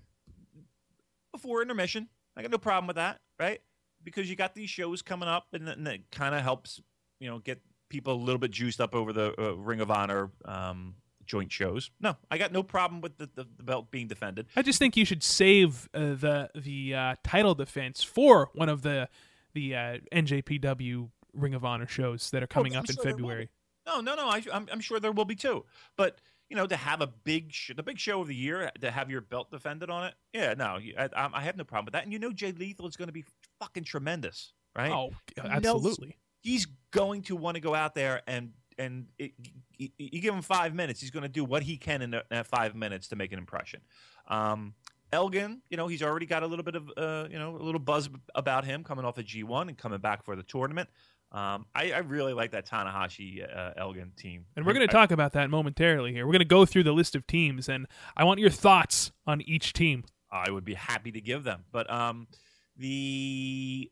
before 1.33 1.63
intermission, 1.63 2.09
I 2.37 2.43
got 2.43 2.51
no 2.51 2.59
problem 2.59 2.87
with 2.87 2.97
that, 2.97 3.21
right? 3.39 3.61
Because 4.03 4.29
you 4.29 4.37
got 4.37 4.55
these 4.55 4.71
shows 4.71 5.03
coming 5.03 5.29
up, 5.29 5.47
and, 5.53 5.69
and 5.69 5.87
it 5.87 6.11
kind 6.11 6.35
of 6.35 6.43
helps, 6.43 6.81
you 7.21 7.29
know, 7.29 7.39
get 7.39 7.61
people 7.89 8.15
a 8.15 8.23
little 8.23 8.39
bit 8.39 8.51
juiced 8.51 8.81
up 8.81 8.95
over 8.95 9.13
the 9.13 9.35
uh, 9.39 9.53
Ring 9.55 9.81
of 9.81 9.91
Honor 9.91 10.31
um, 10.45 10.95
joint 11.27 11.53
shows. 11.53 11.91
No, 12.01 12.17
I 12.31 12.39
got 12.39 12.53
no 12.53 12.63
problem 12.63 13.01
with 13.01 13.19
the, 13.19 13.29
the, 13.35 13.47
the 13.57 13.63
belt 13.63 13.91
being 13.91 14.07
defended. 14.09 14.47
I 14.57 14.63
just 14.63 14.79
think 14.79 14.97
you 14.97 15.05
should 15.05 15.23
save 15.23 15.89
uh, 15.95 16.15
the 16.15 16.51
the 16.55 16.95
uh, 16.95 17.15
title 17.25 17.55
defense 17.55 18.03
for 18.03 18.51
one 18.55 18.69
of 18.69 18.83
the 18.83 19.09
the 19.55 19.75
uh, 19.75 19.99
NJPW 20.13 21.11
Ring 21.33 21.55
of 21.55 21.65
Honor 21.65 21.87
shows 21.87 22.31
that 22.31 22.43
are 22.43 22.47
coming 22.47 22.75
Oh, 22.75 22.79
I'm 22.79 22.85
up 22.85 22.91
in 22.91 22.97
sure 22.97 23.05
February. 23.05 23.51
No, 23.87 24.01
no, 24.01 24.15
no. 24.15 24.29
I, 24.29 24.43
I'm, 24.53 24.69
I'm 24.73 24.81
sure 24.81 24.99
there 24.99 25.13
will 25.13 25.25
be 25.25 25.35
too. 25.35 25.65
But 25.97 26.19
you 26.49 26.57
know, 26.57 26.67
to 26.67 26.77
have 26.77 27.01
a 27.01 27.07
big, 27.07 27.53
sh- 27.53 27.73
the 27.75 27.83
big 27.83 27.99
show 27.99 28.21
of 28.21 28.29
the 28.29 28.35
year, 28.35 28.71
to 28.81 28.91
have 28.91 29.11
your 29.11 29.21
belt 29.21 29.51
defended 29.51 29.91
on 29.91 30.05
it, 30.05 30.15
yeah, 30.33 30.55
no, 30.55 30.79
I, 30.99 31.09
I 31.17 31.41
have 31.41 31.57
no 31.57 31.65
problem 31.65 31.87
with 31.87 31.93
that. 31.95 32.05
And 32.05 32.13
you 32.13 32.19
know, 32.19 32.33
Jay 32.33 32.53
Lethal 32.53 32.87
is 32.87 32.97
going 32.97 33.09
to 33.09 33.13
be 33.13 33.25
fucking 33.61 33.85
tremendous, 33.85 34.53
right? 34.77 34.91
Oh, 34.93 35.11
absolutely. 35.43 36.17
He's 36.43 36.67
going 36.91 37.23
to 37.23 37.37
want 37.37 37.55
to 37.55 37.61
go 37.61 37.75
out 37.75 37.95
there 37.95 38.23
and 38.27 38.53
and 38.79 39.07
it, 39.19 39.33
you, 39.77 39.89
you 39.99 40.21
give 40.21 40.35
him 40.35 40.43
five 40.43 40.75
minutes, 40.75 41.01
he's 41.01 41.11
going 41.11 41.23
to 41.23 41.29
do 41.29 41.45
what 41.45 41.63
he 41.63 41.77
can 41.77 42.03
in 42.03 42.11
that- 42.11 42.47
five 42.47 42.75
minutes 42.75 43.09
to 43.09 43.17
make 43.17 43.33
an 43.33 43.39
impression. 43.39 43.81
Um, 44.29 44.75
Elgin, 45.13 45.63
you 45.71 45.77
know, 45.77 45.87
he's 45.87 46.03
already 46.03 46.27
got 46.27 46.43
a 46.43 46.47
little 46.47 46.65
bit 46.65 46.75
of, 46.75 46.91
uh, 46.97 47.29
you 47.31 47.39
know, 47.39 47.57
a 47.57 47.63
little 47.63 47.79
buzz 47.79 48.09
about 48.35 48.65
him 48.65 48.83
coming 48.83 49.05
off 49.05 49.17
of 49.19 49.25
G1 49.25 49.69
and 49.69 49.79
coming 49.79 50.01
back 50.01 50.25
for 50.25 50.35
the 50.35 50.43
tournament. 50.43 50.89
Um, 51.31 51.67
I, 51.75 51.93
I 51.93 51.99
really 51.99 52.33
like 52.33 52.53
that 52.53 52.67
Tanahashi 52.67 53.45
uh, 53.45 53.73
Elgin 53.77 54.13
team. 54.17 54.47
And 54.57 54.65
we're 54.65 54.73
going 54.73 54.87
to 54.87 54.93
talk 54.93 55.11
about 55.11 55.33
that 55.33 55.51
momentarily 55.51 56.13
here. 56.13 56.27
We're 56.27 56.33
going 56.33 56.41
to 56.41 56.45
go 56.45 56.65
through 56.65 56.85
the 56.85 56.93
list 56.93 57.17
of 57.17 57.27
teams, 57.27 57.69
and 57.69 57.87
I 58.17 58.25
want 58.25 58.39
your 58.39 58.51
thoughts 58.51 59.11
on 59.27 59.41
each 59.43 59.73
team. 59.73 60.05
I 60.31 60.51
would 60.51 60.65
be 60.65 60.75
happy 60.75 61.11
to 61.13 61.21
give 61.21 61.43
them. 61.43 61.65
But 61.73 61.91
um, 61.91 62.29
the 62.77 63.91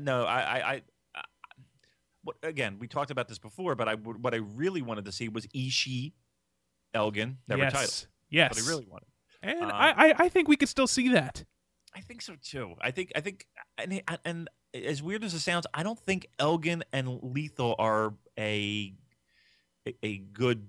no, 0.00 0.24
I, 0.24 0.72
I 0.72 0.82
what, 2.28 2.36
again, 2.42 2.76
we 2.78 2.86
talked 2.88 3.10
about 3.10 3.28
this 3.28 3.38
before, 3.38 3.74
but 3.74 3.88
I 3.88 3.94
what 3.94 4.34
I 4.34 4.38
really 4.38 4.82
wanted 4.82 5.06
to 5.06 5.12
see 5.12 5.28
was 5.28 5.46
Ishii, 5.48 6.12
Elgin, 6.94 7.38
never 7.48 7.62
yes, 7.62 7.72
title. 7.72 7.94
yes. 8.28 8.54
What 8.54 8.64
I 8.64 8.68
really 8.68 8.86
wanted. 8.86 9.08
and 9.42 9.62
um, 9.62 9.70
I, 9.72 10.14
I 10.18 10.28
think 10.28 10.46
we 10.48 10.56
could 10.56 10.68
still 10.68 10.86
see 10.86 11.08
that. 11.10 11.44
I 11.94 12.00
think 12.00 12.22
so 12.22 12.34
too. 12.42 12.74
I 12.80 12.90
think 12.90 13.12
I 13.16 13.20
think 13.20 13.46
and 13.78 14.02
and 14.24 14.50
as 14.74 15.02
weird 15.02 15.24
as 15.24 15.32
it 15.32 15.40
sounds, 15.40 15.66
I 15.72 15.82
don't 15.82 15.98
think 15.98 16.26
Elgin 16.38 16.84
and 16.92 17.18
Lethal 17.22 17.74
are 17.78 18.14
a 18.38 18.94
a, 20.02 20.18
good 20.18 20.68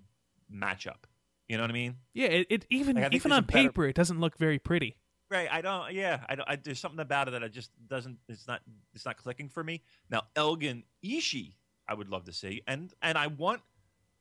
matchup. 0.51 1.03
You 1.49 1.57
know 1.57 1.63
what 1.63 1.71
I 1.71 1.73
mean? 1.73 1.97
Yeah, 2.13 2.27
it, 2.27 2.47
it 2.49 2.65
even 2.69 2.95
Like, 2.95 3.13
even 3.13 3.33
on 3.33 3.43
better- 3.43 3.67
paper, 3.67 3.85
it 3.85 3.95
doesn't 3.95 4.19
look 4.21 4.37
very 4.37 4.59
pretty. 4.59 4.95
Right. 5.29 5.47
I 5.51 5.61
don't. 5.61 5.93
Yeah. 5.93 6.21
I 6.27 6.35
don't. 6.35 6.49
I, 6.49 6.55
there's 6.55 6.79
something 6.79 6.99
about 6.99 7.27
it 7.27 7.31
that 7.31 7.43
I 7.43 7.47
just 7.47 7.71
doesn't. 7.87 8.17
It's 8.27 8.47
not. 8.47 8.61
It's 8.93 9.05
not 9.05 9.17
clicking 9.17 9.49
for 9.49 9.63
me. 9.63 9.83
Now 10.09 10.23
Elgin 10.35 10.83
Ishii, 11.03 11.53
I 11.87 11.93
would 11.93 12.09
love 12.09 12.25
to 12.25 12.33
see, 12.33 12.63
and 12.67 12.93
and 13.01 13.17
I 13.17 13.27
want 13.27 13.61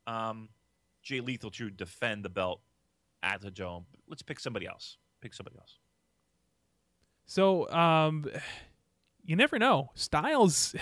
um, 0.06 0.48
Jay 1.02 1.20
Lethal 1.20 1.50
to 1.52 1.70
defend 1.70 2.24
the 2.24 2.28
belt 2.28 2.60
at 3.22 3.40
the 3.40 3.50
dome. 3.50 3.86
Let's 4.08 4.22
pick 4.22 4.40
somebody 4.40 4.66
else. 4.66 4.96
Pick 5.20 5.34
somebody 5.34 5.56
else. 5.58 5.78
So, 7.26 7.70
um, 7.70 8.26
you 9.24 9.36
never 9.36 9.58
know. 9.58 9.90
Styles, 9.94 10.74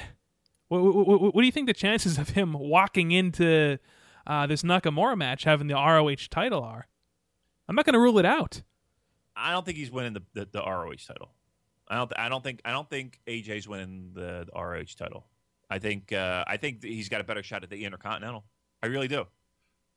what, 0.68 0.82
what, 0.82 1.34
what, 1.34 1.40
do 1.40 1.46
you 1.46 1.52
think 1.52 1.66
the 1.66 1.74
chances 1.74 2.18
of 2.18 2.30
him 2.30 2.52
walking 2.52 3.10
into 3.10 3.78
uh, 4.26 4.46
this 4.46 4.62
Nakamura 4.62 5.16
match 5.16 5.44
having 5.44 5.66
the 5.66 5.74
ROH 5.74 6.28
title 6.30 6.62
are? 6.62 6.86
I'm 7.68 7.74
not 7.74 7.84
going 7.84 7.94
to 7.94 8.00
rule 8.00 8.18
it 8.18 8.24
out. 8.24 8.62
I 9.36 9.52
don't 9.52 9.64
think 9.64 9.76
he's 9.76 9.90
winning 9.90 10.14
the, 10.14 10.22
the, 10.34 10.48
the 10.50 10.62
ROH 10.62 10.94
title. 11.06 11.30
I 11.88 11.96
don't. 11.96 12.12
I 12.16 12.28
don't 12.28 12.42
think. 12.42 12.60
I 12.64 12.72
don't 12.72 12.88
think 12.88 13.20
AJ's 13.26 13.68
winning 13.68 14.10
the, 14.14 14.46
the 14.46 14.60
ROH 14.60 14.96
title. 14.98 15.26
I 15.70 15.78
think. 15.78 16.12
Uh, 16.12 16.44
I 16.46 16.56
think 16.56 16.82
he's 16.82 17.08
got 17.08 17.20
a 17.20 17.24
better 17.24 17.42
shot 17.42 17.62
at 17.62 17.70
the 17.70 17.84
Intercontinental. 17.84 18.44
I 18.82 18.86
really 18.86 19.08
do. 19.08 19.26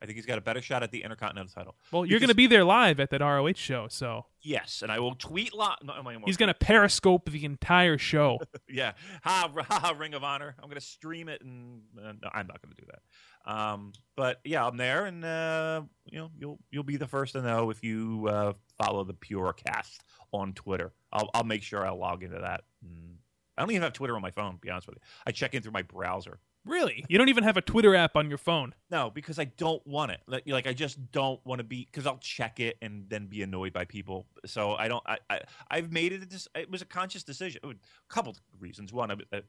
I 0.01 0.05
think 0.05 0.15
he's 0.15 0.25
got 0.25 0.37
a 0.37 0.41
better 0.41 0.61
shot 0.61 0.83
at 0.83 0.91
the 0.91 1.03
Intercontinental 1.03 1.53
title. 1.53 1.75
Well, 1.91 2.05
you're 2.05 2.19
going 2.19 2.29
to 2.29 2.35
be 2.35 2.47
there 2.47 2.63
live 2.63 2.99
at 2.99 3.09
that 3.09 3.21
ROH 3.21 3.53
show, 3.55 3.87
so 3.89 4.25
Yes, 4.41 4.81
and 4.81 4.91
I 4.91 4.99
will 4.99 5.15
tweet 5.15 5.53
lot. 5.53 5.83
No, 5.83 5.93
he's 6.25 6.37
going 6.37 6.47
to 6.47 6.53
periscope 6.53 7.29
the 7.29 7.43
entire 7.43 7.97
show. 7.97 8.39
yeah, 8.69 8.93
ha, 9.21 9.51
ha, 9.53 9.79
ha, 9.79 9.95
Ring 9.97 10.13
of 10.13 10.23
Honor. 10.23 10.55
I'm 10.59 10.69
going 10.69 10.79
to 10.79 10.85
stream 10.85 11.27
it, 11.27 11.41
and 11.41 11.81
uh, 11.97 12.13
no, 12.21 12.29
I'm 12.33 12.47
not 12.47 12.61
going 12.61 12.73
to 12.73 12.81
do 12.81 12.87
that. 12.87 13.51
Um, 13.51 13.91
but 14.15 14.39
yeah, 14.45 14.65
I'm 14.65 14.77
there, 14.77 15.05
and 15.05 15.25
uh, 15.25 15.81
you 16.05 16.19
know, 16.19 16.31
you'll 16.37 16.59
you'll 16.71 16.83
be 16.83 16.95
the 16.95 17.07
first 17.07 17.33
to 17.33 17.41
know 17.41 17.69
if 17.69 17.83
you 17.83 18.27
uh, 18.29 18.53
follow 18.77 19.03
the 19.03 19.13
Purocast 19.13 19.97
on 20.31 20.53
Twitter. 20.53 20.93
I'll 21.11 21.29
I'll 21.33 21.43
make 21.43 21.63
sure 21.63 21.85
I'll 21.85 21.99
log 21.99 22.23
into 22.23 22.39
that. 22.39 22.63
Mm. 22.85 23.15
I 23.57 23.63
don't 23.63 23.71
even 23.71 23.81
have 23.81 23.91
Twitter 23.91 24.15
on 24.15 24.21
my 24.21 24.31
phone. 24.31 24.53
To 24.53 24.59
be 24.59 24.69
honest 24.69 24.87
with 24.87 24.95
you, 24.95 25.01
I 25.27 25.31
check 25.31 25.53
in 25.53 25.61
through 25.61 25.73
my 25.73 25.81
browser. 25.81 26.39
Really? 26.69 27.05
You 27.09 27.17
don't 27.17 27.29
even 27.29 27.43
have 27.43 27.57
a 27.57 27.61
Twitter 27.61 27.95
app 27.95 28.15
on 28.15 28.29
your 28.29 28.37
phone? 28.37 28.73
No, 28.89 29.09
because 29.09 29.39
I 29.39 29.45
don't 29.45 29.85
want 29.85 30.11
it. 30.11 30.21
Like, 30.27 30.43
like 30.47 30.67
I 30.67 30.73
just 30.73 31.11
don't 31.11 31.43
want 31.45 31.59
to 31.59 31.63
be 31.63 31.85
because 31.85 32.05
I'll 32.05 32.17
check 32.17 32.59
it 32.59 32.77
and 32.81 33.09
then 33.09 33.27
be 33.27 33.41
annoyed 33.41 33.73
by 33.73 33.85
people. 33.85 34.27
So 34.45 34.75
I 34.75 34.87
don't. 34.87 35.03
I, 35.05 35.17
I 35.29 35.41
I've 35.69 35.91
made 35.91 36.13
it. 36.13 36.47
A, 36.55 36.61
it 36.61 36.71
was 36.71 36.81
a 36.81 36.85
conscious 36.85 37.23
decision. 37.23 37.61
A 37.63 37.73
couple 38.07 38.35
reasons. 38.59 38.93
One, 38.93 39.11
I, 39.11 39.15
I, 39.33 39.41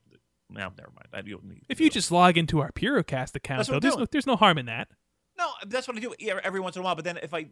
well, 0.52 0.72
never 0.76 0.90
mind. 0.94 1.08
I 1.12 1.20
don't 1.22 1.44
need. 1.44 1.64
If 1.68 1.80
you 1.80 1.90
just 1.90 2.10
log 2.10 2.36
into 2.36 2.60
our 2.60 2.72
Purocast 2.72 3.34
account, 3.36 3.66
though, 3.68 3.78
there's 3.80 3.96
no, 3.96 4.06
there's 4.10 4.26
no 4.26 4.36
harm 4.36 4.58
in 4.58 4.66
that. 4.66 4.88
no, 5.38 5.48
that's 5.66 5.86
what 5.86 5.96
I 5.96 6.00
do 6.00 6.14
every 6.42 6.60
once 6.60 6.76
in 6.76 6.82
a 6.82 6.84
while. 6.84 6.94
But 6.96 7.04
then 7.04 7.18
if 7.18 7.32
I, 7.34 7.46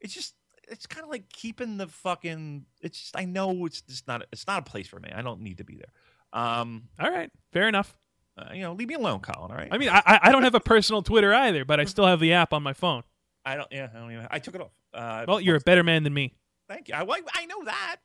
it's 0.00 0.14
just. 0.14 0.34
It's 0.68 0.86
kind 0.86 1.02
of 1.02 1.10
like 1.10 1.28
keeping 1.32 1.78
the 1.78 1.88
fucking. 1.88 2.64
It's 2.80 3.00
just 3.00 3.18
I 3.18 3.24
know 3.24 3.66
it's 3.66 3.80
just 3.82 4.06
not. 4.06 4.22
It's 4.30 4.46
not 4.46 4.60
a 4.60 4.70
place 4.70 4.86
for 4.86 5.00
me. 5.00 5.10
I 5.12 5.20
don't 5.20 5.40
need 5.40 5.58
to 5.58 5.64
be 5.64 5.74
there. 5.74 5.92
Um, 6.32 6.84
All 7.00 7.10
right, 7.10 7.28
fair 7.52 7.66
enough. 7.66 7.96
Uh, 8.40 8.52
you 8.54 8.62
know, 8.62 8.72
leave 8.72 8.88
me 8.88 8.94
alone, 8.94 9.20
Colin. 9.20 9.50
All 9.50 9.56
right. 9.56 9.68
I 9.70 9.78
mean, 9.78 9.88
I, 9.88 10.02
I- 10.22 10.32
don't 10.32 10.42
have 10.44 10.54
a 10.54 10.60
personal 10.60 11.02
Twitter 11.02 11.32
either, 11.34 11.64
but 11.64 11.78
I 11.80 11.84
still 11.84 12.06
have 12.06 12.20
the 12.20 12.32
app 12.32 12.52
on 12.52 12.62
my 12.62 12.72
phone. 12.72 13.02
I 13.44 13.56
don't. 13.56 13.68
Yeah, 13.70 13.88
I 13.94 13.98
don't 13.98 14.12
even. 14.12 14.26
I 14.30 14.38
took 14.38 14.54
it 14.54 14.60
off. 14.60 14.70
Uh, 14.92 15.24
Well, 15.26 15.40
you're 15.40 15.56
a 15.56 15.60
better 15.60 15.82
man 15.82 16.02
than 16.04 16.12
me. 16.14 16.34
Thank 16.68 16.88
you. 16.88 16.94
I, 16.94 17.02
I 17.34 17.46
know 17.46 17.64
that. 17.64 17.96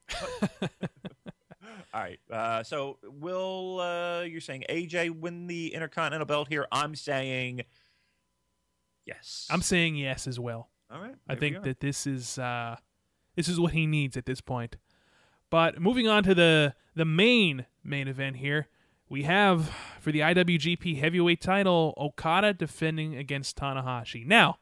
All 1.93 2.01
right. 2.01 2.19
Uh, 2.31 2.63
so 2.63 2.97
will 3.03 3.79
uh, 3.79 4.21
you're 4.21 4.41
saying 4.41 4.65
AJ 4.69 5.11
win 5.19 5.47
the 5.47 5.73
Intercontinental 5.73 6.25
belt 6.25 6.47
here? 6.49 6.65
I'm 6.71 6.95
saying 6.95 7.61
yes. 9.05 9.47
I'm 9.49 9.61
saying 9.61 9.95
yes 9.95 10.27
as 10.27 10.39
well. 10.39 10.69
All 10.91 10.99
right. 11.01 11.15
I 11.27 11.35
think 11.35 11.63
that 11.63 11.79
this 11.79 12.05
is 12.07 12.37
uh, 12.37 12.77
this 13.35 13.47
is 13.47 13.59
what 13.59 13.73
he 13.73 13.87
needs 13.87 14.17
at 14.17 14.25
this 14.25 14.41
point. 14.41 14.77
But 15.49 15.79
moving 15.79 16.07
on 16.07 16.23
to 16.23 16.35
the 16.35 16.75
the 16.95 17.05
main 17.05 17.65
main 17.83 18.07
event 18.07 18.37
here, 18.37 18.67
we 19.09 19.23
have 19.23 19.71
for 19.99 20.11
the 20.11 20.19
IWGP 20.21 20.99
Heavyweight 20.99 21.41
Title 21.41 21.93
Okada 21.97 22.53
defending 22.53 23.15
against 23.15 23.57
Tanahashi. 23.57 24.25
Now, 24.25 24.57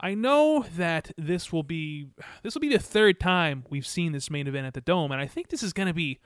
I 0.00 0.14
know 0.14 0.64
that 0.76 1.12
this 1.18 1.52
will 1.52 1.62
be 1.62 2.08
this 2.42 2.54
will 2.54 2.60
be 2.60 2.68
the 2.70 2.78
third 2.78 3.20
time 3.20 3.64
we've 3.68 3.86
seen 3.86 4.12
this 4.12 4.30
main 4.30 4.46
event 4.46 4.66
at 4.66 4.74
the 4.74 4.80
Dome, 4.80 5.12
and 5.12 5.20
I 5.20 5.26
think 5.26 5.48
this 5.48 5.62
is 5.62 5.72
going 5.72 5.88
to 5.88 5.94
be 5.94 6.18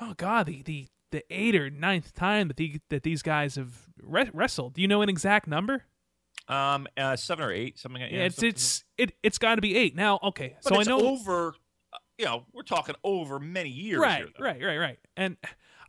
oh 0.00 0.14
god 0.16 0.46
the 0.46 0.62
the 0.62 0.88
the 1.10 1.24
eighth 1.30 1.54
or 1.56 1.70
ninth 1.70 2.12
time 2.14 2.48
that 2.48 2.58
the, 2.58 2.80
that 2.90 3.02
these 3.02 3.22
guys 3.22 3.54
have 3.56 3.88
re- 4.02 4.30
wrestled. 4.34 4.74
Do 4.74 4.82
you 4.82 4.88
know 4.88 5.00
an 5.02 5.08
exact 5.08 5.46
number? 5.48 5.84
um 6.48 6.86
uh, 6.96 7.14
seven 7.16 7.44
or 7.44 7.52
eight 7.52 7.78
something. 7.78 8.00
Like 8.02 8.10
that. 8.10 8.16
Yeah, 8.16 8.24
it's 8.24 8.42
it's 8.42 8.84
it 8.98 9.12
it's 9.22 9.38
got 9.38 9.54
to 9.56 9.60
be 9.62 9.76
eight 9.76 9.94
now. 9.96 10.18
Okay, 10.22 10.56
But 10.62 10.74
so 10.74 10.80
I 10.80 10.84
know 10.84 11.00
over. 11.00 11.54
uh, 11.92 11.98
You 12.18 12.24
know, 12.26 12.44
we're 12.52 12.62
talking 12.62 12.94
over 13.04 13.38
many 13.38 13.70
years. 13.70 14.00
right, 14.00 14.18
here, 14.18 14.28
right, 14.38 14.62
right, 14.62 14.76
right, 14.78 14.98
and 15.16 15.36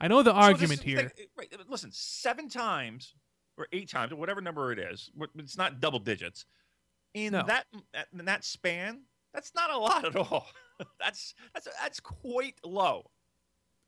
I 0.01 0.07
know 0.07 0.23
the 0.23 0.31
So 0.31 0.37
argument 0.37 0.81
here. 0.81 1.11
right, 1.37 1.53
listen, 1.67 1.91
seven 1.91 2.49
times 2.49 3.15
or 3.57 3.67
eight 3.73 3.89
times 3.89 4.11
or 4.11 4.15
whatever 4.15 4.41
number 4.41 4.71
it 4.71 4.79
is. 4.79 5.11
It's 5.35 5.57
not 5.57 5.79
double 5.79 5.99
digits. 5.99 6.45
In 7.13 7.33
No. 7.33 7.43
that 7.47 7.65
in 8.13 8.25
that 8.25 8.45
span, 8.45 9.01
that's 9.33 9.53
not 9.55 9.71
a 9.71 9.77
lot 9.77 10.05
at 10.05 10.15
all. 10.15 10.47
that's 10.99 11.33
that's 11.53 11.67
that's 11.81 11.99
quite 11.99 12.55
low. 12.63 13.09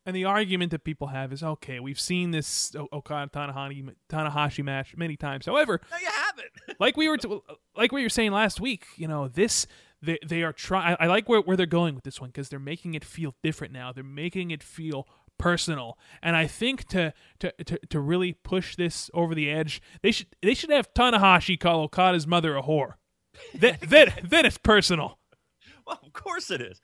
And 0.04 0.16
the 0.16 0.24
argument 0.24 0.72
that 0.72 0.82
people 0.82 1.06
have 1.06 1.32
is 1.32 1.44
okay, 1.44 1.78
we've 1.78 2.00
seen 2.00 2.32
this 2.32 2.74
oh, 2.76 2.88
Okada 2.92 3.30
Tanahashi 3.30 3.94
Tanahashi 4.10 4.64
match 4.64 4.96
many 4.96 5.16
times. 5.16 5.46
However, 5.46 5.80
No, 5.92 5.96
you 5.98 6.08
haven't. 6.08 6.48
like 6.80 6.96
we 6.96 7.08
were 7.08 7.16
t- 7.16 7.40
like 7.76 7.92
we 7.92 8.02
were 8.02 8.08
saying 8.08 8.32
last 8.32 8.60
week, 8.60 8.84
you 8.96 9.06
know, 9.06 9.28
this 9.28 9.66
they 10.02 10.18
they 10.26 10.42
are 10.42 10.52
trying. 10.52 10.96
I 10.98 11.06
like 11.06 11.28
where 11.28 11.40
where 11.40 11.56
they're 11.56 11.66
going 11.66 11.94
with 11.94 12.02
this 12.02 12.20
one 12.20 12.30
because 12.30 12.48
they're 12.48 12.58
making 12.58 12.94
it 12.94 13.04
feel 13.04 13.36
different 13.44 13.72
now. 13.72 13.92
They're 13.92 14.02
making 14.02 14.50
it 14.50 14.64
feel 14.64 15.06
personal, 15.42 15.98
and 16.22 16.36
I 16.36 16.46
think 16.46 16.86
to 16.88 17.12
to 17.40 17.52
to, 17.64 17.78
to 17.90 18.00
really 18.00 18.32
push 18.32 18.76
this 18.76 19.10
over 19.12 19.34
the 19.34 19.50
edge, 19.50 19.82
they 20.00 20.12
should 20.12 20.28
they 20.40 20.54
should 20.54 20.70
have 20.70 20.94
Tanahashi 20.94 21.58
call 21.58 21.82
Okada's 21.82 22.28
mother 22.28 22.56
a 22.56 22.62
whore. 22.62 22.94
then 23.52 23.76
then 23.86 24.12
then 24.22 24.46
it's 24.46 24.56
personal. 24.56 25.18
Well, 25.84 25.98
of 26.00 26.12
course 26.12 26.52
it 26.52 26.60
is. 26.60 26.80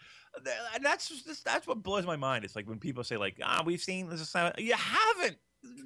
And 0.75 0.85
that's 0.85 1.09
just, 1.09 1.45
that's 1.45 1.69
what 1.69 1.85
blows 1.85 2.05
my 2.05 2.17
mind. 2.17 2.45
It's 2.45 2.57
like 2.57 2.69
when 2.69 2.81
people 2.81 3.05
say 3.05 3.17
like, 3.17 3.39
"Ah, 3.43 3.63
we've 3.65 3.81
seen 3.81 4.09
this." 4.09 4.35
You 4.59 4.75
haven't. 4.75 5.37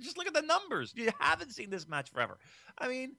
Just 0.01 0.17
look 0.17 0.27
at 0.27 0.35
the 0.35 0.43
numbers. 0.43 0.95
You 0.97 1.11
haven't 1.19 1.51
seen 1.51 1.69
this 1.69 1.87
match 1.87 2.11
forever. 2.11 2.39
I 2.79 2.89
mean, 2.89 3.17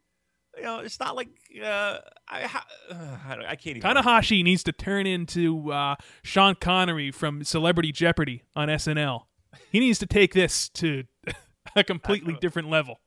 you 0.57 0.63
know, 0.63 0.79
it's 0.79 0.99
not 0.99 1.15
like 1.15 1.29
uh, 1.63 1.99
I 2.27 2.41
ha- 2.41 2.67
I, 2.91 3.37
I 3.49 3.55
can't 3.55 3.77
even. 3.77 3.81
Tanahashi 3.81 4.43
needs 4.43 4.63
to 4.63 4.71
turn 4.71 5.05
into 5.05 5.71
uh, 5.71 5.95
Sean 6.23 6.55
Connery 6.55 7.11
from 7.11 7.43
Celebrity 7.43 7.91
Jeopardy 7.91 8.43
on 8.55 8.67
SNL. 8.67 9.25
He 9.71 9.79
needs 9.79 9.99
to 9.99 10.05
take 10.05 10.33
this 10.33 10.69
to 10.69 11.03
a 11.75 11.83
completely 11.83 12.37
different 12.41 12.69
level. 12.69 12.99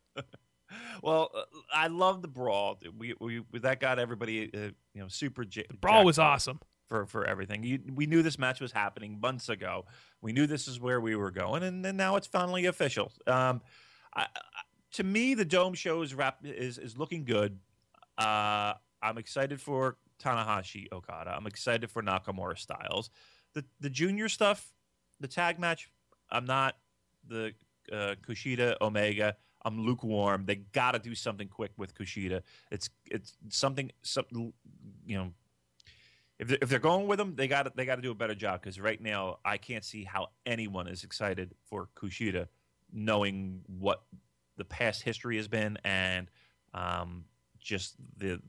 Well, 1.03 1.31
uh, 1.35 1.43
I 1.73 1.87
love 1.89 2.23
the 2.23 2.29
brawl. 2.29 2.79
We, 2.97 3.15
we 3.21 3.43
that 3.61 3.81
got 3.81 3.99
everybody 3.99 4.51
uh, 4.53 4.59
you 4.95 5.03
know 5.03 5.09
super. 5.09 5.45
J- 5.45 5.67
the 5.69 5.77
Brawl 5.77 6.05
was 6.05 6.19
awesome. 6.19 6.61
for 6.89 7.07
for 7.07 7.27
everything. 7.27 7.63
You, 7.63 7.81
we 7.95 8.07
knew 8.07 8.23
this 8.23 8.39
match 8.39 8.61
was 8.61 8.73
happening 8.73 9.21
months 9.21 9.49
ago. 9.49 9.85
We 10.21 10.33
knew 10.33 10.47
this 10.47 10.67
is 10.69 10.81
where 10.81 11.01
we 11.01 11.15
were 11.17 11.31
going, 11.31 11.63
and, 11.63 11.85
and 11.85 11.97
now 11.97 12.17
it's 12.17 12.27
finally 12.27 12.67
official. 12.67 13.13
Um, 13.27 13.61
I, 14.15 14.23
I, 14.23 14.27
to 14.93 15.05
me, 15.05 15.35
the 15.35 15.45
Dome 15.45 15.75
show 15.75 16.03
is 16.03 16.15
wrap 16.15 16.39
is 16.45 16.79
is 16.79 16.97
looking 16.97 17.25
good. 17.25 17.59
Uh, 18.19 18.75
I'm 19.03 19.19
excited 19.19 19.61
for 19.61 19.99
Tanahashi 20.23 20.87
Okada. 20.93 21.35
I'm 21.37 21.47
excited 21.47 21.91
for 21.91 22.03
Nakamura 22.03 22.59
Styles. 22.59 23.11
The 23.55 23.65
the 23.81 23.91
junior 23.91 24.29
stuff, 24.29 24.73
the 25.21 25.29
tag 25.29 25.59
match. 25.59 25.91
I'm 26.31 26.47
not 26.47 26.77
the 27.27 27.53
uh, 27.93 28.15
Kushida 28.27 28.77
Omega. 28.81 29.37
I'm 29.65 29.85
lukewarm. 29.85 30.45
They 30.47 30.57
got 30.57 30.93
to 30.93 30.99
do 30.99 31.15
something 31.15 31.49
quick 31.49 31.73
with 31.77 31.95
Kushida. 31.95 32.43
It's 32.71 32.89
it's 33.07 33.35
something 33.49 33.91
something 34.03 34.53
you 35.07 35.19
know 35.19 35.33
if 36.39 36.49
they're, 36.49 36.59
if 36.61 36.69
they're 36.69 36.79
going 36.79 37.07
with 37.07 37.19
him, 37.19 37.35
they 37.35 37.49
got 37.49 37.75
they 37.77 37.85
got 37.85 37.97
to 37.97 38.03
do 38.03 38.11
a 38.11 38.15
better 38.15 38.35
job 38.35 38.61
because 38.61 38.79
right 38.79 39.01
now 39.01 39.39
I 39.45 39.57
can't 39.57 39.85
see 39.85 40.05
how 40.05 40.29
anyone 40.45 40.87
is 40.87 41.05
excited 41.05 41.55
for 41.65 41.89
Kushida, 41.97 42.49
knowing 42.93 43.63
what 43.67 44.03
the 44.57 44.65
past 44.65 45.03
history 45.03 45.37
has 45.37 45.49
been 45.49 45.79
and 45.85 46.31
um, 46.75 47.25
just 47.59 47.97
the 48.17 48.41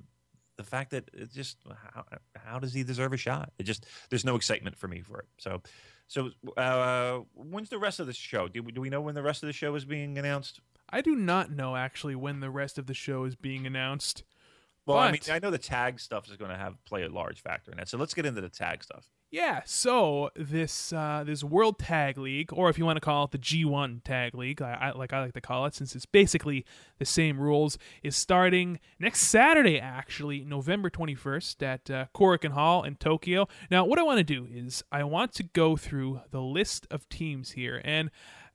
the 0.58 0.64
fact 0.64 0.92
that 0.92 1.10
it 1.14 1.32
just 1.34 1.58
how, 1.94 2.04
how 2.36 2.60
does 2.60 2.74
he 2.74 2.84
deserve 2.84 3.14
a 3.14 3.18
shot? 3.18 3.52
It 3.58 3.64
just 3.64 3.86
there's 4.10 4.26
no 4.26 4.36
excitement 4.36 4.78
for 4.78 4.88
me 4.88 5.02
for 5.02 5.20
it. 5.20 5.28
So 5.38 5.62
so 6.08 6.32
uh, 6.56 7.20
when's 7.34 7.70
the 7.70 7.78
rest 7.78 8.00
of 8.00 8.08
the 8.08 8.14
show? 8.14 8.48
Do 8.48 8.64
we, 8.64 8.72
do 8.72 8.82
we 8.82 8.90
know 8.90 9.02
when 9.02 9.16
the 9.16 9.24
rest 9.24 9.44
of 9.44 9.48
the 9.48 9.54
show 9.54 9.76
is 9.76 9.86
being 9.86 10.18
announced? 10.18 10.62
I 10.90 11.02
do 11.02 11.16
not 11.16 11.52
know 11.52 11.76
actually 11.76 12.16
when 12.16 12.40
the 12.40 12.50
rest 12.50 12.78
of 12.78 12.88
the 12.88 12.94
show 12.94 13.26
is 13.26 13.36
being 13.36 13.68
announced. 13.68 14.24
Well, 14.96 15.04
I 15.04 15.12
mean, 15.12 15.22
I 15.30 15.40
know 15.40 15.52
the 15.52 15.58
tag 15.58 16.00
stuff 16.00 16.30
is 16.30 16.38
going 16.38 16.52
to 16.52 16.58
have 16.58 16.84
play 16.86 17.04
a 17.04 17.10
large 17.10 17.42
factor 17.42 17.72
in 17.72 17.78
that. 17.78 17.90
So 17.90 17.98
let's 17.98 18.14
get 18.14 18.26
into 18.26 18.42
the 18.42 18.50
tag 18.50 18.84
stuff. 18.84 19.10
Yeah, 19.30 19.64
so 19.66 20.30
this 20.38 20.94
uh, 20.94 21.26
this 21.26 21.44
World 21.44 21.80
Tag 21.80 22.18
League, 22.18 22.54
or 22.54 22.70
if 22.70 22.78
you 22.78 22.86
want 22.86 22.96
to 22.96 23.02
call 23.02 23.26
it 23.26 23.32
the 23.32 23.38
G1 23.38 24.02
Tag 24.06 24.34
League, 24.34 24.62
I, 24.62 24.74
I, 24.74 24.92
like 24.92 25.12
I 25.12 25.20
like 25.20 25.34
to 25.34 25.42
call 25.42 25.66
it, 25.66 25.76
since 25.76 25.94
it's 25.98 26.06
basically 26.06 26.66
the 26.98 27.04
same 27.06 27.38
rules, 27.38 27.78
is 28.04 28.16
starting 28.16 28.80
next 29.00 29.24
Saturday, 29.24 29.82
actually, 29.82 30.46
November 30.46 30.90
21st 30.90 31.62
at 31.62 31.92
uh, 31.92 32.06
Korakuen 32.16 32.52
Hall 32.52 32.84
in 32.84 32.96
Tokyo. 32.96 33.50
Now, 33.70 33.84
what 33.84 34.00
I 34.00 34.04
want 34.04 34.20
to 34.20 34.24
do 34.24 34.48
is 34.50 34.82
I 34.94 35.04
want 35.04 35.34
to 35.34 35.44
go 35.44 35.76
through 35.76 36.22
the 36.32 36.42
list 36.42 36.88
of 36.90 37.10
teams 37.10 37.52
here, 37.52 37.82
and 37.84 38.10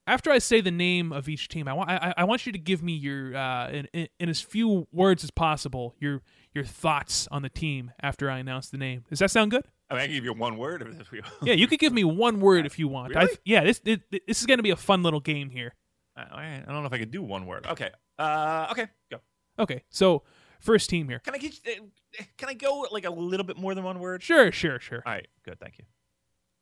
after 0.07 0.31
I 0.31 0.39
say 0.39 0.61
the 0.61 0.71
name 0.71 1.13
of 1.13 1.29
each 1.29 1.49
team, 1.49 1.69
I 1.69 1.73
want 1.73 1.91
I, 1.91 2.15
I 2.17 2.25
want 2.25 2.47
you 2.47 2.53
to 2.53 2.59
give 2.59 2.83
me 2.83 2.93
your 2.93 3.37
uh, 3.37 3.69
in, 3.71 3.89
in, 3.93 4.09
in 4.19 4.29
as 4.29 4.41
few 4.41 4.87
words 4.93 5.23
as 5.25 5.31
possible 5.31 5.95
your 5.99 6.23
your 6.55 6.65
thoughts 6.65 7.29
on 7.31 7.43
the 7.43 7.49
team 7.49 7.93
after 8.03 8.31
I 8.31 8.39
announce 8.39 8.69
the 8.71 8.79
name. 8.79 9.05
Does 9.09 9.21
that 9.21 9.31
sound 9.31 9.51
good? 9.51 9.65
I 9.91 9.95
mean, 9.95 10.03
I 10.03 10.07
can 10.07 10.15
give 10.15 10.25
you 10.25 10.33
one 10.33 10.57
word. 10.57 11.05
Yeah, 11.43 11.53
you 11.55 11.67
could 11.67 11.79
give 11.79 11.93
me 11.93 12.05
one 12.05 12.41
word 12.47 12.65
if 12.67 12.79
you 12.79 12.89
want. 12.89 13.17
I, 13.17 13.23
Really? 13.25 13.37
yeah, 13.45 13.65
this, 13.65 13.79
this 13.81 13.99
this 14.27 14.41
is 14.41 14.47
going 14.47 14.59
to 14.59 14.63
be 14.63 14.71
a 14.71 14.77
fun 14.77 15.03
little 15.03 15.21
game 15.21 15.51
here. 15.51 15.75
I, 16.17 16.63
I 16.67 16.73
don't 16.73 16.81
know 16.83 16.87
if 16.87 16.93
I 16.93 16.99
could 16.99 17.11
do 17.11 17.23
one 17.23 17.47
word. 17.47 17.67
Okay. 17.67 17.91
Uh, 18.19 18.69
okay. 18.71 18.87
Go. 19.11 19.19
Okay, 19.59 19.83
so 19.91 20.23
first 20.61 20.89
team 20.91 21.09
here. 21.09 21.19
Can 21.21 21.35
I 21.35 21.39
get? 21.39 21.55
uh, 21.67 22.23
Can 22.37 22.49
I 22.49 22.55
go 22.55 22.87
like 22.91 23.05
a 23.07 23.11
little 23.11 23.45
bit 23.45 23.57
more 23.59 23.75
than 23.75 23.85
one 23.85 23.99
word? 23.99 24.23
Sure, 24.23 24.51
sure, 24.53 24.79
sure. 24.79 25.03
All 25.07 25.13
right. 25.13 25.27
Good. 25.45 25.59
Thank 25.61 25.79
you. 25.79 25.85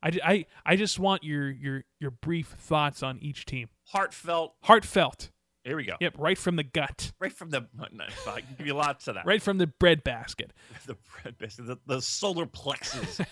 I, 0.02 0.18
I, 0.24 0.46
I 0.64 0.76
just 0.76 0.98
want 0.98 1.24
your 1.24 1.50
your 1.50 1.84
your 1.98 2.10
brief 2.10 2.48
thoughts 2.48 3.02
on 3.02 3.18
each 3.18 3.44
team. 3.44 3.68
Heartfelt. 3.88 4.54
Heartfelt. 4.64 5.30
Here 5.64 5.76
we 5.76 5.84
go. 5.84 5.96
Yep, 6.00 6.14
right 6.16 6.38
from 6.38 6.56
the 6.56 6.62
gut, 6.62 7.12
Right 7.20 7.32
from 7.32 7.50
the. 7.50 7.66
No, 7.74 8.04
I 8.26 8.40
can 8.40 8.54
give 8.56 8.66
you 8.66 8.72
lots 8.74 9.08
of 9.08 9.16
that. 9.16 9.26
right 9.26 9.42
from 9.42 9.58
the 9.58 9.66
bread 9.66 10.02
basket. 10.02 10.52
The 10.86 10.96
bread 11.22 11.36
biscuit, 11.36 11.66
the, 11.66 11.76
the 11.86 12.00
solar 12.00 12.46
plexus. 12.46 13.20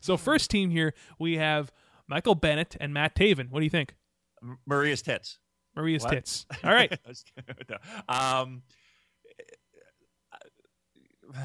So 0.00 0.16
first 0.16 0.50
team 0.50 0.70
here 0.70 0.94
we 1.18 1.36
have 1.36 1.70
Michael 2.08 2.34
Bennett 2.34 2.74
and 2.80 2.94
Matt 2.94 3.14
Taven. 3.14 3.50
What 3.50 3.60
do 3.60 3.64
you 3.64 3.70
think? 3.70 3.94
Maria's 4.66 5.02
tits. 5.02 5.38
Maria's 5.76 6.02
What? 6.04 6.12
tits. 6.12 6.46
All 6.64 6.72
right. 6.72 6.98
Um, 8.08 8.62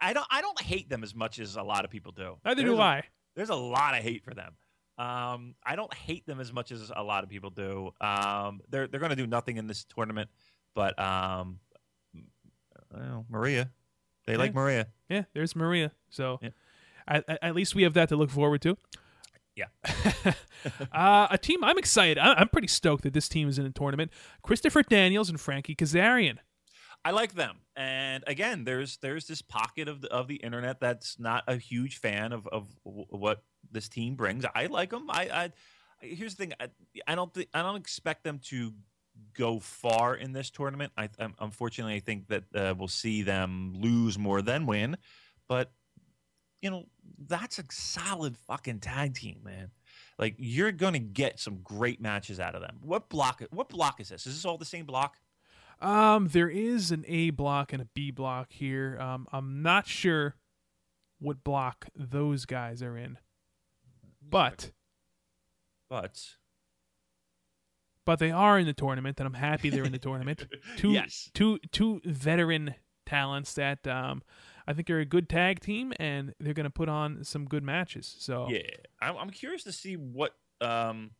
I 0.00 0.12
don't. 0.12 0.26
I 0.30 0.40
don't 0.40 0.60
hate 0.60 0.88
them 0.88 1.04
as 1.04 1.14
much 1.14 1.38
as 1.38 1.54
a 1.56 1.62
lot 1.62 1.84
of 1.84 1.90
people 1.92 2.10
do. 2.10 2.38
Neither 2.44 2.62
There's 2.62 2.74
do 2.74 2.80
I. 2.80 3.04
There's 3.36 3.50
a 3.50 3.54
lot 3.54 3.96
of 3.96 4.02
hate 4.02 4.24
for 4.24 4.34
them. 4.34 4.54
Um, 4.98 5.54
I 5.62 5.76
don't 5.76 5.92
hate 5.92 6.26
them 6.26 6.40
as 6.40 6.52
much 6.52 6.72
as 6.72 6.90
a 6.94 7.02
lot 7.02 7.22
of 7.22 7.28
people 7.30 7.50
do. 7.50 7.92
Um, 8.00 8.60
they're 8.70 8.86
they're 8.86 9.00
going 9.00 9.10
to 9.10 9.16
do 9.16 9.26
nothing 9.26 9.58
in 9.58 9.66
this 9.66 9.84
tournament, 9.84 10.30
but 10.74 10.98
um, 10.98 11.60
well, 12.92 13.26
Maria, 13.28 13.70
they 14.26 14.36
like 14.36 14.54
Maria. 14.54 14.86
Yeah, 15.08 15.24
there's 15.34 15.54
Maria. 15.54 15.92
So 16.08 16.38
Yeah. 16.42 16.48
at, 17.06 17.24
at- 17.28 17.38
at 17.42 17.54
least 17.54 17.74
we 17.74 17.82
have 17.82 17.94
that 17.94 18.08
to 18.08 18.16
look 18.16 18.30
forward 18.30 18.62
to. 18.62 18.76
Yeah. 19.54 19.66
uh, 20.92 21.28
a 21.30 21.38
team 21.38 21.62
I'm 21.64 21.78
excited. 21.78 22.18
I- 22.18 22.34
I'm 22.34 22.48
pretty 22.48 22.68
stoked 22.68 23.02
that 23.04 23.12
this 23.12 23.28
team 23.28 23.48
is 23.48 23.58
in 23.58 23.64
the 23.64 23.70
tournament. 23.70 24.10
Christopher 24.42 24.82
Daniels 24.82 25.28
and 25.28 25.40
Frankie 25.40 25.74
Kazarian. 25.74 26.38
I 27.04 27.10
like 27.10 27.34
them. 27.34 27.58
And 27.76 28.24
again, 28.26 28.64
there's 28.64 28.96
there's 28.98 29.26
this 29.26 29.42
pocket 29.42 29.88
of 29.88 30.00
the, 30.00 30.12
of 30.12 30.28
the 30.28 30.36
internet 30.36 30.80
that's 30.80 31.18
not 31.18 31.44
a 31.46 31.56
huge 31.56 31.98
fan 31.98 32.32
of 32.32 32.46
of 32.48 32.66
what 32.82 33.42
this 33.70 33.88
team 33.88 34.14
brings. 34.16 34.44
I 34.54 34.66
like 34.66 34.90
them. 34.90 35.06
I, 35.10 35.22
I 35.22 35.52
here's 36.00 36.34
the 36.34 36.46
thing. 36.46 36.52
I, 36.60 36.68
I 37.06 37.14
don't 37.14 37.32
thi- 37.32 37.48
I 37.54 37.62
don't 37.62 37.76
expect 37.76 38.24
them 38.24 38.40
to 38.46 38.72
go 39.34 39.60
far 39.60 40.14
in 40.14 40.32
this 40.32 40.50
tournament. 40.50 40.92
I 40.96 41.08
um, 41.18 41.34
unfortunately 41.38 41.94
I 41.94 42.00
think 42.00 42.28
that 42.28 42.44
uh, 42.54 42.74
we'll 42.76 42.88
see 42.88 43.22
them 43.22 43.74
lose 43.76 44.18
more 44.18 44.42
than 44.42 44.66
win. 44.66 44.96
But 45.48 45.72
you 46.62 46.70
know 46.70 46.86
that's 47.18 47.58
a 47.58 47.64
solid 47.70 48.36
fucking 48.36 48.80
tag 48.80 49.14
team, 49.14 49.40
man. 49.44 49.70
Like 50.18 50.34
you're 50.38 50.72
going 50.72 50.94
to 50.94 50.98
get 50.98 51.38
some 51.38 51.60
great 51.62 52.00
matches 52.00 52.40
out 52.40 52.54
of 52.54 52.62
them. 52.62 52.78
What 52.82 53.08
block? 53.08 53.42
What 53.50 53.68
block 53.68 54.00
is 54.00 54.08
this? 54.08 54.26
Is 54.26 54.34
this 54.34 54.44
all 54.44 54.58
the 54.58 54.64
same 54.64 54.86
block? 54.86 55.16
Um, 55.80 56.28
there 56.28 56.48
is 56.48 56.90
an 56.90 57.04
A 57.06 57.30
block 57.30 57.72
and 57.72 57.82
a 57.82 57.86
B 57.94 58.10
block 58.10 58.52
here. 58.52 58.98
Um, 59.00 59.26
I'm 59.32 59.62
not 59.62 59.86
sure 59.86 60.36
what 61.18 61.44
block 61.44 61.86
those 61.94 62.46
guys 62.46 62.82
are 62.82 62.96
in, 62.96 63.18
but 64.22 64.72
But 65.88 66.36
but 68.04 68.18
they 68.18 68.30
are 68.30 68.58
in 68.58 68.66
the 68.66 68.72
tournament, 68.72 69.18
and 69.20 69.26
I'm 69.26 69.34
happy 69.34 69.68
they're 69.70 69.84
in 69.84 69.92
the 69.92 69.98
tournament. 69.98 70.46
Two 70.76 70.92
Yes. 70.92 71.30
two 71.34 71.58
two 71.72 72.00
veteran 72.04 72.74
talents 73.04 73.54
that 73.54 73.86
um 73.86 74.22
I 74.68 74.72
think 74.72 74.90
are 74.90 74.98
a 74.98 75.04
good 75.04 75.28
tag 75.28 75.60
team, 75.60 75.92
and 76.00 76.34
they're 76.40 76.54
going 76.54 76.64
to 76.64 76.70
put 76.70 76.88
on 76.88 77.22
some 77.22 77.44
good 77.44 77.62
matches. 77.62 78.16
So 78.18 78.48
yeah, 78.50 78.62
I'm, 79.00 79.16
I'm 79.16 79.30
curious 79.30 79.62
to 79.64 79.72
see 79.72 79.96
what 79.96 80.34
um 80.60 81.12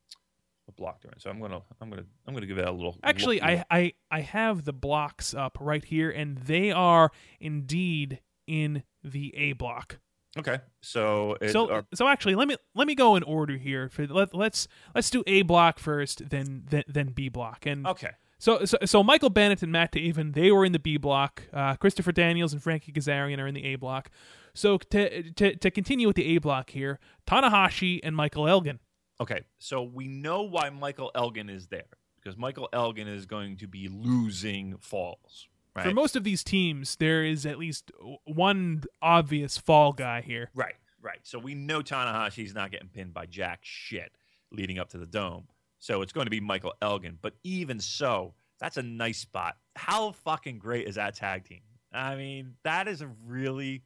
what 0.66 0.76
block 0.76 1.02
they're. 1.02 1.12
So 1.18 1.30
I'm 1.30 1.40
gonna 1.40 1.60
I'm 1.80 1.88
gonna 1.90 2.04
I'm 2.26 2.34
gonna 2.34 2.46
give 2.46 2.56
that 2.56 2.68
a 2.68 2.72
little. 2.72 2.98
Actually, 3.02 3.36
look- 3.40 3.48
I, 3.48 3.64
I 3.70 3.92
I 4.10 4.20
have 4.20 4.64
the 4.64 4.72
blocks 4.72 5.32
up 5.34 5.56
right 5.60 5.84
here, 5.84 6.10
and 6.10 6.36
they 6.38 6.70
are 6.70 7.10
indeed 7.40 8.20
in 8.46 8.82
the 9.02 9.34
A 9.36 9.52
block. 9.54 9.98
okay. 10.38 10.58
So 10.82 11.36
it, 11.40 11.50
so 11.50 11.84
so 11.94 12.06
actually, 12.08 12.34
let 12.34 12.48
me 12.48 12.56
let 12.74 12.86
me 12.86 12.94
go 12.94 13.16
in 13.16 13.22
order 13.22 13.56
here. 13.56 13.88
For 13.88 14.06
let, 14.06 14.34
let's 14.34 14.68
let's 14.94 15.10
do 15.10 15.22
A 15.26 15.42
block 15.42 15.78
first, 15.78 16.28
then 16.30 16.64
then 16.68 16.84
then 16.88 17.08
B 17.08 17.28
block, 17.28 17.64
and 17.66 17.86
okay. 17.86 18.10
so 18.38 18.64
so 18.64 18.76
so 18.84 19.02
Michael 19.02 19.30
Bennett 19.30 19.62
and 19.62 19.72
Matt 19.72 19.92
Taven 19.92 20.34
they 20.34 20.50
were 20.50 20.64
in 20.64 20.72
the 20.72 20.78
B 20.78 20.96
block. 20.96 21.42
Uh, 21.52 21.76
Christopher 21.76 22.12
Daniels 22.12 22.52
and 22.52 22.62
Frankie 22.62 22.92
Kazarian 22.92 23.38
are 23.38 23.46
in 23.46 23.54
the 23.54 23.64
A 23.64 23.76
block. 23.76 24.10
So 24.54 24.78
to 24.78 25.30
to 25.32 25.56
to 25.56 25.70
continue 25.70 26.06
with 26.06 26.16
the 26.16 26.36
A 26.36 26.38
block 26.38 26.70
here, 26.70 26.98
Tanahashi 27.26 28.00
and 28.02 28.16
Michael 28.16 28.48
Elgin. 28.48 28.80
Okay, 29.20 29.44
so 29.58 29.82
we 29.82 30.08
know 30.08 30.42
why 30.42 30.70
Michael 30.70 31.10
Elgin 31.14 31.48
is 31.48 31.68
there 31.68 31.84
because 32.16 32.36
Michael 32.36 32.68
Elgin 32.72 33.08
is 33.08 33.24
going 33.24 33.56
to 33.58 33.68
be 33.68 33.88
losing 33.88 34.76
falls. 34.78 35.48
Right. 35.74 35.86
For 35.86 35.94
most 35.94 36.16
of 36.16 36.24
these 36.24 36.42
teams, 36.42 36.96
there 36.96 37.24
is 37.24 37.46
at 37.46 37.58
least 37.58 37.92
one 38.24 38.82
obvious 39.00 39.58
fall 39.58 39.92
guy 39.92 40.22
here. 40.22 40.50
right, 40.54 40.74
right. 41.00 41.20
So 41.22 41.38
we 41.38 41.54
know 41.54 41.82
Tanahashi's 41.82 42.54
not 42.54 42.70
getting 42.70 42.88
pinned 42.88 43.14
by 43.14 43.26
jack 43.26 43.60
shit 43.62 44.10
leading 44.50 44.78
up 44.78 44.88
to 44.90 44.98
the 44.98 45.06
dome. 45.06 45.48
So 45.78 46.02
it's 46.02 46.12
going 46.12 46.26
to 46.26 46.30
be 46.30 46.40
Michael 46.40 46.72
Elgin. 46.82 47.18
But 47.20 47.34
even 47.44 47.78
so, 47.78 48.34
that's 48.58 48.76
a 48.76 48.82
nice 48.82 49.18
spot. 49.18 49.56
How 49.76 50.12
fucking 50.12 50.58
great 50.58 50.88
is 50.88 50.94
that 50.96 51.14
tag 51.14 51.44
team? 51.44 51.60
I 51.92 52.16
mean, 52.16 52.54
that 52.64 52.88
is 52.88 53.02
a 53.02 53.10
really 53.24 53.82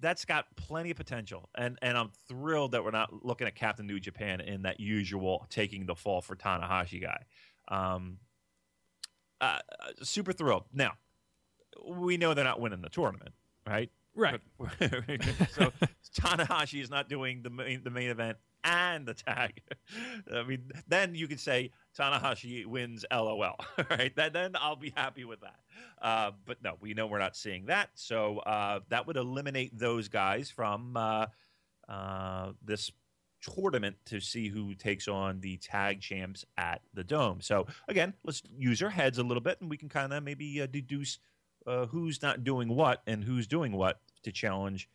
that's 0.00 0.24
got 0.24 0.46
plenty 0.56 0.90
of 0.90 0.96
potential. 0.96 1.48
And 1.54 1.78
and 1.82 1.96
I'm 1.96 2.10
thrilled 2.28 2.72
that 2.72 2.84
we're 2.84 2.90
not 2.90 3.24
looking 3.24 3.46
at 3.46 3.54
Captain 3.54 3.86
New 3.86 4.00
Japan 4.00 4.40
in 4.40 4.62
that 4.62 4.80
usual 4.80 5.46
taking 5.50 5.86
the 5.86 5.94
fall 5.94 6.20
for 6.20 6.36
Tanahashi 6.36 7.00
guy. 7.00 7.24
Um 7.68 8.18
uh, 9.40 9.58
uh, 9.80 9.92
super 10.02 10.32
thrilled. 10.32 10.64
Now, 10.72 10.92
we 11.88 12.18
know 12.18 12.34
they're 12.34 12.44
not 12.44 12.60
winning 12.60 12.82
the 12.82 12.90
tournament, 12.90 13.32
right? 13.66 13.90
Right. 14.20 14.40
so 15.52 15.72
Tanahashi 16.18 16.82
is 16.82 16.90
not 16.90 17.08
doing 17.08 17.42
the 17.42 17.48
main, 17.50 17.82
the 17.82 17.90
main 17.90 18.10
event 18.10 18.36
and 18.62 19.06
the 19.06 19.14
tag. 19.14 19.62
I 20.34 20.42
mean, 20.42 20.70
then 20.86 21.14
you 21.14 21.26
could 21.26 21.40
say 21.40 21.70
Tanahashi 21.98 22.66
wins 22.66 23.06
LOL, 23.10 23.56
right? 23.90 24.14
Then, 24.14 24.32
then 24.32 24.52
I'll 24.54 24.76
be 24.76 24.92
happy 24.94 25.24
with 25.24 25.40
that. 25.40 25.60
Uh, 26.02 26.32
but 26.44 26.62
no, 26.62 26.74
we 26.80 26.92
know 26.92 27.06
we're 27.06 27.18
not 27.18 27.34
seeing 27.34 27.66
that. 27.66 27.90
So 27.94 28.38
uh, 28.40 28.80
that 28.90 29.06
would 29.06 29.16
eliminate 29.16 29.78
those 29.78 30.08
guys 30.08 30.50
from 30.50 30.96
uh, 30.96 31.26
uh, 31.88 32.52
this 32.62 32.92
tournament 33.40 33.96
to 34.04 34.20
see 34.20 34.48
who 34.48 34.74
takes 34.74 35.08
on 35.08 35.40
the 35.40 35.56
tag 35.56 36.02
champs 36.02 36.44
at 36.58 36.82
the 36.92 37.04
Dome. 37.04 37.40
So 37.40 37.66
again, 37.88 38.12
let's 38.24 38.42
use 38.58 38.82
our 38.82 38.90
heads 38.90 39.16
a 39.16 39.22
little 39.22 39.40
bit, 39.40 39.62
and 39.62 39.70
we 39.70 39.78
can 39.78 39.88
kind 39.88 40.12
of 40.12 40.22
maybe 40.22 40.60
uh, 40.60 40.66
deduce 40.66 41.18
uh, 41.66 41.86
who's 41.86 42.22
not 42.22 42.44
doing 42.44 42.68
what 42.68 43.02
and 43.06 43.24
who's 43.24 43.46
doing 43.46 43.72
what 43.72 44.00
to 44.24 44.32
challenge 44.32 44.88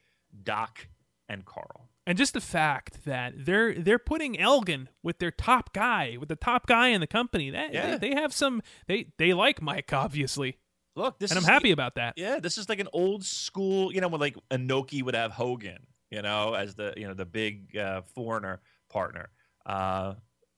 Doc 0.44 0.88
and 1.30 1.46
Karl. 1.46 1.90
And 2.08 2.18
just 2.18 2.34
the 2.34 2.42
fact 2.42 3.06
that 3.06 3.34
they're 3.46 3.74
they're 3.74 3.98
putting 4.00 4.40
Elgin 4.40 4.90
with 5.02 5.18
their 5.18 5.32
top 5.32 5.74
guy, 5.74 6.18
with 6.20 6.30
the 6.30 6.36
top 6.36 6.68
guy 6.68 6.90
in 6.90 7.02
the 7.02 7.08
company. 7.08 7.50
That 7.50 7.74
Yeah. 7.74 7.98
they, 7.98 8.10
they 8.10 8.16
have 8.22 8.32
some 8.34 8.62
they 8.88 9.08
they 9.18 9.34
like 9.34 9.62
Mike 9.62 9.92
obviously. 9.92 10.58
Look, 10.96 11.20
this 11.20 11.32
and 11.32 11.38
I'm 11.40 11.44
happy 11.46 11.72
about 11.72 11.96
that. 11.96 12.14
Yeah, 12.16 12.40
this 12.40 12.58
is 12.58 12.70
like 12.70 12.80
an 12.80 12.88
old 12.94 13.26
school, 13.26 13.92
you 13.92 14.00
know, 14.02 14.08
when 14.08 14.22
like 14.22 14.38
Inoki 14.50 15.04
would 15.04 15.16
have 15.16 15.32
Hogan, 15.32 15.88
you 16.10 16.22
know, 16.22 16.54
as 16.54 16.76
the 16.76 16.94
you 16.96 17.08
know 17.08 17.14
the 17.14 17.26
big 17.26 17.76
uh, 17.76 18.02
foreigner 18.14 18.62
partner. 18.90 19.30
Uh, 19.66 20.14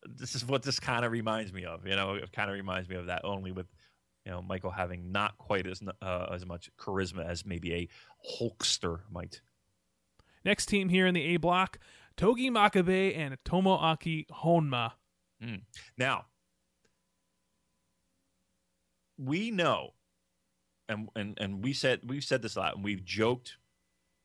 this 0.06 0.36
is 0.36 0.46
what 0.46 0.62
this 0.64 0.80
kind 0.80 1.06
of 1.06 1.12
reminds 1.12 1.52
me 1.54 1.66
of. 1.66 1.88
You 1.88 1.96
know, 1.96 2.14
it 2.16 2.32
kind 2.34 2.52
of 2.52 2.56
reminds 2.56 2.88
me 2.88 2.98
of 2.98 3.08
that 3.08 3.24
only 3.26 3.52
with 3.52 3.66
you 4.28 4.34
know 4.34 4.42
Michael 4.42 4.72
having 4.72 5.14
not 5.14 5.38
quite 5.38 5.66
as 5.66 5.82
uh, 6.02 6.28
as 6.34 6.46
much 6.46 6.70
charisma 6.78 7.26
as 7.26 7.46
maybe 7.46 7.74
a 7.74 7.88
Hulkster 8.30 9.00
might. 9.10 9.40
Next 10.44 10.66
team 10.66 10.90
here 10.90 11.08
in 11.08 11.14
the 11.14 11.24
A 11.34 11.38
block, 11.38 11.80
Togi 12.18 12.50
Makabe 12.50 13.18
and 13.18 13.42
Tomoaki 13.46 14.28
Honma. 14.28 14.92
Now, 15.98 16.26
we 19.18 19.50
know, 19.50 19.94
and 20.90 21.08
and 21.16 21.38
and 21.40 21.64
we 21.64 21.72
said 21.72 22.02
we've 22.04 22.24
said 22.24 22.42
this 22.42 22.58
a 22.58 22.60
lot, 22.60 22.76
and 22.76 22.84
we've 22.84 23.06
joked, 23.06 23.56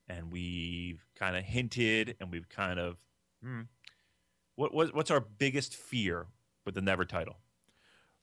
and 0.09 0.33
we've 0.33 1.05
kind 1.15 1.37
of 1.37 1.45
hinted, 1.45 2.17
and 2.19 2.29
we've 2.29 2.49
kind 2.49 2.77
of, 2.77 2.97
hmm, 3.41 3.61
what, 4.55 4.73
what 4.73 4.93
what's 4.93 5.11
our 5.11 5.21
biggest 5.21 5.73
fear 5.73 6.27
with 6.65 6.75
the 6.75 6.81
Never 6.81 7.05
title? 7.05 7.37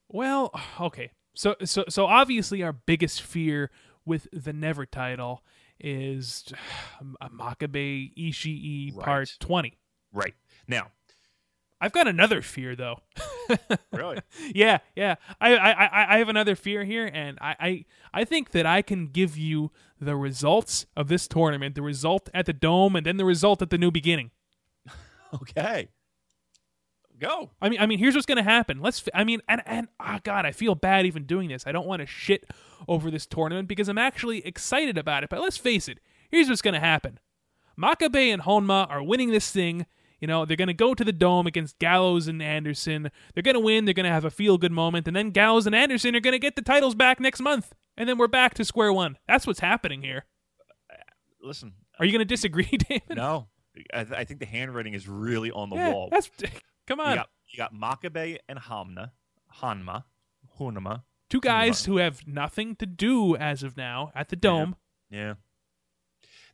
Well, 0.08 0.52
okay. 0.78 1.12
So 1.34 1.56
so 1.64 1.84
so 1.88 2.06
obviously 2.06 2.62
our 2.62 2.72
biggest 2.72 3.22
fear 3.22 3.70
with 4.04 4.28
the 4.32 4.52
Never 4.52 4.84
title 4.86 5.42
is 5.78 6.52
uh, 7.20 7.28
Makabe 7.28 8.12
Ishii 8.16 8.94
Right. 8.96 9.04
Part 9.04 9.36
20. 9.40 9.78
Right 10.12 10.34
now, 10.66 10.88
I've 11.80 11.92
got 11.92 12.08
another 12.08 12.42
fear 12.42 12.74
though. 12.76 12.98
really, 13.92 14.18
yeah, 14.54 14.78
yeah. 14.96 15.14
I, 15.40 15.54
I, 15.56 15.70
I- 15.70 16.14
I 16.14 16.18
have 16.18 16.28
another 16.28 16.54
fear 16.56 16.84
here, 16.84 17.10
and 17.12 17.38
I, 17.40 17.56
I, 17.60 17.84
I 18.12 18.24
think 18.24 18.50
that 18.50 18.66
I 18.66 18.82
can 18.82 19.06
give 19.06 19.36
you 19.36 19.70
the 20.00 20.16
results 20.16 20.86
of 20.96 21.08
this 21.08 21.26
tournament, 21.28 21.74
the 21.76 21.82
result 21.82 22.28
at 22.34 22.46
the 22.46 22.52
dome, 22.52 22.96
and 22.96 23.06
then 23.06 23.16
the 23.16 23.24
result 23.24 23.62
at 23.62 23.70
the 23.70 23.78
new 23.78 23.90
beginning. 23.90 24.30
okay, 25.34 25.88
go. 27.20 27.50
I 27.60 27.68
mean, 27.68 27.80
I 27.80 27.86
mean, 27.86 27.98
here's 27.98 28.14
what's 28.14 28.26
gonna 28.26 28.42
happen. 28.42 28.80
Let's. 28.80 29.08
I 29.14 29.24
mean, 29.24 29.40
and 29.48 29.62
and 29.66 29.88
oh 30.00 30.18
god, 30.24 30.46
I 30.46 30.52
feel 30.52 30.74
bad 30.74 31.06
even 31.06 31.24
doing 31.24 31.48
this. 31.48 31.66
I 31.66 31.72
don't 31.72 31.86
want 31.86 32.00
to 32.00 32.06
shit 32.06 32.48
over 32.88 33.10
this 33.10 33.26
tournament 33.26 33.68
because 33.68 33.88
I'm 33.88 33.98
actually 33.98 34.44
excited 34.46 34.98
about 34.98 35.22
it. 35.24 35.30
But 35.30 35.40
let's 35.40 35.56
face 35.56 35.88
it. 35.88 35.98
Here's 36.30 36.48
what's 36.48 36.62
gonna 36.62 36.80
happen. 36.80 37.18
Makabe 37.78 38.32
and 38.32 38.42
Honma 38.42 38.88
are 38.90 39.02
winning 39.02 39.30
this 39.30 39.50
thing. 39.50 39.86
You 40.20 40.26
know, 40.26 40.44
they're 40.44 40.56
gonna 40.56 40.74
go 40.74 40.92
to 40.94 41.02
the 41.04 41.12
dome 41.12 41.46
against 41.46 41.78
Gallows 41.78 42.28
and 42.28 42.42
Anderson. 42.42 43.10
They're 43.34 43.42
gonna 43.42 43.60
win. 43.60 43.84
They're 43.86 43.94
gonna 43.94 44.08
have 44.10 44.24
a 44.24 44.30
feel 44.30 44.58
good 44.58 44.72
moment, 44.72 45.06
and 45.06 45.16
then 45.16 45.30
Gallows 45.30 45.66
and 45.66 45.74
Anderson 45.74 46.14
are 46.16 46.20
gonna 46.20 46.38
get 46.38 46.56
the 46.56 46.62
titles 46.62 46.94
back 46.94 47.20
next 47.20 47.40
month, 47.40 47.74
and 47.96 48.08
then 48.08 48.18
we're 48.18 48.28
back 48.28 48.54
to 48.54 48.64
square 48.64 48.92
one. 48.92 49.16
That's 49.26 49.46
what's 49.46 49.60
happening 49.60 50.02
here. 50.02 50.26
Uh, 50.90 50.96
listen, 51.42 51.72
Are 51.98 52.04
you 52.04 52.12
gonna 52.12 52.26
disagree, 52.26 52.64
David? 52.88 53.16
no, 53.16 53.48
I, 53.94 54.04
th- 54.04 54.18
I 54.18 54.24
think 54.24 54.40
the 54.40 54.46
handwriting 54.46 54.92
is 54.92 55.08
really 55.08 55.50
on 55.50 55.70
the 55.70 55.76
Yeah, 55.76 55.90
wall. 55.92 56.08
that's 56.12 56.30
come 56.90 56.98
You 57.00 57.04
on. 57.06 57.16
got 57.16 57.30
you 57.48 57.56
got 57.56 57.74
Makabe 57.74 58.38
and 58.48 58.58
Hamna, 58.58 59.10
Hanma, 59.60 60.04
Hunama. 60.58 61.02
Two 61.28 61.40
guys 61.40 61.84
who 61.84 61.96
have 61.98 62.26
nothing 62.26 62.74
to 62.76 62.86
do 62.86 63.36
as 63.36 63.62
of 63.62 63.76
now 63.76 64.10
at 64.14 64.28
the 64.28 64.36
dome. 64.36 64.76
Yeah. 65.10 65.34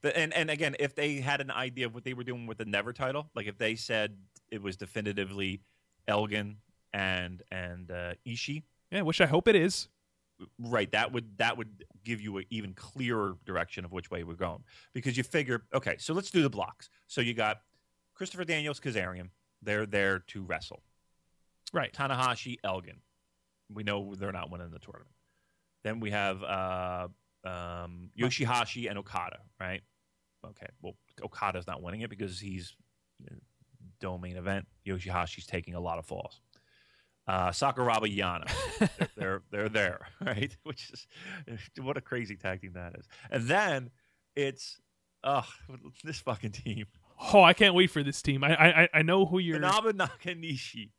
The, 0.02 0.16
and 0.16 0.32
and 0.34 0.50
again, 0.50 0.76
if 0.78 0.94
they 0.94 1.16
had 1.16 1.40
an 1.40 1.50
idea 1.50 1.86
of 1.86 1.94
what 1.94 2.04
they 2.04 2.14
were 2.14 2.24
doing 2.24 2.46
with 2.46 2.58
the 2.58 2.64
Never 2.66 2.92
title, 2.92 3.30
like 3.34 3.46
if 3.46 3.56
they 3.58 3.74
said 3.74 4.16
it 4.50 4.62
was 4.62 4.76
definitively 4.76 5.60
Elgin 6.06 6.58
and 6.92 7.42
and 7.50 7.90
uh, 7.90 8.14
Ishii, 8.26 8.62
Yeah, 8.90 9.02
which 9.02 9.20
I 9.20 9.26
hope 9.26 9.48
it 9.48 9.56
is. 9.56 9.88
right? 10.58 10.90
That 10.92 11.12
would 11.12 11.38
that 11.38 11.56
would 11.56 11.84
give 12.04 12.20
you 12.20 12.36
an 12.38 12.44
even 12.50 12.74
clearer 12.74 13.36
direction 13.46 13.84
of 13.84 13.92
which 13.92 14.10
way 14.10 14.22
we're 14.24 14.34
going 14.34 14.62
because 14.92 15.16
you 15.16 15.22
figure, 15.24 15.62
okay, 15.74 15.96
so 15.98 16.12
let's 16.14 16.30
do 16.30 16.42
the 16.42 16.50
blocks. 16.50 16.88
So 17.06 17.20
you 17.22 17.32
got 17.34 17.62
Christopher 18.14 18.44
Daniels, 18.44 18.78
Kazarian. 18.80 19.30
They're 19.62 19.86
there 19.86 20.20
to 20.28 20.42
wrestle. 20.42 20.82
Right. 21.72 21.92
Tanahashi, 21.92 22.58
Elgin. 22.64 23.00
We 23.72 23.82
know 23.82 24.14
they're 24.14 24.32
not 24.32 24.50
winning 24.50 24.70
the 24.70 24.78
tournament. 24.78 25.14
Then 25.82 26.00
we 26.00 26.10
have 26.10 26.42
uh, 26.42 27.08
um, 27.44 28.10
Yoshihashi 28.18 28.88
and 28.88 28.98
Okada, 28.98 29.38
right? 29.60 29.82
Okay, 30.44 30.66
well, 30.82 30.96
Okada's 31.22 31.66
not 31.66 31.82
winning 31.82 32.02
it 32.02 32.10
because 32.10 32.38
he's 32.38 32.74
uh, 33.24 33.34
domain 34.00 34.36
event. 34.36 34.66
Yoshihashi's 34.86 35.46
taking 35.46 35.74
a 35.74 35.80
lot 35.80 35.98
of 35.98 36.06
falls. 36.06 36.40
Uh, 37.26 37.50
Sakuraba 37.50 38.06
Yano, 38.06 38.48
they're, 38.98 39.08
they're 39.16 39.42
they're 39.50 39.68
there, 39.68 40.06
right? 40.24 40.56
Which 40.62 40.90
is 40.90 41.06
what 41.84 41.96
a 41.96 42.00
crazy 42.00 42.36
tag 42.36 42.60
team 42.60 42.72
that 42.74 42.94
is. 42.98 43.06
And 43.30 43.44
then 43.48 43.90
it's 44.36 44.80
oh, 45.24 45.46
this 46.04 46.20
fucking 46.20 46.52
team. 46.52 46.86
Oh, 47.32 47.42
I 47.42 47.52
can't 47.52 47.74
wait 47.74 47.90
for 47.90 48.02
this 48.02 48.22
team. 48.22 48.44
I 48.44 48.82
I 48.82 48.88
I 48.94 49.02
know 49.02 49.26
who 49.26 49.38
you're. 49.38 49.58
Manabu 49.58 49.92
Nakanishi 49.92 50.90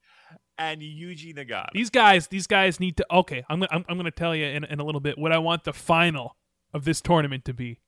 and 0.57 0.81
Yuji 0.81 1.35
Nagata. 1.35 1.69
These 1.73 1.89
guys, 1.89 2.27
these 2.27 2.47
guys 2.47 2.79
need 2.79 2.97
to. 2.97 3.05
Okay, 3.11 3.43
I'm 3.49 3.63
I'm, 3.63 3.85
I'm 3.87 3.97
going 3.97 4.05
to 4.05 4.11
tell 4.11 4.35
you 4.35 4.45
in 4.45 4.63
in 4.63 4.79
a 4.79 4.83
little 4.83 5.01
bit 5.01 5.17
what 5.17 5.31
I 5.31 5.37
want 5.37 5.63
the 5.63 5.73
final 5.73 6.35
of 6.73 6.85
this 6.85 7.01
tournament 7.01 7.45
to 7.45 7.53
be. 7.53 7.79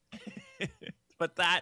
but 1.20 1.36
that. 1.38 1.62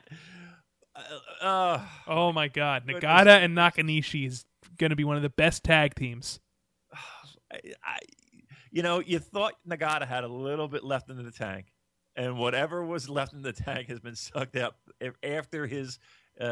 Uh, 0.95 1.45
uh, 1.45 1.81
Oh 2.07 2.31
my 2.31 2.48
God, 2.48 2.85
Goodness 2.85 3.03
Nagata 3.03 3.44
and 3.44 3.56
Nakanishi 3.56 4.26
is 4.26 4.45
going 4.77 4.89
to 4.89 4.95
be 4.95 5.03
one 5.03 5.15
of 5.15 5.22
the 5.22 5.30
best 5.30 5.64
tag 5.64 5.94
teams. 5.95 6.39
I, 7.52 7.60
I, 7.84 7.99
you 8.72 8.81
know, 8.81 8.99
you 8.99 9.19
thought 9.19 9.53
Nagata 9.68 10.07
had 10.07 10.23
a 10.23 10.27
little 10.27 10.68
bit 10.68 10.84
left 10.84 11.10
in 11.10 11.23
the 11.23 11.31
tank, 11.31 11.68
and 12.15 12.38
whatever 12.38 12.84
was 12.84 13.07
left 13.10 13.34
in 13.34 13.44
the 13.44 13.53
tank 13.53 13.88
has 13.89 13.99
been 13.99 14.15
sucked 14.15 14.56
up 14.56 14.77
after 15.23 15.68
his 15.68 15.99
uh, 16.39 16.43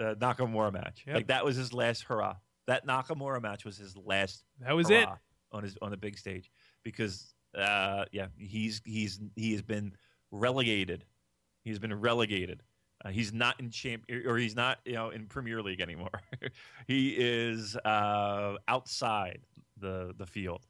uh, 0.00 0.14
Nakamura 0.14 0.72
match. 0.72 1.04
Yep. 1.06 1.16
Like 1.16 1.26
that 1.28 1.44
was 1.44 1.56
his 1.56 1.72
last 1.72 2.02
hurrah. 2.04 2.36
That 2.66 2.86
Nakamura 2.86 3.40
match 3.42 3.64
was 3.64 3.76
his 3.78 3.96
last 3.96 4.44
That 4.60 4.76
was 4.76 4.90
it. 4.90 5.08
on 5.52 5.62
his 5.62 5.76
on 5.80 5.90
the 5.90 5.96
big 5.96 6.18
stage 6.18 6.50
because 6.82 7.34
uh, 7.56 8.04
yeah, 8.12 8.26
he's 8.36 8.80
he's 8.84 9.18
he 9.36 9.52
has 9.52 9.62
been 9.62 9.94
relegated. 10.30 11.04
He's 11.64 11.78
been 11.78 11.98
relegated. 11.98 12.62
Uh, 13.04 13.10
he's 13.10 13.32
not 13.32 13.58
in 13.60 13.70
champ 13.70 14.04
or 14.26 14.36
he's 14.38 14.56
not 14.56 14.78
you 14.84 14.92
know 14.94 15.10
in 15.10 15.26
Premier 15.26 15.62
League 15.62 15.80
anymore. 15.80 16.10
he 16.86 17.10
is 17.16 17.76
uh, 17.76 18.56
outside 18.66 19.40
the 19.78 20.14
the 20.18 20.26
field, 20.26 20.66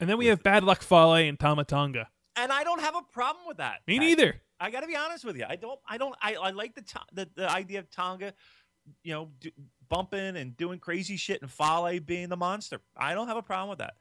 And 0.00 0.08
then 0.08 0.18
we 0.18 0.26
have 0.26 0.42
Bad 0.42 0.62
Luck 0.64 0.82
Fale 0.82 1.14
and 1.14 1.38
Tama 1.40 1.64
Tonga. 1.64 2.08
and 2.36 2.52
I 2.52 2.62
don't 2.64 2.80
have 2.80 2.94
a 2.94 3.02
problem 3.12 3.46
with 3.48 3.56
that. 3.56 3.80
Me 3.86 3.96
I- 3.96 3.98
neither. 3.98 4.40
I 4.60 4.70
got 4.70 4.80
to 4.80 4.86
be 4.86 4.96
honest 4.96 5.24
with 5.24 5.36
you. 5.36 5.44
I 5.48 5.56
don't. 5.56 5.80
I 5.88 5.98
don't. 5.98 6.14
I, 6.20 6.34
I 6.34 6.50
like 6.50 6.74
the, 6.74 6.84
the 7.12 7.28
the 7.34 7.50
idea 7.50 7.78
of 7.78 7.90
Tonga, 7.90 8.34
you 9.02 9.12
know, 9.12 9.30
do, 9.40 9.50
bumping 9.88 10.36
and 10.36 10.56
doing 10.56 10.78
crazy 10.78 11.16
shit, 11.16 11.40
and 11.40 11.50
Fale 11.50 11.98
being 12.00 12.28
the 12.28 12.36
monster. 12.36 12.80
I 12.96 13.14
don't 13.14 13.28
have 13.28 13.38
a 13.38 13.42
problem 13.42 13.70
with 13.70 13.78
that. 13.78 13.94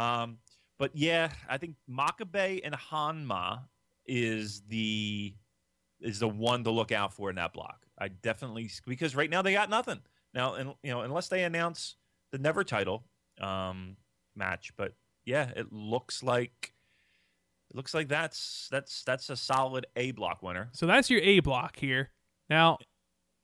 Um, 0.00 0.38
but 0.78 0.90
yeah, 0.94 1.30
I 1.48 1.58
think 1.58 1.76
Makabe 1.90 2.60
and 2.64 2.74
Hanma 2.74 3.60
is 4.06 4.62
the 4.68 5.34
is 6.00 6.18
the 6.18 6.28
one 6.28 6.64
to 6.64 6.70
look 6.70 6.92
out 6.92 7.12
for 7.12 7.30
in 7.30 7.36
that 7.36 7.52
block. 7.52 7.86
I 7.98 8.08
definitely 8.08 8.70
because 8.86 9.14
right 9.16 9.30
now 9.30 9.42
they 9.42 9.52
got 9.52 9.70
nothing 9.70 10.00
now, 10.34 10.54
and 10.54 10.74
you 10.82 10.90
know, 10.90 11.00
unless 11.02 11.28
they 11.28 11.44
announce 11.44 11.96
the 12.32 12.38
never 12.38 12.64
title 12.64 13.04
um, 13.40 13.96
match. 14.34 14.72
But 14.76 14.94
yeah, 15.24 15.50
it 15.54 15.72
looks 15.72 16.22
like 16.22 16.72
it 17.72 17.76
looks 17.76 17.94
like 17.94 18.08
that's 18.08 18.68
that's 18.70 19.02
that's 19.04 19.30
a 19.30 19.36
solid 19.36 19.86
A 19.96 20.12
block 20.12 20.42
winner. 20.42 20.68
So 20.72 20.86
that's 20.86 21.08
your 21.10 21.20
A 21.22 21.40
block 21.40 21.78
here. 21.78 22.10
Now, 22.50 22.76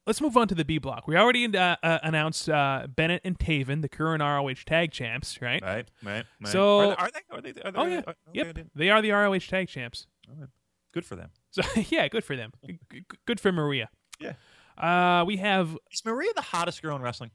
let's 0.07 0.21
move 0.21 0.37
on 0.37 0.49
to 0.49 0.55
the 0.55 0.65
B 0.65 0.77
block. 0.79 1.09
We 1.09 1.17
already 1.17 1.47
uh, 1.57 1.77
uh, 1.83 1.99
announced 2.03 2.49
uh, 2.51 2.87
Bennett 2.95 3.23
and 3.25 3.39
Taven, 3.39 3.81
the 3.81 3.89
current 3.89 4.23
ROH 4.23 4.65
tag 4.67 4.93
champs, 4.93 5.41
right? 5.41 5.63
Right, 5.63 5.89
right. 6.05 6.25
right. 6.43 6.53
So- 6.53 6.91
are, 6.91 7.01
are 7.01 7.11
they? 7.11 7.37
Are 7.37 7.41
they? 7.41 7.51
Are 7.63 7.71
they 7.73 7.79
Oh, 7.79 7.87
yeah. 7.87 8.03
are- 8.07 8.15
Yep. 8.35 8.47
okay, 8.49 8.65
They 8.75 8.91
are 8.91 9.01
the 9.01 9.11
ROH 9.13 9.39
tag 9.49 9.69
champs. 9.69 10.07
Good 10.93 11.05
for 11.07 11.17
them. 11.17 11.31
So 11.51 11.63
yeah, 11.89 12.09
good 12.09 12.25
for 12.25 12.37
them. 12.37 12.53
G- 12.67 12.79
g- 12.93 13.05
Good 13.27 13.41
for 13.41 13.51
Maria. 13.53 13.89
Yeah. 14.21 14.35
Uh, 14.77 15.25
we 15.25 15.37
have 15.39 15.77
Is 15.91 16.05
Maria 16.05 16.33
the 16.35 16.43
hottest 16.43 16.83
girl 16.83 16.97
in 16.97 17.03
wrestling? 17.03 17.31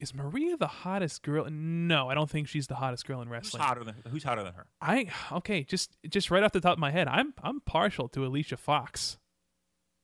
Is 0.00 0.14
Maria 0.14 0.56
the 0.56 0.66
hottest 0.68 1.22
girl? 1.22 1.46
No, 1.50 2.08
I 2.08 2.14
don't 2.14 2.30
think 2.30 2.48
she's 2.48 2.66
the 2.68 2.76
hottest 2.76 3.06
girl 3.06 3.20
in 3.20 3.28
Who's 3.28 3.32
wrestling. 3.32 3.62
hotter 3.62 3.84
than 3.84 3.94
Who's 4.10 4.22
hotter 4.24 4.42
than 4.44 4.54
her? 4.54 4.66
I 4.80 5.08
okay, 5.32 5.64
just 5.64 5.96
just 6.08 6.30
right 6.30 6.42
off 6.42 6.52
the 6.52 6.60
top 6.60 6.74
of 6.74 6.78
my 6.78 6.90
head, 6.90 7.08
I'm 7.08 7.34
I'm 7.42 7.60
partial 7.60 8.08
to 8.10 8.24
Alicia 8.24 8.56
Fox. 8.56 9.18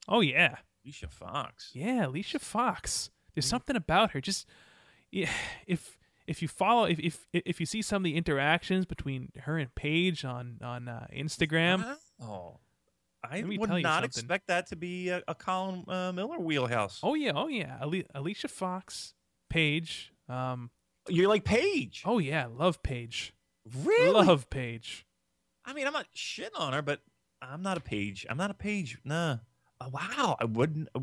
Oh 0.08 0.20
yeah, 0.20 0.56
Alicia 0.84 1.08
Fox. 1.08 1.70
yeah, 1.74 2.06
Alicia 2.06 2.38
Fox. 2.38 3.08
Mm. 3.08 3.34
There's 3.34 3.46
something 3.46 3.76
about 3.76 4.10
her. 4.12 4.20
Just 4.20 4.46
yeah, 5.10 5.30
if 5.66 5.98
if 6.26 6.42
you 6.42 6.48
follow 6.48 6.84
if 6.86 6.98
if 7.00 7.26
if 7.32 7.60
you 7.60 7.66
see 7.66 7.82
some 7.82 7.98
of 8.02 8.04
the 8.04 8.16
interactions 8.16 8.86
between 8.86 9.30
her 9.42 9.58
and 9.58 9.74
Paige 9.74 10.24
on 10.24 10.58
on 10.62 10.88
uh, 10.88 11.06
Instagram, 11.14 11.96
Oh, 12.22 12.58
I 13.22 13.42
would 13.42 13.70
not 13.82 14.04
expect 14.04 14.48
that 14.48 14.66
to 14.68 14.76
be 14.76 15.08
a, 15.08 15.22
a 15.28 15.34
Colin 15.34 15.84
uh, 15.88 16.12
Miller 16.12 16.38
wheelhouse. 16.38 17.00
oh 17.02 17.14
yeah, 17.14 17.32
oh 17.34 17.48
yeah, 17.48 17.78
Ali- 17.80 18.06
Alicia 18.14 18.48
Fox, 18.48 19.14
Paige. 19.54 20.12
Um, 20.28 20.70
You're 21.08 21.28
like 21.28 21.44
Paige. 21.44 22.02
oh 22.04 22.18
yeah, 22.18 22.46
love 22.52 22.82
Paige. 22.82 23.32
really? 23.84 24.10
Love 24.26 24.50
Paige. 24.50 25.06
I 25.64 25.72
mean, 25.72 25.86
I'm 25.86 25.92
not 25.92 26.06
shitting 26.14 26.58
on 26.58 26.72
her, 26.72 26.82
but 26.82 27.02
I'm 27.40 27.62
not 27.62 27.76
a 27.76 27.80
page. 27.80 28.26
I'm 28.28 28.36
not 28.36 28.50
a 28.50 28.54
page. 28.54 28.98
Nah. 29.04 29.36
Oh, 29.80 29.88
wow. 29.90 30.36
I 30.40 30.44
wouldn't. 30.44 30.88
uh, 30.94 31.00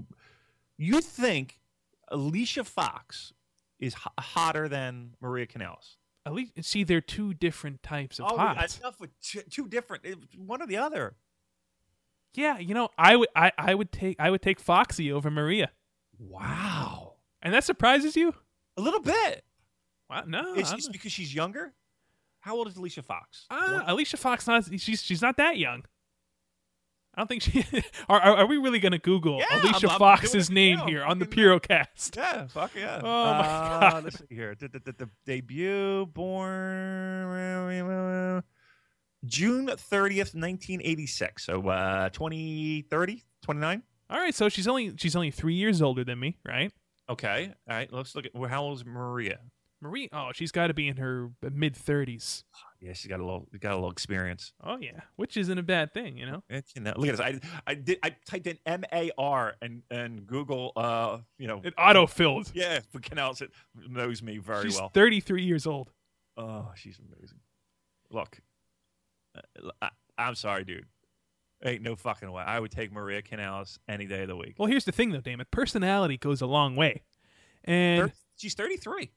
You 0.77 0.99
think 0.99 1.59
Alicia 2.09 2.63
Fox 2.65 3.31
is 3.79 3.93
ho- 3.93 4.11
hotter 4.19 4.67
than 4.67 5.15
Maria 5.21 5.47
Kanellis? 5.47 5.95
At 6.25 6.33
least 6.33 6.51
see, 6.63 6.83
they're 6.83 6.99
two 6.99 7.33
different 7.33 7.81
types 7.81 8.19
of 8.19 8.25
oh, 8.31 8.37
hot. 8.37 8.77
enough 8.79 8.99
with 8.99 9.09
two, 9.21 9.41
two 9.49 9.67
different. 9.67 10.03
One 10.37 10.61
or 10.61 10.67
the 10.67 10.77
other. 10.77 11.15
Yeah, 12.33 12.59
you 12.59 12.73
know, 12.73 12.89
I 12.97 13.15
would 13.15 13.29
I, 13.35 13.51
I 13.57 13.75
would 13.75 13.91
take 13.93 14.19
I 14.19 14.29
would 14.29 14.41
take 14.41 14.59
Foxy 14.59 15.09
over 15.11 15.31
Maria. 15.31 15.71
Wow. 16.19 17.10
And 17.41 17.53
that 17.53 17.63
surprises 17.63 18.15
you? 18.15 18.33
A 18.77 18.81
little 18.81 19.01
bit. 19.01 19.43
Wow, 20.09 20.23
no. 20.27 20.53
Is 20.55 20.71
I'm- 20.71 20.79
because 20.91 21.11
she's 21.11 21.33
younger? 21.33 21.73
How 22.41 22.55
old 22.55 22.67
is 22.67 22.75
Alicia 22.75 23.03
Fox? 23.03 23.45
uh, 23.51 23.83
Alicia 23.85 24.17
Fox 24.17 24.47
not 24.47 24.65
she's 24.79 25.03
she's 25.03 25.21
not 25.21 25.37
that 25.37 25.57
young. 25.57 25.83
I 27.13 27.21
don't 27.21 27.27
think 27.27 27.43
she 27.43 27.63
are 28.09 28.19
are, 28.19 28.37
are 28.37 28.45
we 28.47 28.57
really 28.57 28.79
going 28.79 28.93
to 28.93 28.97
Google 28.97 29.37
Yeah, 29.39 29.45
Alicia 29.61 29.87
I'm- 29.87 29.89
I'm 29.91 29.99
Fox's 29.99 30.49
name 30.49 30.77
now. 30.77 30.85
here 30.87 31.03
on 31.03 31.19
the 31.19 31.25
Purocast? 31.25 32.15
Yeah, 32.15 32.47
fuck 32.47 32.71
yeah. 32.75 32.99
Oh, 33.03 33.05
my 33.33 33.47
Uh, 33.47 33.79
God. 33.91 34.03
Let's 34.05 34.19
see 34.19 34.25
here. 34.29 34.55
The, 34.57 34.69
the, 34.69 34.79
the, 34.79 34.91
the 34.93 35.09
debut 35.25 36.05
born 36.07 38.41
June 39.25 39.67
30th, 39.67 40.33
1986. 40.33 41.45
So 41.45 41.67
uh 41.69 42.09
20, 42.09 42.83
30, 42.89 43.23
29? 43.43 43.83
All 44.09 44.17
right, 44.19 44.33
so 44.33 44.49
she's 44.49 44.67
only 44.67 44.93
she's 44.97 45.15
only 45.15 45.31
3 45.31 45.53
years 45.53 45.81
older 45.81 46.03
than 46.03 46.19
me, 46.19 46.37
right? 46.45 46.71
Okay. 47.09 47.53
All 47.69 47.75
right. 47.75 47.91
Let's 47.91 48.15
look 48.15 48.25
at 48.25 48.33
well, 48.35 48.49
how 48.49 48.63
old 48.63 48.77
is 48.79 48.85
Maria? 48.85 49.39
Marie, 49.83 50.09
oh, 50.13 50.29
she's 50.31 50.51
got 50.51 50.67
to 50.67 50.75
be 50.75 50.87
in 50.87 50.97
her 50.97 51.31
mid 51.41 51.73
30s. 51.73 52.43
Yeah, 52.79 52.93
she's 52.93 53.09
got 53.09 53.19
a 53.19 53.25
little 53.25 53.47
got 53.59 53.71
a 53.71 53.75
little 53.75 53.89
experience. 53.89 54.53
Oh 54.63 54.77
yeah, 54.79 54.99
which 55.15 55.37
isn't 55.37 55.57
a 55.57 55.63
bad 55.63 55.91
thing, 55.91 56.17
you 56.17 56.27
know. 56.27 56.43
It's, 56.49 56.71
you 56.75 56.81
know, 56.81 56.93
look 56.95 57.09
at 57.09 57.17
this. 57.17 57.19
I 57.19 57.39
I 57.65 57.73
did 57.73 57.97
I 58.03 58.15
typed 58.27 58.45
in 58.45 58.59
M 58.65 58.83
A 58.93 59.09
R 59.17 59.55
and 59.61 59.81
and 59.89 60.27
Google 60.27 60.71
uh 60.75 61.17
you 61.39 61.47
know 61.47 61.61
It 61.63 61.73
auto-filled. 61.79 62.51
yeah, 62.53 62.79
but 62.93 63.01
Canals 63.01 63.41
it 63.41 63.51
knows 63.75 64.21
me 64.21 64.37
very 64.37 64.63
she's 64.65 64.79
well. 64.79 64.89
33 64.93 65.43
years 65.43 65.65
old. 65.65 65.91
Oh, 66.37 66.71
she's 66.75 66.99
amazing. 66.99 67.39
Look, 68.11 68.39
uh, 69.35 69.69
I, 69.81 69.89
I'm 70.17 70.35
sorry, 70.35 70.63
dude. 70.63 70.85
Ain't 71.63 71.83
no 71.83 71.95
fucking 71.95 72.31
way. 72.31 72.43
I 72.43 72.59
would 72.59 72.71
take 72.71 72.91
Maria 72.91 73.21
Kanellis 73.21 73.77
any 73.87 74.05
day 74.07 74.23
of 74.23 74.27
the 74.27 74.35
week. 74.35 74.55
Well, 74.57 74.67
here's 74.67 74.85
the 74.85 74.91
thing 74.91 75.11
though, 75.11 75.21
damn 75.21 75.41
it. 75.41 75.51
Personality 75.51 76.17
goes 76.17 76.41
a 76.41 76.47
long 76.47 76.75
way. 76.75 77.03
And 77.63 78.09
Thir- 78.09 78.15
she's 78.37 78.55
33. 78.55 79.11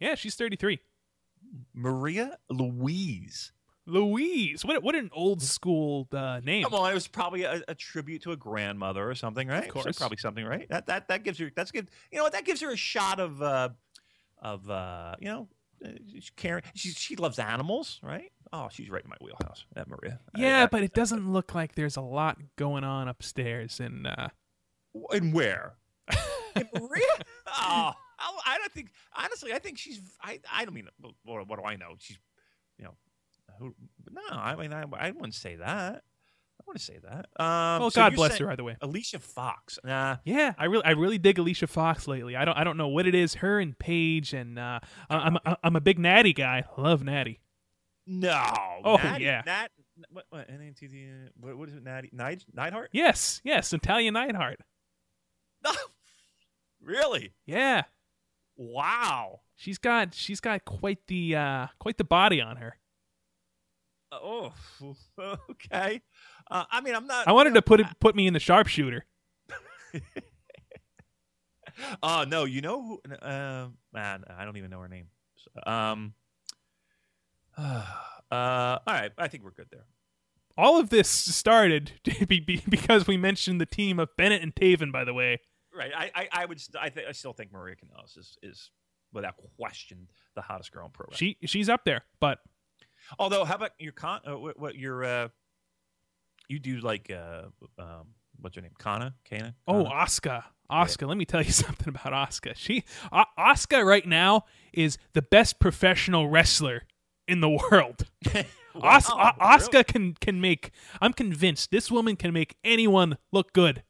yeah, 0.00 0.14
she's 0.16 0.34
33. 0.34 0.80
Maria 1.72 2.38
Louise. 2.50 3.52
Louise. 3.86 4.64
What 4.64 4.82
what 4.82 4.94
an 4.94 5.10
old 5.12 5.42
school 5.42 6.08
uh, 6.12 6.40
name. 6.42 6.64
Come 6.64 6.74
on, 6.74 6.90
it 6.90 6.94
was 6.94 7.06
probably 7.06 7.42
a, 7.44 7.62
a 7.68 7.74
tribute 7.74 8.22
to 8.22 8.32
a 8.32 8.36
grandmother 8.36 9.08
or 9.08 9.14
something, 9.14 9.46
right? 9.46 9.66
So 9.66 9.70
course. 9.82 9.98
probably 9.98 10.16
something, 10.16 10.44
right? 10.44 10.66
That 10.70 10.86
that 10.86 11.08
that 11.08 11.22
gives 11.22 11.38
her. 11.38 11.50
That's 11.54 11.70
good. 11.70 11.88
You 12.10 12.18
know 12.18 12.24
what? 12.24 12.32
That 12.32 12.44
gives 12.46 12.60
her 12.62 12.70
a 12.70 12.76
shot 12.76 13.20
of 13.20 13.42
uh 13.42 13.68
of 14.40 14.68
uh 14.70 15.16
you 15.20 15.28
know. 15.28 15.48
uh, 15.84 15.90
she's 16.10 16.30
Caring, 16.34 16.62
she 16.74 16.90
she 16.90 17.16
loves 17.16 17.38
animals, 17.38 18.00
right? 18.02 18.32
Oh, 18.56 18.68
she's 18.70 18.88
right 18.88 19.02
in 19.02 19.10
my 19.10 19.16
wheelhouse. 19.20 19.64
That 19.74 19.88
Maria. 19.88 20.20
Yeah, 20.36 20.62
I- 20.62 20.66
but 20.66 20.82
it 20.84 20.94
doesn't 20.94 21.32
look 21.32 21.54
like 21.54 21.74
there's 21.74 21.96
a 21.96 22.00
lot 22.02 22.38
going 22.56 22.84
on 22.84 23.08
upstairs 23.08 23.80
and 23.80 24.06
uh 24.06 24.28
And 25.10 25.34
where? 25.34 25.74
In 26.56 26.68
Maria? 26.80 27.02
Oh, 27.46 27.92
I 28.18 28.40
I 28.46 28.58
don't 28.58 28.72
think. 28.72 28.90
Honestly, 29.16 29.52
I 29.52 29.58
think 29.58 29.76
she's. 29.78 30.00
I. 30.22 30.40
I 30.52 30.64
don't 30.64 30.74
mean. 30.74 30.88
What, 31.24 31.48
what 31.48 31.58
do 31.58 31.64
I 31.64 31.76
know? 31.76 31.94
She's. 31.98 32.18
You 32.78 32.86
know. 32.86 32.94
Who, 33.58 33.74
no, 34.10 34.20
I 34.36 34.54
mean, 34.56 34.72
I, 34.72 34.84
I 34.98 35.10
wouldn't 35.10 35.34
say 35.34 35.56
that. 35.56 35.96
I 35.96 36.62
wouldn't 36.66 36.80
say 36.82 36.98
that. 37.04 37.26
Um, 37.42 37.80
well, 37.80 37.90
so 37.90 38.00
God 38.00 38.14
bless 38.16 38.32
saying 38.32 38.44
her 38.46 38.52
either 38.52 38.64
way. 38.64 38.76
Alicia 38.80 39.18
Fox. 39.18 39.78
Nah. 39.84 40.16
Yeah, 40.24 40.54
I 40.58 40.64
really 40.66 40.84
I 40.84 40.90
really 40.92 41.18
dig 41.18 41.38
Alicia 41.38 41.66
Fox 41.66 42.08
lately. 42.08 42.34
I 42.36 42.44
don't 42.44 42.56
I 42.56 42.64
don't 42.64 42.76
know 42.76 42.88
what 42.88 43.06
it 43.06 43.14
is. 43.14 43.34
Her 43.34 43.60
and 43.60 43.78
Paige 43.78 44.32
and 44.32 44.58
uh 44.58 44.80
I'm 45.10 45.36
I'm, 45.44 45.56
I'm 45.62 45.76
a 45.76 45.80
big 45.80 45.98
Natty 45.98 46.32
guy. 46.32 46.64
Love 46.78 47.04
Natty. 47.04 47.40
No. 48.06 48.80
Oh, 48.84 48.96
Natty- 48.96 49.24
yeah. 49.24 49.42
Nat. 49.46 49.68
What? 50.10 50.24
What? 50.30 50.48
NATD, 50.50 51.28
what, 51.40 51.56
what 51.56 51.68
is 51.68 51.74
it? 51.76 51.82
Natty. 51.84 52.10
Night. 52.12 52.44
Neidhart. 52.52 52.90
Yes, 52.92 53.40
yes, 53.44 53.72
Natalya 53.72 54.10
Neidhart. 54.12 54.60
No. 55.64 55.70
really? 56.82 57.32
Yeah. 57.46 57.82
Wow. 58.56 59.40
She's 59.56 59.78
got 59.78 60.14
she's 60.14 60.40
got 60.40 60.64
quite 60.64 60.98
the 61.06 61.36
uh 61.36 61.66
quite 61.78 61.96
the 61.96 62.04
body 62.04 62.40
on 62.40 62.56
her. 62.56 62.76
Oh. 64.12 64.52
Okay. 65.50 66.02
Uh, 66.50 66.64
I 66.70 66.80
mean, 66.82 66.94
I'm 66.94 67.06
not. 67.06 67.26
I 67.26 67.32
wanted 67.32 67.54
to 67.54 67.62
put 67.62 67.80
it 67.80 67.86
put 68.00 68.14
me 68.14 68.26
in 68.26 68.34
the 68.34 68.40
sharpshooter. 68.40 69.06
Oh 72.02 72.24
no, 72.28 72.44
you 72.44 72.60
know, 72.60 72.82
who- 72.82 73.14
uh, 73.14 73.68
man, 73.92 74.24
I 74.36 74.44
don't 74.44 74.56
even 74.56 74.70
know 74.70 74.80
her 74.80 74.88
name. 74.88 75.06
Um, 75.66 76.14
uh, 77.58 77.84
all 78.30 78.80
right, 78.86 79.12
I 79.18 79.28
think 79.28 79.44
we're 79.44 79.50
good 79.50 79.68
there. 79.70 79.86
All 80.56 80.78
of 80.78 80.90
this 80.90 81.08
started 81.08 81.92
be- 82.28 82.40
be- 82.40 82.62
because 82.68 83.06
we 83.06 83.16
mentioned 83.16 83.60
the 83.60 83.66
team 83.66 83.98
of 83.98 84.08
Bennett 84.16 84.42
and 84.42 84.54
Taven. 84.54 84.92
By 84.92 85.04
the 85.04 85.14
way, 85.14 85.40
Right, 85.76 85.90
I, 85.96 86.10
I, 86.14 86.28
I 86.42 86.44
would, 86.44 86.60
st- 86.60 86.80
I, 86.80 86.88
th- 86.88 87.06
I 87.08 87.12
still 87.12 87.32
think 87.32 87.52
Maria 87.52 87.74
Kanellis 87.74 88.16
is, 88.16 88.38
is 88.42 88.70
without 89.12 89.34
question 89.58 90.06
the 90.36 90.42
hottest 90.42 90.70
girl 90.70 90.86
in 90.86 90.92
pro 90.92 91.06
wrestling. 91.10 91.34
she 91.40 91.46
she's 91.46 91.68
up 91.68 91.84
there, 91.84 92.02
but 92.20 92.38
Although, 93.18 93.44
how 93.44 93.56
about 93.56 93.72
your 93.78 93.92
con? 93.92 94.20
Uh, 94.26 94.38
what, 94.38 94.58
what 94.58 94.76
your, 94.76 95.04
uh, 95.04 95.28
you 96.48 96.58
do 96.58 96.78
like, 96.78 97.10
uh, 97.10 97.42
um, 97.78 98.06
what's 98.40 98.56
her 98.56 98.62
name? 98.62 98.70
Kana, 98.78 99.14
Kana. 99.24 99.54
Oh? 99.66 99.84
Asuka. 99.84 100.44
Asuka, 100.70 101.06
let 101.06 101.16
me 101.18 101.24
tell 101.24 101.42
you 101.42 101.50
something 101.52 101.88
about 101.88 102.12
Asuka. 102.30 102.54
She 102.56 102.84
Asuka 103.12 103.84
right 103.84 104.06
now 104.06 104.44
is 104.72 104.96
the 105.12 105.22
best 105.22 105.58
professional 105.58 106.28
wrestler 106.28 106.84
in 107.28 107.40
the 107.40 107.48
world. 107.70 108.06
Os- 108.74 109.08
Wow, 109.08 109.34
O- 109.38 109.44
Asuka 109.44 109.86
can 109.86 110.14
can 110.14 110.40
make 110.40 110.70
I'm 111.00 111.12
convinced 111.12 111.70
this 111.70 111.90
woman 111.92 112.16
can 112.16 112.32
make 112.32 112.56
anyone 112.64 113.18
look 113.32 113.52
good. 113.52 113.84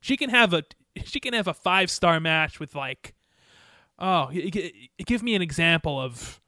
She 0.00 0.16
can 0.16 0.30
have 0.30 0.54
a 0.54 0.62
she 1.04 1.20
can 1.20 1.34
have 1.34 1.46
a 1.46 1.52
five-star 1.54 2.20
match 2.20 2.58
with 2.58 2.74
like 2.74 3.14
Oh, 3.98 4.30
give 5.06 5.22
me 5.22 5.34
an 5.34 5.42
example 5.42 6.00
of 6.00 6.40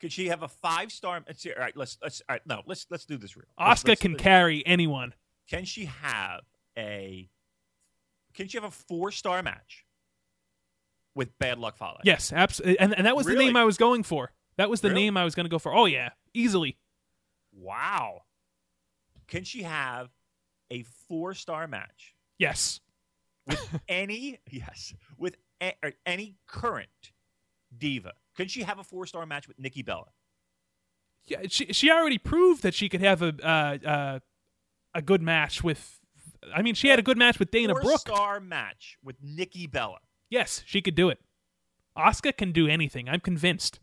Could 0.00 0.12
she 0.12 0.28
have 0.28 0.42
a 0.44 0.48
five 0.48 0.92
star? 0.92 1.16
All 1.16 1.52
right, 1.58 1.76
let's 1.76 1.98
let's 2.00 2.22
all 2.28 2.34
right, 2.34 2.42
no, 2.46 2.62
let's 2.66 2.86
let's 2.88 3.04
do 3.04 3.16
this 3.16 3.36
real. 3.36 3.46
Asuka 3.58 3.98
can 3.98 4.12
let's- 4.12 4.22
carry 4.22 4.64
anyone. 4.64 5.12
Can 5.48 5.64
she 5.64 5.86
have 5.86 6.42
a? 6.78 7.28
Can 8.34 8.46
she 8.46 8.56
have 8.58 8.64
a 8.64 8.70
four 8.70 9.10
star 9.10 9.42
match 9.42 9.84
with 11.16 11.36
Bad 11.40 11.58
Luck 11.58 11.76
Fale? 11.76 11.98
Yes, 12.04 12.32
absolutely. 12.32 12.78
And 12.78 12.94
and 12.96 13.06
that 13.06 13.16
was 13.16 13.26
the 13.26 13.34
name 13.34 13.56
I 13.56 13.64
was 13.64 13.76
going 13.76 14.04
for. 14.04 14.30
That 14.60 14.68
was 14.68 14.82
the 14.82 14.90
Really? 14.90 15.04
name 15.04 15.16
I 15.16 15.24
was 15.24 15.34
going 15.34 15.46
to 15.46 15.50
go 15.50 15.58
for. 15.58 15.74
Oh 15.74 15.86
yeah, 15.86 16.10
easily. 16.34 16.76
Wow. 17.50 18.24
Can 19.26 19.42
she 19.44 19.62
have 19.62 20.10
a 20.70 20.82
four 21.08 21.32
star 21.32 21.66
match 21.66 22.14
Yes. 22.38 22.80
With 23.46 23.80
any? 23.88 24.38
yes, 24.50 24.92
with 25.16 25.36
a, 25.62 25.72
any 26.04 26.36
current 26.46 26.90
diva. 27.76 28.12
Can 28.36 28.48
she 28.48 28.62
have 28.62 28.78
a 28.78 28.84
four 28.84 29.06
star 29.06 29.24
match 29.24 29.48
with 29.48 29.58
Nikki 29.58 29.80
Bella? 29.82 30.08
Yeah, 31.24 31.38
she 31.48 31.72
she 31.72 31.90
already 31.90 32.18
proved 32.18 32.62
that 32.62 32.74
she 32.74 32.90
could 32.90 33.00
have 33.00 33.22
a 33.22 33.34
uh, 33.42 33.88
uh, 33.88 34.18
a 34.94 35.00
good 35.00 35.22
match 35.22 35.64
with. 35.64 36.00
I 36.54 36.60
mean, 36.60 36.74
she 36.74 36.88
had 36.88 36.98
a 36.98 37.02
good 37.02 37.16
match 37.16 37.38
with 37.38 37.50
Dana 37.50 37.72
four 37.72 37.82
Brooke. 37.82 38.00
star 38.00 38.40
match 38.40 38.98
with 39.02 39.16
Nikki 39.22 39.66
Bella. 39.66 40.00
Yes, 40.28 40.62
she 40.66 40.82
could 40.82 40.94
do 40.94 41.08
it. 41.08 41.18
Asuka 41.96 42.36
can 42.36 42.52
do 42.52 42.66
anything. 42.68 43.08
I'm 43.08 43.20
convinced. 43.20 43.80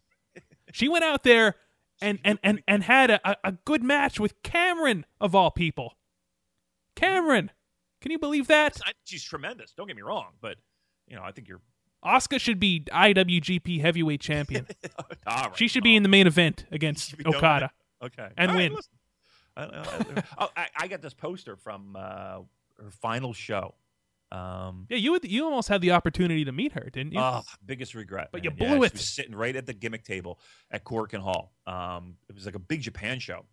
She 0.72 0.88
went 0.89 1.03
out 1.03 1.23
there 1.23 1.56
and 2.02 2.19
and 2.23 2.39
and, 2.44 2.61
and 2.68 2.84
had 2.84 3.10
a, 3.11 3.38
a- 3.48 3.52
good 3.65 3.84
match 3.84 4.19
with 4.19 4.41
Cameron 4.44 5.06
of 5.19 5.34
all 5.35 5.52
people. 5.52 5.94
Cameron, 6.95 7.52
can 8.02 8.11
you 8.11 8.19
believe 8.19 8.48
that? 8.48 8.80
I, 8.85 8.91
she's 9.03 9.23
tremendous. 9.23 9.72
Don't 9.72 9.88
get 9.88 9.95
me 9.95 10.02
wrong, 10.02 10.34
but 10.41 10.57
you 11.07 11.15
know 11.15 11.23
I 11.23 11.31
think 11.31 11.48
you're. 11.48 11.61
Asuka 12.06 12.39
should 12.39 12.60
be 12.60 12.81
IWGP 12.91 13.81
Heavyweight 13.81 14.22
Champion. 14.22 14.68
Right, 15.26 15.52
She 15.57 15.68
should 15.68 15.84
be 15.84 15.95
in 15.95 16.03
the 16.03 16.10
main 16.10 16.26
event 16.27 16.65
against 16.72 17.10
should 17.10 17.18
be 17.18 17.23
dominant. 17.23 17.44
Okada. 17.44 17.72
Okay. 18.03 18.30
And 18.38 18.52
All 18.52 18.57
right, 18.57 18.69
win. 18.72 18.76
listen. 18.76 18.91
I, 19.57 19.64
I, 19.64 20.23
oh, 20.38 20.49
I, 20.56 20.68
I 20.81 20.88
got 20.88 21.02
this 21.02 21.14
poster 21.15 21.56
from 21.56 21.95
uh, 21.98 22.39
her 22.80 22.91
final 23.02 23.34
show. 23.34 23.73
Um, 24.31 24.85
Yeah, 24.89 24.97
you 24.97 25.11
would, 25.11 25.23
you 25.25 25.45
almost 25.45 25.67
had 25.69 25.81
the 25.81 25.91
opportunity 25.91 26.43
to 26.45 26.51
meet 26.51 26.73
her, 26.73 26.89
didn't 26.91 27.13
you? 27.13 27.19
oh, 27.19 27.41
biggest 27.65 27.95
regret. 27.95 28.29
But 28.31 28.43
man. 28.43 28.51
you 28.51 28.57
Yeah, 28.59 28.67
blew 28.75 28.77
she 28.81 28.87
it. 28.87 28.93
was 28.93 29.15
sitting 29.15 29.35
right 29.35 29.55
at 29.55 29.65
the 29.65 29.73
gimmick 29.73 30.03
table 30.03 30.39
at 30.71 30.83
Korakuen 30.83 31.21
Hall. 31.21 31.53
Um, 31.65 32.15
it 32.29 32.35
was 32.35 32.45
like 32.45 32.55
a 32.55 32.59
big 32.59 32.81
Japan 32.81 33.19
show. 33.19 33.45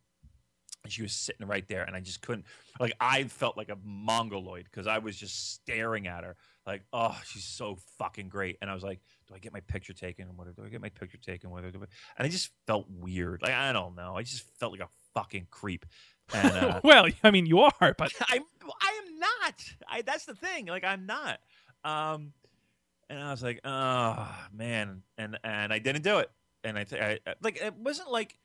And 0.82 0.92
she 0.92 1.01
was 1.01 1.12
sitting 1.14 1.46
right 1.46 1.66
there, 1.66 1.82
and 1.84 1.96
I 1.96 2.01
just 2.01 2.20
couldn't. 2.20 2.44
Like, 2.78 2.92
I 3.01 3.24
felt 3.24 3.56
like 3.56 3.70
a 3.70 3.78
mongoloid 3.82 4.66
because 4.70 4.86
I 4.86 4.98
was 4.98 5.16
just 5.16 5.55
staring 5.55 6.06
at 6.06 6.24
her, 6.24 6.36
like, 6.66 6.82
oh, 6.92 7.18
she's 7.24 7.44
so 7.46 7.78
fucking 7.98 8.28
great. 8.28 8.59
And 8.60 8.70
I 8.70 8.74
was 8.74 8.82
like, 8.82 9.01
do 9.26 9.34
I 9.34 9.38
get 9.38 9.55
my 9.55 9.60
picture 9.60 9.94
taken? 9.94 10.26
What 10.36 10.55
do 10.55 10.62
I 10.62 10.68
get 10.68 10.82
my 10.82 10.90
picture 10.90 11.16
taken? 11.16 11.48
Do 11.48 11.56
I? 11.56 11.68
And 11.68 11.86
I 12.18 12.28
just 12.28 12.51
felt 12.66 12.84
weird. 12.90 13.40
Like, 13.40 13.52
I 13.52 13.72
don't 13.72 13.96
know. 13.96 14.14
I 14.14 14.24
just 14.24 14.42
felt 14.60 14.72
like 14.72 14.82
a 14.82 14.90
fucking 15.14 15.46
creep. 15.51 15.86
And 16.32 16.52
uh, 16.52 16.80
well, 16.84 17.06
I 17.22 17.30
mean, 17.30 17.46
you 17.46 17.60
are, 17.60 17.94
but 17.98 18.12
I'm 18.28 18.42
I 18.80 19.01
am 19.06 19.18
not. 19.18 19.55
I 19.88 20.02
that's 20.02 20.24
the 20.24 20.34
thing. 20.34 20.66
Like 20.66 20.84
I'm 20.84 21.06
not. 21.06 21.38
Um, 21.84 22.32
and 23.10 23.20
I 23.20 23.30
was 23.30 23.42
like, 23.42 23.60
oh 23.64 24.34
man, 24.52 25.02
and 25.18 25.38
and 25.44 25.72
I 25.72 25.78
didn't 25.78 26.02
do 26.02 26.18
it. 26.18 26.30
And 26.64 26.78
I, 26.78 26.84
th- 26.84 27.02
I 27.02 27.18
like 27.42 27.60
it 27.60 27.74
wasn't 27.76 28.10
like 28.10 28.38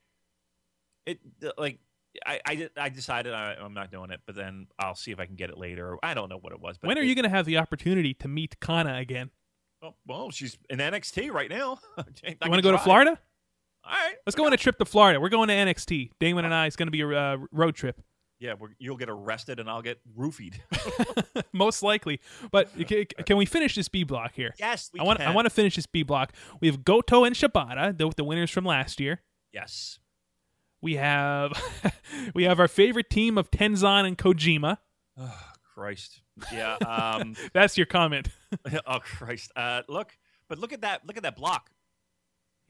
it 1.05 1.19
like. 1.57 1.79
I, 2.25 2.41
I, 2.45 2.69
I 2.75 2.89
decided 2.89 3.33
I, 3.35 3.53
I'm 3.53 3.75
not 3.75 3.91
doing 3.91 4.09
it, 4.09 4.19
but 4.25 4.35
then 4.35 4.65
I'll 4.79 4.95
see 4.95 5.11
if 5.11 5.19
I 5.19 5.27
can 5.27 5.35
get 5.35 5.51
it 5.51 5.59
later. 5.59 5.95
I 6.01 6.15
don't 6.15 6.27
know 6.27 6.39
what 6.39 6.51
it 6.53 6.59
was. 6.59 6.77
But 6.79 6.87
when 6.87 6.97
are 6.97 7.01
it- 7.01 7.07
you 7.07 7.13
going 7.13 7.23
to 7.23 7.29
have 7.29 7.45
the 7.45 7.59
opportunity 7.59 8.15
to 8.15 8.27
meet 8.27 8.59
Kana 8.59 8.95
again? 8.97 9.29
Oh, 9.83 9.93
well, 10.07 10.31
she's 10.31 10.57
in 10.71 10.79
NXT 10.79 11.31
right 11.31 11.49
now. 11.49 11.79
You 12.23 12.35
want 12.41 12.55
to 12.55 12.61
go 12.63 12.71
to 12.71 12.79
Florida? 12.79 13.19
All 13.83 13.91
right, 13.91 14.15
Let's 14.25 14.35
go 14.35 14.45
on 14.45 14.53
a 14.53 14.57
trip 14.57 14.77
to 14.77 14.85
Florida. 14.85 15.19
We're 15.19 15.29
going 15.29 15.47
to 15.47 15.53
NXT. 15.53 16.11
Damon 16.19 16.45
and 16.45 16.53
I 16.53 16.67
is 16.67 16.75
going 16.75 16.87
to 16.87 16.91
be 16.91 17.01
a 17.01 17.07
uh, 17.09 17.37
road 17.51 17.75
trip, 17.75 18.01
Yeah, 18.39 18.53
we're, 18.59 18.69
you'll 18.77 18.97
get 18.97 19.09
arrested 19.09 19.59
and 19.59 19.69
I'll 19.69 19.81
get 19.81 19.99
roofied. 20.17 20.55
most 21.53 21.81
likely. 21.81 22.19
But 22.51 22.69
ca- 22.87 23.05
can 23.05 23.37
we 23.37 23.45
finish 23.45 23.75
this 23.75 23.87
B 23.89 24.03
block 24.03 24.33
here? 24.35 24.53
yes, 24.59 24.89
we 24.93 24.99
I 24.99 25.03
want 25.03 25.21
I 25.21 25.33
want 25.33 25.45
to 25.45 25.49
finish 25.49 25.75
this 25.75 25.85
B 25.87 26.03
block. 26.03 26.33
We 26.61 26.67
have 26.67 26.83
Goto 26.83 27.23
and 27.23 27.35
Shibata, 27.35 27.97
the, 27.97 28.11
the 28.15 28.23
winners 28.23 28.51
from 28.51 28.65
last 28.65 28.99
year. 28.99 29.21
Yes. 29.51 29.99
We 30.81 30.95
have 30.95 31.53
we 32.35 32.43
have 32.43 32.59
our 32.59 32.67
favorite 32.67 33.09
team 33.09 33.37
of 33.37 33.49
Tenzan 33.49 34.05
and 34.05 34.17
Kojima. 34.17 34.77
Oh, 35.17 35.39
Christ. 35.73 36.21
Yeah. 36.53 36.75
Um, 36.75 37.35
That's 37.53 37.77
your 37.77 37.85
comment. 37.87 38.29
oh 38.85 38.99
Christ! 38.99 39.51
Uh, 39.55 39.81
look, 39.89 40.17
but 40.47 40.57
look 40.57 40.71
at 40.71 40.81
that! 40.81 41.05
Look 41.05 41.17
at 41.17 41.23
that 41.23 41.35
block. 41.35 41.69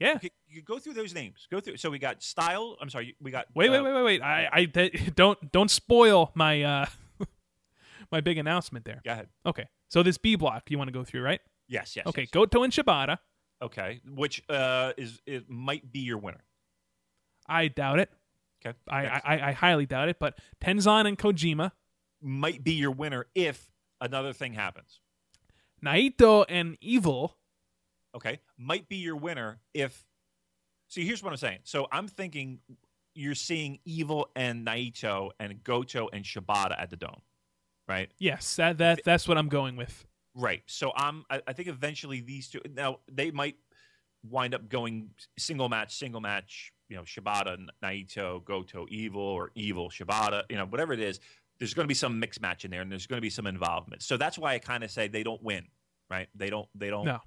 Yeah. 0.00 0.14
Okay, 0.16 0.30
you 0.48 0.62
go 0.62 0.78
through 0.78 0.94
those 0.94 1.14
names. 1.14 1.46
Go 1.50 1.60
through. 1.60 1.76
So 1.76 1.90
we 1.90 1.98
got 1.98 2.22
style. 2.22 2.76
I'm 2.80 2.88
sorry. 2.88 3.14
We 3.20 3.30
got. 3.30 3.46
Wait, 3.54 3.68
wait, 3.70 3.78
uh, 3.78 3.84
wait, 3.84 3.92
wait, 3.92 4.02
wait. 4.02 4.22
I, 4.22 4.48
I 4.50 4.64
that- 4.66 5.14
don't 5.14 5.52
don't 5.52 5.70
spoil 5.70 6.32
my 6.34 6.62
uh 6.62 6.86
my 8.10 8.20
big 8.22 8.38
announcement 8.38 8.86
there. 8.86 9.02
Go 9.04 9.12
ahead. 9.12 9.28
Okay. 9.44 9.66
So 9.88 10.02
this 10.02 10.16
B 10.16 10.36
block 10.36 10.70
you 10.70 10.78
want 10.78 10.88
to 10.88 10.92
go 10.92 11.04
through, 11.04 11.22
right? 11.22 11.40
Yes. 11.68 11.94
Yes. 11.96 12.06
Okay, 12.06 12.22
yes. 12.22 12.30
Goto 12.30 12.62
and 12.62 12.72
Shibata. 12.72 13.18
Okay. 13.62 14.00
Which 14.08 14.42
uh 14.48 14.92
is 14.96 15.20
it 15.26 15.50
might 15.50 15.92
be 15.92 16.00
your 16.00 16.18
winner. 16.18 16.44
I 17.46 17.68
doubt 17.68 18.00
it. 18.00 18.10
Okay. 18.64 18.76
I, 18.88 19.02
Next. 19.02 19.26
I 19.26 19.48
I 19.48 19.52
highly 19.52 19.84
doubt 19.86 20.08
it. 20.08 20.18
But 20.18 20.38
Tenzan 20.64 21.06
and 21.06 21.18
Kojima, 21.18 21.72
might 22.22 22.64
be 22.64 22.72
your 22.72 22.90
winner 22.90 23.26
if 23.34 23.70
another 24.00 24.32
thing 24.32 24.54
happens. 24.54 25.00
Naito 25.84 26.44
and 26.48 26.78
Evil. 26.80 27.36
Okay. 28.14 28.40
Might 28.58 28.88
be 28.88 28.96
your 28.96 29.16
winner 29.16 29.60
if. 29.74 30.04
See, 30.88 31.06
here's 31.06 31.22
what 31.22 31.30
I'm 31.30 31.36
saying. 31.36 31.60
So 31.62 31.86
I'm 31.92 32.08
thinking 32.08 32.58
you're 33.14 33.34
seeing 33.34 33.78
Evil 33.84 34.28
and 34.34 34.66
Naito 34.66 35.30
and 35.38 35.62
Goto 35.62 36.08
and 36.12 36.24
Shibata 36.24 36.80
at 36.80 36.90
the 36.90 36.96
Dome, 36.96 37.20
right? 37.88 38.10
Yes, 38.18 38.56
that 38.56 38.78
that 38.78 39.00
that's 39.04 39.28
what 39.28 39.38
I'm 39.38 39.48
going 39.48 39.76
with. 39.76 40.06
Right. 40.34 40.62
So 40.66 40.92
I'm. 40.94 41.24
I, 41.30 41.42
I 41.46 41.52
think 41.52 41.68
eventually 41.68 42.20
these 42.20 42.48
two. 42.48 42.60
Now 42.74 43.00
they 43.10 43.30
might 43.30 43.56
wind 44.28 44.54
up 44.54 44.68
going 44.68 45.10
single 45.38 45.68
match, 45.68 45.96
single 45.96 46.20
match. 46.20 46.72
You 46.88 46.96
know, 46.96 47.02
Shibata, 47.02 47.56
Naito, 47.84 48.44
Goto, 48.44 48.86
Evil, 48.90 49.22
or 49.22 49.52
Evil, 49.54 49.90
Shibata. 49.90 50.42
You 50.48 50.56
know, 50.56 50.66
whatever 50.66 50.92
it 50.92 51.00
is. 51.00 51.20
There's 51.58 51.74
going 51.74 51.84
to 51.84 51.88
be 51.88 51.94
some 51.94 52.18
mixed 52.18 52.40
match 52.40 52.64
in 52.64 52.70
there, 52.70 52.80
and 52.80 52.90
there's 52.90 53.06
going 53.06 53.18
to 53.18 53.22
be 53.22 53.28
some 53.28 53.46
involvement. 53.46 54.02
So 54.02 54.16
that's 54.16 54.38
why 54.38 54.54
I 54.54 54.58
kind 54.58 54.82
of 54.82 54.90
say 54.90 55.08
they 55.08 55.22
don't 55.22 55.42
win. 55.42 55.66
Right. 56.08 56.28
They 56.34 56.48
don't. 56.48 56.66
They 56.74 56.88
don't 56.88 57.04
No. 57.04 57.20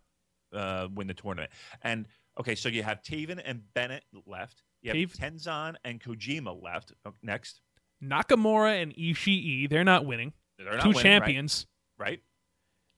Uh, 0.53 0.87
win 0.93 1.07
the 1.07 1.13
tournament. 1.13 1.51
And 1.81 2.07
okay, 2.39 2.55
so 2.55 2.69
you 2.69 2.83
have 2.83 3.01
Taven 3.01 3.41
and 3.43 3.61
Bennett 3.73 4.03
left. 4.25 4.63
You 4.81 4.89
have 4.91 4.97
Taven- 5.11 5.17
Tenzan 5.37 5.75
and 5.83 6.01
Kojima 6.01 6.61
left. 6.61 6.93
Oh, 7.05 7.13
next, 7.21 7.61
Nakamura 8.03 8.81
and 8.81 8.93
Ishii, 8.95 9.69
they're 9.69 9.83
not 9.83 10.05
winning. 10.05 10.33
they're 10.57 10.73
not 10.73 10.81
Two 10.81 10.89
winning, 10.89 11.01
champions. 11.03 11.65
right? 11.97 12.21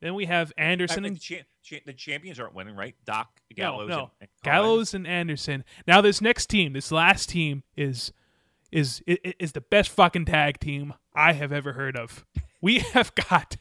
Then 0.01 0.13
we 0.13 0.25
have 0.25 0.51
Anderson 0.57 1.05
and 1.05 1.15
the, 1.15 1.19
cha- 1.19 1.35
cha- 1.63 1.79
the 1.85 1.93
champions 1.93 2.39
aren't 2.39 2.53
winning, 2.53 2.75
right? 2.75 2.95
Doc, 3.05 3.29
Gallows, 3.55 3.89
no. 3.89 3.99
and, 3.99 4.09
and 4.21 4.29
Gallows 4.43 4.93
and 4.93 5.07
Anderson. 5.07 5.63
Now 5.87 6.01
this 6.01 6.21
next 6.21 6.47
team, 6.47 6.73
this 6.73 6.91
last 6.91 7.29
team 7.29 7.63
is 7.75 8.11
is 8.71 9.01
i- 9.07 9.17
i- 9.25 9.33
is 9.39 9.53
the 9.53 9.61
best 9.61 9.89
fucking 9.91 10.25
tag 10.25 10.59
team 10.59 10.93
I 11.15 11.33
have 11.33 11.51
ever 11.51 11.73
heard 11.73 11.95
of. 11.95 12.25
We 12.61 12.79
have 12.93 13.13
got 13.15 13.55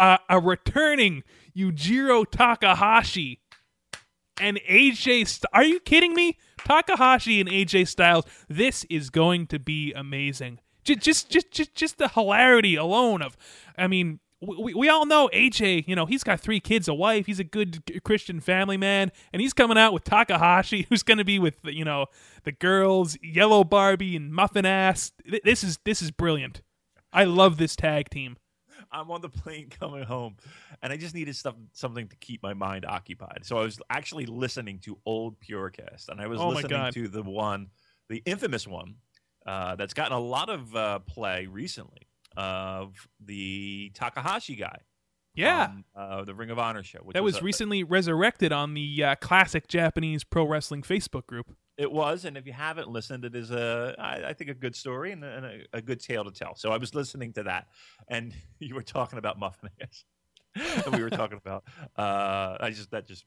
a, 0.00 0.18
a 0.28 0.40
returning 0.40 1.22
Yujiro 1.56 2.24
Takahashi 2.28 3.40
and 4.40 4.58
AJ. 4.68 5.28
St- 5.28 5.44
Are 5.52 5.62
you 5.62 5.78
kidding 5.78 6.14
me? 6.14 6.38
Takahashi 6.58 7.40
and 7.40 7.48
AJ 7.48 7.86
Styles. 7.88 8.24
This 8.48 8.84
is 8.90 9.10
going 9.10 9.46
to 9.48 9.58
be 9.58 9.92
amazing. 9.92 10.58
Just, 10.82 11.00
just, 11.00 11.30
just, 11.30 11.50
just, 11.50 11.74
just 11.74 11.98
the 11.98 12.08
hilarity 12.08 12.74
alone 12.74 13.22
of. 13.22 13.36
I 13.76 13.86
mean, 13.86 14.20
we, 14.40 14.72
we 14.72 14.88
all 14.88 15.04
know 15.04 15.28
AJ, 15.34 15.86
you 15.86 15.94
know, 15.94 16.06
he's 16.06 16.24
got 16.24 16.40
three 16.40 16.60
kids, 16.60 16.88
a 16.88 16.94
wife, 16.94 17.26
he's 17.26 17.40
a 17.40 17.44
good 17.44 18.02
Christian 18.02 18.40
family 18.40 18.78
man, 18.78 19.12
and 19.32 19.42
he's 19.42 19.52
coming 19.52 19.76
out 19.76 19.92
with 19.92 20.04
Takahashi, 20.04 20.86
who's 20.88 21.02
going 21.02 21.18
to 21.18 21.24
be 21.24 21.38
with, 21.38 21.56
you 21.64 21.84
know, 21.84 22.06
the 22.44 22.52
girls, 22.52 23.18
Yellow 23.22 23.64
Barbie 23.64 24.16
and 24.16 24.32
Muffin 24.32 24.64
Ass. 24.64 25.12
This 25.44 25.62
is 25.62 25.78
this 25.84 26.00
is 26.00 26.10
brilliant. 26.10 26.62
I 27.12 27.24
love 27.24 27.58
this 27.58 27.76
tag 27.76 28.08
team. 28.08 28.38
I'm 28.92 29.10
on 29.10 29.20
the 29.20 29.28
plane 29.28 29.68
coming 29.70 30.04
home, 30.04 30.36
and 30.82 30.92
I 30.92 30.96
just 30.96 31.14
needed 31.14 31.36
stuff, 31.36 31.54
something 31.72 32.08
to 32.08 32.16
keep 32.16 32.42
my 32.42 32.54
mind 32.54 32.84
occupied. 32.84 33.40
So 33.42 33.58
I 33.58 33.62
was 33.62 33.80
actually 33.90 34.26
listening 34.26 34.78
to 34.80 34.98
old 35.06 35.40
Purocast, 35.40 36.08
and 36.08 36.20
I 36.20 36.26
was 36.26 36.40
Oh 36.40 36.48
listening 36.48 36.92
to 36.92 37.08
the 37.08 37.22
one, 37.22 37.68
the 38.08 38.22
infamous 38.26 38.66
one, 38.66 38.96
uh, 39.46 39.76
that's 39.76 39.94
gotten 39.94 40.12
a 40.12 40.20
lot 40.20 40.50
of 40.50 40.74
uh, 40.74 40.98
play 41.00 41.46
recently 41.46 42.08
of 42.36 42.94
the 43.24 43.90
Takahashi 43.94 44.56
guy. 44.56 44.78
Yeah. 45.34 45.72
uh, 45.96 46.24
the 46.24 46.34
Ring 46.34 46.50
of 46.50 46.58
Honor 46.58 46.82
show. 46.82 46.98
Which 47.02 47.14
that 47.14 47.22
was 47.22 47.38
a- 47.38 47.42
recently 47.42 47.84
resurrected 47.84 48.52
on 48.52 48.74
the 48.74 49.04
uh, 49.04 49.14
classic 49.16 49.68
Japanese 49.68 50.24
pro 50.24 50.44
wrestling 50.44 50.82
Facebook 50.82 51.26
group. 51.26 51.54
It 51.80 51.90
was, 51.90 52.26
and 52.26 52.36
if 52.36 52.46
you 52.46 52.52
haven't 52.52 52.90
listened, 52.90 53.24
it 53.24 53.34
is 53.34 53.50
a, 53.50 53.94
I, 53.98 54.28
I 54.28 54.32
think, 54.34 54.50
a 54.50 54.54
good 54.54 54.76
story 54.76 55.12
and, 55.12 55.24
a, 55.24 55.36
and 55.36 55.46
a, 55.46 55.78
a 55.78 55.80
good 55.80 55.98
tale 55.98 56.22
to 56.24 56.30
tell. 56.30 56.54
So 56.54 56.72
I 56.72 56.76
was 56.76 56.94
listening 56.94 57.32
to 57.32 57.42
that, 57.44 57.68
and 58.08 58.34
you 58.58 58.74
were 58.74 58.82
talking 58.82 59.18
about 59.18 59.38
muffin 59.38 59.70
ass, 59.80 60.04
and 60.84 60.94
we 60.94 61.02
were 61.02 61.08
talking 61.08 61.40
about. 61.42 61.64
Uh, 61.96 62.58
I 62.60 62.68
just 62.68 62.90
that 62.90 63.08
just 63.08 63.24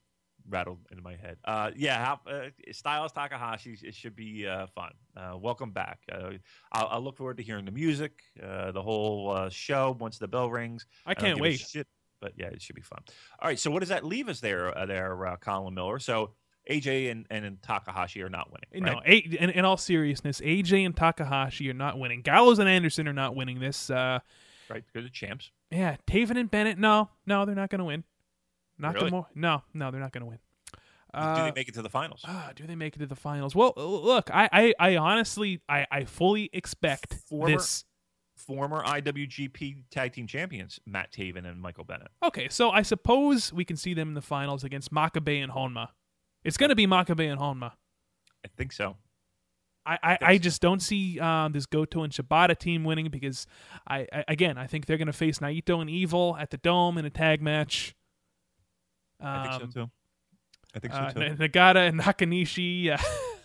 rattled 0.48 0.78
into 0.92 1.02
my 1.02 1.16
head. 1.16 1.38
Uh, 1.46 1.72
yeah, 1.76 2.06
how, 2.06 2.32
uh, 2.32 2.50
Styles 2.72 3.12
Takahashi, 3.12 3.76
it 3.82 3.96
should 3.96 4.16
be 4.16 4.46
uh, 4.48 4.68
fun. 4.68 4.92
Uh, 5.18 5.36
welcome 5.36 5.72
back. 5.72 6.02
Uh, 6.12 6.34
I'll, 6.74 6.88
I'll 6.92 7.02
look 7.02 7.18
forward 7.18 7.38
to 7.38 7.44
hearing 7.44 7.66
the 7.66 7.72
music, 7.72 8.22
uh, 8.46 8.72
the 8.72 8.84
whole 8.84 9.32
uh, 9.32 9.50
show 9.50 9.98
once 10.00 10.20
the 10.20 10.28
bell 10.28 10.52
rings. 10.52 10.86
I 11.08 11.16
can't 11.16 11.40
a 11.40 11.42
wait. 11.42 11.60
Shit, 11.60 11.88
but 12.22 12.34
yeah, 12.38 12.48
it 12.48 12.62
should 12.62 12.76
be 12.76 12.84
fun. 12.84 13.00
All 13.40 13.48
right, 13.48 13.58
so 13.58 13.72
what 13.72 13.80
does 13.80 13.90
that 13.90 14.06
leave 14.06 14.30
us 14.30 14.42
there, 14.42 14.78
uh, 14.78 14.86
there, 14.86 15.26
uh, 15.26 15.38
Colin 15.38 15.74
Miller? 15.74 15.98
So 15.98 16.36
AJ 16.70 17.12
and, 17.12 17.26
and 17.30 17.62
Takahashi 17.62 18.22
are 18.22 18.30
not 18.30 18.50
winning. 18.52 18.86
No. 18.86 19.02
A- 19.06 19.18
in, 19.18 19.50
in 19.50 19.66
all 19.66 19.78
seriousness, 19.78 20.40
AJ 20.42 20.86
and 20.86 20.96
Takahashi 20.96 21.70
are 21.70 21.74
not 21.74 22.00
winning. 22.00 22.22
Gallows 22.22 22.60
and 22.60 22.70
Anderson 22.70 23.08
are 23.08 23.14
not 23.14 23.36
winning 23.36 23.60
this. 23.60 23.90
Uh, 23.90 24.20
right? 24.70 24.84
Because 24.86 25.04
they're 25.04 25.10
champs. 25.10 25.52
yeah, 25.72 25.98
Taven 26.08 26.38
and 26.38 26.50
Bennett, 26.50 26.78
no, 26.78 27.10
no, 27.26 27.46
they're 27.46 27.56
not 27.56 27.70
going 27.70 27.80
to 27.80 27.86
win. 27.86 28.04
Not 28.78 28.96
Really? 28.96 29.12
Nakamura, 29.12 29.26
no, 29.36 29.62
no, 29.74 29.92
they're 29.92 30.00
not 30.00 30.12
going 30.14 30.22
to 30.24 30.28
win. 30.30 30.40
Do 31.14 31.20
Uh, 31.20 31.46
they 31.46 31.52
make 31.56 31.68
it 31.68 31.76
to 31.76 31.82
the 31.84 31.90
finals? 31.90 32.22
ah, 32.28 32.52
do 32.56 32.66
they 32.66 32.76
make 32.76 32.96
it 32.96 33.00
to 33.00 33.06
the 33.06 33.16
finals? 33.16 33.54
Well, 33.54 33.74
look, 33.76 34.32
I, 34.34 34.50
I, 34.52 34.74
I 34.80 34.96
honestly, 34.96 35.62
I, 35.70 35.86
I 35.92 36.06
fully 36.06 36.50
expect 36.54 37.14
Former- 37.30 37.56
this. 37.56 37.86
Former 38.36 38.84
IWGP 38.84 39.84
Tag 39.92 40.12
Team 40.14 40.26
Champions 40.26 40.80
Matt 40.88 41.12
Taven 41.14 41.46
and 41.46 41.62
Michael 41.62 41.84
Bennett. 41.84 42.08
Okay, 42.24 42.50
so 42.50 42.72
I 42.72 42.82
suppose 42.82 43.54
we 43.54 43.64
can 43.64 43.78
see 43.78 43.94
them 43.94 44.08
in 44.10 44.14
the 44.16 44.24
finals 44.24 44.64
against 44.64 44.92
Makabe 44.92 45.42
and 45.44 45.52
Honma. 45.52 45.90
It's 46.44 46.58
going 46.58 46.70
to 46.70 46.76
be 46.76 46.88
Makabe 46.88 47.32
and 47.32 47.40
Honma. 47.40 47.72
I 48.46 48.50
think 48.58 48.74
so. 48.74 48.98
I, 49.86 49.98
I, 50.02 50.18
I 50.22 50.38
just 50.38 50.62
don't 50.62 50.82
see 50.82 51.20
um, 51.20 51.52
this 51.52 51.66
Goto 51.66 52.04
and 52.04 52.14
Shibata 52.14 52.58
team 52.58 52.84
winning 52.84 53.10
because 53.10 53.46
I, 53.88 54.08
I 54.14 54.24
again 54.30 54.58
I 54.58 54.68
think 54.68 54.86
they're 54.86 54.98
going 54.98 55.08
to 55.08 55.14
face 55.14 55.40
Naito 55.40 55.82
and 55.82 55.90
Evil 55.90 56.38
at 56.40 56.52
the 56.52 56.58
Dome 56.58 56.98
in 56.98 57.06
a 57.06 57.10
tag 57.10 57.42
match. 57.42 57.96
Um, 59.20 59.28
I 59.28 59.58
think 59.58 59.74
so 59.74 59.82
too. 59.82 59.92
I 60.76 60.80
think 60.80 60.94
so 60.94 61.00
uh, 61.00 61.12
too. 61.12 61.22
N- 61.22 61.38
Nagata 61.38 61.88
and 61.88 62.00
Nakanishi. 62.00 62.98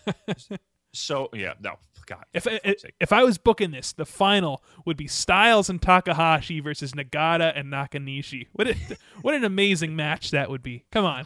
Uh, 0.07 0.55
so 0.93 1.29
yeah, 1.33 1.53
no, 1.61 1.75
God. 2.05 2.25
if 2.33 2.43
for 2.43 2.51
I, 2.51 2.75
if 2.99 3.13
I 3.13 3.23
was 3.23 3.37
booking 3.37 3.71
this, 3.71 3.93
the 3.93 4.05
final 4.05 4.63
would 4.85 4.97
be 4.97 5.07
Styles 5.07 5.69
and 5.69 5.81
Takahashi 5.81 6.59
versus 6.59 6.93
Nagata 6.93 7.51
and 7.55 7.71
Nakanishi. 7.71 8.47
What 8.53 8.67
a, 8.69 8.75
what 9.21 9.35
an 9.35 9.43
amazing 9.43 9.95
match 9.95 10.31
that 10.31 10.49
would 10.49 10.63
be! 10.63 10.85
Come 10.91 11.05
on, 11.05 11.25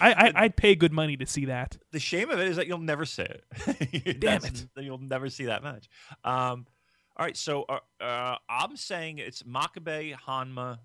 I, 0.00 0.12
I 0.12 0.32
I'd 0.44 0.56
pay 0.56 0.74
good 0.74 0.92
money 0.92 1.16
to 1.16 1.26
see 1.26 1.46
that. 1.46 1.76
the 1.92 1.98
shame 2.00 2.30
of 2.30 2.38
it 2.38 2.48
is 2.48 2.56
that 2.56 2.66
you'll 2.66 2.78
never 2.78 3.04
see 3.04 3.22
it. 3.22 4.20
Damn 4.20 4.44
it. 4.44 4.66
You'll 4.76 4.98
never 4.98 5.28
see 5.30 5.46
that 5.46 5.62
match. 5.62 5.88
Um, 6.24 6.66
all 7.16 7.26
right, 7.26 7.36
so 7.36 7.64
uh, 7.68 7.78
uh, 8.02 8.36
I'm 8.48 8.76
saying 8.76 9.18
it's 9.18 9.42
Makabe 9.42 10.14
Hanma 10.26 10.78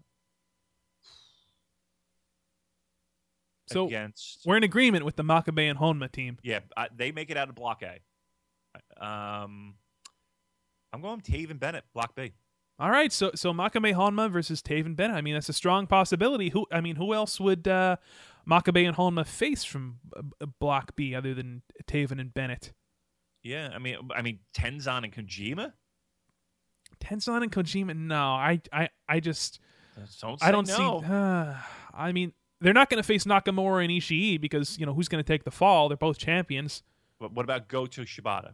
So 3.67 3.85
against. 3.87 4.41
we're 4.45 4.57
in 4.57 4.63
agreement 4.63 5.05
with 5.05 5.15
the 5.15 5.23
Makabe 5.23 5.69
and 5.69 5.79
Honma 5.79 6.11
team. 6.11 6.37
Yeah, 6.43 6.59
I, 6.75 6.89
they 6.95 7.11
make 7.11 7.29
it 7.29 7.37
out 7.37 7.49
of 7.49 7.55
Block 7.55 7.81
A. 7.83 7.99
Um, 9.05 9.75
I'm 10.91 11.01
going 11.01 11.21
Taven 11.21 11.59
Bennett, 11.59 11.83
Block 11.93 12.15
B. 12.15 12.33
All 12.79 12.89
right, 12.89 13.11
so 13.11 13.31
so 13.35 13.53
Makabe 13.53 13.93
Honma 13.93 14.29
versus 14.31 14.61
Taven 14.61 14.95
Bennett. 14.95 15.15
I 15.15 15.21
mean, 15.21 15.35
that's 15.35 15.49
a 15.49 15.53
strong 15.53 15.87
possibility. 15.87 16.49
Who 16.49 16.65
I 16.71 16.81
mean, 16.81 16.95
who 16.95 17.13
else 17.13 17.39
would 17.39 17.67
uh, 17.67 17.97
Makabe 18.49 18.87
and 18.87 18.95
Honma 18.97 19.25
face 19.25 19.63
from 19.63 19.99
uh, 20.15 20.45
Block 20.59 20.95
B 20.95 21.15
other 21.15 21.33
than 21.33 21.61
Taven 21.85 22.19
and 22.19 22.33
Bennett? 22.33 22.73
Yeah, 23.41 23.69
I 23.73 23.79
mean, 23.79 23.97
I 24.15 24.21
mean 24.21 24.39
Tenzan 24.55 25.03
and 25.03 25.13
Kojima. 25.13 25.73
Tenzan 26.99 27.43
and 27.43 27.51
Kojima? 27.51 27.95
No, 27.95 28.21
I 28.33 28.61
I 28.71 28.89
I 29.07 29.19
just 29.19 29.59
Don't 30.21 30.41
I 30.41 30.51
don't 30.51 30.67
no. 30.67 31.01
see. 31.01 31.07
Uh, 31.13 31.55
I 31.93 32.11
mean, 32.11 32.33
they're 32.61 32.73
not 32.73 32.89
going 32.89 33.01
to 33.01 33.05
face 33.05 33.25
Nakamura 33.25 33.83
and 33.83 33.91
Ishii 33.91 34.39
because 34.39 34.79
you 34.79 34.85
know 34.85 34.93
who's 34.93 35.07
going 35.07 35.23
to 35.23 35.27
take 35.27 35.43
the 35.43 35.51
fall. 35.51 35.89
They're 35.89 35.97
both 35.97 36.17
champions. 36.17 36.81
But 37.19 37.33
what 37.33 37.43
about 37.43 37.67
Goto 37.67 38.03
Shibata? 38.03 38.53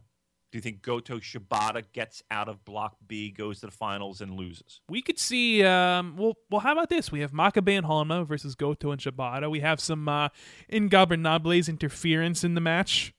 Do 0.50 0.58
you 0.58 0.62
think 0.62 0.82
Goto 0.82 1.18
Shibata 1.18 1.84
gets 1.92 2.24
out 2.30 2.48
of 2.48 2.64
Block 2.64 2.96
B, 3.06 3.30
goes 3.30 3.60
to 3.60 3.66
the 3.66 3.72
finals, 3.72 4.20
and 4.20 4.34
loses? 4.34 4.80
We 4.88 5.00
could 5.00 5.18
see. 5.18 5.62
Um, 5.62 6.16
well, 6.16 6.34
well, 6.50 6.60
how 6.60 6.72
about 6.72 6.88
this? 6.88 7.12
We 7.12 7.20
have 7.20 7.30
Makabe 7.30 7.78
and 7.78 7.86
Honma 7.86 8.26
versus 8.26 8.56
Goto 8.56 8.90
and 8.90 9.00
Shibata. 9.00 9.48
We 9.48 9.60
have 9.60 9.80
some 9.80 10.08
uh, 10.08 10.30
Ingobernables 10.72 11.68
interference 11.68 12.42
in 12.42 12.54
the 12.54 12.60
match. 12.60 13.14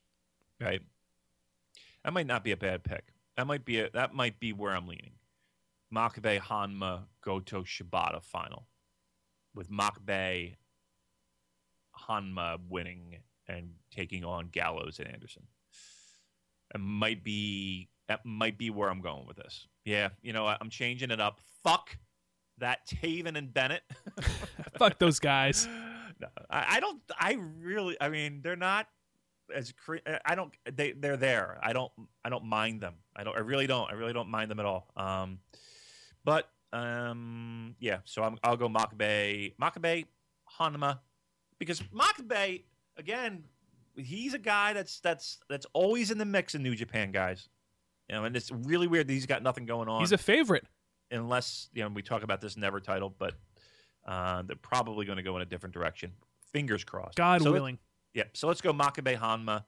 Right. 0.59 0.81
That 2.03 2.11
might 2.11 2.27
not 2.27 2.43
be 2.43 2.51
a 2.51 2.57
bad 2.57 2.83
pick. 2.83 3.13
That 3.37 3.47
might 3.47 3.63
be 3.63 3.79
a, 3.79 3.89
that 3.91 4.13
might 4.13 4.39
be 4.39 4.51
where 4.51 4.75
I'm 4.75 4.87
leaning. 4.87 5.13
Makabe 5.93 6.39
Hanma 6.39 7.03
Goto 7.21 7.63
Shibata 7.63 8.21
final, 8.21 8.67
with 9.55 9.69
Makabe 9.69 10.55
Hanma 12.09 12.59
winning 12.67 13.17
and 13.47 13.71
taking 13.89 14.25
on 14.25 14.47
Gallows 14.47 14.99
and 14.99 15.07
Anderson. 15.07 15.43
It 16.73 16.79
might 16.79 17.23
be 17.23 17.89
that 18.07 18.25
might 18.25 18.57
be 18.57 18.69
where 18.69 18.89
I'm 18.89 19.01
going 19.01 19.25
with 19.25 19.37
this. 19.37 19.67
Yeah, 19.85 20.09
you 20.21 20.33
know? 20.33 20.45
I'm 20.45 20.69
changing 20.69 21.11
it 21.11 21.21
up. 21.21 21.39
Fuck 21.63 21.97
that 22.57 22.85
Taven 22.87 23.37
and 23.37 23.53
Bennett. 23.53 23.83
Fuck 24.77 24.99
those 24.99 25.19
guys. 25.19 25.67
No, 26.19 26.27
I, 26.51 26.75
I 26.75 26.79
don't. 26.79 27.01
I 27.19 27.39
really. 27.63 27.97
I 27.99 28.09
mean, 28.09 28.41
they're 28.43 28.55
not 28.55 28.85
as. 29.55 29.71
Cre- 29.71 30.05
I 30.23 30.35
don't. 30.35 30.53
They 30.71 30.91
they're 30.91 31.17
there. 31.17 31.57
I 31.63 31.73
don't. 31.73 31.91
I 32.23 32.29
don't 32.29 32.45
mind 32.45 32.79
them. 32.79 32.93
I 33.15 33.23
don't. 33.23 33.35
I 33.35 33.39
really 33.39 33.65
don't. 33.65 33.89
I 33.89 33.93
really 33.93 34.13
don't 34.13 34.29
mind 34.29 34.51
them 34.51 34.59
at 34.59 34.67
all. 34.67 34.87
Um, 34.95 35.39
but 36.23 36.47
um, 36.73 37.75
yeah. 37.79 38.01
So 38.03 38.21
I'm, 38.21 38.37
I'll 38.43 38.55
go 38.55 38.69
Makabe. 38.69 39.55
Makabe, 39.59 40.05
Hanma, 40.59 40.99
because 41.57 41.81
Makabe 41.81 42.65
again. 42.97 43.45
He's 43.95 44.33
a 44.33 44.39
guy 44.39 44.73
that's 44.73 44.99
that's 44.99 45.39
that's 45.49 45.65
always 45.73 46.11
in 46.11 46.17
the 46.17 46.25
mix 46.25 46.55
in 46.55 46.63
New 46.63 46.75
Japan, 46.75 47.11
guys. 47.11 47.49
You 48.09 48.15
know, 48.15 48.25
and 48.25 48.35
it's 48.35 48.51
really 48.51 48.87
weird 48.87 49.07
that 49.07 49.13
he's 49.13 49.25
got 49.25 49.41
nothing 49.43 49.65
going 49.65 49.87
on 49.87 50.01
He's 50.01 50.11
a 50.11 50.17
favorite. 50.17 50.65
unless 51.11 51.69
you 51.73 51.81
know 51.83 51.89
we 51.89 52.01
talk 52.01 52.23
about 52.23 52.41
this 52.41 52.57
never 52.57 52.79
title, 52.79 53.13
but 53.17 53.35
uh, 54.05 54.41
they're 54.43 54.55
probably 54.57 55.05
going 55.05 55.17
to 55.17 55.23
go 55.23 55.35
in 55.35 55.41
a 55.41 55.45
different 55.45 55.73
direction. 55.73 56.11
Fingers 56.51 56.83
crossed. 56.83 57.15
God 57.17 57.41
So 57.41 57.51
willing. 57.51 57.79
yeah. 58.13 58.23
So 58.33 58.47
let's 58.47 58.59
go 58.61 58.73
Makabe 58.73 59.17
Hanma, 59.17 59.63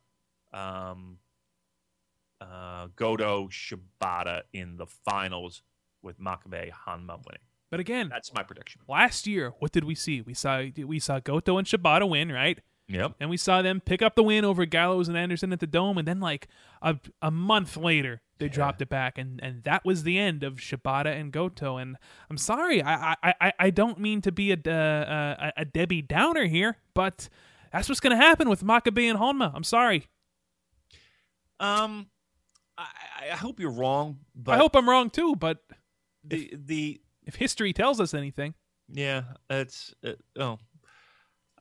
um, 0.58 1.18
uh, 2.42 2.88
Goto 2.96 3.48
Shibata 3.48 4.42
in 4.52 4.78
the 4.78 4.86
finals 4.86 5.62
with 6.02 6.20
Makabe 6.20 6.70
Hanma 6.86 7.18
winning. 7.26 7.42
But 7.70 7.80
again, 7.80 8.10
That's 8.10 8.34
my 8.34 8.44
prediction. 8.44 8.82
last 8.88 9.26
year, 9.26 9.54
what 9.60 9.72
did 9.72 9.84
we 9.86 9.96
see? 9.96 10.22
We 10.22 10.34
saw 10.34 10.64
we 10.78 11.00
saw 11.00 11.20
Goto 11.20 11.58
and 11.58 11.66
Shibata 11.68 12.08
win, 12.08 12.32
right? 12.32 12.60
Yep. 12.88 13.16
And 13.20 13.30
we 13.30 13.38
saw 13.38 13.62
them 13.62 13.80
pick 13.80 14.02
up 14.02 14.16
the 14.16 14.24
win 14.24 14.44
over 14.44 14.66
Gallows 14.66 15.08
and 15.08 15.18
Anderson 15.18 15.54
at 15.54 15.60
the 15.60 15.68
Dome, 15.68 15.98
and 15.98 16.08
then 16.08 16.20
like 16.20 16.48
a, 16.82 16.98
a 17.22 17.32
month 17.32 17.78
later, 17.78 18.22
they 18.40 18.50
dropped 18.50 18.82
it 18.82 18.90
back, 18.90 19.18
and, 19.18 19.40
and 19.42 19.64
that 19.64 19.86
was 19.86 20.04
the 20.04 20.20
end 20.20 20.44
of 20.44 20.56
Shibata 20.56 21.18
and 21.18 21.32
Goto. 21.32 21.78
And 21.78 21.98
I'm 22.30 22.38
sorry, 22.38 22.82
I 22.82 23.16
I, 23.24 23.34
I, 23.40 23.54
I 23.60 23.70
don't 23.70 24.00
mean 24.00 24.22
to 24.22 24.32
be 24.32 24.52
a, 24.52 24.58
uh, 24.68 25.52
a 25.58 25.62
a 25.62 25.66
Debbie 25.66 26.02
Downer 26.02 26.46
here, 26.46 26.78
but 26.94 27.30
that's 27.72 27.88
what's 27.88 28.02
going 28.02 28.18
to 28.18 28.24
happen 28.24 28.50
with 28.50 28.64
Makabe 28.64 29.10
and 29.10 29.18
Honma. 29.18 29.52
I'm 29.56 29.64
sorry. 29.64 30.08
Um, 31.60 32.08
I, 32.78 32.88
I 33.32 33.36
hope 33.36 33.60
you're 33.60 33.72
wrong, 33.72 34.20
but 34.36 34.54
I 34.54 34.58
hope 34.58 34.76
I'm 34.76 34.90
wrong 34.90 35.10
too, 35.10 35.36
but 35.36 35.60
the 36.24 36.54
the 36.54 37.02
if 37.26 37.36
history 37.36 37.72
tells 37.72 38.02
us 38.02 38.14
anything, 38.14 38.54
Yeah, 38.90 39.24
it's 39.50 39.94
uh, 40.06 40.14
oh, 40.38 40.60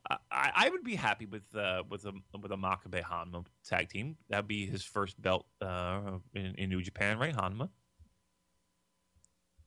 I, 0.09 0.51
I 0.55 0.69
would 0.69 0.83
be 0.83 0.95
happy 0.95 1.25
with 1.25 1.43
uh, 1.55 1.83
with 1.89 2.05
a 2.05 2.13
with 2.39 2.51
a 2.51 2.57
Makabe 2.57 3.01
Hanma 3.03 3.45
tag 3.65 3.89
team. 3.89 4.17
That'd 4.29 4.47
be 4.47 4.65
his 4.65 4.83
first 4.83 5.21
belt 5.21 5.45
uh, 5.61 6.19
in, 6.33 6.55
in 6.55 6.69
New 6.69 6.81
Japan, 6.81 7.17
right? 7.17 7.35
Hanma. 7.35 7.69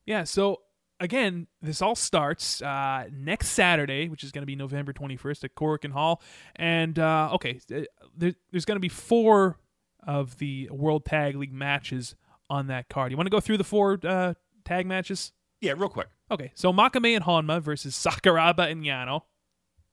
yeah. 0.04 0.24
So 0.24 0.60
again, 1.00 1.46
this 1.62 1.82
all 1.82 1.94
starts 1.94 2.60
uh, 2.62 3.04
next 3.12 3.50
Saturday, 3.50 4.08
which 4.08 4.24
is 4.24 4.32
going 4.32 4.42
to 4.42 4.46
be 4.46 4.56
November 4.56 4.92
21st 4.92 5.44
at 5.44 5.54
Korakuen 5.54 5.92
Hall. 5.92 6.22
And 6.54 6.98
uh, 6.98 7.30
okay, 7.34 7.60
uh, 7.74 7.80
there, 8.16 8.34
there's 8.50 8.64
going 8.64 8.76
to 8.76 8.80
be 8.80 8.88
four 8.88 9.58
of 10.06 10.38
the 10.38 10.68
World 10.70 11.04
Tag 11.04 11.36
League 11.36 11.52
matches 11.52 12.14
on 12.48 12.68
that 12.68 12.88
card. 12.88 13.10
You 13.10 13.16
want 13.16 13.26
to 13.26 13.30
go 13.30 13.40
through 13.40 13.58
the 13.58 13.64
four 13.64 13.98
uh, 14.04 14.34
tag 14.64 14.86
matches? 14.86 15.32
Yeah, 15.60 15.72
real 15.76 15.88
quick. 15.88 16.08
Okay, 16.30 16.52
so 16.54 16.72
Makabe 16.72 17.14
and 17.14 17.24
Honma 17.24 17.60
versus 17.60 17.94
Sakuraba 17.96 18.70
and 18.70 18.84
Yano. 18.84 19.22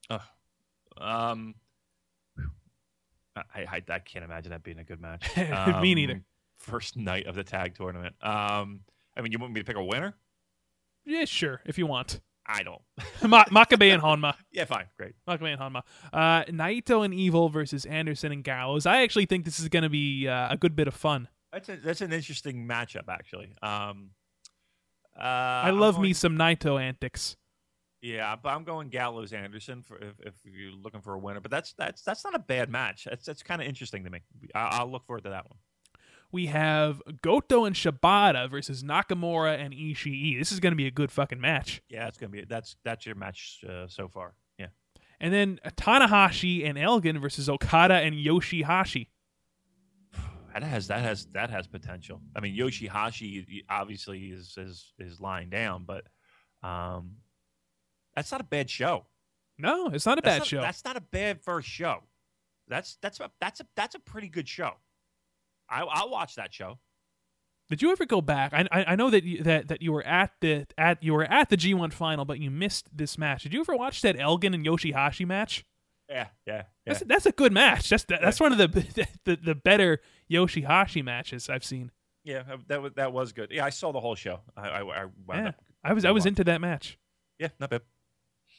Um, 0.10 1.56
I, 3.36 3.42
I 3.56 3.82
I 3.90 4.00
can't 4.00 4.24
imagine 4.24 4.52
that 4.52 4.64
being 4.64 4.80
a 4.80 4.84
good 4.84 5.02
match. 5.02 5.26
Me 5.82 5.96
neither. 5.96 6.14
Um, 6.14 6.26
First 6.60 6.96
night 6.96 7.26
of 7.28 7.36
the 7.36 7.44
tag 7.44 7.76
tournament. 7.76 8.16
Um, 8.22 8.82
I 9.18 9.22
mean, 9.22 9.34
you 9.34 9.40
want 9.40 9.52
me 9.52 9.60
to 9.60 9.66
pick 9.66 9.76
a 9.76 9.84
winner? 9.84 10.16
Yeah, 11.06 11.26
sure, 11.26 11.60
if 11.66 11.78
you 11.78 11.86
want. 11.88 12.22
I 12.48 12.64
don't. 12.64 12.82
Ma- 13.30 13.44
Makabe 13.46 13.94
and 13.94 14.02
Honma. 14.02 14.36
yeah, 14.52 14.64
fine, 14.64 14.86
great. 14.96 15.14
Makabe 15.28 15.52
and 15.52 15.60
Honma. 15.60 15.82
Uh, 16.14 16.46
Naito 16.46 17.04
and 17.04 17.14
Evil 17.14 17.50
versus 17.50 17.86
Anderson 17.86 18.32
and 18.32 18.46
Gallows. 18.46 18.86
I 18.86 19.02
actually 19.02 19.26
think 19.26 19.44
this 19.44 19.60
is 19.60 19.68
going 19.68 19.84
to 19.84 19.90
be 19.90 20.28
uh, 20.30 20.54
a 20.54 20.58
good 20.58 20.74
bit 20.76 20.88
of 20.88 20.94
fun. 20.94 21.28
That's 21.52 21.68
a, 21.68 21.76
that's 21.76 22.00
an 22.02 22.14
interesting 22.14 22.66
matchup, 22.66 23.10
actually. 23.10 23.54
Um, 23.62 24.12
uh, 25.18 25.22
I 25.24 25.72
love 25.72 25.96
going- 25.96 26.04
me 26.04 26.14
some 26.14 26.38
Naito 26.38 26.82
antics. 26.82 27.36
Yeah, 28.04 28.36
but 28.36 28.50
I'm 28.50 28.66
going 28.66 28.90
Gallows 28.90 29.32
Anderson 29.32 29.82
for 29.82 29.96
if, 29.96 30.20
if 30.20 30.34
you're 30.44 30.74
looking 30.74 31.00
for 31.00 31.14
a 31.14 31.18
winner. 31.18 31.40
But 31.40 31.52
that's 31.52 31.72
that's 31.72 32.02
that's 32.02 32.26
not 32.26 32.36
a 32.36 32.40
bad 32.40 32.70
match. 32.70 33.06
That's 33.10 33.26
that's 33.26 33.42
kind 33.42 33.62
of 33.62 33.68
interesting 33.68 34.04
to 34.04 34.10
me. 34.10 34.20
I, 34.54 34.80
I'll 34.80 34.92
look 34.92 35.06
forward 35.06 35.24
to 35.24 35.30
that 35.30 35.46
one. 35.50 35.58
We 36.30 36.48
have 36.48 37.02
Goto 37.22 37.64
and 37.64 37.74
Shibata 37.74 38.52
versus 38.52 38.84
Nakamura 38.84 39.58
and 39.58 39.74
Ishii. 39.74 40.38
This 40.38 40.52
is 40.52 40.60
going 40.60 40.74
to 40.74 40.76
be 40.76 40.86
a 40.86 40.92
good 40.92 41.14
fucking 41.14 41.40
match. 41.40 41.82
Yeah, 41.88 42.10
it's 42.10 42.18
gonna 42.18 42.32
be 42.32 42.44
that's 42.44 42.76
that's 42.84 43.06
your 43.06 43.16
match 43.16 43.64
uh, 43.70 43.88
so 43.88 44.10
far. 44.10 44.34
Yeah, 44.60 44.68
And 45.22 45.34
then 45.34 45.62
Tanahashi 45.78 46.68
and 46.68 46.78
Elgin 46.78 47.22
versus 47.22 47.48
Okada 47.48 47.96
and 47.96 48.16
Yoshihashi. 48.16 49.08
that 50.54 50.64
has 50.64 50.88
that 50.88 51.00
has 51.00 51.28
that 51.28 51.50
has 51.52 51.68
potential. 51.68 52.20
I 52.36 52.42
mean, 52.42 52.58
Yoshihashi 52.58 53.64
obviously 53.70 54.26
is 54.26 54.56
is 54.58 54.92
is 55.00 55.22
lying 55.22 55.50
down, 55.50 55.86
but 55.86 56.04
um, 56.68 57.18
that's 58.16 58.32
not 58.32 58.42
a 58.42 58.46
bad 58.46 58.70
show. 58.70 59.06
No, 59.58 59.88
it's 59.88 60.06
not 60.06 60.18
a 60.18 60.22
That's 60.22 60.34
bad 60.34 60.38
not- 60.40 60.48
show. 60.48 60.62
That's 60.62 60.84
not 60.86 60.98
a 60.98 61.02
bad 61.02 61.42
first 61.42 61.68
show. 61.68 62.04
That's 62.68 62.98
that's 63.02 63.20
a, 63.20 63.30
that's 63.40 63.60
a 63.60 63.66
that's 63.76 63.96
a 63.96 64.00
pretty 64.00 64.28
good 64.30 64.48
show. 64.48 64.72
I, 65.70 65.82
I'll 65.84 66.10
watch 66.10 66.36
that 66.36 66.54
show. 66.54 66.80
Did 67.70 67.82
you 67.82 67.92
ever 67.92 68.06
go 68.06 68.20
back? 68.22 68.54
I, 68.54 68.68
I 68.72 68.86
I 68.90 68.96
know 68.96 69.10
that 69.10 69.24
you, 69.24 69.44
that 69.44 69.68
that 69.70 69.82
you 69.82 69.92
were 69.94 70.04
at 70.04 70.32
the 70.42 70.66
at 70.78 71.02
you 71.04 71.14
were 71.14 71.24
at 71.24 71.50
the 71.50 71.58
G1 71.58 71.94
final, 71.94 72.26
but 72.26 72.40
you 72.40 72.50
missed 72.52 72.90
this 72.96 73.18
match. 73.18 73.44
Did 73.44 73.54
you 73.54 73.60
ever 73.62 73.76
watch 73.76 74.02
that 74.02 74.20
Elgin 74.20 74.54
and 74.54 74.66
Yoshihashi 74.66 75.26
match? 75.28 75.66
Yeah, 76.10 76.28
yeah, 76.46 76.54
yeah. 76.56 76.64
That's 76.86 77.00
that's 77.06 77.26
a 77.26 77.32
good 77.32 77.54
match. 77.54 77.90
That's 77.90 78.04
that's 78.06 78.40
one 78.40 78.52
of 78.52 78.58
the, 78.74 79.08
the 79.26 79.36
the 79.38 79.56
better 79.56 80.02
Yoshihashi 80.32 81.04
matches 81.04 81.50
I've 81.50 81.64
seen. 81.64 81.92
Yeah, 82.24 82.44
that 82.68 82.82
was 82.82 82.94
that 82.96 83.14
was 83.14 83.32
good. 83.34 83.52
Yeah, 83.52 83.66
I 83.66 83.70
saw 83.70 83.92
the 83.92 84.00
whole 84.00 84.16
show. 84.16 84.40
I 84.58 84.68
I, 84.70 84.80
I 84.80 85.04
wound 85.04 85.14
Yeah, 85.44 85.48
up. 85.50 85.56
I 85.84 85.94
was 85.94 86.06
I 86.06 86.12
was 86.12 86.26
into 86.26 86.44
that 86.46 86.60
match. 86.62 86.98
Yeah, 87.40 87.50
not 87.60 87.70
bad. 87.70 87.82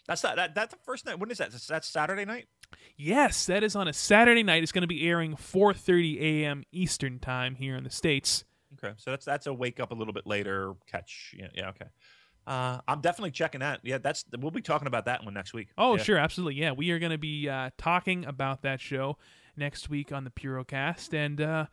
That's 0.07 0.23
not 0.23 0.37
that. 0.37 0.55
That's 0.55 0.75
the 0.75 0.81
first 0.85 1.07
night. 1.07 1.19
When 1.19 1.31
is 1.31 1.39
that? 1.39 1.51
That's, 1.53 1.89
Saturday 1.89 2.25
night. 2.25 2.47
Yes, 2.97 3.47
that 3.47 3.63
is 3.63 3.75
on 3.75 3.89
a 3.89 3.93
Saturday 3.93 4.43
night. 4.43 4.63
It's 4.63 4.73
going 4.73 4.83
to 4.83 4.89
be 4.89 5.09
airing 5.09 5.35
4:30 5.37 6.21
a.m. 6.21 6.65
Eastern 6.73 7.19
time 7.19 7.55
here 7.55 7.77
in 7.77 7.85
the 7.85 7.91
states. 7.91 8.45
Okay, 8.83 8.95
so 8.99 9.11
that's 9.11 9.25
that's 9.25 9.47
a 9.47 9.55
wake 9.55 9.81
up 9.81 9.93
a 9.93 9.95
little 9.95 10.13
bit 10.13 10.27
later 10.27 10.75
catch. 10.87 11.35
Yeah, 11.39 11.47
yeah. 11.55 11.69
Okay. 11.71 11.87
Uh, 12.47 12.81
I'm 12.87 13.01
definitely 13.01 13.31
checking 13.31 13.61
that. 13.61 13.81
Yeah, 13.83 13.97
that's 13.99 14.25
we'll 14.39 14.51
be 14.51 14.61
talking 14.61 14.87
about 14.87 15.07
that 15.07 15.25
one 15.25 15.33
next 15.33 15.55
week. 15.55 15.69
Oh, 15.79 15.97
Yeah. 15.97 16.03
sure, 16.03 16.19
absolutely. 16.19 16.61
Yeah, 16.61 16.73
we 16.73 16.91
are 16.91 16.99
going 16.99 17.13
to 17.13 17.17
be 17.19 17.49
uh, 17.49 17.71
talking 17.79 18.27
about 18.27 18.61
that 18.63 18.81
show 18.83 19.17
next 19.57 19.89
week 19.89 20.13
on 20.13 20.25
the 20.25 20.31
Purocast, 20.31 21.15
and 21.15 21.41
uh, 21.41 21.67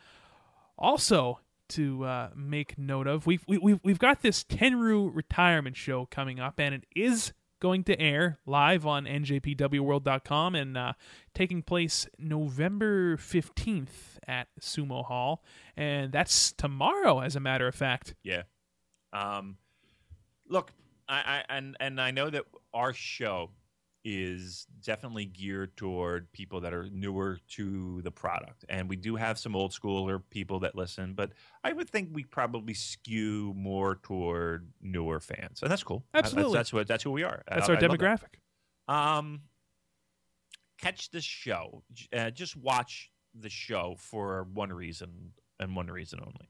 also 0.77 1.39
to 1.69 2.03
uh, 2.05 2.29
make 2.35 2.77
note 2.77 3.07
of, 3.07 3.25
we've 3.25 3.43
we, 3.47 3.57
we've 3.57 3.79
we've 3.83 3.99
got 3.99 4.21
this 4.21 4.43
Tenryu 4.45 5.09
retirement 5.13 5.75
show 5.75 6.05
coming 6.09 6.39
up, 6.39 6.59
and 6.59 6.73
it 6.75 6.85
is 6.95 7.33
going 7.61 7.85
to 7.85 7.97
air 7.97 8.39
live 8.45 8.85
on 8.85 9.05
njpwworld.com 9.05 10.55
and 10.55 10.77
uh, 10.77 10.93
taking 11.33 11.61
place 11.61 12.07
November 12.19 13.15
15th 13.15 14.17
at 14.27 14.49
Sumo 14.59 15.05
Hall, 15.05 15.43
and 15.77 16.11
that's 16.11 16.51
tomorrow, 16.51 17.21
as 17.21 17.37
a 17.37 17.39
matter 17.39 17.67
of 17.67 17.75
fact. 17.75 18.15
Yeah. 18.23 18.43
Um, 19.13 19.57
look, 20.49 20.71
I, 21.07 21.43
I 21.47 21.55
and 21.57 21.77
and 21.79 22.01
I 22.01 22.11
know 22.11 22.29
that 22.29 22.43
our 22.73 22.93
show 22.93 23.51
is 24.03 24.65
definitely 24.83 25.25
geared 25.25 25.75
toward 25.77 26.31
people 26.31 26.59
that 26.61 26.73
are 26.73 26.87
newer 26.91 27.37
to 27.49 28.01
the 28.01 28.11
product, 28.11 28.65
and 28.69 28.89
we 28.89 28.95
do 28.95 29.15
have 29.15 29.37
some 29.37 29.55
old 29.55 29.71
schooler 29.71 30.21
people 30.31 30.59
that 30.59 30.75
listen, 30.75 31.13
but 31.13 31.31
I 31.63 31.71
would 31.73 31.89
think 31.89 32.09
we 32.11 32.23
probably 32.23 32.73
skew 32.73 33.53
more 33.55 33.95
toward 34.01 34.71
newer 34.81 35.19
fans, 35.19 35.61
and 35.61 35.69
that's 35.71 35.83
cool. 35.83 36.03
I- 36.13 36.17
that's- 36.19 36.33
Absolutely. 36.33 36.57
that's, 36.57 36.73
what 36.73 36.87
that's 36.87 37.03
who 37.03 37.11
we 37.11 37.23
are. 37.23 37.43
That's 37.47 37.69
I- 37.69 37.73
our 37.73 37.77
I 37.77 37.81
demographic. 37.81 38.39
Um, 38.87 39.41
catch 40.79 41.11
this 41.11 41.23
show. 41.23 41.83
Uh, 42.11 42.31
just 42.31 42.55
watch 42.57 43.11
the 43.39 43.49
show 43.49 43.95
for 43.99 44.47
one 44.53 44.73
reason 44.73 45.33
and 45.59 45.75
one 45.75 45.87
reason 45.87 46.19
only. 46.21 46.49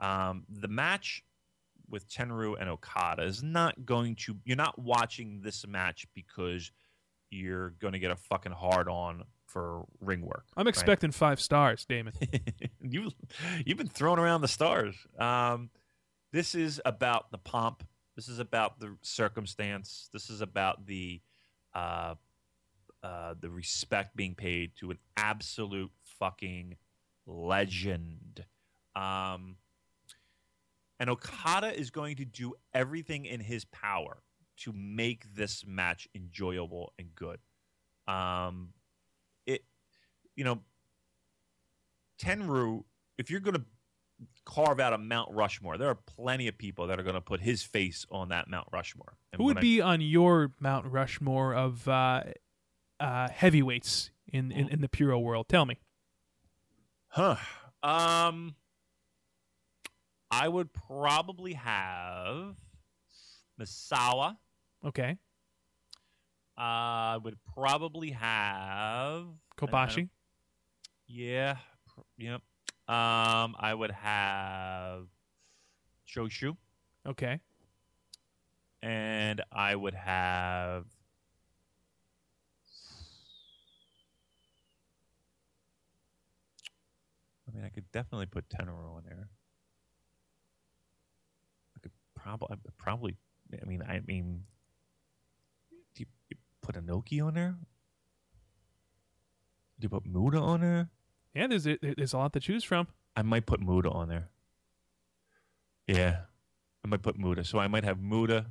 Um, 0.00 0.44
the 0.48 0.68
match 0.68 1.24
with 1.88 2.08
Tenryu 2.08 2.60
and 2.60 2.68
Okada 2.68 3.22
is 3.22 3.42
not 3.42 3.84
going 3.84 4.16
to. 4.16 4.36
You're 4.44 4.56
not 4.56 4.78
watching 4.78 5.40
this 5.42 5.66
match 5.66 6.06
because 6.14 6.70
you're 7.30 7.70
going 7.70 7.92
to 7.92 7.98
get 7.98 8.10
a 8.10 8.16
fucking 8.16 8.52
hard 8.52 8.88
on 8.88 9.24
for 9.46 9.84
ring 10.00 10.22
work. 10.22 10.44
I'm 10.56 10.66
right? 10.66 10.68
expecting 10.68 11.10
five 11.10 11.40
stars, 11.40 11.84
Damon. 11.84 12.14
you 12.80 13.10
you've 13.64 13.78
been 13.78 13.88
throwing 13.88 14.18
around 14.18 14.40
the 14.40 14.48
stars. 14.48 14.96
Um, 15.18 15.70
this 16.32 16.54
is 16.54 16.80
about 16.84 17.30
the 17.30 17.38
pomp. 17.38 17.86
This 18.16 18.28
is 18.28 18.38
about 18.38 18.80
the 18.80 18.96
circumstance. 19.02 20.08
This 20.12 20.30
is 20.30 20.40
about 20.40 20.86
the 20.86 21.20
uh, 21.74 22.14
uh, 23.02 23.34
the 23.40 23.50
respect 23.50 24.16
being 24.16 24.34
paid 24.34 24.72
to 24.80 24.90
an 24.90 24.98
absolute 25.16 25.90
fucking 26.18 26.76
legend. 27.26 28.44
Um, 28.96 29.56
and 31.04 31.10
Okada 31.10 31.78
is 31.78 31.90
going 31.90 32.16
to 32.16 32.24
do 32.24 32.54
everything 32.72 33.26
in 33.26 33.38
his 33.38 33.66
power 33.66 34.22
to 34.56 34.72
make 34.72 35.34
this 35.34 35.62
match 35.66 36.08
enjoyable 36.14 36.94
and 36.98 37.14
good. 37.14 37.40
Um, 38.08 38.70
it, 39.44 39.66
you 40.34 40.44
know, 40.44 40.60
Tenryu, 42.18 42.84
if 43.18 43.30
you're 43.30 43.40
going 43.40 43.56
to 43.56 43.64
carve 44.46 44.80
out 44.80 44.94
a 44.94 44.98
Mount 44.98 45.30
Rushmore, 45.30 45.76
there 45.76 45.90
are 45.90 45.94
plenty 45.94 46.48
of 46.48 46.56
people 46.56 46.86
that 46.86 46.98
are 46.98 47.02
going 47.02 47.16
to 47.16 47.20
put 47.20 47.40
his 47.42 47.62
face 47.62 48.06
on 48.10 48.30
that 48.30 48.48
Mount 48.48 48.68
Rushmore. 48.72 49.18
And 49.30 49.42
Who 49.42 49.44
would 49.44 49.58
I- 49.58 49.60
be 49.60 49.82
on 49.82 50.00
your 50.00 50.52
Mount 50.58 50.86
Rushmore 50.86 51.54
of 51.54 51.86
uh, 51.86 52.22
uh, 52.98 53.28
heavyweights 53.28 54.10
in, 54.32 54.50
in, 54.50 54.68
in 54.70 54.80
the 54.80 54.88
Puro 54.88 55.18
world? 55.18 55.50
Tell 55.50 55.66
me. 55.66 55.76
Huh. 57.08 57.36
Um, 57.82 58.54
I 60.36 60.48
would 60.48 60.72
probably 60.72 61.52
have 61.52 62.56
Misawa. 63.60 64.36
Okay. 64.84 65.16
I 66.56 67.18
would 67.22 67.36
probably 67.54 68.10
have 68.10 69.26
Kobashi. 69.56 70.08
Yeah. 71.06 71.56
pr- 71.86 72.00
Yep. 72.18 72.42
Um, 72.88 73.54
I 73.58 73.72
would 73.74 73.92
have 73.92 75.06
Choshu, 76.08 76.56
Okay. 77.06 77.40
and 78.82 79.40
I 79.52 79.74
would 79.74 79.94
have. 79.94 80.84
I 87.48 87.52
mean, 87.56 87.64
I 87.64 87.68
could 87.68 87.90
definitely 87.92 88.26
put 88.26 88.48
Tenryu 88.48 88.98
in 88.98 89.04
there. 89.06 89.28
Probably, 92.24 92.56
probably. 92.78 93.16
I 93.52 93.66
mean, 93.66 93.82
I 93.82 94.00
mean, 94.06 94.44
do 95.94 96.04
you, 96.30 96.36
put 96.62 96.74
Inoki 96.74 97.22
on 97.24 97.34
there? 97.34 97.54
Do 99.78 99.84
you 99.84 99.88
put 99.90 100.06
Muta 100.06 100.38
on 100.38 100.62
there? 100.62 100.88
Yeah, 101.34 101.48
there's 101.48 101.64
there's 101.64 102.14
a 102.14 102.18
lot 102.18 102.32
to 102.32 102.40
choose 102.40 102.64
from. 102.64 102.88
I 103.14 103.22
might 103.22 103.44
put 103.44 103.60
Muta 103.60 103.90
on 103.90 104.08
there. 104.08 104.30
Yeah, 105.86 106.20
I 106.82 106.88
might 106.88 107.02
put 107.02 107.18
Muta. 107.18 107.44
So 107.44 107.58
I 107.58 107.68
might 107.68 107.84
have 107.84 108.00
Muta, 108.00 108.46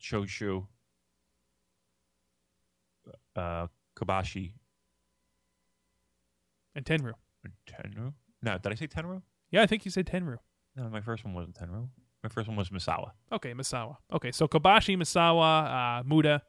Choshu, 0.00 0.68
uh, 3.34 3.66
Kobashi, 3.96 4.52
And 6.76 6.84
Tenryu. 6.84 7.14
Tenryu. 7.68 8.12
No, 8.42 8.58
did 8.58 8.72
I 8.72 8.74
say 8.76 8.86
Tenryu? 8.86 9.22
Yeah, 9.50 9.62
I 9.62 9.66
think 9.66 9.84
you 9.84 9.90
said 9.90 10.06
Tenryu. 10.06 10.38
No, 10.76 10.88
my 10.88 11.00
first 11.00 11.24
one 11.24 11.34
wasn't 11.34 11.56
Tenryu. 11.56 11.88
My 12.22 12.28
first 12.28 12.46
one 12.48 12.56
was 12.56 12.70
Misawa. 12.70 13.10
Okay, 13.32 13.52
Misawa. 13.52 13.96
Okay, 14.12 14.30
so 14.32 14.46
Kobashi, 14.46 14.96
Misawa, 14.96 16.00
uh, 16.00 16.02
Muta, 16.04 16.42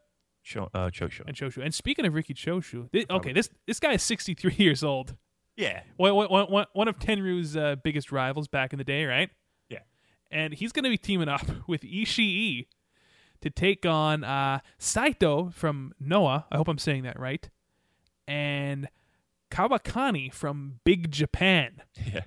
Sho, 0.44 0.70
uh, 0.74 0.90
Choshu. 0.90 1.22
and 1.26 1.36
Choshu. 1.36 1.64
And 1.64 1.74
speaking 1.74 2.06
of 2.06 2.14
Riki 2.14 2.34
Choshu, 2.34 2.92
thi- 2.92 3.06
okay, 3.10 3.34
this 3.34 3.50
this 3.66 3.80
guy 3.80 3.94
is 3.94 4.04
63 4.04 4.54
years 4.58 4.84
old. 4.84 5.16
Yeah. 5.56 5.82
One, 5.98 6.16
one, 6.16 6.30
one, 6.52 6.66
one 6.74 6.88
of 6.88 6.98
Tenryu's 7.00 7.56
uh, 7.56 7.76
biggest 7.84 8.12
rivals 8.12 8.48
back 8.48 8.74
in 8.74 8.78
the 8.80 8.84
day, 8.84 9.06
right? 9.06 9.30
Yeah. 9.70 9.80
And 10.32 10.54
he's 10.54 10.72
going 10.72 10.84
to 10.84 10.90
be 10.90 10.98
teaming 10.98 11.30
up 11.30 11.46
with 11.68 11.82
Ishii 11.82 12.66
to 13.42 13.50
take 13.52 13.86
on 13.86 14.24
uh, 14.24 14.60
Saito 14.80 15.52
from 15.52 15.94
Noah. 16.00 16.46
I 16.52 16.58
hope 16.58 16.68
I'm 16.68 16.80
saying 16.80 17.04
that 17.04 17.20
right. 17.20 17.48
And 18.28 18.90
Kawakami 19.52 20.34
from 20.34 20.80
Big 20.84 21.12
Japan. 21.12 21.82
Yeah. 22.14 22.22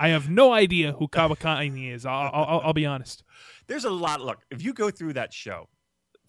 I 0.00 0.08
have 0.08 0.30
no 0.30 0.50
idea 0.50 0.92
who 0.92 1.08
Kawakami 1.08 1.92
is. 1.92 2.06
I'll, 2.06 2.30
I'll, 2.32 2.60
I'll 2.64 2.72
be 2.72 2.86
honest. 2.86 3.22
There's 3.66 3.84
a 3.84 3.90
lot. 3.90 4.22
Look, 4.22 4.38
if 4.50 4.64
you 4.64 4.72
go 4.72 4.90
through 4.90 5.12
that 5.12 5.34
show 5.34 5.68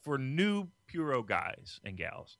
for 0.01 0.17
new 0.17 0.67
Puro 0.87 1.23
guys 1.23 1.79
and 1.85 1.95
gals, 1.95 2.37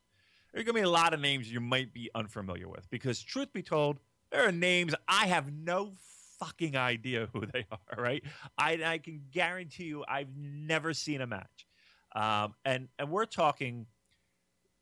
there's 0.52 0.66
going 0.66 0.76
to 0.76 0.82
be 0.82 0.86
a 0.86 0.90
lot 0.90 1.14
of 1.14 1.22
names 1.22 1.50
you 1.50 1.62
might 1.62 1.94
be 1.94 2.10
unfamiliar 2.14 2.68
with 2.68 2.90
because, 2.90 3.24
truth 3.24 3.54
be 3.54 3.64
told, 3.64 4.00
there 4.30 4.46
are 4.46 4.52
names 4.52 4.94
I 5.08 5.28
have 5.28 5.54
no 5.54 5.94
fucking 6.38 6.76
idea 6.76 7.30
who 7.32 7.46
they 7.46 7.66
are, 7.72 8.04
right? 8.04 8.24
I, 8.58 8.82
I 8.84 8.98
can 8.98 9.22
guarantee 9.32 9.86
you 9.86 10.04
I've 10.06 10.36
never 10.36 10.94
seen 10.94 11.22
a 11.22 11.28
match. 11.28 11.66
Um, 12.14 12.56
and, 12.66 12.90
and 13.00 13.10
we're 13.10 13.26
talking 13.26 13.86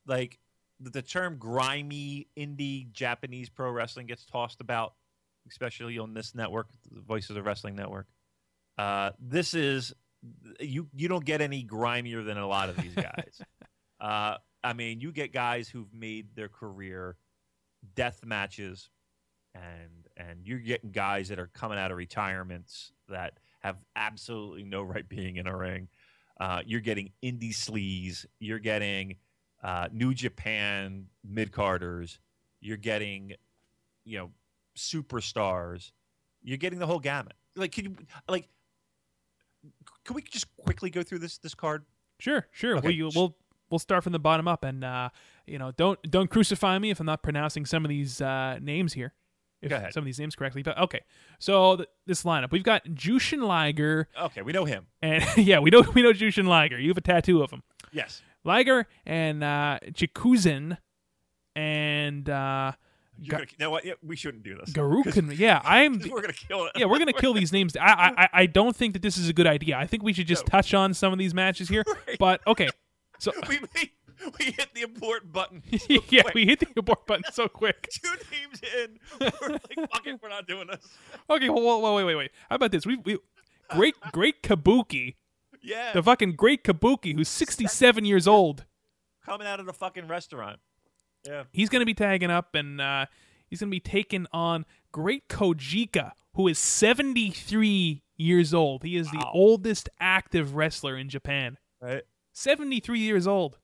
like 0.07 0.39
the 0.79 1.03
term 1.03 1.37
grimy 1.37 2.25
indie 2.35 2.91
Japanese 2.91 3.49
pro 3.49 3.69
wrestling 3.69 4.07
gets 4.07 4.25
tossed 4.25 4.61
about, 4.61 4.93
especially 5.49 5.97
on 5.97 6.13
this 6.13 6.35
network, 6.35 6.67
the 6.91 7.01
Voices 7.01 7.35
of 7.35 7.45
Wrestling 7.45 7.75
Network. 7.75 8.07
Uh, 8.77 9.11
this 9.19 9.53
is 9.53 9.93
you. 10.59 10.87
You 10.95 11.07
don't 11.07 11.25
get 11.25 11.41
any 11.41 11.63
grimier 11.63 12.23
than 12.23 12.37
a 12.37 12.47
lot 12.47 12.69
of 12.69 12.77
these 12.77 12.93
guys. 12.93 13.41
uh, 13.99 14.35
I 14.63 14.73
mean, 14.73 15.01
you 15.01 15.11
get 15.11 15.33
guys 15.33 15.69
who've 15.69 15.93
made 15.93 16.35
their 16.35 16.49
career 16.49 17.17
death 17.95 18.25
matches, 18.25 18.89
and 19.53 20.07
and 20.17 20.45
you're 20.45 20.59
getting 20.59 20.91
guys 20.91 21.29
that 21.29 21.39
are 21.39 21.47
coming 21.47 21.77
out 21.77 21.91
of 21.91 21.97
retirements 21.97 22.91
that 23.07 23.33
have 23.59 23.77
absolutely 23.95 24.63
no 24.63 24.81
right 24.81 25.07
being 25.07 25.37
in 25.37 25.47
a 25.47 25.55
ring. 25.55 25.87
Uh, 26.39 26.61
you're 26.65 26.79
getting 26.79 27.11
indie 27.23 27.53
sleaze. 27.53 28.25
You're 28.39 28.59
getting 28.59 29.17
uh, 29.63 29.89
New 29.91 30.13
Japan 30.13 31.07
mid 31.23 31.51
carders. 31.51 32.19
You're 32.61 32.77
getting, 32.77 33.33
you 34.05 34.17
know, 34.17 34.31
superstars. 34.79 35.91
You're 36.41 36.57
getting 36.57 36.79
the 36.79 36.87
whole 36.87 36.99
gamut. 36.99 37.33
Like, 37.55 37.71
can 37.71 37.85
you 37.85 37.95
like? 38.27 38.47
Can 40.05 40.15
we 40.15 40.21
just 40.21 40.47
quickly 40.57 40.89
go 40.89 41.03
through 41.03 41.19
this 41.19 41.37
this 41.37 41.53
card? 41.53 41.83
Sure, 42.19 42.47
sure. 42.51 42.77
Okay. 42.77 42.87
We'll, 42.87 42.95
you, 42.95 43.11
we'll 43.13 43.35
we'll 43.69 43.79
start 43.79 44.03
from 44.03 44.13
the 44.13 44.19
bottom 44.19 44.47
up, 44.47 44.63
and 44.63 44.83
uh, 44.83 45.09
you 45.45 45.59
know, 45.59 45.71
don't 45.71 45.99
don't 46.09 46.29
crucify 46.29 46.79
me 46.79 46.89
if 46.91 46.99
I'm 46.99 47.05
not 47.05 47.21
pronouncing 47.23 47.65
some 47.65 47.83
of 47.85 47.89
these 47.89 48.21
uh, 48.21 48.57
names 48.61 48.93
here. 48.93 49.13
If 49.61 49.71
some 49.93 50.01
of 50.03 50.05
these 50.05 50.19
names 50.19 50.37
correctly, 50.37 50.63
but 50.63 50.77
okay. 50.77 51.01
So 51.37 51.75
th- 51.75 51.89
this 52.05 52.23
lineup, 52.23 52.51
we've 52.51 52.63
got 52.63 52.85
Jushin 52.85 53.43
Liger, 53.45 54.07
Okay, 54.17 54.41
we 54.41 54.53
know 54.53 54.63
him. 54.63 54.87
and 55.01 55.21
yeah, 55.37 55.59
we 55.59 55.69
know 55.69 55.83
we 55.93 56.01
know 56.01 56.13
Jushin 56.13 56.47
Liger. 56.47 56.79
You 56.79 56.87
have 56.87 56.97
a 56.97 57.01
tattoo 57.01 57.43
of 57.43 57.51
him. 57.51 57.61
Yes. 57.91 58.21
Liger 58.45 58.87
and 59.05 59.43
uh, 59.43 59.79
Chikuzen 59.91 60.77
and 61.57 62.29
uh, 62.29 62.71
You're 63.21 63.31
Ga- 63.31 63.37
gonna, 63.37 63.47
you 63.51 63.55
know 63.59 63.69
what? 63.71 63.85
Yeah, 63.85 63.93
we 64.01 64.15
shouldn't 64.15 64.43
do 64.43 64.55
this. 64.57 64.71
Garukin. 64.71 65.37
Yeah, 65.37 65.61
I'm. 65.65 65.99
we're 66.09 66.21
gonna 66.21 66.33
kill 66.33 66.65
it. 66.65 66.71
Yeah, 66.75 66.85
we're 66.85 66.99
gonna 66.99 67.13
kill 67.13 67.33
these 67.33 67.51
names. 67.51 67.75
I, 67.77 68.13
I 68.17 68.29
I- 68.33 68.45
don't 68.45 68.75
think 68.75 68.93
that 68.93 69.01
this 69.01 69.17
is 69.17 69.29
a 69.29 69.33
good 69.33 69.47
idea. 69.47 69.77
I 69.77 69.85
think 69.87 70.03
we 70.03 70.13
should 70.13 70.27
just 70.27 70.45
No. 70.47 70.51
touch 70.51 70.73
on 70.73 70.93
some 70.93 71.11
of 71.13 71.19
these 71.19 71.33
matches 71.33 71.69
here. 71.69 71.83
But 72.19 72.41
okay, 72.47 72.69
so 73.19 73.31
we, 73.49 73.59
we 73.75 73.91
we 74.39 74.45
hit 74.51 74.69
the 74.73 74.81
abort 74.83 75.31
button. 75.31 75.63
so 75.77 76.01
yeah, 76.09 76.23
quick. 76.23 76.33
we 76.35 76.45
hit 76.45 76.59
the 76.59 76.67
abort 76.77 77.05
button 77.07 77.23
so 77.31 77.47
quick. 77.47 77.87
two 77.91 78.09
teams 78.31 78.61
in. 78.83 78.99
We're 79.41 79.49
like, 79.51 79.91
fuck 79.91 80.05
it, 80.07 80.19
we're 80.21 80.29
not 80.29 80.47
doing 80.47 80.67
this. 80.67 80.85
Okay, 81.29 81.49
well, 81.49 81.81
well, 81.81 81.95
wait, 81.95 82.03
wait, 82.03 82.15
wait. 82.15 82.31
How 82.49 82.55
about 82.55 82.71
this? 82.71 82.85
We 82.85 82.97
we 82.97 83.17
great 83.69 83.95
great 84.11 84.41
Kabuki, 84.43 85.15
Yeah, 85.61 85.93
the 85.93 86.03
fucking 86.03 86.33
great 86.33 86.63
Kabuki, 86.63 87.13
who's 87.15 87.29
sixty 87.29 87.67
seven 87.67 88.03
years 88.05 88.27
old. 88.27 88.65
coming 89.25 89.45
out 89.47 89.59
of 89.59 89.65
the 89.65 89.73
fucking 89.73 90.07
restaurant. 90.07 90.59
Yeah. 91.27 91.43
He's 91.51 91.69
gonna 91.69 91.85
be 91.85 91.93
tagging 91.93 92.31
up, 92.31 92.55
and 92.55 92.79
uh, 92.79 93.05
he's 93.49 93.59
gonna 93.59 93.69
be 93.69 93.79
taking 93.79 94.27
on 94.31 94.65
great 94.91 95.27
Kojika, 95.27 96.11
who 96.35 96.47
is 96.47 96.59
seventy 96.59 97.31
three 97.31 98.03
years 98.17 98.53
old. 98.53 98.83
He 98.83 98.95
is 98.95 99.09
the 99.11 99.25
oldest 99.33 99.89
active 99.99 100.55
wrestler 100.55 100.97
in 100.97 101.09
Japan. 101.09 101.57
Right. 101.81 102.03
Seventy 102.33 102.79
three 102.79 102.99
years 102.99 103.27
old. 103.27 103.57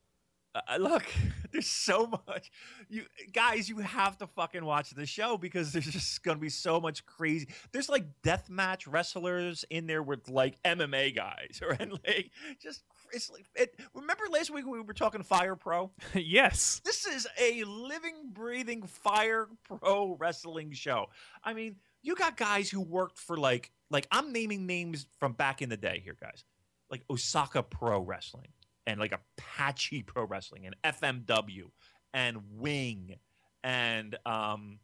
Uh, 0.56 0.78
look, 0.78 1.04
there's 1.52 1.68
so 1.68 2.08
much. 2.28 2.50
You 2.88 3.04
guys, 3.34 3.68
you 3.68 3.80
have 3.80 4.18
to 4.20 4.28
fucking 4.28 4.64
watch 4.64 4.92
the 4.92 5.06
show 5.06 5.38
because 5.38 5.74
there's 5.74 5.86
just 5.86 6.24
gonna 6.24 6.40
be 6.40 6.50
so 6.50 6.80
much 6.80 7.06
crazy. 7.06 7.50
There's 7.72 7.90
like 7.90 8.06
deathmatch 8.24 8.84
wrestlers 8.88 9.66
in 9.70 9.86
there 9.86 10.02
with 10.02 10.30
like 10.30 10.62
MMA 10.64 11.16
guys, 11.16 11.60
or 11.62 11.72
and 11.72 11.92
like 11.92 12.32
just 12.62 12.84
it's 13.16 13.32
like 13.32 13.46
it, 13.56 13.80
remember 13.94 14.24
last 14.30 14.54
week 14.54 14.68
we 14.68 14.82
were 14.82 14.94
talking 14.94 15.24
Fire 15.24 15.56
Pro? 15.56 15.92
yes. 16.14 16.82
This 16.84 17.06
is 17.06 17.26
a 17.40 17.64
living, 17.64 18.32
breathing 18.34 18.84
Fire 18.84 19.48
Pro 19.64 20.18
wrestling 20.20 20.74
show. 20.74 21.08
I 21.44 21.54
mean, 21.54 21.78
you 22.04 22.16
got 22.16 22.36
guys 22.36 22.70
who 22.70 22.82
worked 22.82 23.18
for 23.18 23.38
like 23.38 23.72
like 23.90 24.08
I'm 24.12 24.34
naming 24.34 24.66
names 24.66 25.08
from 25.18 25.34
back 25.34 25.62
in 25.62 25.70
the 25.70 25.78
day 25.78 26.02
here, 26.04 26.18
guys. 26.22 26.44
Like 26.92 27.04
Osaka 27.10 27.64
Pro 27.64 28.02
Wrestling 28.02 28.50
and 28.86 29.00
like 29.00 29.14
Apache 29.14 30.04
Pro 30.04 30.26
Wrestling 30.26 30.66
and 30.66 30.76
FMW 30.84 31.72
and 32.14 32.38
Wing 32.52 33.16
and 33.64 34.18
um 34.26 34.80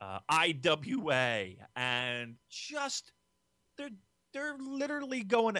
uh, 0.00 0.18
IWA 0.28 1.46
and 1.74 2.34
just 2.50 3.12
they're 3.78 3.88
they're 4.34 4.56
literally 4.58 5.22
going 5.22 5.56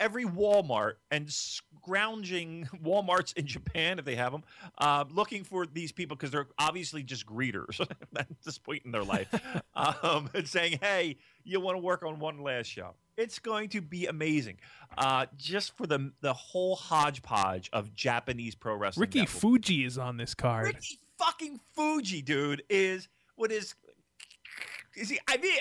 every 0.00 0.24
Walmart 0.24 0.94
and 1.10 1.30
scrounging 1.30 2.68
Walmarts 2.84 3.36
in 3.36 3.46
Japan 3.46 3.98
if 3.98 4.04
they 4.04 4.16
have 4.16 4.32
them, 4.32 4.42
uh, 4.78 5.04
looking 5.10 5.44
for 5.44 5.66
these 5.66 5.92
people 5.92 6.16
because 6.16 6.30
they're 6.32 6.48
obviously 6.58 7.02
just 7.02 7.26
greeters 7.26 7.80
at 8.16 8.26
this 8.44 8.58
point 8.58 8.82
in 8.84 8.90
their 8.90 9.04
life, 9.04 9.28
um, 9.74 10.30
and 10.34 10.48
saying, 10.48 10.78
"Hey, 10.80 11.18
you 11.44 11.60
want 11.60 11.76
to 11.76 11.80
work 11.80 12.02
on 12.02 12.18
one 12.18 12.42
last 12.42 12.66
show?" 12.66 12.94
It's 13.16 13.38
going 13.38 13.68
to 13.70 13.82
be 13.82 14.06
amazing, 14.06 14.56
uh, 14.98 15.26
just 15.36 15.76
for 15.76 15.86
the 15.86 16.12
the 16.22 16.32
whole 16.32 16.74
hodgepodge 16.74 17.68
of 17.72 17.94
Japanese 17.94 18.54
pro 18.54 18.74
wrestling. 18.74 19.02
Ricky 19.02 19.20
will- 19.20 19.26
Fuji 19.26 19.84
is 19.84 19.98
on 19.98 20.16
this 20.16 20.34
card. 20.34 20.66
Ricky 20.66 20.98
fucking 21.18 21.60
Fuji, 21.74 22.22
dude, 22.22 22.62
is 22.70 23.08
what 23.36 23.52
is 23.52 23.74
is 24.96 25.10
he? 25.10 25.20
I 25.28 25.36
mean, 25.36 25.52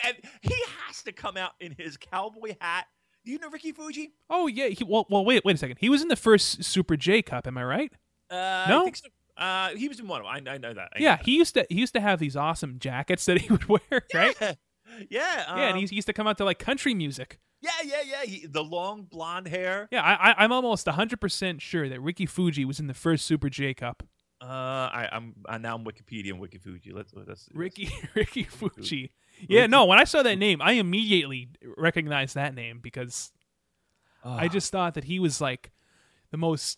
he 0.42 0.56
has 0.88 1.04
to 1.04 1.12
come 1.12 1.38
out 1.38 1.52
in 1.60 1.76
his 1.78 1.98
cowboy 1.98 2.56
hat. 2.60 2.88
Do 3.26 3.32
you 3.32 3.40
know 3.40 3.50
Ricky 3.50 3.72
Fuji? 3.72 4.14
Oh 4.30 4.48
yeah. 4.48 4.68
He, 4.68 4.84
well, 4.84 5.06
well, 5.10 5.26
wait, 5.26 5.44
wait 5.46 5.56
a 5.56 5.58
second. 5.58 5.78
He 5.80 5.90
was 5.90 6.02
in 6.02 6.08
the 6.08 6.16
first 6.16 6.64
Super 6.64 6.96
J 6.98 7.22
Cup. 7.22 7.48
Am 7.48 7.58
I 7.58 7.64
right? 7.64 7.92
Uh, 8.30 8.66
No? 8.68 8.82
I 8.82 8.84
think 8.86 8.96
so. 8.98 9.08
Uh, 9.38 9.70
he 9.70 9.88
was 9.88 10.00
in 10.00 10.08
one 10.08 10.20
of 10.22 10.28
them. 10.28 10.48
I, 10.48 10.56
I 10.56 10.58
know 10.58 10.74
that. 10.74 10.90
I 10.94 11.00
know 11.00 11.04
yeah. 11.04 11.16
that. 11.16 11.26
He 11.26 11.38
used 11.38 11.54
to. 11.54 11.66
He 11.70 11.76
used 11.76 11.94
to 11.94 12.02
have 12.02 12.20
these 12.20 12.36
awesome 12.36 12.78
jackets 12.78 13.26
that 13.26 13.40
he 13.40 13.52
would 13.52 13.66
wear, 13.70 13.80
right? 14.14 14.36
Yeah, 14.42 14.54
yeah, 15.00 15.06
yeah, 15.10 15.56
and 15.68 15.78
um, 15.78 15.86
he 15.86 15.96
used 15.96 16.08
to 16.08 16.14
come 16.14 16.28
out 16.28 16.38
to 16.40 16.46
like 16.46 16.60
country 16.60 16.94
music. 16.94 17.40
yeah, 17.62 17.72
yeah, 17.86 18.02
yeah. 18.06 18.24
He, 18.24 18.46
the 18.48 18.64
long 18.64 19.04
blonde 19.04 19.48
hair. 19.48 19.88
Yeah, 19.92 20.02
I, 20.02 20.32
I, 20.32 20.36
I'm 20.44 20.52
almost 20.52 20.88
100% 20.88 21.62
sure 21.62 21.88
that 21.88 22.02
Ricky 22.02 22.26
Fuji 22.26 22.66
was 22.66 22.80
in 22.82 22.88
the 22.88 22.94
first 22.94 23.26
Super 23.26 23.50
J 23.50 23.74
Cup. 23.74 24.04
Uh, 24.42 24.46
I, 24.46 25.10
I'm 25.12 25.36
I, 25.48 25.58
now 25.58 25.76
I'm 25.76 25.84
Wikipedia 25.84 26.32
and 26.32 26.40
Wiki 26.40 26.58
Fuji. 26.58 26.92
Let's 26.92 27.14
let's 27.14 27.50
Ricky 27.54 27.92
Ricky 28.16 28.44
Fuji. 28.44 29.12
Yeah, 29.48 29.68
no, 29.68 29.86
when 29.86 30.00
I 30.00 30.04
saw 30.04 30.22
that 30.24 30.38
name, 30.38 30.62
I 30.62 30.74
immediately 30.74 31.50
recognized 31.78 32.36
that 32.36 32.54
name 32.54 32.80
because 32.82 33.32
I 34.24 34.48
just 34.50 34.72
thought 34.72 34.96
that 34.96 35.06
he 35.06 35.20
was 35.20 35.40
like 35.40 35.72
the 36.32 36.38
most 36.38 36.78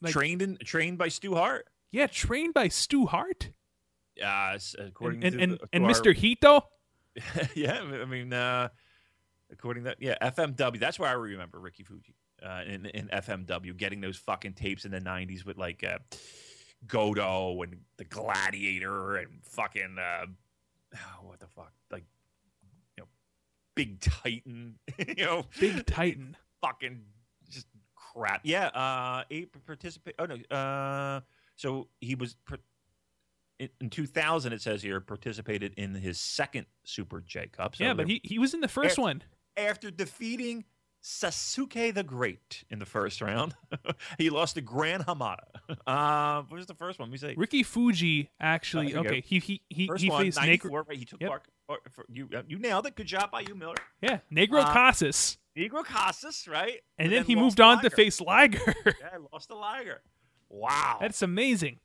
like- 0.00 0.12
trained 0.12 0.40
in 0.42 0.56
trained 0.58 0.98
by 0.98 1.08
Stu 1.08 1.34
Hart. 1.34 1.66
yeah, 1.90 2.06
trained 2.06 2.54
by 2.54 2.68
Stu 2.68 3.06
Hart 3.06 3.50
Uh, 4.22 4.58
according 4.78 5.24
and 5.24 5.34
to, 5.36 5.42
and, 5.42 5.52
the- 5.54 5.68
and 5.72 5.84
our- 5.84 5.90
Mr. 5.90 6.14
Hito. 6.14 6.60
yeah, 7.56 7.80
I 7.80 8.04
mean, 8.04 8.32
uh, 8.32 8.68
according 9.50 9.82
to 9.84 9.90
that, 9.90 9.96
yeah, 10.00 10.16
FMW. 10.22 10.78
That's 10.78 10.98
where 10.98 11.08
I 11.08 11.14
remember 11.14 11.58
Ricky 11.58 11.82
Fuji 11.82 12.14
uh, 12.42 12.62
in 12.66 12.86
in 12.86 13.08
FMW 13.08 13.76
getting 13.76 14.00
those 14.00 14.16
fucking 14.16 14.52
tapes 14.52 14.84
in 14.84 14.92
the 14.92 15.00
'90s 15.00 15.44
with 15.44 15.56
like 15.58 15.82
uh, 15.82 15.98
Gedo 16.86 17.62
and 17.64 17.78
the 17.96 18.04
Gladiator 18.04 19.16
and 19.16 19.42
fucking 19.42 19.96
uh, 19.98 20.26
oh, 20.94 20.98
what 21.26 21.40
the 21.40 21.46
fuck, 21.46 21.72
like 21.90 22.04
you 22.96 23.02
know, 23.02 23.08
Big 23.74 24.00
Titan, 24.00 24.78
you 25.16 25.24
know, 25.24 25.44
Big 25.60 25.86
Titan. 25.86 26.36
fucking 26.60 27.00
just 27.50 27.66
crap. 27.94 28.40
Yeah, 28.44 28.66
uh, 28.68 29.24
eight 29.30 29.50
participate. 29.66 30.14
Oh 30.18 30.26
no, 30.26 30.56
uh, 30.56 31.20
so 31.56 31.88
he 32.00 32.14
was. 32.14 32.36
in 33.58 33.68
in 33.80 33.90
2000, 33.90 34.52
it 34.52 34.60
says 34.62 34.82
here, 34.82 35.00
participated 35.00 35.74
in 35.76 35.94
his 35.94 36.20
second 36.20 36.66
Super 36.84 37.20
J 37.20 37.46
Cup. 37.48 37.76
So 37.76 37.84
yeah, 37.84 37.94
but 37.94 38.08
he, 38.08 38.20
he 38.24 38.38
was 38.38 38.54
in 38.54 38.60
the 38.60 38.68
first 38.68 38.98
Air- 38.98 39.02
one. 39.02 39.22
after 39.56 39.90
defeating 39.90 40.64
Sasuke 41.12 41.94
the 41.94 42.02
Great 42.02 42.64
in 42.68 42.78
the 42.80 42.84
first 42.84 43.22
round. 43.22 43.54
he 44.18 44.28
lost 44.28 44.56
to 44.56 44.60
Gran 44.60 45.02
Hamada. 45.04 45.38
Uh, 45.86 46.42
what 46.48 46.56
was 46.56 46.66
the 46.66 46.74
first 46.74 46.98
one? 46.98 47.10
We 47.10 47.18
say 47.18 47.34
Ricky 47.36 47.62
Fuji 47.62 48.30
actually. 48.40 48.94
Uh, 48.94 49.00
okay, 49.00 49.20
he 49.20 49.38
he 49.38 49.60
he, 49.68 49.86
first 49.86 50.02
he 50.02 50.08
one, 50.10 50.22
faced 50.24 50.38
Negro. 50.38 50.86
right? 50.88 50.96
He 50.98 51.04
took 51.04 51.20
Yep. 51.20 51.28
Mark. 51.28 51.44
or- 51.68 51.78
for- 51.90 52.06
you 52.10 52.26
uh, 52.34 52.42
you 52.48 52.58
nailed 52.58 52.86
it. 52.86 52.94
Good 52.96 53.06
job 53.06 53.30
by 53.30 53.40
you, 53.40 53.54
Miller. 53.54 53.74
Yeah, 54.00 54.18
Negro 54.32 54.62
Uh, 54.64 54.72
Casas, 54.72 55.36
Negro 55.56 55.84
Casas, 55.84 56.46
right? 56.48 56.80
and 56.98 57.12
then 57.12 57.24
he 57.24 57.34
moved 57.36 57.60
on 57.60 57.82
to 57.82 57.90
face 57.90 58.18
Liger. 58.20 58.74
Yeah, 58.86 59.18
lost 59.32 59.48
to 59.48 59.56
Liger. 59.56 60.00
Wow. 60.48 60.98
That's 61.02 61.20
amazing. 61.22 61.80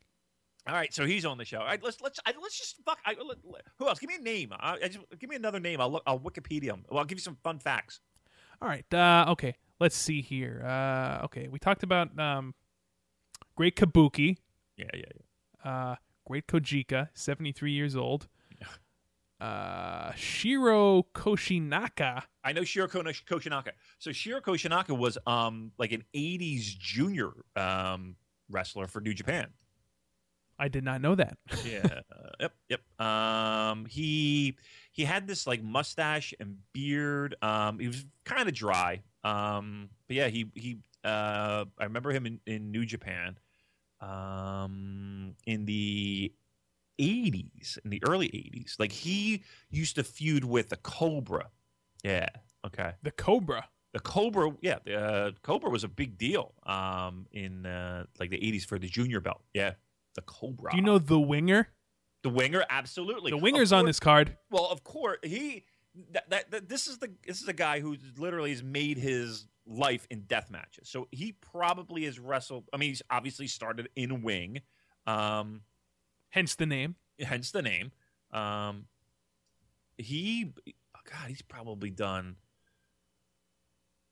All 0.66 0.74
right, 0.74 0.92
so 0.94 1.04
he's 1.04 1.26
on 1.26 1.36
the 1.36 1.44
show. 1.44 1.58
All 1.58 1.66
right, 1.66 1.82
let's 1.82 2.00
let's 2.00 2.18
I, 2.24 2.32
let's 2.40 2.56
just 2.58 2.76
fuck. 2.86 2.98
I, 3.04 3.10
let, 3.22 3.38
let- 3.44 3.62
who 3.78 3.86
else? 3.88 3.98
Give 3.98 4.08
me 4.08 4.16
a 4.16 4.22
name. 4.22 4.50
I, 4.58 4.78
I 4.82 4.88
just, 4.88 5.00
give 5.18 5.28
me 5.28 5.36
another 5.36 5.60
name. 5.60 5.78
I'll 5.80 5.92
look. 5.92 6.02
I'll 6.06 6.18
Wikipedia 6.20 6.64
him. 6.72 6.84
Well, 6.88 7.00
I'll 7.00 7.04
give 7.04 7.18
you 7.18 7.22
some 7.22 7.36
fun 7.44 7.58
facts. 7.58 8.00
All 8.62 8.68
right. 8.68 8.92
Uh, 8.94 9.26
okay. 9.30 9.56
Let's 9.80 9.96
see 9.96 10.22
here. 10.22 10.62
Uh, 10.64 11.24
okay, 11.24 11.48
we 11.48 11.58
talked 11.58 11.82
about 11.82 12.16
um, 12.18 12.54
Great 13.56 13.74
Kabuki, 13.76 14.36
Yeah, 14.76 14.86
yeah, 14.94 15.02
yeah. 15.64 15.70
uh, 15.70 15.96
Great 16.26 16.46
Kojika, 16.46 17.08
seventy 17.14 17.52
three 17.52 17.72
years 17.72 17.96
old. 17.96 18.28
Uh, 19.40 20.12
Shiro 20.14 21.02
Koshinaka. 21.12 22.22
I 22.44 22.52
know 22.52 22.62
Shiro 22.64 22.86
Koshinaka. 22.86 23.72
So 23.98 24.12
Shiro 24.12 24.40
Koshinaka 24.40 24.96
was 24.96 25.18
um 25.26 25.72
like 25.76 25.92
an 25.92 26.04
'80s 26.14 26.78
junior 26.78 27.30
um 27.56 28.14
wrestler 28.48 28.86
for 28.86 29.00
New 29.00 29.12
Japan. 29.12 29.48
I 30.58 30.68
did 30.68 30.84
not 30.84 31.00
know 31.02 31.14
that. 31.16 31.36
Yeah. 31.66 32.00
yep. 32.40 32.52
Yep. 32.70 33.00
Um, 33.06 33.86
he 33.86 34.56
he 34.94 35.04
had 35.04 35.26
this 35.26 35.44
like 35.44 35.60
mustache 35.60 36.32
and 36.38 36.56
beard. 36.72 37.34
Um, 37.42 37.80
he 37.80 37.88
was 37.88 38.06
kind 38.24 38.48
of 38.48 38.54
dry. 38.54 39.02
Um, 39.24 39.90
but 40.06 40.16
yeah, 40.16 40.28
he 40.28 40.46
he. 40.54 40.78
Uh, 41.02 41.64
I 41.78 41.84
remember 41.84 42.12
him 42.12 42.26
in, 42.26 42.40
in 42.46 42.70
New 42.70 42.86
Japan. 42.86 43.36
Um, 44.00 45.34
in 45.46 45.64
the 45.64 46.32
80s, 47.00 47.78
in 47.84 47.90
the 47.90 48.02
early 48.06 48.28
80s, 48.28 48.78
like 48.78 48.92
he 48.92 49.42
used 49.70 49.96
to 49.96 50.04
feud 50.04 50.44
with 50.44 50.68
the 50.68 50.76
Cobra. 50.76 51.50
Yeah. 52.04 52.28
Okay. 52.64 52.92
The 53.02 53.10
Cobra. 53.10 53.68
The 53.94 54.00
Cobra, 54.00 54.52
yeah, 54.60 54.78
the 54.84 54.96
uh, 54.96 55.30
Cobra 55.42 55.70
was 55.70 55.84
a 55.84 55.88
big 55.88 56.18
deal 56.18 56.52
um, 56.66 57.26
in 57.32 57.66
uh, 57.66 58.04
like 58.20 58.30
the 58.30 58.38
80s 58.38 58.64
for 58.64 58.78
the 58.78 58.88
junior 58.88 59.20
belt. 59.20 59.42
Yeah. 59.54 59.72
The 60.14 60.22
Cobra. 60.22 60.70
Do 60.70 60.76
you 60.76 60.82
know 60.82 60.98
the 60.98 61.18
Winger? 61.18 61.68
The 62.24 62.30
winger, 62.30 62.64
absolutely. 62.70 63.30
The 63.30 63.36
Winger's 63.36 63.70
on 63.70 63.84
this 63.84 64.00
card. 64.00 64.36
Well, 64.50 64.66
of 64.66 64.82
course, 64.82 65.18
he. 65.22 65.64
That, 66.10 66.28
that, 66.30 66.50
that 66.50 66.68
this 66.68 66.88
is 66.88 66.98
the 66.98 67.12
this 67.24 67.40
is 67.40 67.46
a 67.46 67.52
guy 67.52 67.78
who 67.78 67.96
literally 68.18 68.50
has 68.50 68.64
made 68.64 68.98
his 68.98 69.46
life 69.66 70.08
in 70.10 70.22
death 70.22 70.50
matches. 70.50 70.88
So 70.88 71.06
he 71.12 71.32
probably 71.32 72.04
has 72.06 72.18
wrestled. 72.18 72.64
I 72.72 72.78
mean, 72.78 72.88
he's 72.88 73.02
obviously 73.10 73.46
started 73.46 73.88
in 73.94 74.22
wing, 74.22 74.62
um, 75.06 75.60
Hence 76.30 76.56
the 76.56 76.66
name. 76.66 76.96
hence 77.20 77.52
the 77.52 77.62
name. 77.62 77.92
Um, 78.32 78.86
he, 79.98 80.52
oh 80.66 81.00
God, 81.08 81.28
he's 81.28 81.42
probably 81.42 81.90
done. 81.90 82.36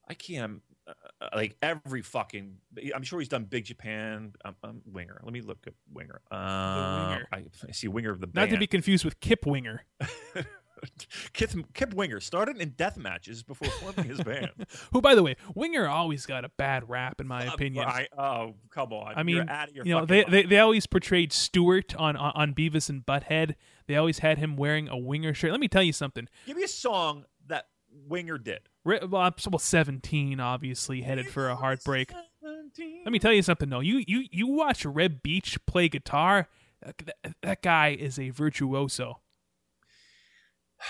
I 0.08 0.14
can't 0.14 0.62
uh, 0.86 0.92
uh, 1.20 1.28
like 1.34 1.56
every 1.62 2.02
fucking. 2.02 2.56
I'm 2.94 3.02
sure 3.02 3.18
he's 3.18 3.28
done 3.28 3.44
Big 3.44 3.64
Japan. 3.64 4.32
Um, 4.44 4.56
um, 4.62 4.82
winger. 4.86 5.20
Let 5.22 5.32
me 5.32 5.40
look 5.40 5.58
at 5.66 5.74
winger. 5.92 6.20
Uh, 6.30 7.08
Winger. 7.10 7.28
I, 7.32 7.44
I 7.68 7.72
see 7.72 7.88
winger 7.88 8.10
of 8.10 8.20
the 8.20 8.26
band. 8.26 8.50
Not 8.50 8.54
to 8.54 8.58
be 8.58 8.66
confused 8.66 9.04
with 9.04 9.20
Kip 9.20 9.46
Winger, 9.46 9.84
Kip, 11.32 11.50
Kip 11.74 11.94
Winger 11.94 12.20
started 12.20 12.60
in 12.60 12.70
death 12.70 12.96
matches 12.96 13.42
before 13.42 13.68
forming 13.68 14.04
his 14.04 14.20
band. 14.20 14.50
who, 14.92 15.00
by 15.00 15.14
the 15.14 15.22
way, 15.22 15.36
Winger 15.54 15.86
always 15.86 16.26
got 16.26 16.44
a 16.44 16.50
bad 16.56 16.88
rap 16.88 17.20
in 17.20 17.28
my 17.28 17.44
opinion. 17.44 17.84
I, 17.86 18.08
oh, 18.18 18.54
come 18.70 18.92
on. 18.92 19.14
I 19.16 19.22
mean, 19.22 19.36
You're 19.36 19.50
out 19.50 19.68
of 19.68 19.74
your 19.74 19.84
you 19.84 19.94
know, 19.94 20.04
they, 20.04 20.22
mind. 20.22 20.32
they 20.32 20.42
they 20.44 20.58
always 20.58 20.86
portrayed 20.86 21.32
Stewart 21.32 21.94
on, 21.96 22.16
on 22.16 22.32
on 22.34 22.54
Beavis 22.54 22.88
and 22.88 23.04
Butthead. 23.06 23.54
They 23.86 23.96
always 23.96 24.18
had 24.18 24.38
him 24.38 24.56
wearing 24.56 24.88
a 24.88 24.96
Winger 24.96 25.34
shirt. 25.34 25.50
Let 25.50 25.60
me 25.60 25.68
tell 25.68 25.82
you 25.82 25.92
something. 25.92 26.28
Give 26.46 26.56
me 26.56 26.64
a 26.64 26.68
song 26.68 27.24
that 27.46 27.66
Winger 28.08 28.38
did. 28.38 28.68
Ri- 28.84 29.00
Well, 29.08 29.22
I'm- 29.22 29.34
seventeen, 29.58 30.40
obviously 30.40 31.02
headed 31.02 31.28
for 31.28 31.48
a 31.48 31.56
heartbreak. 31.56 32.12
Let 32.42 33.12
me 33.12 33.18
tell 33.18 33.32
you 33.32 33.42
something 33.42 33.68
though. 33.68 33.80
You 33.80 34.02
you 34.06 34.26
you 34.30 34.46
watch 34.48 34.84
Reb 34.84 35.22
Beach 35.22 35.58
play 35.66 35.88
guitar. 35.88 36.48
That, 36.80 36.98
that- 37.22 37.36
that 37.42 37.62
guy 37.62 37.88
is 37.90 38.18
a 38.18 38.30
virtuoso. 38.30 39.20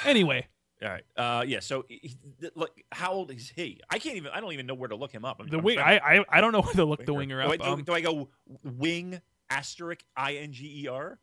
Anyway, 0.06 0.48
All 0.82 0.88
right. 0.88 1.04
Uh, 1.16 1.44
yeah. 1.46 1.60
So, 1.60 1.84
he, 1.88 2.16
he- 2.40 2.48
look, 2.54 2.70
how 2.90 3.12
old 3.12 3.30
is 3.30 3.52
he? 3.54 3.80
I 3.90 3.98
can't 3.98 4.16
even. 4.16 4.32
I 4.32 4.40
don't 4.40 4.52
even 4.52 4.66
know 4.66 4.74
where 4.74 4.88
to 4.88 4.96
look 4.96 5.12
him 5.12 5.24
up. 5.24 5.36
I'm, 5.40 5.48
the 5.48 5.58
wing. 5.58 5.78
I, 5.78 5.98
I 5.98 6.24
I 6.30 6.40
don't 6.40 6.52
know 6.52 6.62
where 6.62 6.72
to 6.74 6.84
look 6.84 7.04
the 7.04 7.12
winger 7.14 7.42
Do 7.42 7.50
I, 7.50 7.54
up. 7.54 7.60
do, 7.60 7.66
Um, 7.66 7.82
do 7.84 7.92
I 7.92 8.00
go 8.00 8.30
wing 8.64 9.20
asterisk 9.50 10.00
i 10.16 10.34
n 10.36 10.52
g 10.52 10.84
e 10.84 10.88
r? 10.88 11.18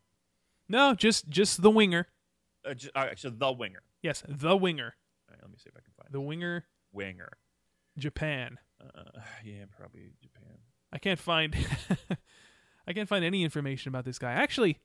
no, 0.70 0.94
just 0.94 1.30
just 1.30 1.62
the 1.64 1.72
winger. 1.72 2.08
Uh, 2.64 2.74
ju- 2.76 2.90
all 2.96 3.06
right, 3.06 3.18
so 3.18 3.30
the 3.32 3.52
winger. 3.52 3.82
Yes, 4.04 4.24
the 4.28 4.56
winger. 4.56 4.94
All 5.30 5.34
right, 5.34 5.40
let 5.42 5.50
me 5.50 5.58
see 5.58 5.70
if 5.70 5.76
I 5.76 5.82
can 5.82 5.94
find 5.98 5.99
The 6.10 6.22
winger, 6.22 6.66
winger. 6.92 7.32
Japan. 7.98 8.58
Uh, 8.82 9.20
yeah, 9.44 9.66
probably 9.78 10.14
Japan. 10.22 10.58
I 10.92 10.98
can't 10.98 11.20
find 11.20 11.56
I 12.88 12.94
can't 12.94 13.08
find 13.08 13.24
any 13.24 13.44
information 13.44 13.90
about 13.90 14.06
this 14.06 14.18
guy. 14.18 14.32
Actually, 14.32 14.80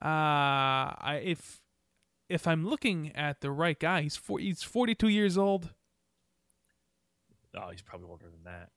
uh 0.00 0.06
I 0.96 1.20
if 1.24 1.60
if 2.28 2.46
I'm 2.46 2.66
looking 2.66 3.14
at 3.14 3.40
the 3.40 3.50
right 3.50 3.78
guy, 3.78 4.02
he's 4.02 4.16
four, 4.16 4.38
he's 4.38 4.62
42 4.62 5.08
years 5.08 5.36
old. 5.36 5.74
Oh, 7.56 7.70
he's 7.70 7.82
probably 7.82 8.08
older 8.08 8.26
than 8.30 8.44
that. 8.44 8.70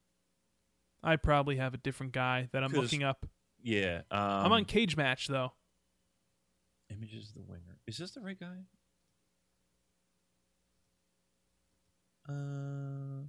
I 1.03 1.17
probably 1.17 1.57
have 1.57 1.73
a 1.73 1.77
different 1.77 2.13
guy 2.13 2.49
that 2.51 2.63
I'm 2.63 2.71
looking 2.71 3.03
up. 3.03 3.27
Yeah. 3.61 4.01
Um, 4.09 4.19
I'm 4.19 4.51
on 4.51 4.65
Cage 4.65 4.97
Match 4.97 5.27
though. 5.27 5.53
Images 6.89 7.29
of 7.29 7.35
the 7.35 7.43
winger. 7.43 7.77
Is 7.87 7.97
this 7.97 8.11
the 8.11 8.21
right 8.21 8.39
guy? 8.39 8.65
Uh, 12.27 13.27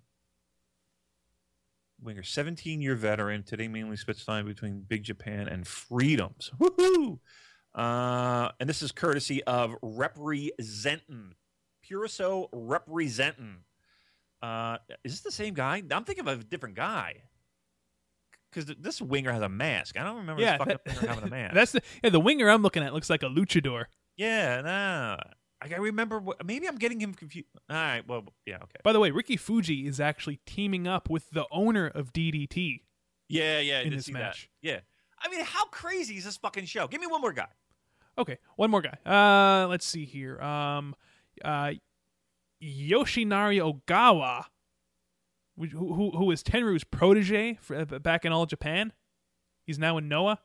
winger, 2.03 2.23
17 2.23 2.81
year 2.81 2.95
veteran. 2.95 3.43
Today 3.43 3.69
mainly 3.69 3.97
splits 3.97 4.25
time 4.25 4.47
between 4.47 4.85
Big 4.87 5.03
Japan 5.03 5.49
and 5.49 5.67
Freedoms. 5.67 6.51
Woohoo! 6.59 7.19
Uh, 7.75 8.51
and 8.61 8.69
this 8.69 8.83
is 8.83 8.93
courtesy 8.93 9.43
of 9.45 9.75
Representin. 9.83 11.33
Puriso 11.89 12.49
Representin. 12.53 13.57
Uh, 14.41 14.79
is 15.05 15.13
this 15.13 15.21
the 15.21 15.33
same 15.33 15.55
guy? 15.55 15.83
I'm 15.91 16.05
thinking 16.05 16.27
of 16.29 16.41
a 16.41 16.45
different 16.45 16.77
guy. 16.77 17.23
Because 18.51 18.73
this 18.79 19.03
winger 19.03 19.33
has 19.33 19.43
a 19.43 19.49
mask. 19.49 19.99
I 19.99 20.05
don't 20.05 20.19
remember 20.19 20.41
yeah, 20.41 20.53
this 20.53 20.59
fucking 20.59 20.79
that- 20.85 21.01
winger 21.01 21.09
having 21.15 21.25
a 21.25 21.31
mask. 21.31 21.55
that's 21.55 21.73
the 21.73 21.83
yeah, 22.05 22.11
the 22.11 22.21
winger 22.21 22.49
I'm 22.49 22.63
looking 22.63 22.85
at 22.85 22.95
looks 22.95 23.11
like 23.11 23.25
a 23.25 23.27
luchador. 23.27 23.87
Yeah, 24.17 25.17
I 25.73 25.77
remember. 25.77 26.19
What, 26.19 26.45
maybe 26.45 26.67
I'm 26.69 26.77
getting 26.77 27.01
him 27.01 27.15
confused. 27.15 27.49
All 27.71 27.77
right. 27.77 28.07
Well, 28.07 28.25
yeah. 28.47 28.57
Okay. 28.57 28.81
By 28.83 28.93
the 28.93 29.01
way, 29.01 29.11
Ricky 29.11 29.37
Fuji 29.37 29.87
is 29.87 30.01
actually 30.01 30.41
teaming 30.47 30.87
up 30.87 31.09
with 31.09 31.31
the 31.31 31.47
owner 31.51 31.87
of 31.87 32.13
DDT. 32.13 32.81
Yeah, 33.29 33.61
yeah. 33.61 33.81
In 33.81 33.95
this 33.95 34.11
match. 34.11 34.51
That. 34.63 34.69
Yeah. 34.69 34.81
I 35.23 35.29
mean, 35.31 35.45
how 35.45 35.65
crazy 35.67 36.17
is 36.17 36.25
this 36.25 36.37
fucking 36.37 36.67
show? 36.67 36.87
Give 36.87 37.01
me 37.01 37.07
one 37.07 37.21
more 37.21 37.33
guy. 37.33 37.49
Okay, 38.17 38.39
one 38.57 38.71
more 38.71 38.83
guy. 38.83 38.99
Uh, 39.05 39.67
let's 39.69 39.87
see 39.87 40.05
here. 40.05 40.41
Um, 40.41 40.95
uh, 41.45 41.73
Yoshinari 42.63 43.61
Ogawa, 43.61 44.45
who 45.59 45.67
who, 45.67 46.11
who 46.11 46.25
was 46.27 46.43
Tenryu's 46.43 46.85
protege 46.85 47.59
for, 47.61 47.77
uh, 47.77 47.85
back 47.85 48.25
in 48.25 48.33
All 48.33 48.47
Japan. 48.47 48.93
He's 49.67 49.79
now 49.79 49.99
in 49.99 50.09
Noah. 50.09 50.41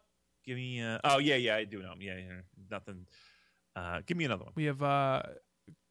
Give 0.46 0.56
me. 0.56 0.82
Uh, 0.82 1.00
oh 1.04 1.20
yeah, 1.20 1.36
yeah. 1.36 1.58
I 1.58 1.66
do 1.66 1.82
know 1.82 1.92
him. 1.92 2.02
Yeah, 2.02 2.18
yeah. 2.18 2.42
Nothing. 2.72 3.06
Uh, 3.76 4.02
give 4.06 4.18
me 4.18 4.26
another 4.26 4.44
one. 4.44 4.54
We 4.56 4.66
have 4.66 4.82
uh, 4.84 5.24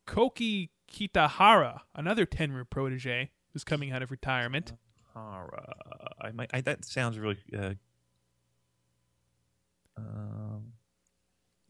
Koki 0.07 0.71
Kitahara, 0.93 1.81
another 1.95 2.27
Tenryu 2.27 2.69
protege 2.69 3.31
who's 3.53 3.65
coming 3.65 3.93
out 3.93 4.03
of 4.03 4.11
retirement. 4.11 4.75
Hara. 5.15 5.75
I 6.21 6.33
might. 6.33 6.51
I, 6.53 6.61
that 6.63 6.85
sounds 6.85 7.19
really. 7.19 7.39
Uh, 7.57 7.75
um, 9.97 10.73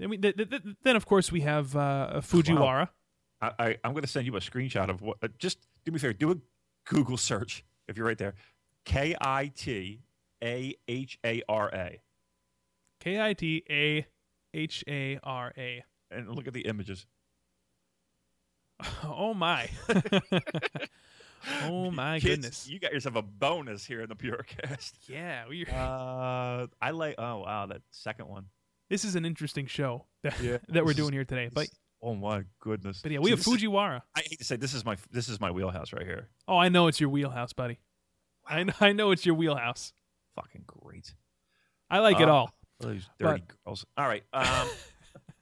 I 0.03 0.07
mean, 0.07 0.21
th- 0.23 0.37
th- 0.37 0.51
th- 0.51 0.63
then 0.83 0.97
of 0.97 1.07
course 1.07 1.33
we 1.33 1.41
have 1.43 1.75
uh, 1.75 2.21
Fujiwara. 2.23 2.89
I, 3.41 3.53
I, 3.59 3.77
I'm 3.85 3.93
going 3.93 4.03
to 4.03 4.09
send 4.09 4.27
you 4.27 4.37
a 4.37 4.41
screenshot 4.41 4.89
of 4.89 5.03
what. 5.03 5.19
Uh, 5.23 5.29
just 5.39 5.59
do 5.85 5.93
me 5.93 5.97
a 5.97 6.01
favor. 6.01 6.13
Do 6.13 6.31
a 6.33 6.37
Google 6.87 7.17
search 7.17 7.65
if 7.87 7.97
you're 7.97 8.07
right 8.07 8.19
there. 8.19 8.35
K 8.85 9.17
I 9.21 9.53
T 9.55 10.03
A 10.43 10.75
H 10.87 11.19
A 11.25 11.43
R 11.49 11.69
A. 11.73 12.01
K 13.01 13.21
I 13.21 13.33
T 13.35 13.65
A 13.71 14.07
H 14.55 14.85
A 14.89 15.19
R 15.23 15.53
A. 15.57 15.85
and 16.11 16.29
look 16.35 16.47
at 16.47 16.55
the 16.55 16.63
images. 16.63 17.07
Oh 19.05 19.35
my. 19.35 19.69
oh 21.65 21.91
my 21.91 22.21
Kids, 22.21 22.35
goodness. 22.37 22.69
You 22.69 22.79
got 22.79 22.93
yourself 22.93 23.17
a 23.17 23.23
bonus 23.23 23.85
here 23.85 24.03
in 24.03 24.09
the 24.09 24.15
Purocast. 24.15 24.93
Yeah, 25.09 25.45
we 25.49 25.67
Uh, 25.67 26.67
I 26.81 26.91
like. 26.93 27.17
Oh 27.19 27.39
wow, 27.39 27.67
that 27.67 27.83
second 27.91 28.29
one. 28.29 28.47
this 28.89 29.05
is 29.05 29.17
an 29.17 29.25
interesting 29.25 29.67
show 29.67 30.07
that, 30.23 30.39
Yeah, 30.41 30.59
that 30.69 30.85
we're 30.85 30.93
doing 30.95 31.13
here 31.13 31.25
today. 31.25 31.49
But 31.53 31.69
Oh 32.01 32.15
my 32.15 32.45
goodness! 32.61 33.01
But 33.03 33.11
yeah, 33.11 33.19
we 33.19 33.31
have 33.31 33.41
this 33.45 33.49
Fujiwara. 33.49 34.03
I 34.15 34.21
hate 34.21 34.39
to 34.39 34.45
say 34.45 34.55
this 34.55 34.73
is 34.73 34.85
my 34.85 34.97
this 35.11 35.29
is 35.29 35.41
my 35.41 35.51
wheelhouse 35.51 35.93
right 35.93 36.07
here. 36.07 36.29
Oh, 36.47 36.57
I 36.57 36.69
know 36.69 36.87
it's 36.87 37.01
your 37.01 37.11
wheelhouse, 37.11 37.53
buddy. 37.53 37.81
I 38.47 38.63
know, 38.63 38.73
I 38.81 38.93
know 38.93 39.11
it's 39.11 39.27
your 39.27 39.35
wheelhouse. 39.35 39.93
Fucking 40.37 40.63
great. 40.69 41.13
I 41.91 41.99
like 41.99 42.21
it 42.21 42.29
Uh, 42.29 42.33
all. 42.35 42.55
Those 42.79 43.09
dirty 43.19 43.43
girls. 43.67 43.85
All 43.97 44.07
right. 44.07 44.23
Um, 44.33 44.45
all 44.47 44.69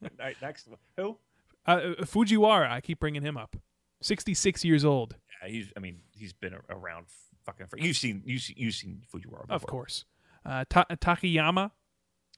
right. 0.18 0.36
Next. 0.40 0.68
Who? 0.97 1.18
Uh, 1.66 1.81
Fujiwara, 2.02 2.70
I 2.70 2.81
keep 2.81 3.01
bringing 3.01 3.23
him 3.23 3.36
up. 3.36 3.56
66 4.02 4.64
years 4.64 4.85
old, 4.85 5.16
Yeah, 5.43 5.48
he's. 5.48 5.73
I 5.77 5.81
mean, 5.81 6.01
he's 6.12 6.32
been 6.32 6.55
around 6.70 7.06
fucking. 7.44 7.66
For, 7.66 7.78
you've 7.78 7.97
seen. 7.97 8.23
You've 8.24 8.43
seen. 8.43 8.56
You've 8.59 8.74
seen 8.74 9.02
Fujiwara. 9.12 9.43
Before. 9.43 9.56
of 9.56 9.66
course. 9.66 10.05
Uh, 10.44 10.64
Ta- 10.68 10.85
Takayama, 10.90 11.73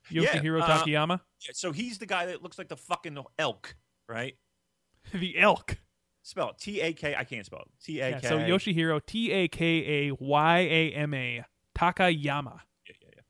Yeah, 0.09 0.23
Yoshihiro 0.23 0.63
uh, 0.63 0.67
Takayama, 0.67 1.21
Yeah, 1.47 1.53
so 1.53 1.73
he's 1.73 1.99
the 1.99 2.07
guy 2.07 2.27
that 2.27 2.43
looks 2.43 2.57
like 2.57 2.69
the 2.69 2.77
fucking 2.77 3.19
elk, 3.39 3.77
right? 4.09 4.37
the 5.13 5.39
elk. 5.39 5.77
Spell 6.23 6.51
it. 6.51 6.59
T 6.59 6.81
A 6.81 6.93
K. 6.93 7.15
I 7.15 7.25
can't 7.25 7.45
spell 7.45 7.61
it. 7.61 7.69
T 7.83 8.01
A 8.01 8.11
Yeah, 8.11 8.21
so 8.21 8.39
Yoshihiro, 8.39 9.05
T 9.05 9.31
A 9.33 9.49
K 9.49 10.09
A 10.09 10.11
Y 10.13 10.59
A 10.59 10.93
M 10.93 11.13
A, 11.15 11.45
Takayama. 11.77 12.61
Yeah, 12.87 12.95
yeah, 13.03 13.21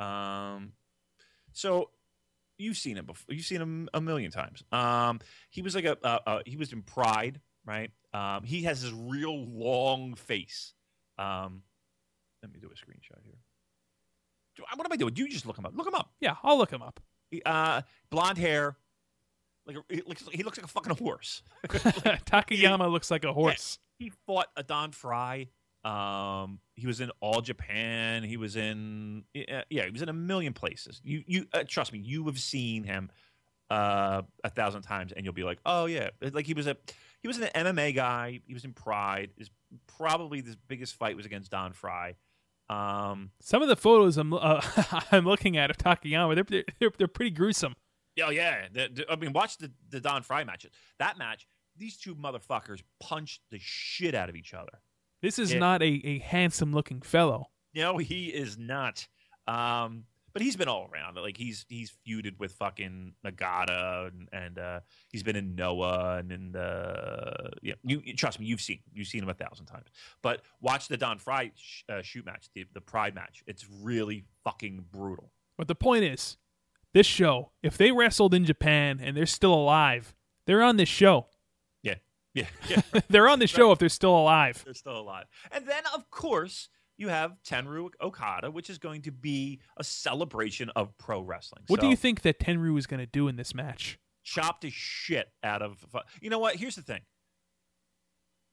yeah. 0.00 0.54
Um, 0.54 0.72
so 1.52 1.90
you've 2.58 2.76
seen 2.76 2.96
him 2.98 3.06
before. 3.06 3.34
You've 3.34 3.46
seen 3.46 3.60
him 3.60 3.88
a 3.94 4.00
million 4.00 4.30
times. 4.30 4.62
Um, 4.72 5.20
he 5.50 5.62
was 5.62 5.74
like 5.74 5.84
a. 5.84 5.96
Uh, 6.04 6.18
uh, 6.26 6.40
he 6.44 6.56
was 6.56 6.72
in 6.72 6.82
Pride, 6.82 7.40
right? 7.64 7.90
Um, 8.12 8.42
he 8.44 8.62
has 8.64 8.82
this 8.82 8.92
real 8.92 9.44
long 9.46 10.14
face. 10.14 10.74
Um, 11.18 11.62
let 12.42 12.52
me 12.52 12.58
do 12.60 12.68
a 12.68 12.70
screenshot 12.70 13.22
here. 13.24 13.38
Do- 14.56 14.64
What 14.74 14.86
am 14.86 14.92
I 14.92 14.96
doing? 14.96 15.14
Do 15.14 15.22
you 15.22 15.28
just 15.28 15.46
look 15.46 15.58
him 15.58 15.66
up. 15.66 15.72
Look 15.76 15.86
him 15.86 15.94
up. 15.94 16.12
Yeah, 16.20 16.36
I'll 16.42 16.58
look 16.58 16.70
him 16.70 16.82
up. 16.82 17.00
He, 17.30 17.42
uh, 17.44 17.82
blonde 18.10 18.38
hair. 18.38 18.76
Like 19.66 19.76
a, 19.76 19.82
he 19.94 20.02
looks. 20.06 20.24
He 20.32 20.42
looks 20.42 20.56
like 20.58 20.64
a 20.64 20.68
fucking 20.68 20.96
horse. 20.96 21.42
Takayama 21.66 22.90
looks 22.90 23.10
like 23.10 23.24
a 23.24 23.32
horse. 23.32 23.78
he 23.98 24.10
fought 24.26 24.46
a 24.56 24.62
Don 24.62 24.92
Frye. 24.92 25.48
Um, 25.84 26.58
he 26.74 26.86
was 26.86 27.00
in 27.00 27.10
All 27.20 27.40
Japan. 27.40 28.22
He 28.24 28.36
was 28.36 28.56
in 28.56 29.24
yeah, 29.34 29.62
yeah, 29.70 29.84
he 29.84 29.90
was 29.90 30.02
in 30.02 30.08
a 30.08 30.12
million 30.14 30.52
places. 30.52 31.00
You 31.04 31.22
you 31.26 31.46
uh, 31.52 31.64
trust 31.66 31.92
me, 31.92 31.98
you 32.00 32.24
have 32.26 32.38
seen 32.38 32.84
him 32.84 33.10
uh, 33.70 34.22
a 34.44 34.50
thousand 34.50 34.82
times, 34.82 35.12
and 35.12 35.24
you'll 35.24 35.34
be 35.34 35.44
like, 35.44 35.58
oh 35.64 35.86
yeah, 35.86 36.10
like 36.32 36.46
he 36.46 36.54
was 36.54 36.66
a 36.66 36.76
he 37.20 37.28
was 37.28 37.38
an 37.38 37.48
MMA 37.54 37.94
guy. 37.94 38.40
He 38.46 38.54
was 38.54 38.64
in 38.64 38.72
Pride. 38.72 39.30
His 39.38 39.50
probably 39.86 40.42
his 40.42 40.56
biggest 40.56 40.94
fight 40.96 41.16
was 41.16 41.26
against 41.26 41.50
Don 41.50 41.72
Frye. 41.72 42.16
Um, 42.70 43.30
Some 43.40 43.62
of 43.62 43.68
the 43.68 43.76
photos 43.76 44.16
I'm 44.18 44.32
uh, 44.34 44.60
I'm 45.12 45.24
looking 45.24 45.56
at 45.56 45.70
of 45.70 45.78
Takayama, 45.78 46.34
they're 46.34 46.64
they're, 46.80 46.90
they're 46.98 47.08
pretty 47.08 47.30
gruesome. 47.30 47.74
oh 48.22 48.30
yeah, 48.30 48.66
the, 48.72 48.88
the- 48.92 49.10
I 49.10 49.16
mean, 49.16 49.32
watch 49.32 49.58
the 49.58 49.70
the 49.88 50.00
Don 50.00 50.22
Frye 50.22 50.44
matches. 50.44 50.72
That 50.98 51.18
match, 51.18 51.46
these 51.76 51.96
two 51.96 52.14
motherfuckers 52.14 52.82
punched 53.00 53.42
the 53.50 53.58
shit 53.60 54.14
out 54.14 54.28
of 54.28 54.34
each 54.36 54.52
other. 54.54 54.80
This 55.22 55.38
is 55.38 55.52
Yeah. 55.52 55.58
not 55.58 55.82
a, 55.82 55.86
a 56.04 56.18
handsome 56.20 56.72
looking 56.72 57.02
fellow. 57.02 57.50
No, 57.74 57.98
he 57.98 58.26
is 58.28 58.56
not. 58.58 59.06
Um, 59.46 60.04
but 60.34 60.42
he's 60.42 60.56
been 60.56 60.68
all 60.68 60.88
around. 60.92 61.16
Like 61.16 61.36
he's 61.36 61.64
he's 61.68 61.92
feuded 62.06 62.38
with 62.38 62.52
fucking 62.52 63.14
Nagata, 63.24 64.08
and, 64.08 64.28
and 64.32 64.58
uh, 64.58 64.80
he's 65.10 65.22
been 65.22 65.36
in 65.36 65.54
Noah, 65.56 66.18
and 66.18 66.30
in 66.30 66.52
the 66.52 67.50
yeah. 67.62 67.74
You, 67.82 68.02
you- 68.04 68.14
trust 68.14 68.38
me, 68.38 68.46
you've 68.46 68.60
seen 68.60 68.80
you've 68.92 69.08
seen 69.08 69.22
him 69.22 69.28
a 69.30 69.34
thousand 69.34 69.66
times. 69.66 69.88
But 70.22 70.42
watch 70.60 70.88
the 70.88 70.96
Don 70.96 71.18
Frye 71.18 71.50
sh- 71.56 71.82
uh, 71.88 72.02
shoot 72.02 72.24
match, 72.26 72.48
the 72.54 72.66
the 72.72 72.80
Pride 72.80 73.14
match. 73.14 73.42
It's 73.46 73.66
really 73.82 74.24
fucking 74.44 74.84
brutal. 74.92 75.32
But 75.56 75.66
the 75.66 75.74
point 75.74 76.04
is, 76.04 76.36
this 76.92 77.06
show, 77.06 77.50
if 77.62 77.76
they 77.76 77.90
wrestled 77.90 78.32
in 78.34 78.44
Japan 78.44 79.00
and 79.02 79.16
they're 79.16 79.26
still 79.26 79.54
alive, 79.54 80.14
they're 80.46 80.62
on 80.62 80.76
this 80.76 80.88
show. 80.88 81.26
Yeah, 82.68 82.80
they're 83.08 83.28
on 83.28 83.38
the 83.38 83.46
show 83.46 83.72
if 83.72 83.78
they're 83.78 83.88
still 83.88 84.16
alive. 84.18 84.62
They're 84.64 84.74
still 84.74 84.98
alive. 84.98 85.24
And 85.50 85.66
then, 85.66 85.82
of 85.94 86.10
course, 86.10 86.68
you 86.96 87.08
have 87.08 87.36
Tenryu 87.46 87.90
Okada, 88.00 88.50
which 88.50 88.68
is 88.70 88.78
going 88.78 89.02
to 89.02 89.12
be 89.12 89.60
a 89.76 89.84
celebration 89.84 90.70
of 90.76 90.96
pro 90.98 91.20
wrestling. 91.20 91.62
What 91.68 91.80
do 91.80 91.86
you 91.88 91.96
think 91.96 92.22
that 92.22 92.38
Tenryu 92.40 92.78
is 92.78 92.86
going 92.86 93.00
to 93.00 93.06
do 93.06 93.28
in 93.28 93.36
this 93.36 93.54
match? 93.54 93.98
chop 94.24 94.60
the 94.60 94.68
shit 94.70 95.32
out 95.42 95.62
of. 95.62 95.82
You 96.20 96.28
know 96.28 96.38
what? 96.38 96.56
Here's 96.56 96.76
the 96.76 96.82
thing. 96.82 97.00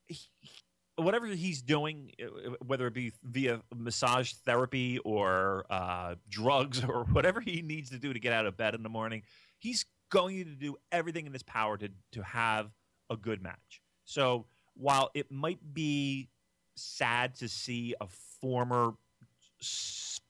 He- 0.07 0.29
he- 0.39 0.51
whatever 0.95 1.27
he's 1.27 1.61
doing, 1.61 2.11
uh, 2.23 2.51
whether 2.65 2.87
it 2.87 2.93
be 2.93 3.11
via 3.23 3.61
massage 3.75 4.31
therapy 4.45 4.99
or 4.99 5.65
uh, 5.69 6.15
drugs 6.29 6.81
or 6.83 7.03
whatever 7.11 7.41
he 7.41 7.61
needs 7.61 7.89
to 7.89 7.99
do 7.99 8.13
to 8.13 8.19
get 8.19 8.31
out 8.31 8.45
of 8.45 8.55
bed 8.55 8.73
in 8.75 8.83
the 8.83 8.89
morning, 8.89 9.23
he's 9.59 9.85
going 10.09 10.45
to 10.45 10.55
do 10.55 10.77
everything 10.93 11.25
in 11.25 11.33
his 11.33 11.43
power 11.43 11.77
to 11.77 11.89
to 12.13 12.23
have 12.23 12.71
a 13.09 13.15
good 13.17 13.41
match. 13.41 13.81
So 14.05 14.45
while 14.75 15.11
it 15.13 15.31
might 15.31 15.59
be 15.73 16.29
sad 16.75 17.35
to 17.35 17.47
see 17.47 17.95
a 18.01 18.07
former 18.41 18.93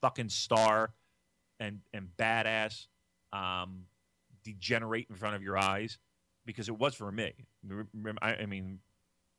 fucking 0.01 0.29
star 0.29 0.93
and 1.59 1.79
and 1.93 2.07
badass 2.17 2.87
um, 3.33 3.83
degenerate 4.43 5.07
in 5.09 5.15
front 5.15 5.35
of 5.35 5.43
your 5.43 5.57
eyes 5.57 5.97
because 6.45 6.69
it 6.69 6.77
was 6.77 6.93
for 6.95 7.11
me. 7.11 7.33
I, 8.21 8.33
I 8.35 8.45
mean, 8.45 8.79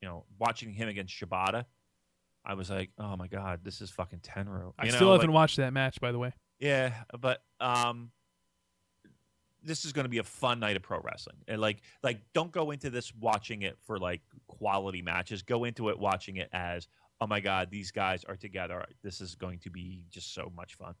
you 0.01 0.07
know, 0.07 0.25
watching 0.39 0.73
him 0.73 0.89
against 0.89 1.13
Shibata, 1.15 1.65
I 2.45 2.53
was 2.53 2.69
like, 2.69 2.89
oh 2.99 3.15
my 3.15 3.27
god, 3.27 3.61
this 3.63 3.81
is 3.81 3.89
fucking 3.89 4.19
Tenryu. 4.19 4.73
I 4.77 4.85
You 4.85 4.91
still 4.91 5.07
know, 5.07 5.13
haven't 5.13 5.29
like- 5.29 5.35
watched 5.35 5.57
that 5.57 5.73
match, 5.73 5.99
by 6.01 6.11
the 6.11 6.19
way. 6.19 6.33
yeah, 6.59 6.93
but 7.19 7.41
um, 7.59 8.11
this 9.63 9.85
is 9.85 9.93
going 9.93 10.05
to 10.05 10.09
be 10.09 10.19
a 10.19 10.23
fun 10.23 10.59
night 10.59 10.75
of 10.75 10.83
pro 10.83 10.99
wrestling. 10.99 11.37
And 11.47 11.59
like, 11.59 11.81
like, 12.03 12.21
don't 12.33 12.51
go 12.51 12.71
into 12.71 12.89
this 12.89 13.13
watching 13.15 13.63
it 13.63 13.77
for 13.85 13.97
like 13.97 14.21
quality 14.47 15.01
matches. 15.01 15.41
Go 15.41 15.63
into 15.63 15.89
it 15.89 15.99
watching 15.99 16.37
it 16.37 16.49
as, 16.53 16.87
oh 17.21 17.27
my 17.27 17.39
god, 17.39 17.69
these 17.71 17.91
guys 17.91 18.23
are 18.23 18.35
together. 18.35 18.85
This 19.03 19.21
is 19.21 19.35
going 19.35 19.59
to 19.59 19.69
be 19.69 20.05
just 20.09 20.33
so 20.33 20.51
much 20.55 20.75
fun. 20.75 20.95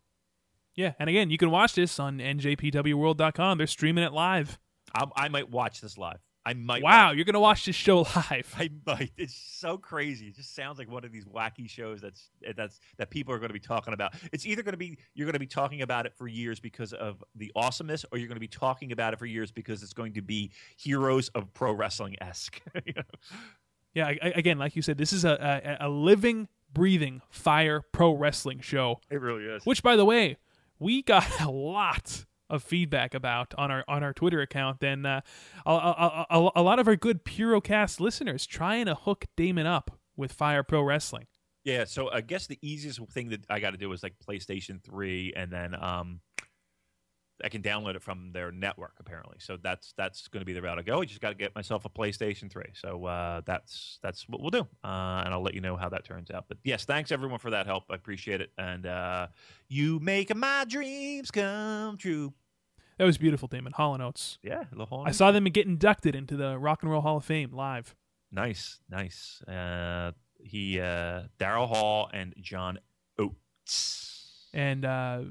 Yeah, 0.75 0.93
and 0.99 1.09
again, 1.09 1.31
you 1.31 1.37
can 1.37 1.49
watch 1.49 1.73
this 1.73 1.99
on 1.99 2.19
njpwworld.com. 2.19 3.57
They're 3.57 3.67
streaming 3.67 4.03
it 4.03 4.13
live. 4.13 4.59
I, 4.93 5.05
I 5.15 5.29
might 5.29 5.49
watch 5.49 5.81
this 5.81 5.97
live. 5.97 6.19
I 6.47 6.53
might. 6.53 6.81
Wow, 6.81 7.07
watch 7.09 7.15
you're 7.17 7.25
going 7.25 7.33
to 7.33 7.39
watch 7.41 7.65
this 7.65 7.75
show 7.75 7.97
live. 8.15 8.55
I 8.57 8.69
might. 8.85 9.11
It's 9.17 9.35
so 9.35 9.77
crazy. 9.77 10.27
It 10.27 10.35
just 10.35 10.55
sounds 10.55 10.79
like 10.79 10.89
one 10.89 11.03
of 11.03 11.11
these 11.11 11.25
wacky 11.25 11.69
shows 11.69 11.99
that's 11.99 12.29
eh, 12.45 12.53
that's 12.55 12.79
that 12.97 13.09
people 13.09 13.33
are 13.33 13.37
going 13.39 13.49
to 13.49 13.53
be 13.53 13.59
talking 13.59 13.93
about. 13.93 14.13
It's 14.31 14.45
either 14.45 14.63
going 14.63 14.73
to 14.73 14.77
be 14.77 14.97
you're 15.13 15.25
going 15.25 15.33
to 15.33 15.39
be 15.39 15.45
talking 15.47 15.81
about 15.81 16.05
it 16.05 16.13
for 16.15 16.27
years 16.27 16.59
because 16.59 16.93
of 16.93 17.21
the 17.35 17.51
awesomeness, 17.55 18.05
or 18.11 18.17
you're 18.17 18.29
going 18.29 18.37
to 18.37 18.39
be 18.39 18.47
talking 18.47 18.93
about 18.93 19.13
it 19.13 19.19
for 19.19 19.25
years 19.25 19.51
because 19.51 19.83
it's 19.83 19.93
going 19.93 20.13
to 20.13 20.21
be 20.21 20.51
heroes 20.77 21.27
of 21.29 21.53
pro 21.53 21.73
wrestling 21.73 22.15
esque. 22.21 22.61
Yeah, 23.93 24.07
I, 24.07 24.19
I- 24.21 24.33
again, 24.35 24.59
like 24.59 24.75
you 24.75 24.81
said, 24.83 24.97
this 24.99 25.11
is 25.11 25.25
a, 25.25 25.77
a, 25.81 25.87
a 25.87 25.89
living, 25.89 26.47
breathing 26.71 27.21
fire 27.31 27.81
pro 27.91 28.13
wrestling 28.13 28.59
show. 28.59 28.99
It 29.09 29.19
really 29.21 29.45
is. 29.45 29.65
Which, 29.65 29.81
by 29.81 29.95
the 29.95 30.05
way, 30.05 30.37
we 30.77 31.01
got 31.01 31.25
a 31.41 31.49
lot 31.49 32.25
of 32.49 32.63
feedback 32.63 33.13
about 33.13 33.53
on 33.57 33.71
our 33.71 33.83
on 33.87 34.03
our 34.03 34.13
Twitter 34.13 34.41
account. 34.41 34.79
Then 34.79 35.05
uh, 35.05 35.21
a, 35.65 35.71
a, 35.71 36.25
a, 36.29 36.51
a 36.55 36.61
lot 36.61 36.79
of 36.79 36.87
our 36.87 36.95
good 36.95 37.23
Purocast 37.25 37.99
listeners 37.99 38.45
trying 38.45 38.85
to 38.85 38.95
hook 38.95 39.25
Damon 39.35 39.67
up 39.67 39.99
with 40.15 40.31
Fire 40.31 40.63
Pro 40.63 40.81
Wrestling. 40.81 41.27
Yeah, 41.63 41.83
so 41.83 42.09
I 42.09 42.21
guess 42.21 42.47
the 42.47 42.59
easiest 42.61 43.01
thing 43.11 43.29
that 43.29 43.41
I 43.49 43.59
got 43.59 43.71
to 43.71 43.77
do 43.77 43.91
is 43.91 44.01
like 44.01 44.13
PlayStation 44.25 44.81
3 44.83 45.33
and 45.35 45.51
then 45.51 45.75
um 45.75 46.21
I 47.43 47.49
can 47.49 47.61
download 47.61 47.95
it 47.95 48.01
from 48.01 48.31
their 48.31 48.51
network 48.51 48.93
apparently. 48.99 49.37
So 49.39 49.57
that's 49.61 49.93
that's 49.97 50.27
going 50.27 50.41
to 50.41 50.45
be 50.45 50.53
the 50.53 50.61
route 50.61 50.79
I 50.79 50.81
go. 50.81 51.01
I 51.01 51.05
just 51.05 51.21
got 51.21 51.29
to 51.29 51.35
get 51.35 51.55
myself 51.55 51.85
a 51.85 51.89
PlayStation 51.89 52.49
3. 52.51 52.63
So 52.73 53.05
uh 53.05 53.41
that's 53.45 53.99
that's 54.01 54.27
what 54.27 54.41
we'll 54.41 54.49
do. 54.49 54.61
Uh 54.83 55.21
and 55.25 55.33
I'll 55.33 55.43
let 55.43 55.53
you 55.53 55.61
know 55.61 55.75
how 55.75 55.89
that 55.89 56.03
turns 56.03 56.31
out. 56.31 56.45
But 56.47 56.57
yes, 56.63 56.85
thanks 56.85 57.11
everyone 57.11 57.39
for 57.39 57.51
that 57.51 57.65
help. 57.65 57.83
I 57.89 57.95
appreciate 57.95 58.41
it. 58.41 58.51
And 58.57 58.85
uh 58.85 59.27
you 59.67 59.99
make 59.99 60.35
my 60.35 60.65
dreams 60.67 61.29
come 61.31 61.97
true. 61.97 62.33
That 62.97 63.05
was 63.05 63.17
beautiful, 63.19 63.47
Damon. 63.47 63.73
Hall 63.73 63.93
and 63.93 64.01
Oates. 64.01 64.39
Yeah, 64.41 64.63
I 65.05 65.11
saw 65.11 65.31
them 65.31 65.43
get 65.45 65.67
inducted 65.67 66.15
into 66.15 66.35
the 66.35 66.57
Rock 66.57 66.81
and 66.81 66.91
Roll 66.91 67.01
Hall 67.01 67.17
of 67.17 67.25
Fame 67.25 67.51
live. 67.51 67.95
Nice, 68.31 68.79
nice. 68.89 69.41
Uh 69.43 70.11
he 70.39 70.79
uh 70.79 71.23
Daryl 71.39 71.67
Hall 71.67 72.09
and 72.11 72.33
John 72.41 72.79
Oates. 73.19 74.49
And 74.53 74.85
uh, 74.85 75.21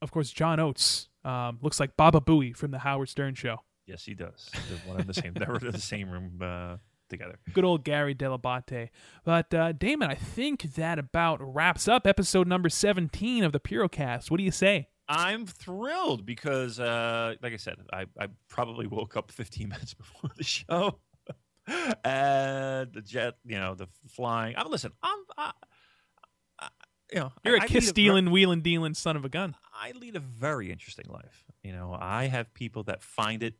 of 0.00 0.10
course, 0.10 0.30
John 0.30 0.58
Oates 0.58 1.08
um, 1.24 1.58
looks 1.62 1.78
like 1.80 1.96
Baba 1.96 2.20
Booey 2.20 2.56
from 2.56 2.70
the 2.70 2.78
Howard 2.78 3.08
Stern 3.08 3.34
Show. 3.34 3.58
Yes, 3.86 4.04
he 4.04 4.14
does. 4.14 4.50
They're 4.68 4.78
one 4.86 5.00
in 5.00 5.06
the 5.06 5.14
same. 5.14 5.32
Never 5.34 5.56
in 5.64 5.72
the 5.72 5.78
same 5.80 6.10
room 6.10 6.40
uh, 6.42 6.76
together. 7.08 7.38
Good 7.54 7.64
old 7.64 7.84
Gary 7.84 8.14
Dell'Abate. 8.14 8.90
But 9.24 9.52
uh, 9.54 9.72
Damon, 9.72 10.10
I 10.10 10.14
think 10.14 10.74
that 10.74 10.98
about 10.98 11.38
wraps 11.40 11.88
up 11.88 12.06
episode 12.06 12.46
number 12.46 12.68
17 12.68 13.44
of 13.44 13.52
the 13.52 13.60
Purocast. 13.60 14.30
What 14.30 14.36
do 14.38 14.44
you 14.44 14.50
say? 14.50 14.88
I'm 15.08 15.46
thrilled 15.46 16.26
because, 16.26 16.78
uh, 16.78 17.34
like 17.42 17.54
I 17.54 17.56
said, 17.56 17.76
I, 17.90 18.04
I 18.20 18.26
probably 18.50 18.86
woke 18.86 19.16
up 19.16 19.30
15 19.32 19.68
minutes 19.70 19.94
before 19.94 20.30
the 20.36 20.44
show, 20.44 20.98
and 22.04 22.92
the 22.92 23.00
jet, 23.02 23.34
you 23.44 23.58
know, 23.58 23.74
the 23.74 23.88
flying. 24.08 24.54
I 24.56 24.66
listen. 24.66 24.92
I'm, 25.02 25.18
I, 25.36 25.52
I, 26.58 26.68
you 27.12 27.20
know, 27.20 27.32
You're 27.44 27.60
I- 27.60 27.64
a 27.64 27.68
kiss 27.68 27.88
stealing, 27.88 28.30
wheeling, 28.30 28.60
dealing 28.60 28.92
son 28.94 29.16
of 29.16 29.24
a 29.24 29.28
gun. 29.30 29.54
I 29.80 29.92
lead 29.92 30.16
a 30.16 30.20
very 30.20 30.72
interesting 30.72 31.06
life. 31.08 31.44
You 31.62 31.72
know, 31.72 31.96
I 31.98 32.26
have 32.26 32.52
people 32.54 32.82
that 32.84 33.02
find 33.02 33.42
it 33.42 33.54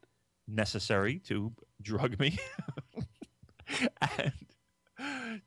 necessary 0.46 1.18
to 1.20 1.52
drug 1.80 2.18
me 2.18 2.38
and 4.18 4.32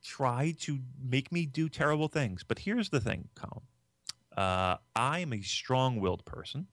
try 0.03 0.55
to 0.61 0.79
make 1.03 1.31
me 1.31 1.45
do 1.45 1.67
terrible 1.67 2.07
things. 2.07 2.43
But 2.43 2.59
here's 2.59 2.89
the 2.89 2.99
thing, 2.99 3.27
Colin. 3.35 3.65
Uh, 4.35 4.77
I 4.95 5.19
am 5.19 5.33
a 5.33 5.41
strong-willed 5.41 6.23
person, 6.23 6.67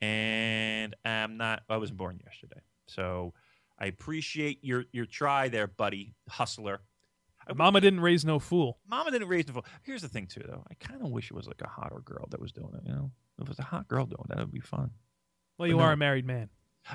and 0.00 0.96
I'm 1.04 1.36
not. 1.36 1.62
I 1.68 1.76
wasn't 1.76 1.98
born 1.98 2.20
yesterday, 2.24 2.60
so 2.88 3.34
I 3.78 3.86
appreciate 3.86 4.64
your 4.64 4.84
your 4.90 5.06
try 5.06 5.48
there, 5.48 5.68
buddy, 5.68 6.14
hustler. 6.28 6.80
I- 7.46 7.52
Mama 7.54 7.80
didn't 7.80 8.00
raise 8.00 8.24
no 8.24 8.38
fool. 8.38 8.78
Mama 8.88 9.10
didn't 9.10 9.28
raise 9.28 9.46
no 9.48 9.54
fool. 9.54 9.64
Here's 9.82 10.02
the 10.02 10.08
thing, 10.08 10.26
too, 10.26 10.42
though. 10.46 10.64
I 10.70 10.74
kind 10.74 11.02
of 11.02 11.10
wish 11.10 11.30
it 11.30 11.34
was 11.34 11.46
like 11.46 11.60
a 11.62 11.68
hotter 11.68 12.00
girl 12.04 12.26
that 12.30 12.40
was 12.40 12.52
doing 12.52 12.72
it. 12.74 12.82
You 12.88 12.94
know, 12.94 13.10
if 13.38 13.42
it 13.42 13.48
was 13.48 13.58
a 13.58 13.62
hot 13.64 13.88
girl 13.88 14.06
doing 14.06 14.24
that, 14.28 14.38
it 14.38 14.42
would 14.42 14.52
be 14.52 14.60
fun. 14.60 14.90
Well, 15.58 15.68
you 15.68 15.76
But 15.76 15.82
are 15.82 15.92
a 15.92 15.96
married 15.96 16.26
man. 16.26 16.48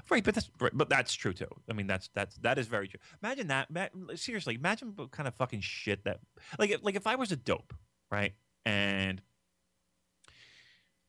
Right, 0.09 0.23
but 0.23 0.33
that's 0.35 0.49
right, 0.61 0.71
but 0.73 0.87
that's 0.87 1.13
true 1.13 1.33
too. 1.33 1.49
I 1.69 1.73
mean, 1.73 1.85
that's 1.85 2.09
that's 2.13 2.37
that 2.37 2.57
is 2.57 2.67
very 2.67 2.87
true. 2.87 2.99
Imagine 3.21 3.47
that. 3.47 3.91
seriously, 4.15 4.55
imagine 4.55 4.93
what 4.95 5.11
kind 5.11 5.27
of 5.27 5.35
fucking 5.35 5.59
shit 5.59 6.05
that. 6.05 6.21
Like, 6.57 6.69
if- 6.69 6.81
like 6.83 6.95
if 6.95 7.07
I 7.07 7.15
was 7.15 7.33
a 7.33 7.35
dope, 7.35 7.73
right, 8.09 8.33
and 8.65 9.21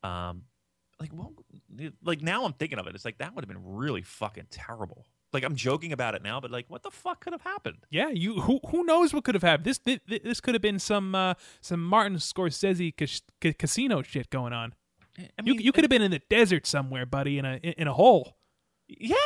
um, 0.02 0.42
like 0.98 1.10
well, 1.12 1.32
like 2.02 2.22
now 2.22 2.44
I'm 2.44 2.54
thinking 2.54 2.78
of 2.80 2.86
it. 2.88 2.94
It's 2.96 3.04
like 3.04 3.18
that 3.18 3.34
would 3.36 3.44
have 3.44 3.48
been 3.48 3.64
really 3.64 4.02
fucking 4.02 4.46
terrible. 4.50 5.06
Like 5.32 5.44
I'm 5.44 5.54
joking 5.56 5.92
about 5.92 6.14
it 6.14 6.22
now, 6.22 6.40
but 6.40 6.50
like, 6.50 6.66
what 6.68 6.82
the 6.82 6.90
fuck 6.90 7.20
could 7.24 7.32
have 7.32 7.42
happened? 7.42 7.78
Yeah, 7.90 8.08
you 8.08 8.40
who 8.42 8.60
who 8.68 8.84
knows 8.84 9.14
what 9.14 9.24
could 9.24 9.34
have 9.34 9.42
happened. 9.42 9.64
This 9.64 9.78
this, 9.78 10.00
this 10.06 10.40
could 10.40 10.54
have 10.54 10.62
been 10.62 10.78
some 10.78 11.14
uh, 11.14 11.34
some 11.60 11.82
Martin 11.82 12.16
Scorsese 12.18 12.94
cas- 12.96 13.22
ca- 13.40 13.54
casino 13.54 14.02
shit 14.02 14.28
going 14.30 14.52
on. 14.52 14.74
I 15.18 15.28
you 15.44 15.54
you 15.54 15.72
could 15.72 15.84
have 15.84 15.90
been 15.90 16.02
in 16.02 16.10
the 16.10 16.20
desert 16.30 16.66
somewhere, 16.66 17.06
buddy, 17.06 17.38
in 17.38 17.44
a 17.44 17.56
in 17.56 17.88
a 17.88 17.92
hole. 17.94 18.36
Yeah, 18.88 19.16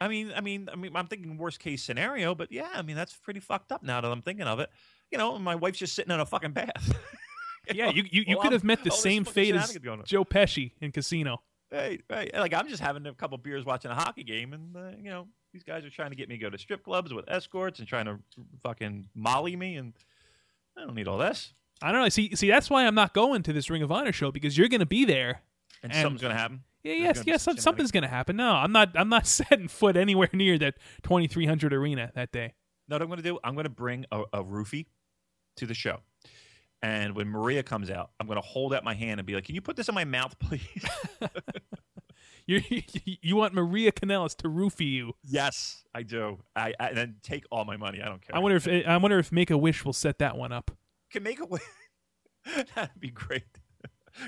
I 0.00 0.06
mean, 0.06 0.32
I 0.36 0.40
mean, 0.40 0.68
I 0.72 0.76
mean, 0.76 0.94
I'm 0.94 1.06
thinking 1.08 1.36
worst 1.36 1.58
case 1.58 1.82
scenario, 1.82 2.34
but 2.34 2.52
yeah, 2.52 2.68
I 2.74 2.82
mean, 2.82 2.94
that's 2.94 3.14
pretty 3.16 3.40
fucked 3.40 3.72
up 3.72 3.82
now 3.82 4.00
that 4.00 4.10
I'm 4.10 4.22
thinking 4.22 4.46
of 4.46 4.60
it. 4.60 4.70
You 5.10 5.18
know, 5.18 5.36
my 5.38 5.56
wife's 5.56 5.80
just 5.80 5.94
sitting 5.94 6.12
in 6.12 6.20
a 6.20 6.26
fucking 6.26 6.52
bath. 6.52 6.96
Yeah, 7.72 7.90
you 7.90 8.04
you, 8.10 8.24
you 8.26 8.36
Well, 8.36 8.42
could 8.44 8.52
have 8.52 8.64
met 8.64 8.82
the 8.82 8.90
same 8.90 9.24
fate 9.24 9.54
as 9.54 9.66
shenanigans 9.68 9.84
going 9.84 9.98
on. 10.00 10.04
Joe 10.06 10.24
Pesci 10.24 10.72
in 10.80 10.90
Casino. 10.90 11.42
Right, 11.70 12.00
right. 12.10 12.34
Like 12.34 12.52
I'm 12.54 12.66
just 12.68 12.82
having 12.82 13.06
a 13.06 13.14
couple 13.14 13.36
beers 13.38 13.64
watching 13.64 13.90
a 13.92 13.94
hockey 13.94 14.24
game, 14.24 14.52
and 14.54 14.76
uh, 14.76 14.90
you 15.00 15.10
know 15.10 15.28
these 15.52 15.62
guys 15.64 15.84
are 15.84 15.90
trying 15.90 16.10
to 16.10 16.16
get 16.16 16.28
me 16.28 16.36
to 16.36 16.40
go 16.40 16.50
to 16.50 16.58
strip 16.58 16.84
clubs 16.84 17.12
with 17.12 17.24
escorts 17.28 17.78
and 17.78 17.88
trying 17.88 18.06
to 18.06 18.18
fucking 18.62 19.08
molly 19.14 19.56
me, 19.56 19.76
and 19.76 19.92
I 20.76 20.82
don't 20.82 20.94
need 20.94 21.08
all 21.08 21.18
this. 21.18 21.52
I 21.82 21.92
don't 21.92 22.02
know. 22.02 22.08
See 22.08 22.34
see 22.36 22.48
that's 22.48 22.68
why 22.70 22.86
I'm 22.86 22.94
not 22.94 23.14
going 23.14 23.42
to 23.44 23.52
this 23.52 23.70
Ring 23.70 23.82
of 23.82 23.90
Honor 23.90 24.12
show 24.12 24.30
because 24.30 24.56
you're 24.58 24.68
going 24.68 24.80
to 24.80 24.86
be 24.86 25.04
there. 25.04 25.42
And, 25.82 25.92
And- 25.92 26.02
something's 26.02 26.22
gonna 26.22 26.34
happen. 26.34 26.62
Yeah, 26.82 26.92
There's 26.92 27.00
yes, 27.02 27.16
gonna 27.18 27.26
yes. 27.26 27.42
some 27.42 27.54
Some, 27.56 27.62
something's 27.62 27.90
going 27.90 28.04
to 28.04 28.08
happen. 28.08 28.36
No, 28.36 28.52
I'm 28.52 28.72
not. 28.72 28.90
I'm 28.94 29.08
not 29.10 29.26
setting 29.26 29.68
foot 29.68 29.96
anywhere 29.96 30.30
near 30.32 30.56
that 30.58 30.76
2300 31.02 31.72
arena 31.74 32.10
that 32.14 32.32
day. 32.32 32.54
No, 32.88 32.94
what 32.96 33.02
I'm 33.02 33.08
gonna 33.08 33.22
do? 33.22 33.38
I'm 33.44 33.54
gonna 33.54 33.68
bring 33.68 34.06
a, 34.10 34.22
a 34.32 34.42
roofie 34.44 34.86
to 35.56 35.66
the 35.66 35.74
show, 35.74 35.98
and 36.82 37.14
when 37.14 37.28
Maria 37.28 37.62
comes 37.62 37.90
out, 37.90 38.10
I'm 38.18 38.26
gonna 38.26 38.40
hold 38.40 38.72
out 38.74 38.82
my 38.82 38.94
hand 38.94 39.20
and 39.20 39.26
be 39.26 39.34
like, 39.34 39.44
"Can 39.44 39.54
you 39.54 39.60
put 39.60 39.76
this 39.76 39.88
in 39.88 39.94
my 39.94 40.04
mouth, 40.04 40.38
please?" 40.38 40.62
You 42.50 42.82
you 43.22 43.36
want 43.36 43.54
Maria 43.54 43.92
Kanellis 43.92 44.34
to 44.38 44.48
roofie 44.48 44.90
you? 44.90 45.12
yes, 45.24 45.84
I 45.94 46.02
do. 46.02 46.38
I, 46.56 46.74
I 46.80 46.88
and 46.88 46.96
then 46.96 47.16
take 47.22 47.44
all 47.52 47.64
my 47.64 47.76
money. 47.76 48.02
I 48.02 48.06
don't 48.06 48.20
care. 48.20 48.34
I 48.34 48.40
wonder 48.40 48.56
if 48.56 48.66
I 48.66 48.96
wonder 48.96 49.20
if 49.20 49.30
Make 49.30 49.50
a 49.50 49.58
Wish 49.58 49.84
will 49.84 49.92
set 49.92 50.18
that 50.18 50.36
one 50.36 50.50
up. 50.50 50.72
can 51.12 51.22
Make 51.22 51.38
a 51.40 51.44
Wish? 51.46 51.62
That'd 52.74 52.98
be 52.98 53.10
great. 53.10 53.44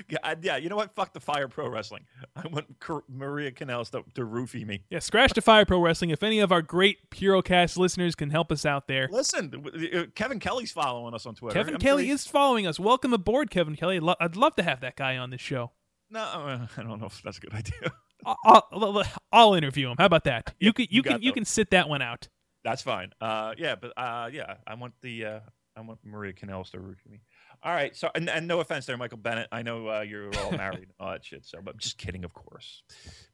Yeah, 0.09 0.35
yeah, 0.41 0.55
you 0.55 0.69
know 0.69 0.77
what? 0.77 0.95
Fuck 0.95 1.13
the 1.13 1.19
Fire 1.19 1.49
Pro 1.49 1.67
Wrestling. 1.67 2.05
I 2.37 2.47
want 2.47 2.67
Maria 3.09 3.51
Kanellis 3.51 3.91
to, 3.91 4.03
to 4.15 4.21
roofie 4.21 4.65
me. 4.65 4.85
Yeah, 4.89 4.99
scratch 4.99 5.33
the 5.33 5.41
fire 5.41 5.65
pro 5.65 5.79
wrestling. 5.79 6.09
If 6.09 6.23
any 6.23 6.39
of 6.39 6.53
our 6.53 6.61
great 6.61 7.09
Purocast 7.11 7.77
listeners 7.77 8.15
can 8.15 8.29
help 8.29 8.51
us 8.51 8.65
out 8.65 8.87
there, 8.87 9.09
Listen, 9.11 9.51
uh, 9.93 10.03
Kevin 10.15 10.39
Kelly's 10.39 10.71
following 10.71 11.13
us 11.13 11.25
on 11.25 11.35
Twitter. 11.35 11.59
Kevin 11.59 11.75
I'm 11.75 11.81
Kelly 11.81 12.05
sure 12.05 12.15
is 12.15 12.25
following 12.25 12.65
us. 12.65 12.79
Welcome 12.79 13.13
aboard, 13.13 13.51
Kevin 13.51 13.75
Kelly. 13.75 13.99
I'd 14.21 14.37
love 14.37 14.55
to 14.55 14.63
have 14.63 14.79
that 14.79 14.95
guy 14.95 15.17
on 15.17 15.29
this 15.29 15.41
show. 15.41 15.71
No, 16.09 16.21
uh, 16.21 16.67
I 16.77 16.83
don't 16.83 16.99
know 16.99 17.07
if 17.07 17.21
that's 17.21 17.37
a 17.37 17.41
good 17.41 17.53
idea. 17.53 17.91
I'll, 18.25 19.03
I'll, 19.31 19.53
interview 19.53 19.89
him. 19.89 19.95
How 19.97 20.05
about 20.05 20.23
that? 20.25 20.53
You 20.59 20.73
can 20.73 20.87
you, 20.89 20.97
you 20.97 21.03
can 21.03 21.11
got 21.13 21.23
you 21.23 21.33
can 21.33 21.45
sit 21.45 21.71
that 21.71 21.89
one 21.89 22.01
out. 22.01 22.27
That's 22.63 22.81
fine. 22.81 23.11
Uh, 23.19 23.53
yeah, 23.57 23.75
but 23.75 23.91
uh, 23.97 24.29
yeah, 24.31 24.55
I 24.65 24.75
want 24.75 24.93
the 25.01 25.25
uh, 25.25 25.39
I 25.75 25.81
want 25.81 25.99
Maria 26.03 26.33
Kanellis 26.33 26.71
to 26.71 26.77
roofie 26.77 27.09
me. 27.09 27.21
All 27.63 27.73
right. 27.73 27.95
So, 27.95 28.09
and, 28.13 28.29
and 28.29 28.47
no 28.47 28.59
offense 28.59 28.85
there, 28.85 28.97
Michael 28.97 29.17
Bennett. 29.17 29.47
I 29.51 29.61
know 29.61 29.87
uh, 29.87 30.01
you're 30.01 30.29
all 30.39 30.51
married 30.57 30.79
and 30.79 30.93
all 30.99 31.11
that 31.11 31.25
shit. 31.25 31.45
So, 31.45 31.59
but 31.63 31.77
just 31.77 31.97
kidding, 31.97 32.23
of 32.23 32.33
course. 32.33 32.83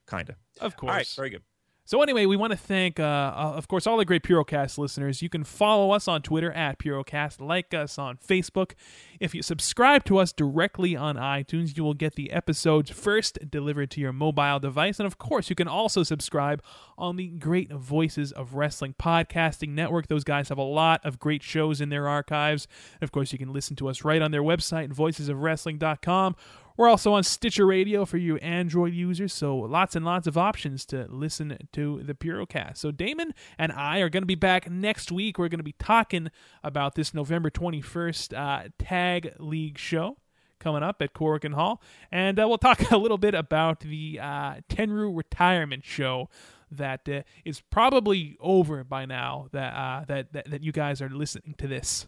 Kinda. 0.09 0.35
Of 0.61 0.77
course. 0.77 0.89
All 0.89 0.95
right. 0.95 1.13
Very 1.15 1.29
good. 1.31 1.43
So 1.89 2.03
anyway, 2.03 2.27
we 2.27 2.35
want 2.35 2.51
to 2.51 2.57
thank, 2.57 2.99
uh, 2.99 3.03
uh, 3.03 3.53
of 3.55 3.67
course, 3.67 3.87
all 3.87 3.97
the 3.97 4.05
great 4.05 4.21
Purocast 4.21 4.77
listeners. 4.77 5.23
You 5.23 5.29
can 5.29 5.43
follow 5.43 5.89
us 5.89 6.07
on 6.07 6.21
Twitter 6.21 6.51
at 6.51 6.77
Purocast, 6.77 7.41
like 7.41 7.73
us 7.73 7.97
on 7.97 8.17
Facebook. 8.17 8.73
If 9.19 9.33
you 9.33 9.41
subscribe 9.41 10.05
to 10.05 10.19
us 10.19 10.31
directly 10.31 10.95
on 10.95 11.15
iTunes, 11.15 11.75
you 11.75 11.83
will 11.83 11.95
get 11.95 12.13
the 12.13 12.31
episodes 12.31 12.91
first 12.91 13.39
delivered 13.49 13.89
to 13.89 14.01
your 14.01 14.13
mobile 14.13 14.59
device. 14.59 14.99
And 14.99 15.07
of 15.07 15.17
course, 15.17 15.49
you 15.49 15.55
can 15.55 15.67
also 15.67 16.03
subscribe 16.03 16.61
on 16.95 17.15
the 17.15 17.29
Great 17.29 17.71
Voices 17.71 18.31
of 18.33 18.53
Wrestling 18.53 18.93
podcasting 18.93 19.69
network. 19.69 20.09
Those 20.09 20.23
guys 20.23 20.49
have 20.49 20.59
a 20.59 20.61
lot 20.61 21.03
of 21.03 21.17
great 21.17 21.41
shows 21.41 21.81
in 21.81 21.89
their 21.89 22.07
archives. 22.07 22.67
And 23.01 23.07
of 23.07 23.11
course, 23.11 23.33
you 23.33 23.39
can 23.39 23.51
listen 23.51 23.75
to 23.77 23.89
us 23.89 24.03
right 24.03 24.21
on 24.21 24.29
their 24.29 24.43
website, 24.43 24.93
voicesofwrestling.com. 24.93 26.35
We're 26.79 26.87
also 26.87 27.11
on 27.11 27.23
Stitcher 27.23 27.65
Radio 27.65 28.05
for 28.05 28.15
you 28.15 28.37
Android 28.37 28.93
users, 28.93 29.33
so 29.33 29.53
lots 29.57 29.97
and 29.97 30.05
lots 30.05 30.27
of 30.27 30.37
options 30.37 30.85
to 30.85 31.07
listen 31.09 31.57
to 31.73 32.01
the 32.01 32.13
Purocast. 32.13 32.77
So 32.77 32.89
Damon 32.89 33.33
and 33.57 33.73
I 33.73 33.99
are 33.99 34.07
going 34.07 34.21
to 34.21 34.25
be 34.25 34.35
back 34.35 34.71
next 34.71 35.11
week. 35.11 35.37
We're 35.37 35.49
going 35.49 35.59
to 35.59 35.63
be 35.65 35.73
talking 35.73 36.31
about 36.63 36.95
this 36.95 37.13
November 37.13 37.49
21st 37.49 38.33
uh, 38.33 38.69
Tag 38.79 39.33
League 39.39 39.77
show 39.77 40.19
coming 40.57 40.81
up 40.81 41.01
at 41.01 41.13
Korakuen 41.13 41.53
Hall, 41.53 41.81
and 42.13 42.39
uh, 42.39 42.47
we'll 42.47 42.57
talk 42.57 42.91
a 42.91 42.97
little 42.97 43.17
bit 43.17 43.33
about 43.33 43.81
the 43.81 44.17
uh, 44.21 44.61
Tenryu 44.69 45.17
retirement 45.17 45.83
show 45.83 46.29
that 46.71 47.09
uh, 47.09 47.23
is 47.43 47.59
probably 47.59 48.37
over 48.39 48.85
by 48.85 49.05
now. 49.05 49.49
That, 49.51 49.73
uh, 49.73 50.05
that 50.07 50.31
that 50.31 50.49
that 50.49 50.63
you 50.63 50.71
guys 50.71 51.01
are 51.01 51.09
listening 51.09 51.55
to 51.57 51.67
this. 51.67 52.07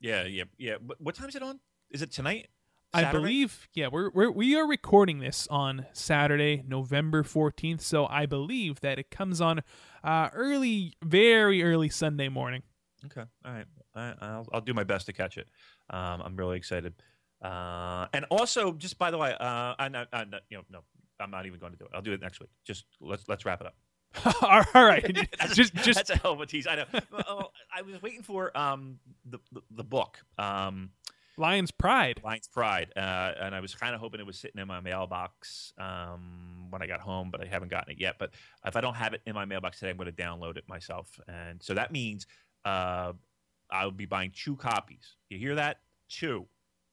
Yeah, 0.00 0.24
yeah, 0.24 0.44
yeah. 0.58 0.74
What, 0.84 1.00
what 1.00 1.14
time 1.14 1.30
is 1.30 1.34
it 1.34 1.42
on? 1.42 1.60
Is 1.90 2.02
it 2.02 2.12
tonight? 2.12 2.48
I 2.96 3.12
believe, 3.12 3.68
yeah, 3.74 3.88
we're, 3.88 4.10
we're 4.10 4.30
we 4.30 4.56
are 4.56 4.66
recording 4.66 5.18
this 5.18 5.46
on 5.50 5.86
Saturday, 5.92 6.62
November 6.66 7.22
fourteenth. 7.22 7.80
So 7.80 8.06
I 8.06 8.26
believe 8.26 8.80
that 8.80 8.98
it 8.98 9.10
comes 9.10 9.40
on 9.40 9.62
uh, 10.04 10.28
early, 10.34 10.94
very 11.04 11.62
early 11.62 11.88
Sunday 11.88 12.28
morning. 12.28 12.62
Okay. 13.04 13.24
All 13.44 13.52
right. 13.52 13.66
I, 13.94 14.14
I'll, 14.20 14.48
I'll 14.52 14.60
do 14.60 14.74
my 14.74 14.84
best 14.84 15.06
to 15.06 15.12
catch 15.12 15.38
it. 15.38 15.48
Um, 15.90 16.22
I'm 16.22 16.36
really 16.36 16.56
excited. 16.56 16.94
Uh, 17.42 18.06
and 18.12 18.24
also, 18.30 18.72
just 18.72 18.98
by 18.98 19.10
the 19.10 19.18
way, 19.18 19.32
uh, 19.32 19.38
I, 19.40 19.74
I, 19.78 20.06
I, 20.12 20.24
you 20.48 20.56
know, 20.58 20.64
no, 20.70 20.80
I'm 21.20 21.30
not 21.30 21.46
even 21.46 21.58
going 21.60 21.72
to 21.72 21.78
do 21.78 21.84
it. 21.84 21.90
I'll 21.94 22.02
do 22.02 22.12
it 22.12 22.20
next 22.20 22.40
week. 22.40 22.50
Just 22.64 22.84
let's 23.00 23.28
let's 23.28 23.44
wrap 23.44 23.60
it 23.60 23.66
up. 23.66 23.74
All 24.42 24.62
right, 24.86 25.02
That's- 25.38 25.54
just 25.54 25.74
just 25.74 25.94
that's 25.96 26.10
a 26.10 26.16
hell 26.16 26.32
of 26.32 26.40
a 26.40 26.46
tease. 26.46 26.66
I 26.66 26.76
know. 26.76 26.84
Well, 27.12 27.52
I 27.74 27.82
was 27.82 28.00
waiting 28.00 28.22
for 28.22 28.56
um 28.56 28.98
the 29.28 29.38
the, 29.52 29.60
the 29.70 29.84
book 29.84 30.18
um 30.38 30.90
Lions 31.38 31.70
Pride. 31.70 32.20
Lions 32.24 32.48
Pride, 32.48 32.92
uh, 32.96 33.32
and 33.40 33.54
I 33.54 33.60
was 33.60 33.74
kind 33.74 33.94
of 33.94 34.00
hoping 34.00 34.20
it 34.20 34.26
was 34.26 34.38
sitting 34.38 34.60
in 34.60 34.66
my 34.68 34.80
mailbox 34.80 35.72
um 35.78 36.66
when 36.70 36.82
I 36.82 36.86
got 36.86 37.00
home, 37.00 37.30
but 37.30 37.40
I 37.40 37.46
haven't 37.46 37.70
gotten 37.70 37.92
it 37.92 38.00
yet. 38.00 38.16
But 38.18 38.30
if 38.64 38.74
I 38.76 38.80
don't 38.80 38.94
have 38.94 39.14
it 39.14 39.22
in 39.26 39.34
my 39.34 39.44
mailbox 39.44 39.78
today, 39.78 39.90
I'm 39.90 39.96
going 39.96 40.12
to 40.12 40.22
download 40.22 40.56
it 40.56 40.64
myself, 40.68 41.18
and 41.28 41.62
so 41.62 41.74
that 41.74 41.92
means 41.92 42.26
uh 42.64 43.12
I'll 43.70 43.90
be 43.90 44.06
buying 44.06 44.32
two 44.34 44.56
copies. 44.56 45.16
You 45.28 45.38
hear 45.38 45.56
that? 45.56 45.80
Two. 46.08 46.46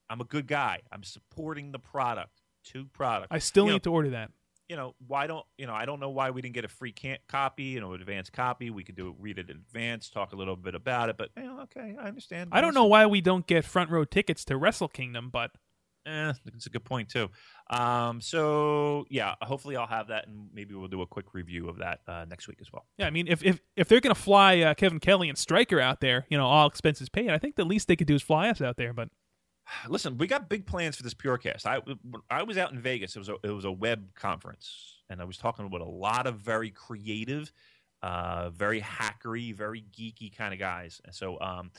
I'm 0.10 0.22
a 0.22 0.26
good 0.26 0.48
guy. 0.48 0.80
I'm 0.92 1.04
supporting 1.04 1.72
the 1.72 1.80
product. 1.80 2.42
Two 2.64 2.86
products. 2.94 3.30
I 3.32 3.40
still 3.40 3.66
You 3.66 3.70
know, 3.70 3.76
need 3.76 3.84
to 3.84 3.92
order 3.92 4.10
that. 4.12 4.32
You 4.74 4.78
know, 4.78 4.96
why 5.06 5.28
don't 5.28 5.46
you 5.60 5.68
know? 5.68 5.74
I 5.76 5.86
don't 5.86 6.00
know 6.00 6.10
why 6.10 6.32
we 6.32 6.42
didn't 6.42 6.56
get 6.56 6.66
a 6.66 6.68
free 6.68 6.96
copy, 7.28 7.64
you 7.66 7.80
know, 7.80 7.94
advance 7.94 8.32
copy. 8.32 8.72
We 8.72 8.84
could 8.84 8.96
do 8.96 9.10
it, 9.10 9.14
read 9.20 9.38
it 9.38 9.52
in 9.52 9.58
advance, 9.58 10.10
talk 10.10 10.34
a 10.34 10.36
little 10.36 10.56
bit 10.56 10.74
about 10.74 11.10
it. 11.10 11.16
But 11.16 11.30
you 11.38 11.44
know, 11.44 11.60
okay, 11.62 11.96
I 12.02 12.08
understand. 12.08 12.50
I 12.52 12.60
don't 12.60 12.74
know 12.74 12.86
why 12.86 13.06
we 13.06 13.22
don't 13.22 13.46
get 13.46 13.66
front 13.66 13.92
row 13.92 14.04
tickets 14.04 14.44
to 14.46 14.58
Wrestle 14.58 14.88
Kingdom, 14.88 15.30
but 15.32 15.52
Eh, 16.08 16.34
it's 16.48 16.66
a 16.66 16.70
good 16.72 16.84
point 16.84 17.08
too. 17.08 17.30
Um, 17.70 18.20
so 18.20 19.06
yeah, 19.12 19.36
hopefully 19.44 19.76
I'll 19.76 19.86
have 19.86 20.08
that, 20.08 20.28
and 20.28 20.50
maybe 20.52 20.74
we'll 20.74 20.88
do 20.88 21.04
a 21.04 21.08
quick 21.08 21.36
review 21.36 21.70
of 21.70 21.78
that 21.78 22.00
uh, 22.08 22.26
next 22.28 22.48
week 22.48 22.58
as 22.62 22.74
well. 22.74 22.88
yeah, 22.98 23.06
I 23.06 23.12
mean, 23.12 23.28
if 23.28 23.44
if 23.44 23.62
if 23.78 23.88
they're 23.88 24.02
gonna 24.02 24.16
fly 24.16 24.60
uh, 24.62 24.74
Kevin 24.74 25.00
Kelly 25.00 25.30
and 25.30 25.38
Striker 25.38 25.80
out 25.80 26.02
there, 26.02 26.26
you 26.30 26.38
know, 26.38 26.48
all 26.48 26.68
expenses 26.68 27.10
paid, 27.10 27.30
I 27.30 27.38
think 27.38 27.58
the 27.58 27.64
least 27.64 27.88
they 27.88 27.96
could 27.96 28.08
do 28.08 28.16
is 28.16 28.24
fly 28.24 28.50
us 28.50 28.60
out 28.60 28.76
there. 28.76 28.92
But 28.92 29.10
Listen, 29.88 30.18
we 30.18 30.28
got 30.28 30.50
big 30.50 30.66
plans 30.66 30.96
for 30.96 31.04
this 31.04 31.14
Purocast. 31.14 31.66
I 31.66 31.80
I 32.30 32.44
was 32.44 32.58
out 32.58 32.72
in 32.72 32.80
Vegas. 32.80 33.16
It 33.16 33.20
was 33.20 33.30
a 33.30 33.36
it 33.44 33.52
was 33.52 33.66
a 33.66 33.72
web 33.72 34.14
conference, 34.16 35.02
and 35.10 35.22
I 35.22 35.26
was 35.26 35.38
talking 35.38 35.70
with 35.70 35.82
a 35.82 35.86
lot 35.86 36.28
of 36.28 36.40
very 36.40 36.70
creative, 36.70 37.52
uh, 38.02 38.50
very 38.50 38.82
hackery, 38.82 39.54
very 39.54 39.84
geeky 39.96 40.36
kind 40.36 40.54
of 40.54 40.60
guys. 40.60 41.02
And 41.06 41.14
so, 41.14 41.40
um, 41.40 41.72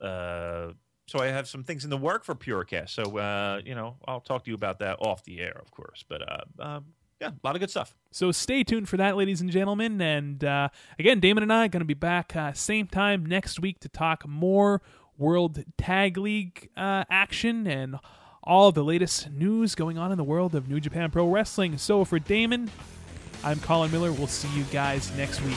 uh, 0.00 0.72
so 1.06 1.20
I 1.20 1.26
have 1.26 1.48
some 1.48 1.62
things 1.62 1.84
in 1.84 1.90
the 1.90 1.96
work 1.96 2.24
for 2.24 2.34
Purocast. 2.34 2.90
So, 2.90 3.18
uh, 3.18 3.60
you 3.64 3.74
know, 3.74 3.96
I'll 4.06 4.20
talk 4.20 4.44
to 4.44 4.50
you 4.50 4.54
about 4.54 4.80
that 4.80 4.98
off 5.00 5.24
the 5.24 5.40
air, 5.40 5.60
of 5.60 5.70
course. 5.70 6.04
But 6.08 6.28
uh, 6.28 6.44
uh, 6.58 6.80
yeah, 7.20 7.28
a 7.28 7.46
lot 7.46 7.56
of 7.56 7.60
good 7.60 7.70
stuff. 7.70 7.94
So 8.10 8.32
stay 8.32 8.62
tuned 8.64 8.88
for 8.88 8.96
that, 8.98 9.16
ladies 9.16 9.40
and 9.40 9.50
gentlemen. 9.50 10.00
And 10.00 10.42
uh, 10.44 10.68
again, 10.98 11.20
Damon 11.20 11.42
and 11.42 11.52
I 11.52 11.66
are 11.66 11.68
going 11.68 11.80
to 11.80 11.86
be 11.86 11.94
back 11.94 12.34
uh, 12.36 12.52
same 12.52 12.86
time 12.86 13.24
next 13.24 13.60
week 13.60 13.80
to 13.80 13.88
talk 13.88 14.26
more 14.26 14.82
World 15.18 15.64
Tag 15.78 16.16
League 16.16 16.70
uh, 16.76 17.04
action 17.10 17.66
and 17.66 17.98
all 18.42 18.70
the 18.72 18.84
latest 18.84 19.30
news 19.30 19.74
going 19.74 19.98
on 19.98 20.12
in 20.12 20.18
the 20.18 20.24
world 20.24 20.54
of 20.54 20.68
New 20.68 20.80
Japan 20.80 21.10
Pro 21.10 21.28
Wrestling. 21.28 21.78
So 21.78 22.04
for 22.04 22.18
Damon, 22.18 22.70
I'm 23.42 23.58
Colin 23.60 23.90
Miller. 23.90 24.12
We'll 24.12 24.26
see 24.28 24.48
you 24.56 24.64
guys 24.64 25.14
next 25.16 25.42
week. 25.42 25.56